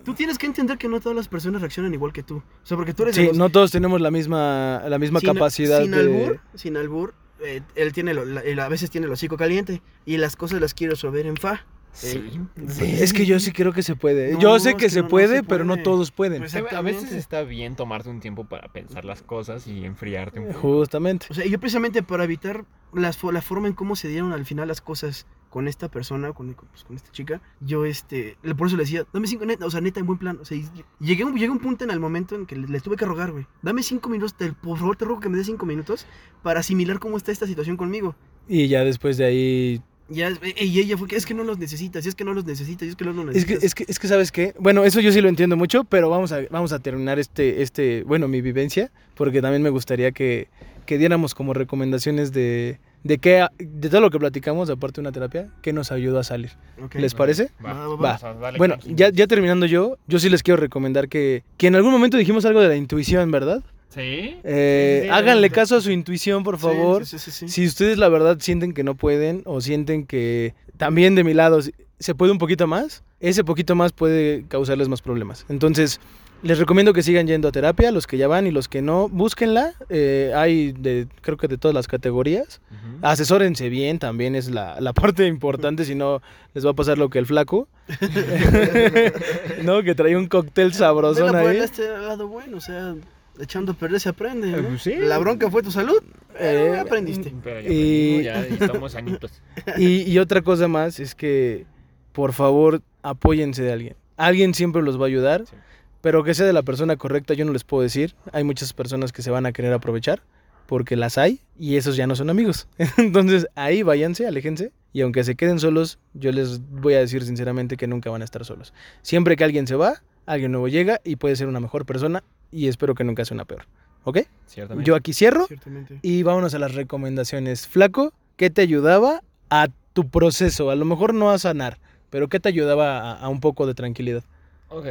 tú 0.06 0.14
tienes 0.14 0.38
que 0.38 0.45
entender 0.45 0.78
que 0.78 0.88
no 0.88 0.99
todas 0.99 1.16
las 1.16 1.28
personas 1.28 1.62
reaccionan 1.62 1.93
igual 1.93 2.14
que 2.14 2.24
tú. 2.24 2.38
O 2.38 2.66
sea, 2.66 2.78
porque 2.78 2.93
tú 2.93 3.04
eres 3.04 3.16
Sí, 3.16 3.26
los- 3.28 3.38
no 3.38 3.49
todos 3.49 3.72
tenemos 3.72 3.99
la 4.01 4.12
misma, 4.12 4.82
la 4.88 4.97
misma 4.99 5.20
sin- 5.20 5.34
capacidad 5.34 5.82
sin 5.82 5.91
de... 5.91 5.97
albur, 5.99 6.39
sin 6.56 6.78
albur, 6.78 7.14
eh, 7.43 7.62
él 7.76 7.91
tiene 7.93 8.14
lo- 8.14 8.24
la- 8.26 8.41
él 8.41 8.60
a 8.60 8.70
veces 8.70 8.89
tiene 8.89 9.08
el 9.08 9.14
hocico 9.14 9.36
caliente 9.38 9.82
y 10.06 10.18
las 10.18 10.36
cosas 10.38 10.62
las 10.62 10.74
quiere 10.74 10.91
resolver 10.91 11.26
en 11.26 11.36
fa. 11.38 11.66
Sí. 11.94 12.41
Es 12.82 13.14
que 13.14 13.26
yo 13.26 13.39
sí 13.39 13.52
creo 13.52 13.72
que 13.72 13.84
se 13.84 13.96
puede. 13.96 14.34
No, 14.34 14.39
yo 14.39 14.60
sé 14.60 14.72
que, 14.74 14.86
que 14.86 14.89
se, 14.89 14.98
no, 14.98 15.04
no 15.04 15.10
puede, 15.10 15.38
se 15.38 15.44
pero 15.44 15.64
no 15.64 15.74
puede. 15.74 15.84
todos 15.84 16.12
pueden. 16.12 16.39
Pues, 16.41 16.56
A 16.56 16.82
veces 16.82 17.12
está 17.12 17.44
bien 17.44 17.76
tomarte 17.76 18.10
un 18.10 18.20
tiempo 18.20 18.46
para 18.46 18.68
pensar 18.70 19.06
las 19.06 19.22
cosas 19.22 19.68
y 19.68 19.86
enfriarte 19.86 20.39
un 20.39 20.48
poco. 20.48 20.60
Justamente. 20.60 21.28
O 21.30 21.34
sea, 21.34 21.46
yo 21.46 21.60
precisamente 21.60 22.02
para 22.04 22.24
evitar 22.24 22.66
las, 22.94 23.24
la 23.24 23.41
forma 23.41 23.68
en 23.68 23.74
cómo 23.74 23.96
se 23.96 24.08
dieron 24.08 24.34
al 24.34 24.46
final 24.46 24.68
las 24.68 24.82
cosas 24.82 25.26
con 25.50 25.68
esta 25.68 25.88
persona, 25.89 26.34
con, 26.34 26.56
pues, 26.56 26.84
con 26.84 26.96
esta 26.96 27.12
chica, 27.12 27.39
yo 27.60 27.86
este, 27.86 28.38
le- 28.41 28.56
por 28.56 28.66
eso 28.66 28.76
le 28.76 28.84
decía, 28.86 29.06
dame 29.14 29.28
cinco, 29.28 29.46
neta, 29.46 29.68
o 29.68 29.70
sea, 29.70 29.82
neta, 29.82 30.00
en 30.00 30.08
buen 30.08 30.18
plan. 30.18 30.39
O 30.41 30.46
sea, 30.46 30.58
llegué, 31.00 31.22
a 31.22 31.26
un- 31.28 31.34
llegué 31.36 31.46
a 31.46 31.52
un 31.52 31.60
punto 31.60 31.84
en 31.84 31.91
el 31.91 32.00
momento 32.00 32.34
en 32.36 32.48
que 32.48 32.56
le, 32.56 32.68
le 32.68 32.80
tuve 32.82 32.96
que 32.96 33.06
rogar, 33.06 33.32
güey. 33.32 33.46
Dame 33.62 33.84
cinco 33.84 34.10
minutos, 34.10 34.34
te- 34.36 34.52
por 34.52 34.80
favor, 34.80 34.96
te 34.98 35.06
ruego 35.06 35.20
que 35.22 35.30
me 35.30 35.38
des 35.38 35.46
cinco 35.46 35.68
minutos 35.68 36.08
para 36.41 36.62
asimilar 36.62 36.98
cómo 37.00 37.18
está 37.18 37.32
esta 37.32 37.46
situación 37.46 37.78
conmigo. 37.78 38.16
Y 38.48 38.68
ya 38.68 38.84
después 38.84 39.18
de 39.18 39.26
ahí... 39.26 39.82
Ya, 40.10 40.32
y 40.60 40.80
ella 40.80 40.97
fue 40.97 41.08
que 41.08 41.16
es 41.16 41.26
que 41.26 41.34
no 41.34 41.43
los 41.43 41.58
necesitas, 41.58 42.06
y 42.06 42.10
es 42.10 42.16
que 42.16 42.26
no 42.26 42.34
los 42.34 42.45
necesitas, 42.45 42.88
y 42.88 42.91
es 42.91 42.95
que 42.95 43.06
no 43.06 43.14
los 43.14 43.36
Es 43.36 43.45
que, 43.45 43.54
necesitas. 43.54 43.64
es 43.64 43.76
que, 43.76 43.86
es 43.88 43.99
que 43.99 44.08
¿sabes 44.08 44.32
qué? 44.32 44.54
Bueno, 44.60 44.84
eso 44.84 44.99
yo 44.99 45.12
sí 45.12 45.22
lo 45.22 45.30
entiendo 45.30 45.56
mucho, 45.56 45.86
pero 45.86 46.10
vamos 46.10 46.32
a, 46.32 46.41
vamos 46.51 46.74
a 46.74 46.80
terminar 46.80 47.20
este, 47.20 47.62
este, 47.62 48.04
bueno, 48.04 48.28
mi 48.28 48.41
vivencia, 48.41 48.91
porque 49.16 49.41
también 49.41 49.62
me 49.62 49.70
gustaría 49.70 50.12
que, 50.12 50.49
que 50.86 50.97
diéramos 50.97 51.34
como 51.34 51.54
recomendaciones 51.54 52.34
de, 52.34 52.80
de 53.04 53.18
qué, 53.18 53.47
de 53.58 53.89
todo 53.89 54.01
lo 54.01 54.10
que 54.10 54.20
platicamos, 54.20 54.70
aparte 54.70 54.95
de 54.95 55.01
una 55.01 55.12
terapia, 55.14 55.49
qué 55.62 55.72
nos 55.74 55.91
ayudó 55.91 56.20
a 56.20 56.24
salir. 56.24 56.51
Ok. 56.84 56.95
¿Les 56.95 57.14
parece? 57.14 57.51
Va, 57.66 57.74
va, 57.74 57.88
Va. 57.88 57.95
Vamos 57.95 58.24
a 58.24 58.34
darle 58.34 58.58
Bueno, 58.58 58.78
ya, 58.86 59.10
ya 59.10 59.26
terminando 59.28 59.66
yo, 59.66 59.97
yo 60.08 60.20
sí 60.20 60.30
les 60.30 60.43
quiero 60.43 60.60
recomendar 60.60 61.08
que, 61.08 61.43
que 61.58 61.68
en 61.68 61.76
algún 61.76 61.91
momento 61.91 62.18
dijimos 62.18 62.45
algo 62.45 62.60
de 62.62 62.68
la 62.68 62.76
intuición, 62.76 63.32
¿verdad? 63.32 63.64
¿Sí? 63.94 64.36
Eh, 64.44 65.00
Sí, 65.04 65.08
sí, 65.08 65.10
háganle 65.14 65.48
sí. 65.50 65.54
caso 65.54 65.76
a 65.78 65.82
su 65.82 65.91
intuición, 65.91 66.44
por 66.44 66.58
favor. 66.58 67.06
sí, 67.06 67.20
sí, 67.20 67.32
sí, 67.32 67.48
sí. 67.48 67.50
Si 67.50 67.66
ustedes 67.68 67.98
la 67.98 68.10
verdad 68.10 68.38
sienten 68.39 68.74
que 68.74 68.84
no 68.84 68.96
pueden 68.96 69.41
o 69.46 69.62
sienten 69.62 70.06
que 70.06 70.54
también 70.78 71.16
de 71.16 71.24
mi 71.24 71.34
lado 71.34 71.60
se 72.00 72.16
puede 72.16 72.32
un 72.32 72.38
poquito 72.39 72.66
más, 72.68 73.04
ese 73.20 73.44
poquito 73.44 73.76
más 73.76 73.91
puede 73.94 74.46
causarles 74.48 74.89
más 74.89 75.02
problemas. 75.02 75.46
Entonces, 75.48 76.00
les 76.41 76.58
recomiendo 76.60 76.91
que 76.91 77.04
sigan 77.04 77.26
yendo 77.26 77.48
a 77.48 77.52
terapia, 77.54 77.89
los 77.91 78.06
que 78.06 78.18
ya 78.18 78.28
van 78.28 78.46
y 78.48 78.52
los 78.52 78.68
que 78.68 78.82
no, 78.82 79.08
búsquenla. 79.08 79.76
Eh, 79.89 80.34
hay 80.36 80.74
de, 80.74 81.08
creo 81.22 81.38
que 81.38 81.48
de 81.48 81.58
todas 81.58 81.74
las 81.74 81.88
categorías. 81.88 82.60
Ujú. 82.70 82.98
Asesórense 83.02 83.70
bien, 83.70 83.98
también 84.00 84.36
es 84.36 84.50
la, 84.50 84.82
la 84.82 84.91
parte 85.02 85.26
importante, 85.28 85.86
si 85.86 85.96
no 85.96 86.22
les 86.54 86.66
va 86.66 86.72
a 86.72 86.74
pasar 86.74 86.98
lo 86.98 87.10
que 87.10 87.20
el 87.20 87.26
flaco. 87.28 87.70
no, 89.64 89.84
que 89.84 89.96
trae 89.96 90.18
un 90.18 90.28
cóctel 90.28 90.74
sabrosón 90.74 91.36
ahí. 91.36 91.58
este 91.58 91.88
lado 91.88 92.28
bueno, 92.28 92.58
o 92.58 92.62
sea, 92.62 92.96
echando 93.40 93.72
a 93.74 93.76
perder 93.76 94.00
se 94.00 94.10
aprende. 94.10 94.50
Eh, 94.50 94.62
¿no? 94.62 94.68
pues 94.70 94.82
sí. 94.84 94.96
La 94.98 95.18
bronca 95.18 95.50
fue 95.50 95.64
tu 95.64 95.72
salud, 95.72 96.02
Eh, 96.40 96.78
aprendiste. 96.80 97.34
Pero 97.44 97.62
ya, 97.62 97.70
Y- 97.72 98.24
ya 98.24 98.42
estamos 98.42 98.96
añitos. 98.96 99.32
Y, 99.78 100.02
y 100.12 100.18
otra 100.20 100.42
cosa 100.42 100.68
más 100.68 101.00
es 101.00 101.16
que, 101.16 101.66
por 102.12 102.34
favor, 102.34 102.82
apóyense 103.02 103.64
de 103.64 103.72
alguien. 103.72 103.96
Alguien 104.18 104.54
siempre 104.54 104.82
los 104.82 105.00
va 105.00 105.04
a 105.06 105.08
ayudar, 105.08 105.46
Sí. 105.48 105.56
pero 106.02 106.24
que 106.24 106.34
sea 106.34 106.46
de 106.46 106.54
la 106.54 106.64
persona 106.64 106.96
correcta, 106.98 107.34
yo 107.34 107.46
no 107.46 107.54
les 107.54 107.64
puedo 107.64 107.84
decir. 107.84 108.16
Hay 108.32 108.44
muchas 108.44 108.74
personas 108.74 109.12
que 109.12 109.22
se 109.22 109.32
van 109.32 109.46
a 109.46 109.52
querer 109.52 109.74
aprovechar, 109.74 110.22
porque 110.68 110.96
las 110.96 111.18
hay, 111.18 111.42
y 111.60 111.76
esos 111.78 111.96
ya 111.96 112.08
no 112.08 112.16
son 112.16 112.30
amigos. 112.30 112.68
Entonces, 112.98 113.48
ahí 113.56 113.84
váyanse, 113.84 114.26
aléjense, 114.28 114.72
y 114.92 115.02
aunque 115.02 115.24
se 115.24 115.36
queden 115.36 115.60
solos, 115.60 116.00
yo 116.14 116.32
les 116.32 116.60
voy 116.70 116.94
a 116.96 117.00
decir 117.00 117.24
sinceramente 117.24 117.78
que 117.78 117.88
nunca 117.88 118.10
van 118.10 118.22
a 118.22 118.26
estar 118.26 118.46
solos. 118.46 118.74
Siempre 119.02 119.36
que 119.36 119.44
alguien 119.44 119.68
se 119.68 119.76
va, 119.76 120.02
alguien 120.26 120.52
nuevo 120.52 120.68
llega 120.68 121.02
y 121.04 121.16
puede 121.18 121.36
ser 121.36 121.48
una 121.48 121.60
mejor 121.60 121.86
persona, 121.86 122.24
y 122.54 122.68
espero 122.68 122.95
que 122.95 123.04
nunca 123.04 123.26
sea 123.26 123.36
una 123.36 123.45
peor. 123.45 123.66
¿Ok? 124.06 124.20
Ciertamente. 124.47 124.88
Yo 124.88 124.95
aquí 124.95 125.14
cierro. 125.14 125.47
Ciertamente. 125.47 125.99
Y 126.01 126.24
vámonos 126.24 126.54
a 126.54 126.60
las 126.60 126.76
recomendaciones. 126.76 127.68
Flaco, 127.68 128.14
¿qué 128.36 128.49
te 128.49 128.62
ayudaba 128.62 129.22
a 129.49 129.68
tu 129.93 130.10
proceso? 130.10 130.70
A 130.70 130.76
lo 130.76 130.86
mejor 130.86 131.14
no 131.14 131.32
a 131.32 131.38
sanar, 131.39 131.80
pero 132.10 132.28
¿qué 132.28 132.39
te 132.39 132.49
ayudaba 132.49 132.99
a, 132.99 133.14
a 133.20 133.30
un 133.30 133.39
poco 133.39 133.66
de 133.66 133.74
tranquilidad? 133.74 134.24
Ok. 134.70 134.86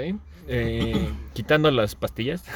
eh, 0.48 1.08
quitando 1.34 1.70
las 1.70 1.94
pastillas. 1.94 2.42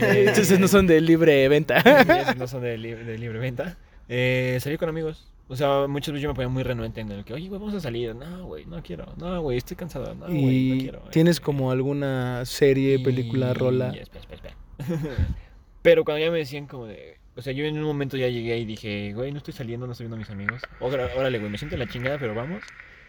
Eh, 0.00 0.24
Entonces 0.28 0.58
no 0.60 0.68
son 0.68 0.86
de 0.86 1.00
libre 1.00 1.48
venta. 1.48 1.82
No 2.38 2.46
son 2.46 2.62
de, 2.62 2.78
libre, 2.78 3.04
de 3.04 3.18
libre 3.18 3.38
venta. 3.38 3.76
Eh, 4.08 4.58
salir 4.60 4.78
con 4.78 4.88
amigos. 4.88 5.26
O 5.50 5.56
sea, 5.56 5.86
muchas 5.88 6.12
veces 6.12 6.22
yo 6.22 6.28
me 6.28 6.34
ponía 6.34 6.48
muy 6.48 6.62
renuente 6.62 7.00
en 7.00 7.10
el 7.10 7.24
que, 7.24 7.32
oye, 7.32 7.48
güey, 7.48 7.58
vamos 7.60 7.74
a 7.74 7.80
salir. 7.80 8.14
No, 8.14 8.44
güey, 8.44 8.66
no 8.66 8.82
quiero. 8.82 9.06
No, 9.16 9.40
güey, 9.40 9.56
estoy 9.58 9.76
cansado. 9.76 10.14
No, 10.14 10.26
güey, 10.26 10.68
no 10.74 10.78
quiero. 10.82 10.98
tienes 11.10 11.36
este, 11.36 11.44
como 11.44 11.70
alguna 11.70 12.44
serie, 12.44 12.98
película, 12.98 13.50
y- 13.50 13.54
rola. 13.54 13.88
Espera, 13.90 14.20
espera, 14.20 14.54
espera. 14.78 15.16
Pero 15.82 16.04
cuando 16.04 16.24
ya 16.24 16.30
me 16.30 16.38
decían 16.38 16.66
como 16.66 16.86
de... 16.86 17.16
O 17.36 17.40
sea, 17.42 17.52
yo 17.52 17.64
en 17.64 17.78
un 17.78 17.84
momento 17.84 18.16
ya 18.16 18.28
llegué 18.28 18.58
y 18.58 18.64
dije, 18.64 19.12
güey, 19.14 19.30
no 19.30 19.38
estoy 19.38 19.54
saliendo, 19.54 19.86
no 19.86 19.92
estoy 19.92 20.04
viendo 20.04 20.16
a 20.16 20.18
mis 20.18 20.30
amigos. 20.30 20.60
Órale, 20.80 21.38
güey, 21.38 21.50
me 21.50 21.56
siento 21.56 21.76
la 21.76 21.86
chingada, 21.86 22.18
pero 22.18 22.34
vamos. 22.34 22.62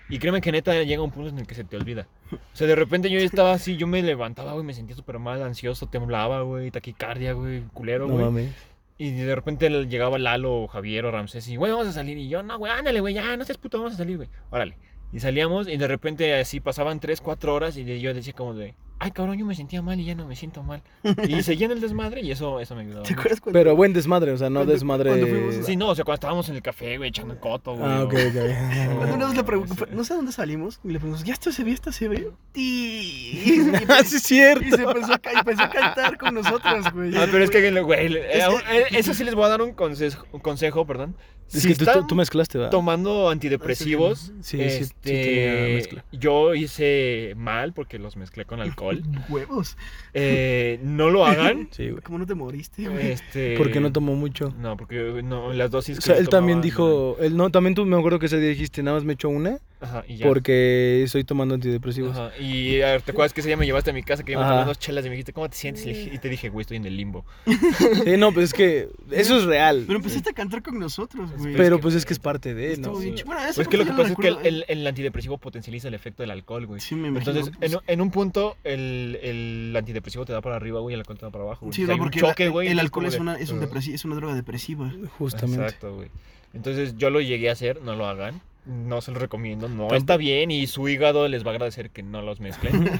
Y 0.07 0.17
créeme 0.19 0.39
que 0.39 0.51
neta 0.51 0.81
llega 0.83 1.01
un 1.01 1.11
punto 1.11 1.29
en 1.29 1.39
el 1.39 1.47
que 1.47 1.55
se 1.55 1.63
te 1.63 1.77
olvida. 1.77 2.07
O 2.31 2.37
sea, 2.53 2.67
de 2.67 2.75
repente 2.75 3.09
yo 3.09 3.19
estaba 3.19 3.53
así, 3.53 3.75
yo 3.75 3.85
me 3.87 4.01
levantaba, 4.03 4.53
güey, 4.53 4.63
me 4.65 4.73
sentía 4.73 4.95
súper 4.95 5.17
mal, 5.19 5.41
ansioso, 5.41 5.87
temblaba, 5.87 6.41
güey, 6.43 6.69
taquicardia, 6.71 7.33
güey, 7.33 7.61
culero, 7.73 8.07
No 8.07 8.13
güey. 8.13 8.25
mames. 8.25 8.51
Y 8.99 9.11
de 9.11 9.33
repente 9.33 9.69
le- 9.69 9.87
llegaba 9.87 10.19
Lalo 10.19 10.53
o 10.63 10.67
Javier 10.67 11.05
o 11.05 11.11
Ramsés 11.11 11.47
y, 11.47 11.55
güey, 11.55 11.71
vamos 11.71 11.87
a 11.87 11.93
salir. 11.93 12.17
Y 12.17 12.27
yo, 12.29 12.43
no, 12.43 12.57
güey, 12.59 12.71
ándale, 12.71 12.99
güey, 12.99 13.13
ya, 13.15 13.35
no 13.37 13.45
seas 13.45 13.57
puto, 13.57 13.77
vamos 13.79 13.93
a 13.93 13.97
salir, 13.97 14.17
güey. 14.17 14.29
Órale. 14.51 14.77
Y 15.11 15.19
salíamos 15.21 15.67
y 15.67 15.77
de 15.77 15.87
repente 15.87 16.35
así 16.35 16.59
pasaban 16.59 16.99
3, 16.99 17.21
4 17.21 17.55
horas 17.55 17.75
y 17.77 17.99
yo 18.01 18.13
decía 18.13 18.33
como 18.33 18.53
de, 18.53 18.75
ay, 18.99 19.11
cabrón, 19.11 19.37
yo 19.37 19.45
me 19.45 19.55
sentía 19.55 19.81
mal 19.81 19.99
y 19.99 20.05
ya 20.05 20.13
no 20.15 20.27
me 20.27 20.35
siento 20.35 20.61
mal. 20.63 20.81
Y 21.27 21.41
seguía 21.43 21.65
en 21.65 21.71
el 21.71 21.81
desmadre 21.81 22.21
y 22.21 22.31
eso, 22.31 22.59
eso 22.59 22.75
me 22.75 22.81
ayudaba. 22.81 23.03
¿Te 23.03 23.13
acuerdas 23.13 23.39
cuando 23.41 23.59
Pero 23.59 23.75
buen 23.75 23.93
desmadre, 23.93 24.31
o 24.31 24.37
sea, 24.37 24.49
no 24.49 24.59
Cuando- 24.59 24.73
desmadre. 24.73 25.09
cuando 25.09 25.27
fuimos 25.27 25.55
a- 25.55 25.63
Sí, 25.63 25.75
no, 25.75 25.87
o 25.89 25.95
sea, 25.95 26.03
cuando 26.05 26.15
estábamos 26.15 26.49
en 26.49 26.55
el 26.55 26.61
café, 26.61 26.97
güey, 26.97 27.09
echando 27.09 27.33
el 27.33 27.39
coto, 27.39 27.75
güey. 27.75 27.89
Ah, 27.91 28.03
ok, 28.03 28.13
ok. 28.13 28.97
Cuando 28.97 29.15
una 29.15 29.25
vez 29.27 29.35
le 29.35 29.73
ese- 29.73 29.95
no 29.95 30.03
sé 30.03 30.13
dónde 30.13 30.31
salimos, 30.31 30.79
y 30.83 30.89
le 30.89 30.99
preguntamos, 30.99 31.25
¿ya 31.25 31.33
esto 31.33 31.51
se 31.51 31.63
ve, 31.63 31.71
esto 31.71 31.91
se 31.91 32.07
ve? 32.07 32.31
Y, 32.55 33.61
Ah, 33.89 34.03
sí, 34.03 34.15
es 34.17 34.23
y 34.23 34.27
cierto. 34.27 34.75
se 34.75 34.83
empezó 34.83 35.13
a, 35.13 35.19
empezó 35.39 35.61
a 35.63 35.69
cantar 35.69 36.17
con 36.17 36.35
nosotros, 36.35 36.93
güey. 36.93 37.15
Ah, 37.15 37.27
pero 37.31 37.43
es 37.43 37.49
que, 37.49 37.81
güey, 37.81 38.09
le- 38.09 38.37
Es- 38.37 38.43
eh, 38.45 38.57
eh, 38.71 38.83
eso 38.91 39.13
sí 39.13 39.23
les 39.23 39.33
voy 39.35 39.45
a 39.45 39.49
dar 39.49 39.61
un 39.61 39.73
consejo, 39.73 40.25
un 40.31 40.39
consejo 40.41 40.85
perdón. 40.85 41.15
Es 41.51 41.63
Si 41.63 41.67
que 41.69 41.83
tú, 41.83 41.85
tú- 42.07 42.13
mezclaste, 42.15 42.59
¿verdad? 42.59 42.69
tomando 42.69 43.27
antidepresivos, 43.31 44.31
Sí, 44.41 44.57
sí, 44.59 44.69
sí 44.69 44.77
este, 44.83 45.73
mezcla. 45.77 46.05
yo 46.11 46.53
hice 46.53 47.33
mal 47.35 47.73
porque 47.73 47.97
los 47.97 48.17
mezclé 48.17 48.45
con 48.45 48.61
alcohol. 48.61 48.88
Huevos. 49.29 49.77
Eh, 50.13 50.79
no 50.83 51.09
lo 51.09 51.25
hagan. 51.25 51.69
Sí, 51.79 51.89
güey. 51.89 52.01
¿Cómo 52.01 52.17
no 52.17 52.25
te 52.25 52.35
moriste, 52.35 52.87
güey? 52.87 53.11
Este, 53.11 53.55
Porque 53.57 53.79
no 53.79 53.91
tomó 53.91 54.15
mucho. 54.15 54.53
No, 54.59 54.75
porque 54.75 55.21
no, 55.23 55.53
las 55.53 55.71
dosis. 55.71 55.99
O 55.99 56.01
sea, 56.01 56.17
él 56.17 56.29
también 56.29 56.61
dijo, 56.61 57.17
él 57.19 57.37
no, 57.37 57.49
también 57.51 57.75
tú 57.75 57.85
me 57.85 57.97
acuerdo 57.97 58.19
que 58.19 58.25
ese 58.25 58.39
día 58.39 58.49
dijiste, 58.49 58.83
nada 58.83 58.97
más 58.97 59.05
me 59.05 59.13
echo 59.13 59.29
una 59.29 59.49
no. 59.49 59.59
Ajá, 59.81 60.03
y 60.07 60.17
ya. 60.17 60.27
porque 60.27 61.03
estoy 61.03 61.23
tomando 61.23 61.55
antidepresivos. 61.55 62.11
Ajá, 62.17 62.31
Y 62.39 62.79
te 62.79 63.11
acuerdas 63.11 63.31
que 63.33 63.39
ese 63.39 63.47
día 63.49 63.55
me 63.57 63.65
llevaste 63.65 63.91
a 63.91 63.93
mi 63.93 64.03
casa 64.03 64.23
que 64.23 64.35
Ajá. 64.35 64.43
tomar 64.49 64.65
dos 64.65 64.77
chelas 64.77 65.05
y 65.05 65.09
me 65.09 65.15
dijiste, 65.15 65.31
¿cómo 65.31 65.49
te 65.49 65.55
sientes? 65.55 65.85
Y 65.85 66.17
te 66.17 66.27
dije, 66.27 66.49
güey, 66.49 66.63
estoy 66.63 66.77
en 66.77 66.85
el 66.85 66.97
limbo. 66.97 67.25
Sí, 68.03 68.17
no, 68.17 68.33
pues 68.33 68.45
es 68.45 68.53
que 68.53 68.89
eso 69.11 69.37
es 69.37 69.45
real. 69.45 69.85
Pero 69.87 69.97
empezaste 69.99 70.31
a 70.31 70.33
cantar 70.33 70.61
con 70.61 70.77
nosotros, 70.79 71.31
güey. 71.37 71.55
Pero 71.55 71.77
que- 71.77 71.81
pues 71.83 71.95
es 71.95 72.05
que 72.05 72.13
es 72.13 72.19
parte 72.19 72.53
de, 72.53 72.77
¿no? 72.77 72.91
Bueno, 72.93 73.15
eso 73.15 73.55
Pues 73.55 73.67
que 73.67 73.77
lo 73.77 73.83
yo 73.83 73.91
que 73.91 73.97
pasa 73.97 74.11
es 74.11 74.17
que 74.17 74.27
el, 74.27 74.37
el- 74.43 74.65
el 74.67 74.85
antidepresivo 74.87 75.37
potencializa 75.37 75.87
el 75.87 75.93
efecto 75.93 76.23
del 76.23 76.31
alcohol, 76.31 76.65
güey. 76.65 76.81
Sí, 76.81 76.95
me 76.95 77.07
imagino. 77.07 77.31
Entonces, 77.31 77.53
en, 77.61 77.75
un- 77.75 77.81
en 77.87 78.01
un 78.01 78.11
punto, 78.11 78.57
el, 78.63 79.17
el 79.21 79.73
antidepresivo 79.77 80.25
te 80.25 80.33
da 80.33 80.41
para 80.41 80.55
arriba, 80.57 80.79
güey, 80.81 80.93
y 80.93 80.95
el 80.95 80.99
alcohol 81.01 81.17
te 81.17 81.25
da 81.25 81.31
para 81.31 81.43
abajo. 81.45 81.65
güey. 81.67 81.73
Sí, 81.75 81.83
no, 81.83 81.93
un 81.93 81.99
porque 81.99 82.19
choque, 82.19 82.45
la- 82.45 82.51
güey, 82.51 82.67
el 82.67 82.77
es 82.79 82.83
alcohol 82.83 83.05
es 83.05 83.13
de, 83.13 83.19
una, 83.19 83.35
es, 83.39 83.49
un 83.49 83.63
es 83.63 84.05
una 84.05 84.15
droga 84.15 84.35
depresiva. 84.35 84.91
Justamente. 85.17 85.63
Exacto, 85.63 85.95
güey. 85.95 86.09
Entonces 86.53 86.95
yo 86.97 87.09
lo 87.09 87.21
llegué 87.21 87.49
a 87.49 87.53
hacer, 87.53 87.81
no 87.81 87.95
lo 87.95 88.07
hagan. 88.07 88.41
No 88.65 89.01
se 89.01 89.11
lo 89.11 89.19
recomiendo, 89.19 89.67
no 89.69 89.93
está 89.93 90.17
bien 90.17 90.51
y 90.51 90.67
su 90.67 90.87
hígado 90.87 91.27
les 91.27 91.45
va 91.45 91.51
a 91.51 91.53
agradecer 91.53 91.89
que 91.89 92.03
no 92.03 92.21
los 92.21 92.39
mezclen. 92.39 92.89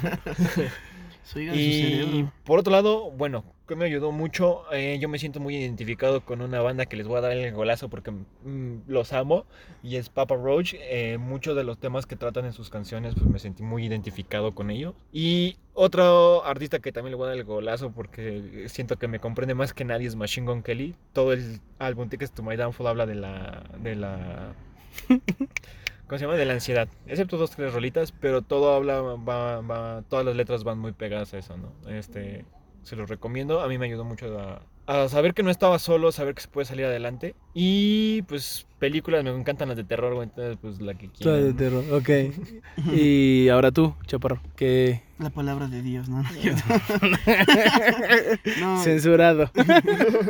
Su 1.23 1.39
y 1.39 1.81
cerebro. 1.81 2.31
por 2.43 2.59
otro 2.59 2.71
lado, 2.71 3.11
bueno, 3.11 3.43
que 3.67 3.75
me 3.75 3.85
ayudó 3.85 4.11
mucho, 4.11 4.63
eh, 4.71 4.97
yo 4.99 5.07
me 5.09 5.19
siento 5.19 5.39
muy 5.39 5.55
identificado 5.55 6.21
con 6.21 6.41
una 6.41 6.59
banda 6.59 6.87
que 6.87 6.97
les 6.97 7.07
voy 7.07 7.19
a 7.19 7.21
dar 7.21 7.33
el 7.33 7.53
golazo 7.53 7.87
porque 7.87 8.09
mm, 8.09 8.87
los 8.87 9.13
amo 9.13 9.45
y 9.83 9.97
es 9.97 10.09
Papa 10.09 10.35
Roach. 10.35 10.73
Eh, 10.79 11.19
muchos 11.19 11.55
de 11.55 11.63
los 11.63 11.77
temas 11.77 12.07
que 12.07 12.15
tratan 12.15 12.45
en 12.45 12.53
sus 12.53 12.71
canciones, 12.71 13.13
pues 13.13 13.27
me 13.27 13.37
sentí 13.37 13.61
muy 13.61 13.85
identificado 13.85 14.55
con 14.55 14.71
ellos. 14.71 14.95
Y 15.13 15.57
otro 15.75 16.43
artista 16.45 16.79
que 16.79 16.91
también 16.91 17.11
le 17.11 17.17
voy 17.17 17.25
a 17.25 17.29
dar 17.29 17.37
el 17.37 17.43
golazo 17.43 17.91
porque 17.91 18.65
siento 18.67 18.97
que 18.97 19.07
me 19.07 19.19
comprende 19.19 19.53
más 19.53 19.71
que 19.71 19.85
nadie 19.85 20.07
es 20.07 20.15
Machine 20.15 20.47
Gun 20.47 20.63
Kelly. 20.63 20.95
Todo 21.13 21.33
el 21.33 21.59
álbum 21.77 22.09
Tickets 22.09 22.31
to 22.31 22.41
My 22.41 22.55
Downfall 22.55 22.87
habla 22.87 23.05
de 23.05 23.15
la... 23.15 23.63
De 23.77 23.95
la 23.95 24.55
¿Cómo 25.07 26.17
se 26.17 26.25
llama? 26.25 26.37
De 26.37 26.45
la 26.45 26.53
ansiedad. 26.53 26.87
Excepto 27.05 27.37
dos, 27.37 27.51
tres 27.51 27.71
rolitas, 27.73 28.11
pero 28.11 28.41
todo 28.41 28.73
habla, 28.73 29.01
va, 29.01 29.61
va, 29.61 30.01
todas 30.09 30.25
las 30.25 30.35
letras 30.35 30.63
van 30.63 30.79
muy 30.79 30.91
pegadas 30.91 31.33
a 31.33 31.37
eso, 31.37 31.55
¿no? 31.57 31.71
Este, 31.89 32.45
se 32.83 32.95
los 32.95 33.09
recomiendo. 33.09 33.61
A 33.61 33.67
mí 33.67 33.77
me 33.77 33.85
ayudó 33.85 34.05
mucho 34.05 34.39
a, 34.39 34.61
a 34.89 35.07
saber 35.07 35.35
que 35.35 35.43
no 35.43 35.51
estaba 35.51 35.77
solo, 35.77 36.11
saber 36.11 36.33
que 36.33 36.41
se 36.41 36.47
puede 36.47 36.65
salir 36.65 36.85
adelante. 36.85 37.35
Y 37.53 38.23
pues 38.23 38.65
películas, 38.79 39.23
me 39.23 39.29
encantan 39.29 39.67
las 39.67 39.77
de 39.77 39.83
terror, 39.83 40.15
güey, 40.15 40.27
entonces 40.27 40.57
pues 40.59 40.81
la 40.81 40.95
que 40.95 41.09
Toda 41.09 41.37
de 41.37 41.53
quieran. 41.53 41.57
terror, 41.57 41.83
ok. 41.93 42.09
Y 42.95 43.49
ahora 43.49 43.71
tú, 43.71 43.93
Chaparro, 44.07 44.41
que 44.55 45.03
La 45.19 45.29
palabra 45.29 45.67
de 45.67 45.83
Dios, 45.83 46.09
¿no? 46.09 46.23
no, 48.59 48.79
censurado. 48.83 49.51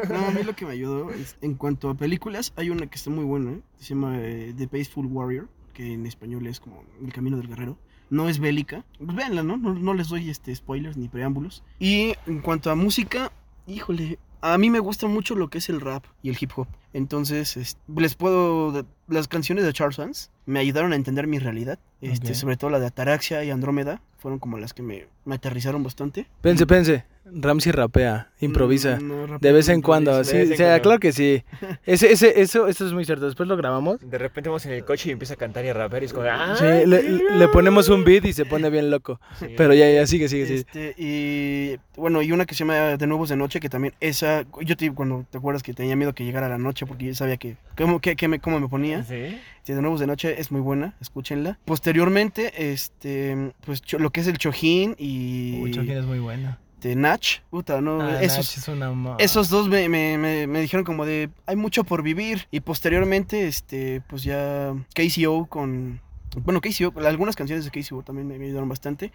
no, 0.10 0.28
a 0.28 0.32
mí 0.32 0.43
lo 0.43 0.53
que 0.53 0.66
me 0.66 0.74
ayudó 0.74 1.10
es, 1.12 1.38
en 1.41 1.55
cuanto 1.55 1.89
a 1.89 1.95
películas, 1.95 2.51
hay 2.57 2.70
una 2.70 2.88
que 2.88 2.95
está 2.95 3.10
muy 3.10 3.24
buena, 3.24 3.51
¿eh? 3.51 3.62
se 3.78 3.93
llama 3.93 4.18
eh, 4.20 4.53
The 4.57 4.68
Peaceful 4.68 5.05
Warrior, 5.05 5.47
que 5.74 5.93
en 5.93 6.05
español 6.05 6.45
es 6.47 6.60
como 6.60 6.84
El 7.01 7.14
Camino 7.14 7.38
del 7.38 7.47
Guerrero. 7.47 7.78
No 8.10 8.28
es 8.28 8.39
bélica, 8.39 8.84
pues 8.97 9.16
véanla, 9.16 9.43
¿no? 9.43 9.55
No, 9.55 9.74
no 9.74 9.93
les 9.93 10.10
doy 10.10 10.30
este, 10.30 10.53
spoilers 10.53 10.97
ni 10.97 11.07
preámbulos. 11.07 11.64
Y 11.80 12.14
en 12.26 12.41
cuanto 12.41 12.72
a 12.72 12.76
música, 12.76 13.32
híjole, 13.68 14.20
a 14.42 14.58
mí 14.58 14.70
me 14.70 14.80
gusta 14.80 15.08
mucho 15.08 15.36
lo 15.36 15.50
que 15.50 15.58
es 15.60 15.70
el 15.70 15.82
rap 15.82 16.06
y 16.24 16.30
el 16.30 16.38
hip 16.40 16.52
hop. 16.56 16.68
Entonces, 16.94 17.56
es- 17.58 17.78
les 17.96 18.16
puedo... 18.16 18.86
Las 19.08 19.28
canciones 19.28 19.64
de 19.66 19.74
Charles 19.74 19.98
Dance 19.98 20.30
me 20.46 20.60
ayudaron 20.60 20.94
a 20.94 20.96
entender 20.96 21.28
mi 21.28 21.40
realidad. 21.40 21.80
Este. 22.02 22.34
Sobre 22.36 22.58
todo 22.58 22.70
la 22.70 22.80
de 22.80 22.88
Ataraxia 22.88 23.44
y 23.44 23.52
Andrómeda. 23.52 24.02
Fueron 24.18 24.40
como 24.40 24.58
las 24.58 24.74
que 24.74 24.82
me, 24.82 25.08
me 25.26 25.36
aterrizaron 25.36 25.82
bastante. 25.84 26.28
Pense, 26.42 26.66
pense. 26.68 27.06
Ramsey 27.34 27.71
rapea, 27.71 28.30
improvisa. 28.39 28.97
Mm, 28.99 29.07
no, 29.30 29.39
De 29.39 29.51
vez 29.51 29.69
en 29.69 29.82
cuando, 29.82 30.23
sí, 30.23 30.38
o 30.38 30.45
sea, 30.55 30.55
cuando. 30.57 30.82
claro 30.82 30.99
que 30.99 31.11
sí. 31.11 31.43
Ese, 31.86 32.11
ese, 32.11 32.41
eso, 32.41 32.67
eso 32.67 32.86
es 32.86 32.93
muy 32.93 33.05
cierto. 33.05 33.25
Después 33.25 33.47
lo 33.49 33.57
grabamos. 33.57 33.99
De 34.01 34.17
repente 34.17 34.49
vamos 34.49 34.65
en 34.65 34.73
el 34.73 34.86
coche 34.86 35.09
y 35.09 35.11
empieza 35.11 35.34
a 35.34 35.38
cantar 35.38 35.65
y 35.65 35.69
a 35.69 35.73
rapear 35.73 36.03
y 36.03 36.05
es 36.07 36.13
como, 36.13 36.27
¡ah! 36.30 36.55
Sí, 36.57 36.65
le, 36.88 37.01
le 37.03 37.47
ponemos 37.49 37.89
un 37.89 38.03
beat 38.03 38.25
y 38.25 38.34
se 38.34 38.45
pone 38.45 38.69
bien 38.69 38.89
loco. 38.91 39.19
Pero 39.57 39.73
ya, 39.73 39.89
ya, 39.91 40.05
sigue, 40.07 40.27
sigue, 40.30 40.45
sigue. 40.45 40.59
Este, 40.59 40.93
y 40.97 41.77
bueno, 41.97 42.21
y 42.21 42.32
una 42.32 42.45
que 42.45 42.55
se 42.55 42.59
llama 42.59 42.97
De 42.97 43.07
Nuevos 43.07 43.30
de 43.30 43.36
Noche, 43.36 43.59
que 43.59 43.69
también 43.69 43.93
esa, 43.99 44.45
yo 44.61 44.75
te 44.77 44.91
cuando 44.91 45.25
te 45.30 45.38
acuerdas 45.38 45.63
que 45.63 45.73
tenía 45.73 45.95
miedo 45.95 46.13
que 46.13 46.23
llegara 46.25 46.47
la 46.49 46.57
noche 46.57 46.86
porque 46.86 47.05
yo 47.05 47.15
sabía 47.15 47.38
que, 47.38 47.57
cómo, 47.77 47.99
que, 47.99 48.15
que 48.15 48.27
me, 48.27 48.39
cómo 48.39 48.59
me 48.59 48.67
ponía. 48.67 49.03
Sí. 49.03 49.38
Sí, 49.63 49.73
De 49.73 49.82
Nuevos 49.82 49.99
de 49.99 50.07
Noche 50.07 50.39
es 50.39 50.51
muy 50.51 50.61
buena, 50.61 50.95
escúchenla. 51.01 51.59
Posteriormente, 51.65 52.71
este, 52.71 53.51
pues 53.65 53.82
cho- 53.82 53.99
lo 53.99 54.09
que 54.11 54.21
es 54.21 54.27
el 54.27 54.38
Chojín 54.38 54.95
y 54.97 55.59
Uy, 55.61 55.71
Chojín 55.71 55.91
es 55.97 56.05
muy 56.05 56.19
buena. 56.19 56.59
De 56.82 56.95
Nach, 56.95 57.21
puta, 57.49 57.82
no, 57.82 58.01
Ah, 58.01 58.21
esos, 58.21 58.57
es 58.57 58.67
una 58.67 59.15
esos 59.19 59.49
dos 59.49 59.67
me, 59.67 59.89
me, 59.89 60.17
me, 60.17 60.47
me 60.47 60.61
dijeron 60.61 60.86
como 60.86 61.05
de, 61.05 61.30
hay 61.45 61.55
mucho 61.55 61.84
por 61.84 62.03
vivir. 62.03 62.47
Y 62.51 62.61
posteriormente, 62.61 63.47
este, 63.47 64.01
pues 64.07 64.23
ya 64.23 64.73
KCO 64.93 65.47
con... 65.47 66.01
Bueno, 66.43 66.61
KCO, 66.61 66.93
algunas 67.05 67.36
canciones 67.36 67.65
de 67.65 67.71
KCO 67.71 68.03
también 68.03 68.27
me, 68.27 68.36
ayudaron 68.36 68.69
bastante. 68.69 69.11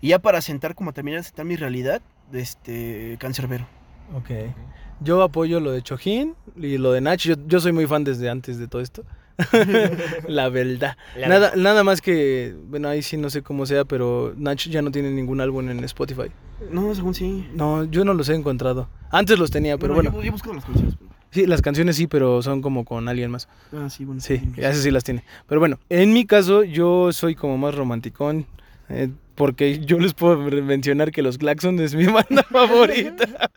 Y 0.00 0.08
ya 0.08 0.18
para 0.18 0.40
sentar, 0.40 0.74
como 0.74 0.92
terminar 0.92 1.20
de 1.20 1.24
sentar 1.24 1.46
mi 1.46 1.56
realidad, 1.56 2.02
de 2.30 2.40
este, 2.40 3.16
Cancerbero. 3.18 3.66
Ok. 4.14 4.30
Yo 5.00 5.22
apoyo 5.22 5.60
lo 5.60 5.72
de 5.72 5.82
Chojín 5.82 6.34
y 6.56 6.78
lo 6.78 6.92
de 6.92 7.00
Nach. 7.00 7.20
Yo, 7.20 7.34
yo 7.46 7.60
soy 7.60 7.72
muy 7.72 7.86
fan 7.86 8.04
desde 8.04 8.28
antes 8.28 8.58
de 8.58 8.66
todo 8.66 8.82
esto. 8.82 9.04
La 10.28 10.48
verdad. 10.48 10.96
La 11.16 11.28
nada, 11.28 11.40
verdad. 11.50 11.56
nada 11.62 11.84
más 11.84 12.00
que, 12.00 12.54
bueno, 12.68 12.88
ahí 12.88 13.02
sí 13.02 13.16
no 13.16 13.30
sé 13.30 13.42
cómo 13.42 13.66
sea, 13.66 13.84
pero 13.84 14.34
Nach 14.36 14.58
ya 14.68 14.82
no 14.82 14.90
tiene 14.90 15.10
ningún 15.10 15.40
álbum 15.40 15.68
en 15.70 15.82
Spotify. 15.84 16.30
No, 16.70 16.94
según 16.94 17.14
sí. 17.14 17.46
No, 17.54 17.84
yo 17.84 18.04
no 18.04 18.14
los 18.14 18.28
he 18.28 18.34
encontrado. 18.34 18.88
Antes 19.10 19.38
los 19.38 19.50
tenía, 19.50 19.76
pero 19.78 19.94
bueno. 19.94 20.10
Yo, 20.12 20.22
yo 20.22 20.32
las 20.32 20.42
canciones. 20.64 20.94
pero- 20.98 21.06
Sí, 21.30 21.44
las 21.46 21.60
canciones 21.60 21.96
sí, 21.96 22.06
pero 22.06 22.40
son 22.40 22.62
como 22.62 22.84
con 22.84 23.08
alguien 23.08 23.30
más. 23.30 23.46
Ah, 23.72 23.90
sí, 23.90 24.04
bueno. 24.06 24.20
Sí, 24.22 24.40
esas 24.56 24.78
sí 24.78 24.90
las 24.90 25.04
tiene. 25.04 25.22
Pero 25.46 25.60
bueno, 25.60 25.78
en 25.90 26.12
mi 26.14 26.24
caso 26.24 26.64
yo 26.64 27.12
soy 27.12 27.34
como 27.34 27.58
más 27.58 27.74
romanticón. 27.74 28.46
eh, 28.88 29.10
porque 29.36 29.78
yo 29.80 29.98
les 29.98 30.14
puedo 30.14 30.38
mencionar 30.38 31.12
que 31.12 31.22
los 31.22 31.38
Claxon 31.38 31.78
es 31.80 31.94
mi 31.94 32.06
banda 32.12 32.42
favorita. 32.42 33.50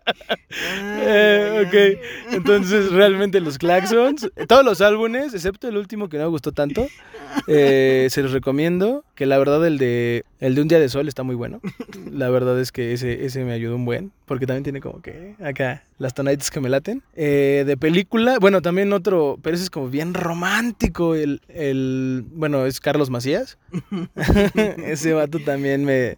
Eh, 0.52 1.66
ok, 1.66 2.34
entonces 2.34 2.92
realmente 2.92 3.40
los 3.40 3.58
Claxons, 3.58 4.30
todos 4.48 4.64
los 4.64 4.82
álbumes, 4.82 5.34
excepto 5.34 5.68
el 5.68 5.78
último 5.78 6.10
que 6.10 6.18
no 6.18 6.26
me 6.26 6.30
gustó 6.30 6.52
tanto, 6.52 6.88
eh, 7.48 8.08
se 8.10 8.22
los 8.22 8.32
recomiendo. 8.32 9.04
Que 9.20 9.26
la 9.26 9.38
verdad 9.38 9.68
el 9.68 9.78
de 9.78 10.24
el 10.40 10.56
de 10.56 10.62
Un 10.62 10.70
Día 10.70 10.80
de 10.80 10.88
Sol 10.88 11.10
está 11.10 11.24
muy 11.24 11.36
bueno. 11.36 11.60
La 12.10 12.30
verdad 12.30 12.58
es 12.58 12.72
que 12.72 12.94
ese, 12.94 13.26
ese 13.26 13.44
me 13.44 13.52
ayudó 13.52 13.76
un 13.76 13.84
buen, 13.84 14.14
porque 14.26 14.48
también 14.48 14.64
tiene 14.64 14.80
como 14.80 15.02
que 15.02 15.36
acá 15.44 15.84
las 15.98 16.14
tonaditas 16.14 16.50
que 16.50 16.62
me 16.62 16.70
laten. 16.70 17.04
Eh, 17.16 17.66
de 17.68 17.76
película, 17.76 18.40
bueno, 18.40 18.62
también 18.62 18.94
otro, 18.94 19.38
pero 19.42 19.56
ese 19.56 19.66
es 19.66 19.70
como 19.70 19.90
bien 19.90 20.14
romántico. 20.14 21.14
El, 21.16 21.42
el 21.50 22.24
bueno, 22.32 22.66
es 22.66 22.80
Carlos 22.80 23.10
Macías. 23.10 23.58
ese 24.86 25.14
vato 25.14 25.40
también 25.40 25.84
me, 25.84 26.18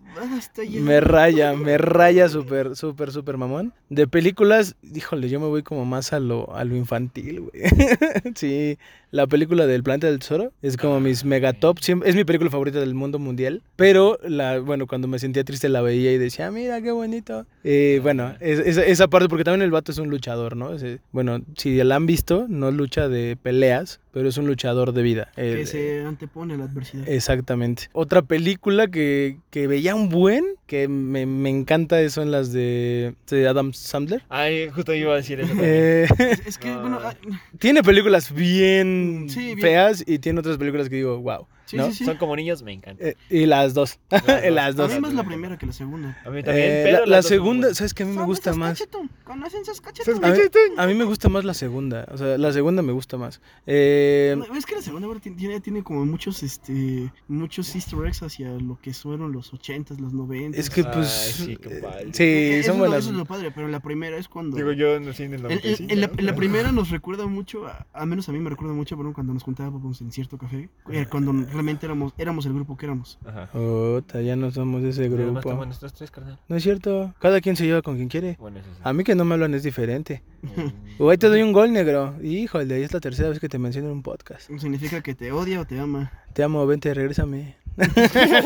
ya. 0.69 0.79
me 0.81 1.01
raya, 1.01 1.53
me 1.53 1.79
raya 1.79 2.29
súper, 2.29 2.75
súper, 2.75 3.11
súper 3.11 3.37
mamón. 3.37 3.73
De 3.89 4.07
películas, 4.07 4.75
híjole, 4.83 5.27
yo 5.29 5.39
me 5.39 5.47
voy 5.47 5.63
como 5.63 5.85
más 5.85 6.13
a 6.13 6.19
lo, 6.19 6.55
a 6.55 6.63
lo 6.63 6.75
infantil, 6.75 7.41
güey. 7.41 7.63
sí, 8.35 8.77
la 9.09 9.25
película 9.25 9.65
del 9.65 9.83
Planeta 9.83 10.07
del 10.07 10.19
Tesoro 10.19 10.53
es 10.61 10.77
como 10.77 10.99
mis 10.99 11.25
megatop. 11.25 11.79
Siempre, 11.79 12.07
es 12.07 12.15
mi 12.15 12.23
película 12.23 12.51
favorita 12.51 12.79
del 12.79 12.90
mundo 12.93 13.19
mundial. 13.19 13.61
Pero, 13.75 14.19
la, 14.23 14.59
bueno, 14.59 14.87
cuando 14.87 15.07
me 15.07 15.19
sentía 15.19 15.43
triste 15.43 15.69
la 15.69 15.81
veía 15.81 16.11
y 16.11 16.17
decía, 16.17 16.47
"Ah, 16.47 16.51
mira, 16.51 16.81
qué 16.81 16.91
bonito. 16.91 17.45
Eh, 17.63 17.99
bueno, 18.01 18.35
es- 18.39 18.59
esa, 18.59 18.83
esa 18.85 19.07
parte, 19.07 19.29
porque 19.29 19.43
también 19.43 19.61
el 19.63 19.71
vato 19.71 19.91
es 19.91 19.97
un 19.97 20.09
luchador, 20.09 20.55
¿no? 20.55 20.73
Ese- 20.73 20.99
bueno, 21.11 21.41
si 21.57 21.75
la 21.83 21.95
han 21.95 22.05
visto, 22.05 22.45
no 22.49 22.71
lucha 22.71 23.07
de 23.09 23.37
peleas, 23.41 23.99
pero 24.13 24.27
es 24.29 24.37
un 24.37 24.47
luchador 24.47 24.93
de 24.93 25.01
vida. 25.03 25.31
Que 25.35 25.61
Eh, 25.61 25.65
se 25.65 26.03
antepone 26.05 26.53
a 26.53 26.57
la 26.57 26.65
adversidad. 26.65 27.07
Exactamente. 27.07 27.89
Otra 27.93 28.21
película 28.21 28.87
que, 28.87 29.37
que 29.51 29.67
veía 29.67 29.95
un 29.95 30.09
buen, 30.09 30.43
que 30.67 30.87
me, 30.87 31.25
me 31.25 31.49
encanta, 31.49 32.07
son 32.09 32.31
las 32.31 32.51
de, 32.53 33.13
de 33.29 33.47
Adam 33.47 33.73
Sandler. 33.73 34.23
Ay, 34.29 34.69
justo 34.69 34.93
iba 34.93 35.13
a 35.13 35.17
decir 35.17 35.39
eso. 35.41 35.53
Eh, 35.61 36.07
es, 36.17 36.47
es 36.47 36.57
que, 36.57 36.69
Ah. 36.69 36.79
bueno, 36.81 36.99
ah, 37.03 37.13
tiene 37.59 37.83
películas 37.83 38.33
bien, 38.33 39.25
Sí, 39.29 39.39
bien. 39.47 39.59
feas 39.59 40.03
y 40.05 40.19
tiene 40.19 40.39
otras 40.39 40.57
películas 40.57 40.89
que 40.89 40.95
digo, 40.97 41.19
wow. 41.19 41.47
Sí, 41.71 41.77
¿no? 41.77 41.87
sí, 41.87 41.93
sí. 41.93 42.05
Son 42.05 42.17
como 42.17 42.35
niños, 42.35 42.61
me 42.63 42.73
encanta. 42.73 43.03
Eh, 43.03 43.15
y 43.29 43.45
las 43.45 43.73
dos. 43.73 43.99
Las 44.11 44.25
dos. 44.25 44.41
las 44.51 44.67
A 44.67 44.71
dos. 44.73 44.93
mí 44.93 44.99
más 44.99 45.13
la 45.13 45.23
primera 45.23 45.57
que 45.57 45.65
la 45.65 45.71
segunda. 45.73 46.17
A 46.25 46.29
mí 46.29 46.43
también, 46.43 46.67
Eh, 46.69 46.81
pero 46.85 46.99
la, 47.05 47.17
la 47.17 47.21
segunda, 47.21 47.61
buenas. 47.67 47.77
¿sabes 47.77 47.93
que 47.93 48.03
A 48.03 48.05
mí 48.05 48.15
me 48.17 48.25
gusta 48.25 48.53
más. 48.53 48.87
¿Conocen 49.23 49.61
esos 49.61 49.81
cachetón? 49.81 50.23
A 50.23 50.29
mí, 50.31 50.39
a 50.77 50.87
mí 50.87 50.93
me 50.93 51.03
gusta 51.05 51.29
más 51.29 51.43
la 51.45 51.53
segunda. 51.53 52.05
O 52.11 52.17
sea, 52.17 52.37
la 52.37 52.51
segunda 52.53 52.81
me 52.81 52.91
gusta 52.91 53.17
más. 53.17 53.41
Eh, 53.65 54.35
No, 54.37 54.55
es 54.55 54.65
que 54.65 54.75
la 54.75 54.81
segunda 54.81 55.07
ahora 55.07 55.19
tiene, 55.19 55.59
tiene 55.61 55.83
como 55.83 56.05
muchos, 56.05 56.43
este, 56.43 57.11
muchos 57.27 57.73
easter 57.75 57.99
eggs 58.05 58.21
hacia 58.23 58.49
lo 58.51 58.77
que 58.81 58.93
fueron 58.93 59.31
los 59.31 59.53
80s, 59.53 59.97
los 59.99 60.13
90s. 60.13 60.55
es 60.55 60.69
que 60.69 60.81
Ay, 60.81 60.87
pues. 60.93 61.07
sí, 61.09 61.57
qué 61.57 61.77
eh, 61.77 61.81
padre. 61.81 62.09
sí, 62.13 62.23
eso 62.59 62.71
son 62.71 62.79
buenas. 62.79 62.99
Eso 62.99 63.09
es 63.11 63.15
lo 63.15 63.25
padre, 63.25 63.51
pero 63.51 63.67
la 63.67 63.79
primera 63.79 64.17
es 64.17 64.27
cuando... 64.27 64.57
Digo, 64.57 64.71
yo 64.73 64.99
nací 64.99 65.23
en 65.23 65.33
el 65.33 65.39
En, 65.39 65.43
95. 65.43 65.83
en- 65.83 65.91
en 65.91 66.01
la, 66.01 66.11
en 66.17 66.25
la 66.25 66.31
¿no? 66.31 66.37
primera 66.37 66.71
nos 66.71 66.89
recuerda 66.89 67.25
mucho, 67.27 67.67
a, 67.67 67.85
a 67.93 68.05
menos 68.05 68.27
a 68.29 68.31
mí 68.33 68.39
me 68.39 68.49
recuerda 68.49 68.73
mucho, 68.73 68.95
bueno, 68.95 69.13
cuando 69.13 69.33
nos 69.33 69.43
juntábamos 69.43 70.01
en 70.01 70.11
cierto 70.11 70.37
café, 70.37 70.69
eh, 70.91 71.05
cuando 71.09 71.31
éramos, 71.69 72.13
éramos 72.17 72.45
el 72.45 72.53
grupo 72.53 72.75
que 72.77 72.85
éramos. 72.85 73.17
Ajá. 73.25 73.49
Ota, 73.57 74.21
ya 74.21 74.35
no 74.35 74.51
somos 74.51 74.83
ese 74.83 75.07
grupo. 75.09 75.39
estamos 75.39 75.67
nuestros 75.67 75.93
tres, 75.93 76.11
carnal. 76.11 76.37
No 76.47 76.55
es 76.55 76.63
cierto. 76.63 77.13
Cada 77.19 77.41
quien 77.41 77.55
se 77.55 77.65
lleva 77.65 77.81
con 77.81 77.95
quien 77.95 78.07
quiere. 78.09 78.37
Bueno, 78.39 78.59
eso 78.59 78.67
sí. 78.73 78.81
A 78.83 78.93
mí 78.93 79.03
que 79.03 79.15
no 79.15 79.25
me 79.25 79.33
hablan 79.35 79.53
es 79.53 79.63
diferente. 79.63 80.21
Mm. 80.41 81.07
Ahí 81.09 81.17
te 81.17 81.27
doy 81.27 81.41
un 81.41 81.51
gol, 81.53 81.71
negro. 81.71 82.15
Híjole, 82.23 82.83
es 82.83 82.93
la 82.93 82.99
tercera 82.99 83.29
vez 83.29 83.39
que 83.39 83.49
te 83.49 83.59
menciono 83.59 83.87
en 83.89 83.93
un 83.93 84.01
podcast. 84.03 84.49
Significa 84.59 85.01
que 85.01 85.13
te 85.15 85.31
odia 85.31 85.61
o 85.61 85.65
te 85.65 85.79
ama. 85.79 86.11
Te 86.33 86.43
amo, 86.43 86.65
vente, 86.65 86.93
regrésame. 86.93 87.55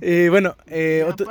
Eh, 0.00 0.28
bueno, 0.30 0.56
eh, 0.66 1.04
otro- 1.06 1.26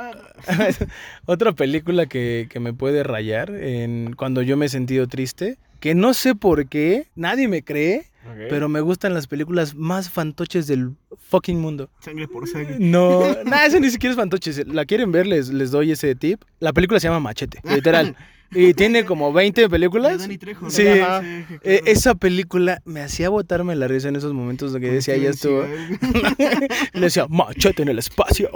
otra 1.26 1.52
película 1.52 2.06
que, 2.06 2.46
que 2.50 2.60
me 2.60 2.72
puede 2.72 3.02
rayar 3.02 3.50
en 3.50 4.14
cuando 4.16 4.42
yo 4.42 4.56
me 4.56 4.66
he 4.66 4.68
sentido 4.68 5.06
triste, 5.08 5.58
que 5.80 5.94
no 5.94 6.14
sé 6.14 6.34
por 6.34 6.66
qué, 6.68 7.08
nadie 7.16 7.48
me 7.48 7.62
cree, 7.62 8.04
Pero 8.48 8.68
me 8.68 8.80
gustan 8.80 9.14
las 9.14 9.26
películas 9.26 9.74
más 9.74 10.10
fantoches 10.10 10.66
del 10.66 10.94
fucking 11.18 11.60
mundo. 11.60 11.90
Sangre 12.00 12.28
por 12.28 12.46
sangre. 12.48 12.76
No, 12.78 13.20
nada, 13.44 13.66
eso 13.66 13.80
ni 13.80 13.90
siquiera 13.90 14.12
es 14.12 14.16
fantoches. 14.16 14.66
La 14.66 14.84
quieren 14.84 15.10
ver, 15.12 15.26
les, 15.26 15.48
les 15.48 15.70
doy 15.70 15.92
ese 15.92 16.14
tip. 16.14 16.42
La 16.58 16.72
película 16.72 17.00
se 17.00 17.08
llama 17.08 17.20
Machete, 17.20 17.60
literal. 17.64 18.16
Y 18.52 18.74
tiene 18.74 19.04
como 19.04 19.32
20 19.32 19.60
De 19.60 19.68
películas. 19.68 20.18
Dani 20.18 20.36
Trejo. 20.36 20.64
¿no? 20.64 20.70
Sí. 20.72 20.88
Ajá. 20.88 21.22
Eh, 21.62 21.82
esa 21.86 22.16
película 22.16 22.82
me 22.84 23.00
hacía 23.00 23.28
botarme 23.28 23.76
la 23.76 23.86
risa 23.86 24.08
en 24.08 24.16
esos 24.16 24.32
momentos 24.32 24.72
de 24.72 24.80
que 24.80 24.86
Con 24.86 24.96
decía, 24.96 25.16
ya 25.16 25.30
estuvo. 25.30 25.62
Le 26.94 27.00
decía, 27.00 27.28
machete 27.28 27.82
en 27.82 27.90
el 27.90 28.00
espacio. 28.00 28.50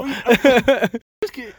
Es 1.20 1.30
que 1.30 1.52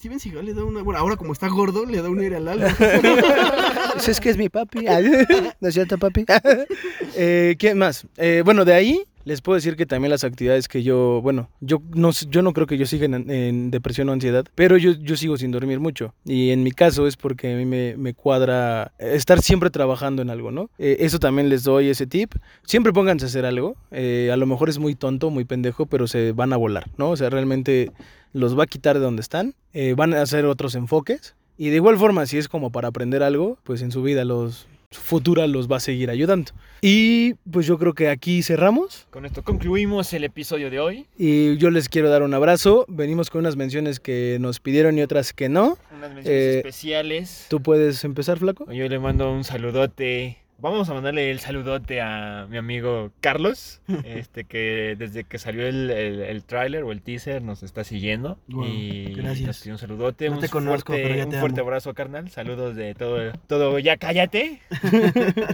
Steven 0.00 0.18
Seagal 0.18 0.46
le 0.46 0.54
da 0.54 0.64
una. 0.64 0.80
Bueno, 0.80 0.98
ahora 0.98 1.16
como 1.16 1.34
está 1.34 1.46
gordo, 1.48 1.84
le 1.84 2.00
da 2.00 2.08
un 2.08 2.20
aire 2.20 2.36
al 2.36 2.48
alma. 2.48 2.74
Es 4.08 4.18
que 4.18 4.30
es 4.30 4.38
mi 4.38 4.48
papi. 4.48 4.86
¿No 5.60 5.68
es 5.68 5.74
cierto, 5.74 5.98
papi? 5.98 6.24
eh, 7.16 7.54
¿Quién 7.58 7.76
más? 7.76 8.06
Eh, 8.16 8.40
bueno, 8.42 8.64
de 8.64 8.72
ahí 8.72 9.04
les 9.24 9.42
puedo 9.42 9.56
decir 9.56 9.76
que 9.76 9.84
también 9.84 10.10
las 10.10 10.24
actividades 10.24 10.68
que 10.68 10.82
yo, 10.82 11.20
bueno, 11.22 11.50
yo 11.60 11.82
no, 11.94 12.10
yo 12.12 12.40
no 12.40 12.54
creo 12.54 12.66
que 12.66 12.78
yo 12.78 12.86
siga 12.86 13.04
en, 13.04 13.30
en 13.30 13.70
depresión 13.70 14.08
o 14.08 14.12
ansiedad, 14.12 14.46
pero 14.54 14.78
yo, 14.78 14.92
yo 14.92 15.16
sigo 15.16 15.36
sin 15.36 15.50
dormir 15.50 15.80
mucho. 15.80 16.14
Y 16.24 16.50
en 16.50 16.62
mi 16.62 16.72
caso 16.72 17.06
es 17.06 17.16
porque 17.16 17.52
a 17.52 17.56
mí 17.56 17.66
me, 17.66 17.94
me 17.98 18.14
cuadra 18.14 18.92
estar 18.98 19.42
siempre 19.42 19.68
trabajando 19.68 20.22
en 20.22 20.30
algo, 20.30 20.50
¿no? 20.50 20.70
Eh, 20.78 20.96
eso 21.00 21.18
también 21.18 21.50
les 21.50 21.62
doy 21.62 21.90
ese 21.90 22.06
tip. 22.06 22.34
Siempre 22.64 22.92
pónganse 22.92 23.26
a 23.26 23.28
hacer 23.28 23.44
algo. 23.44 23.76
Eh, 23.90 24.30
a 24.32 24.36
lo 24.36 24.46
mejor 24.46 24.70
es 24.70 24.78
muy 24.78 24.94
tonto, 24.94 25.28
muy 25.28 25.44
pendejo, 25.44 25.84
pero 25.84 26.06
se 26.06 26.32
van 26.32 26.54
a 26.54 26.56
volar, 26.56 26.88
¿no? 26.96 27.10
O 27.10 27.16
sea, 27.16 27.28
realmente 27.28 27.92
los 28.32 28.58
va 28.58 28.64
a 28.64 28.66
quitar 28.66 28.98
de 28.98 29.04
donde 29.04 29.22
están. 29.22 29.54
eh, 29.72 29.94
van 29.96 30.14
a 30.14 30.22
hacer 30.22 30.44
otros 30.46 30.74
enfoques. 30.74 31.34
Y 31.58 31.68
de 31.70 31.76
igual 31.76 31.96
forma, 31.98 32.26
si 32.26 32.38
es 32.38 32.48
como 32.48 32.70
para 32.72 32.88
aprender 32.88 33.22
algo, 33.22 33.58
pues 33.64 33.82
en 33.82 33.90
su 33.92 34.02
vida 34.02 34.24
los 34.24 34.66
futura 34.92 35.46
los 35.46 35.70
va 35.70 35.76
a 35.76 35.80
seguir 35.80 36.10
ayudando. 36.10 36.50
Y 36.80 37.34
pues 37.52 37.64
yo 37.66 37.78
creo 37.78 37.92
que 37.94 38.08
aquí 38.08 38.42
cerramos. 38.42 39.06
Con 39.10 39.24
esto 39.26 39.44
concluimos 39.44 40.12
el 40.14 40.24
episodio 40.24 40.68
de 40.70 40.80
hoy. 40.80 41.06
Y 41.16 41.56
yo 41.58 41.70
les 41.70 41.88
quiero 41.88 42.08
dar 42.10 42.22
un 42.24 42.34
abrazo. 42.34 42.86
Venimos 42.88 43.30
con 43.30 43.40
unas 43.42 43.54
menciones 43.56 44.00
que 44.00 44.38
nos 44.40 44.58
pidieron 44.58 44.98
y 44.98 45.02
otras 45.02 45.32
que 45.32 45.48
no. 45.48 45.78
Unas 45.96 46.12
menciones 46.12 46.26
Eh, 46.26 46.56
especiales. 46.58 47.46
¿Tú 47.48 47.60
puedes 47.62 48.02
empezar, 48.02 48.38
flaco? 48.38 48.66
Yo 48.72 48.88
le 48.88 48.98
mando 48.98 49.30
un 49.32 49.44
saludote. 49.44 50.38
Vamos 50.60 50.90
a 50.90 50.94
mandarle 50.94 51.30
el 51.30 51.40
saludote 51.40 52.00
a 52.02 52.46
mi 52.50 52.58
amigo 52.58 53.12
Carlos, 53.20 53.80
este 54.04 54.44
que 54.44 54.94
desde 54.98 55.24
que 55.24 55.38
salió 55.38 55.66
el, 55.66 55.90
el, 55.90 56.20
el 56.20 56.44
tráiler 56.44 56.84
o 56.84 56.92
el 56.92 57.00
teaser 57.02 57.40
nos 57.42 57.62
está 57.62 57.82
siguiendo. 57.82 58.38
Wow, 58.48 58.66
y 58.66 59.14
gracias. 59.14 59.46
nos 59.46 59.58
pidió 59.60 59.72
un 59.74 59.78
saludote, 59.78 60.28
No 60.28 60.34
un, 60.34 60.40
te 60.40 60.48
conozco, 60.50 60.92
fuerte, 60.92 61.02
pero 61.08 61.16
ya 61.16 61.24
un 61.24 61.30
te 61.30 61.40
fuerte 61.40 61.60
amo. 61.60 61.68
abrazo, 61.68 61.94
carnal. 61.94 62.28
Saludos 62.30 62.76
de 62.76 62.94
todo, 62.94 63.32
todo 63.46 63.78
ya 63.78 63.96
cállate. 63.96 64.60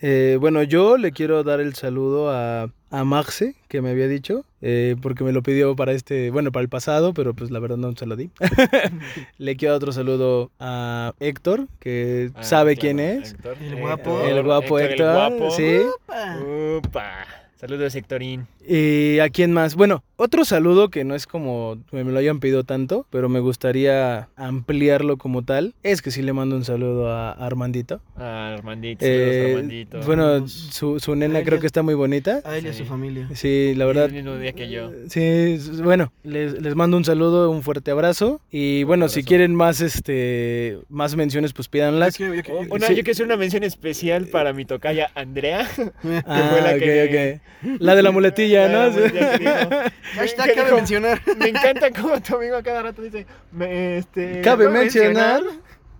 Eh, 0.00 0.36
bueno, 0.40 0.62
yo 0.62 0.96
le 0.96 1.12
quiero 1.12 1.42
dar 1.44 1.60
el 1.60 1.74
saludo 1.74 2.30
a 2.30 2.70
a 2.90 3.04
Marce, 3.04 3.54
que 3.68 3.82
me 3.82 3.90
había 3.90 4.08
dicho, 4.08 4.46
eh, 4.62 4.96
porque 5.02 5.22
me 5.22 5.32
lo 5.32 5.42
pidió 5.42 5.76
para 5.76 5.92
este, 5.92 6.30
bueno, 6.30 6.52
para 6.52 6.62
el 6.62 6.70
pasado, 6.70 7.12
pero 7.12 7.34
pues 7.34 7.50
la 7.50 7.58
verdad 7.58 7.76
no 7.76 7.92
se 7.94 8.06
lo 8.06 8.16
di. 8.16 8.30
Le 9.38 9.56
quiero 9.56 9.72
dar 9.74 9.76
otro 9.82 9.92
saludo 9.92 10.50
a 10.58 11.12
Héctor, 11.20 11.68
que 11.80 12.30
Ah, 12.34 12.42
sabe 12.42 12.76
claro, 12.76 12.80
quién 12.96 13.00
es. 13.00 13.32
Héctor. 13.34 13.56
El 13.60 13.76
guapo. 13.76 14.20
El 14.22 14.42
guapo 14.42 14.78
Héctor, 14.78 15.12
guapo. 15.14 15.50
sí. 15.50 15.80
Opa. 16.06 16.38
Upa. 16.78 17.26
Saludos, 17.56 17.94
Héctorín. 17.94 18.46
¿Y 18.70 19.18
a 19.20 19.30
quién 19.30 19.52
más? 19.52 19.74
Bueno, 19.76 20.04
otro 20.16 20.44
saludo 20.44 20.90
que 20.90 21.02
no 21.04 21.14
es 21.14 21.26
como 21.26 21.78
me 21.90 22.04
lo 22.04 22.18
hayan 22.18 22.38
pedido 22.38 22.64
tanto, 22.64 23.06
pero 23.10 23.28
me 23.30 23.40
gustaría 23.40 24.28
ampliarlo 24.36 25.16
como 25.16 25.42
tal, 25.42 25.74
es 25.82 26.02
que 26.02 26.10
sí 26.10 26.20
le 26.22 26.32
mando 26.34 26.54
un 26.56 26.64
saludo 26.64 27.10
a 27.10 27.30
Armandito. 27.32 28.00
Ah, 28.16 28.54
Armandito. 28.58 29.06
Eh, 29.06 29.52
Armandito. 29.54 30.00
bueno, 30.04 30.46
su, 30.48 31.00
su 31.00 31.14
nena 31.16 31.38
A 31.38 31.42
creo 31.42 31.54
ella. 31.54 31.60
que 31.62 31.66
está 31.66 31.82
muy 31.82 31.94
bonita. 31.94 32.42
A 32.44 32.58
él 32.58 32.66
y 32.66 32.68
a 32.68 32.72
su 32.74 32.84
familia. 32.84 33.28
Sí, 33.34 33.72
la 33.74 33.84
Es 33.84 33.88
verdad. 33.88 34.04
el 34.06 34.12
mismo 34.12 34.36
día 34.36 34.52
que 34.52 34.68
yo. 34.68 34.90
Sí, 35.08 35.58
bueno, 35.82 36.12
les, 36.22 36.60
les 36.60 36.74
mando 36.74 36.96
un 36.98 37.04
saludo, 37.04 37.50
un 37.50 37.62
fuerte 37.62 37.90
abrazo. 37.90 38.40
Y 38.50 38.82
bueno, 38.84 39.08
si 39.08 39.22
quieren 39.24 39.54
más 39.54 39.80
este 39.80 40.78
más 40.90 41.16
menciones, 41.16 41.52
pues 41.54 41.68
pídanlas. 41.68 42.18
Yo 42.18 42.26
quiero- 42.26 42.34
yo 42.34 42.42
quiero- 42.42 42.58
Oh, 42.70 42.74
Una, 42.74 42.86
Sí. 42.88 42.94
Yo 42.96 43.02
quiero 43.02 43.12
hacer 43.12 43.26
una 43.26 43.36
mención 43.36 43.62
especial 43.64 44.26
para 44.26 44.52
mi 44.52 44.64
tocaya 44.64 45.10
Andrea. 45.14 45.66
Ah, 46.26 46.48
fue 46.50 46.60
la 46.60 46.72
ok, 46.72 46.78
que 46.78 47.40
ok. 47.64 47.80
La 47.80 47.94
de 47.94 48.02
la 48.02 48.10
muletilla, 48.10 48.57
Hashtag 50.14 50.46
¿Qué 50.46 50.54
cabe 50.54 50.64
dijo? 50.66 50.76
mencionar. 50.76 51.20
Me 51.38 51.48
encanta 51.48 51.90
como 51.90 52.20
tu 52.20 52.36
amigo 52.36 52.56
a 52.56 52.62
cada 52.62 52.82
rato 52.82 53.02
dice. 53.02 53.26
me- 53.52 53.98
este, 53.98 54.40
Cabe 54.42 54.66
¿puedo 54.66 54.78
mencionar. 54.80 55.42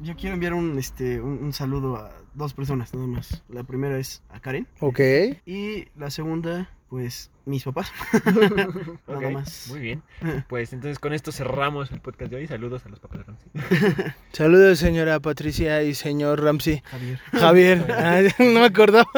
Yo 0.01 0.15
quiero 0.17 0.35
enviar 0.35 0.55
un, 0.55 0.79
este, 0.79 1.21
un, 1.21 1.43
un 1.43 1.53
saludo 1.53 1.97
a 1.97 2.13
dos 2.35 2.55
personas 2.55 2.95
nada 2.95 3.07
más. 3.07 3.43
La 3.49 3.65
primera 3.65 3.99
es 3.99 4.23
a 4.29 4.41
Karen 4.41 4.67
Ok. 4.81 5.01
y 5.45 5.89
la 5.97 6.11
segunda, 6.11 6.71
pues, 6.89 7.31
mis 7.49 7.65
papás. 7.65 7.93
Nada 9.09 9.31
más. 9.31 9.67
Muy 9.69 9.81
bien. 9.81 10.03
Pues 10.49 10.73
entonces 10.73 10.99
con 10.99 11.13
esto 11.13 11.33
cerramos 11.33 11.91
el 11.91 12.01
podcast 12.01 12.31
de 12.31 12.37
hoy. 12.39 12.47
Saludos 12.47 12.85
a 12.87 12.89
los 12.89 13.01
papás 13.01 13.19
de 13.19 13.25
Ramsey. 13.25 14.13
Saludos, 14.33 14.79
señora 14.79 15.21
Patricia 15.21 15.83
y 15.83 15.95
señor 15.95 16.43
Ramsey. 16.43 16.83
Javier. 16.85 17.19
Javier, 17.33 18.35
no 18.39 18.61
me 18.61 18.67
acordaba. 18.67 19.09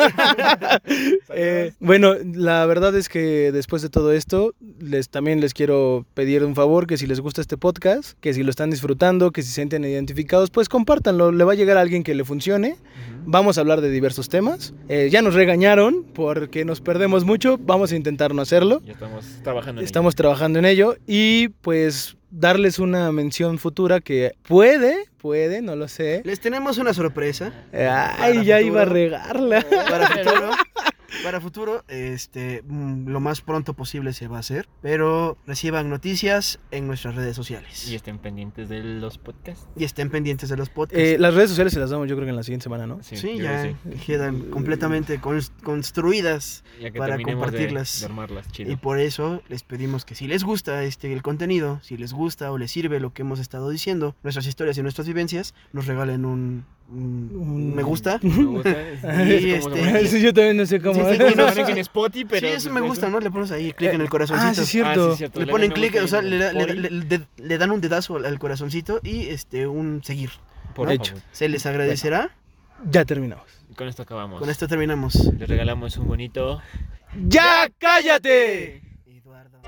Eh, 1.31 1.73
bueno, 1.81 2.15
la 2.35 2.67
verdad 2.67 2.97
es 2.97 3.09
que 3.09 3.53
después 3.53 3.83
de 3.83 3.91
todo 3.91 4.13
esto, 4.13 4.55
les 4.81 5.09
también 5.09 5.41
les 5.41 5.55
quiero 5.55 6.07
pedir 6.15 6.45
un 6.45 6.55
favor, 6.55 6.87
que 6.87 6.97
si 6.97 7.07
les 7.07 7.21
gusta 7.21 7.41
este 7.41 7.57
podcast, 7.57 8.19
que 8.21 8.35
si 8.35 8.43
lo 8.43 8.51
están 8.51 8.71
disfrutando, 8.71 9.31
que 9.31 9.43
si 9.43 9.49
se 9.49 9.55
sienten 9.55 9.85
identificados, 9.85 10.51
pues 10.51 10.69
compártanlo, 10.69 11.33
le 11.33 11.45
va 11.45 11.53
a 11.53 11.57
llegar 11.57 11.77
a 11.77 11.81
alguien 11.81 12.03
que 12.03 12.15
le 12.15 12.25
funcione. 12.25 12.77
Vamos 13.27 13.59
a 13.59 13.61
hablar 13.61 13.81
de 13.81 13.91
diversos 13.91 14.29
temas. 14.29 14.75
Eh, 14.89 15.09
ya 15.11 15.23
nos 15.23 15.35
regañaron 15.35 16.05
porque 16.15 16.65
nos 16.65 16.81
perdemos 16.81 17.25
mucho, 17.25 17.59
vamos 17.59 17.93
a 17.93 17.97
intentar 17.97 18.20
no 18.29 18.43
hacerlo. 18.43 18.81
Ya 18.85 18.93
estamos 18.93 19.25
trabajando 19.43 19.81
en 19.81 19.85
Estamos 19.87 20.15
trabajando 20.15 20.59
en 20.59 20.65
ello 20.67 20.97
y 21.07 21.49
pues 21.49 22.17
darles 22.31 22.79
una 22.79 23.11
mención 23.13 23.59
futura 23.59 24.01
que 24.01 24.33
puede, 24.43 25.07
puede, 25.19 25.63
no 25.63 25.75
lo 25.77 25.89
sé. 25.89 26.23
Les 26.25 26.41
tenemos 26.41 26.79
una 26.79 26.95
sorpresa. 26.95 27.53
Ay, 27.73 28.45
ya 28.45 28.59
futuro. 28.59 28.61
iba 28.61 28.83
a 28.83 28.85
regarla. 28.85 29.67
Para 29.89 30.07
futuro, 30.09 30.51
para 31.23 31.41
futuro, 31.41 31.85
este, 31.89 32.63
mm, 32.67 33.09
lo 33.09 33.21
más 33.21 33.41
pronto 33.41 33.75
posible 33.75 34.13
se 34.13 34.29
va 34.29 34.37
a 34.39 34.41
hacer, 34.41 34.69
pero 34.83 35.37
reciban 35.47 35.89
noticias 35.91 36.61
en 36.71 36.87
nuestras 36.87 37.15
redes 37.15 37.37
sociales. 37.37 37.89
Y 37.91 37.95
estén 37.95 38.19
pendientes 38.19 38.69
de 38.69 38.83
los 38.83 39.19
podcasts. 39.19 39.67
Y 39.77 39.85
estén 39.85 40.11
pendientes 40.11 40.49
de 40.49 40.57
los 40.57 40.69
podcasts. 40.69 40.99
Eh, 41.05 41.17
las 41.19 41.35
redes 41.35 41.51
sociales 41.51 41.73
se 41.73 41.81
las 41.81 41.91
damos 41.91 42.09
yo 42.09 42.15
creo 42.17 42.27
que 42.27 42.31
en 42.31 42.37
la 42.37 42.43
siguiente 42.43 42.65
semana, 42.65 42.87
¿no? 42.87 43.03
sí, 43.03 43.17
ya 43.39 43.65
sí. 43.65 43.75
quedan 44.07 44.41
completamente 44.51 45.21
cons- 45.21 45.51
construidas 45.63 46.65
para 46.97 47.17
de- 47.17 47.23
compartirlas. 47.25 48.01
De, 48.01 48.07
armarlas, 48.07 48.51
chido. 48.53 48.73
y 48.73 48.77
por 48.77 48.99
eso 48.99 49.43
les 49.49 49.63
pedimos 49.63 50.05
que 50.05 50.15
si 50.15 50.27
les 50.27 50.45
gusta 50.45 50.83
este 50.85 51.13
el 51.13 51.23
contenido, 51.23 51.81
si 51.83 51.97
les 51.97 52.13
gusta 52.13 52.53
o 52.53 52.59
les 52.59 52.71
sirve 52.71 53.01
lo 53.01 53.13
que 53.13 53.23
hemos 53.23 53.41
estado 53.41 53.69
diciendo, 53.71 54.15
nuestras 54.23 54.47
historias 54.47 54.79
y 54.79 54.83
nuestras 54.83 55.07
vivencias, 55.07 55.55
nos 55.73 55.87
regalen 55.87 56.25
un, 56.25 56.65
un- 56.91 57.31
Un- 57.35 57.75
me 57.75 57.83
gusta. 57.83 58.19
Me 58.23 58.45
gusta. 58.45 58.71
Y 59.31 59.51
este- 59.53 60.07
Sí, 60.09 60.21
yo 60.23 60.33
también 60.35 60.57
no 60.57 60.67
sé 60.67 60.81
cómo. 60.81 61.00
Sí, 61.05 61.17
sí, 61.29 61.35
no, 61.37 61.49
sí. 61.53 61.61
en 61.73 61.79
Spotify, 61.79 62.25
pero. 62.29 62.47
sí, 62.49 62.55
eso 62.55 62.71
pues, 62.71 62.83
me 62.83 62.89
gusta, 62.89 63.09
¿no? 63.09 63.21
Le 63.21 63.31
pones 63.31 63.51
ahí 63.51 63.73
clic 63.73 63.93
en 63.93 64.01
el 64.01 64.07
Ah, 64.07 64.11
corazoncito. 64.11 64.55
sí, 64.55 64.61
es 64.63 64.69
cierto. 64.69 65.09
Ah, 65.09 65.13
sí, 65.13 65.19
cierto. 65.19 65.41
Le 65.41 65.47
Le 65.47 65.53
ponen 65.53 65.71
clic, 65.73 65.97
o 66.03 66.07
sea, 66.09 66.23
le, 66.23 66.39
da- 66.39 66.53
le- 66.53 66.61
follow. 66.67 66.75
le- 66.77 66.91
le- 66.91 67.27
le 67.37 67.59
dan 67.59 67.71
un 67.71 67.81
dedazo 67.81 68.17
al, 68.17 68.25
al 68.27 68.39
corazoncito 68.39 69.01
y 69.03 69.29
este 69.29 69.67
un 69.67 70.03
seguir. 70.05 70.31
Por 70.75 70.91
Hecho. 70.91 71.13
favor. 71.13 71.23
Se 71.33 71.49
les 71.49 71.67
agradecerá. 71.67 72.31
Ya 72.91 73.05
terminamos. 73.05 73.45
Con 73.77 73.89
esto 73.89 74.03
acabamos. 74.03 74.39
Con 74.41 74.51
esto 74.51 74.67
terminamos. 74.69 75.15
Les 75.39 75.49
regalamos 75.49 75.97
un 75.97 76.07
bonito. 76.09 76.61
¡Ya 77.29 77.69
cállate! 77.79 78.83
Eduardo. 79.07 79.61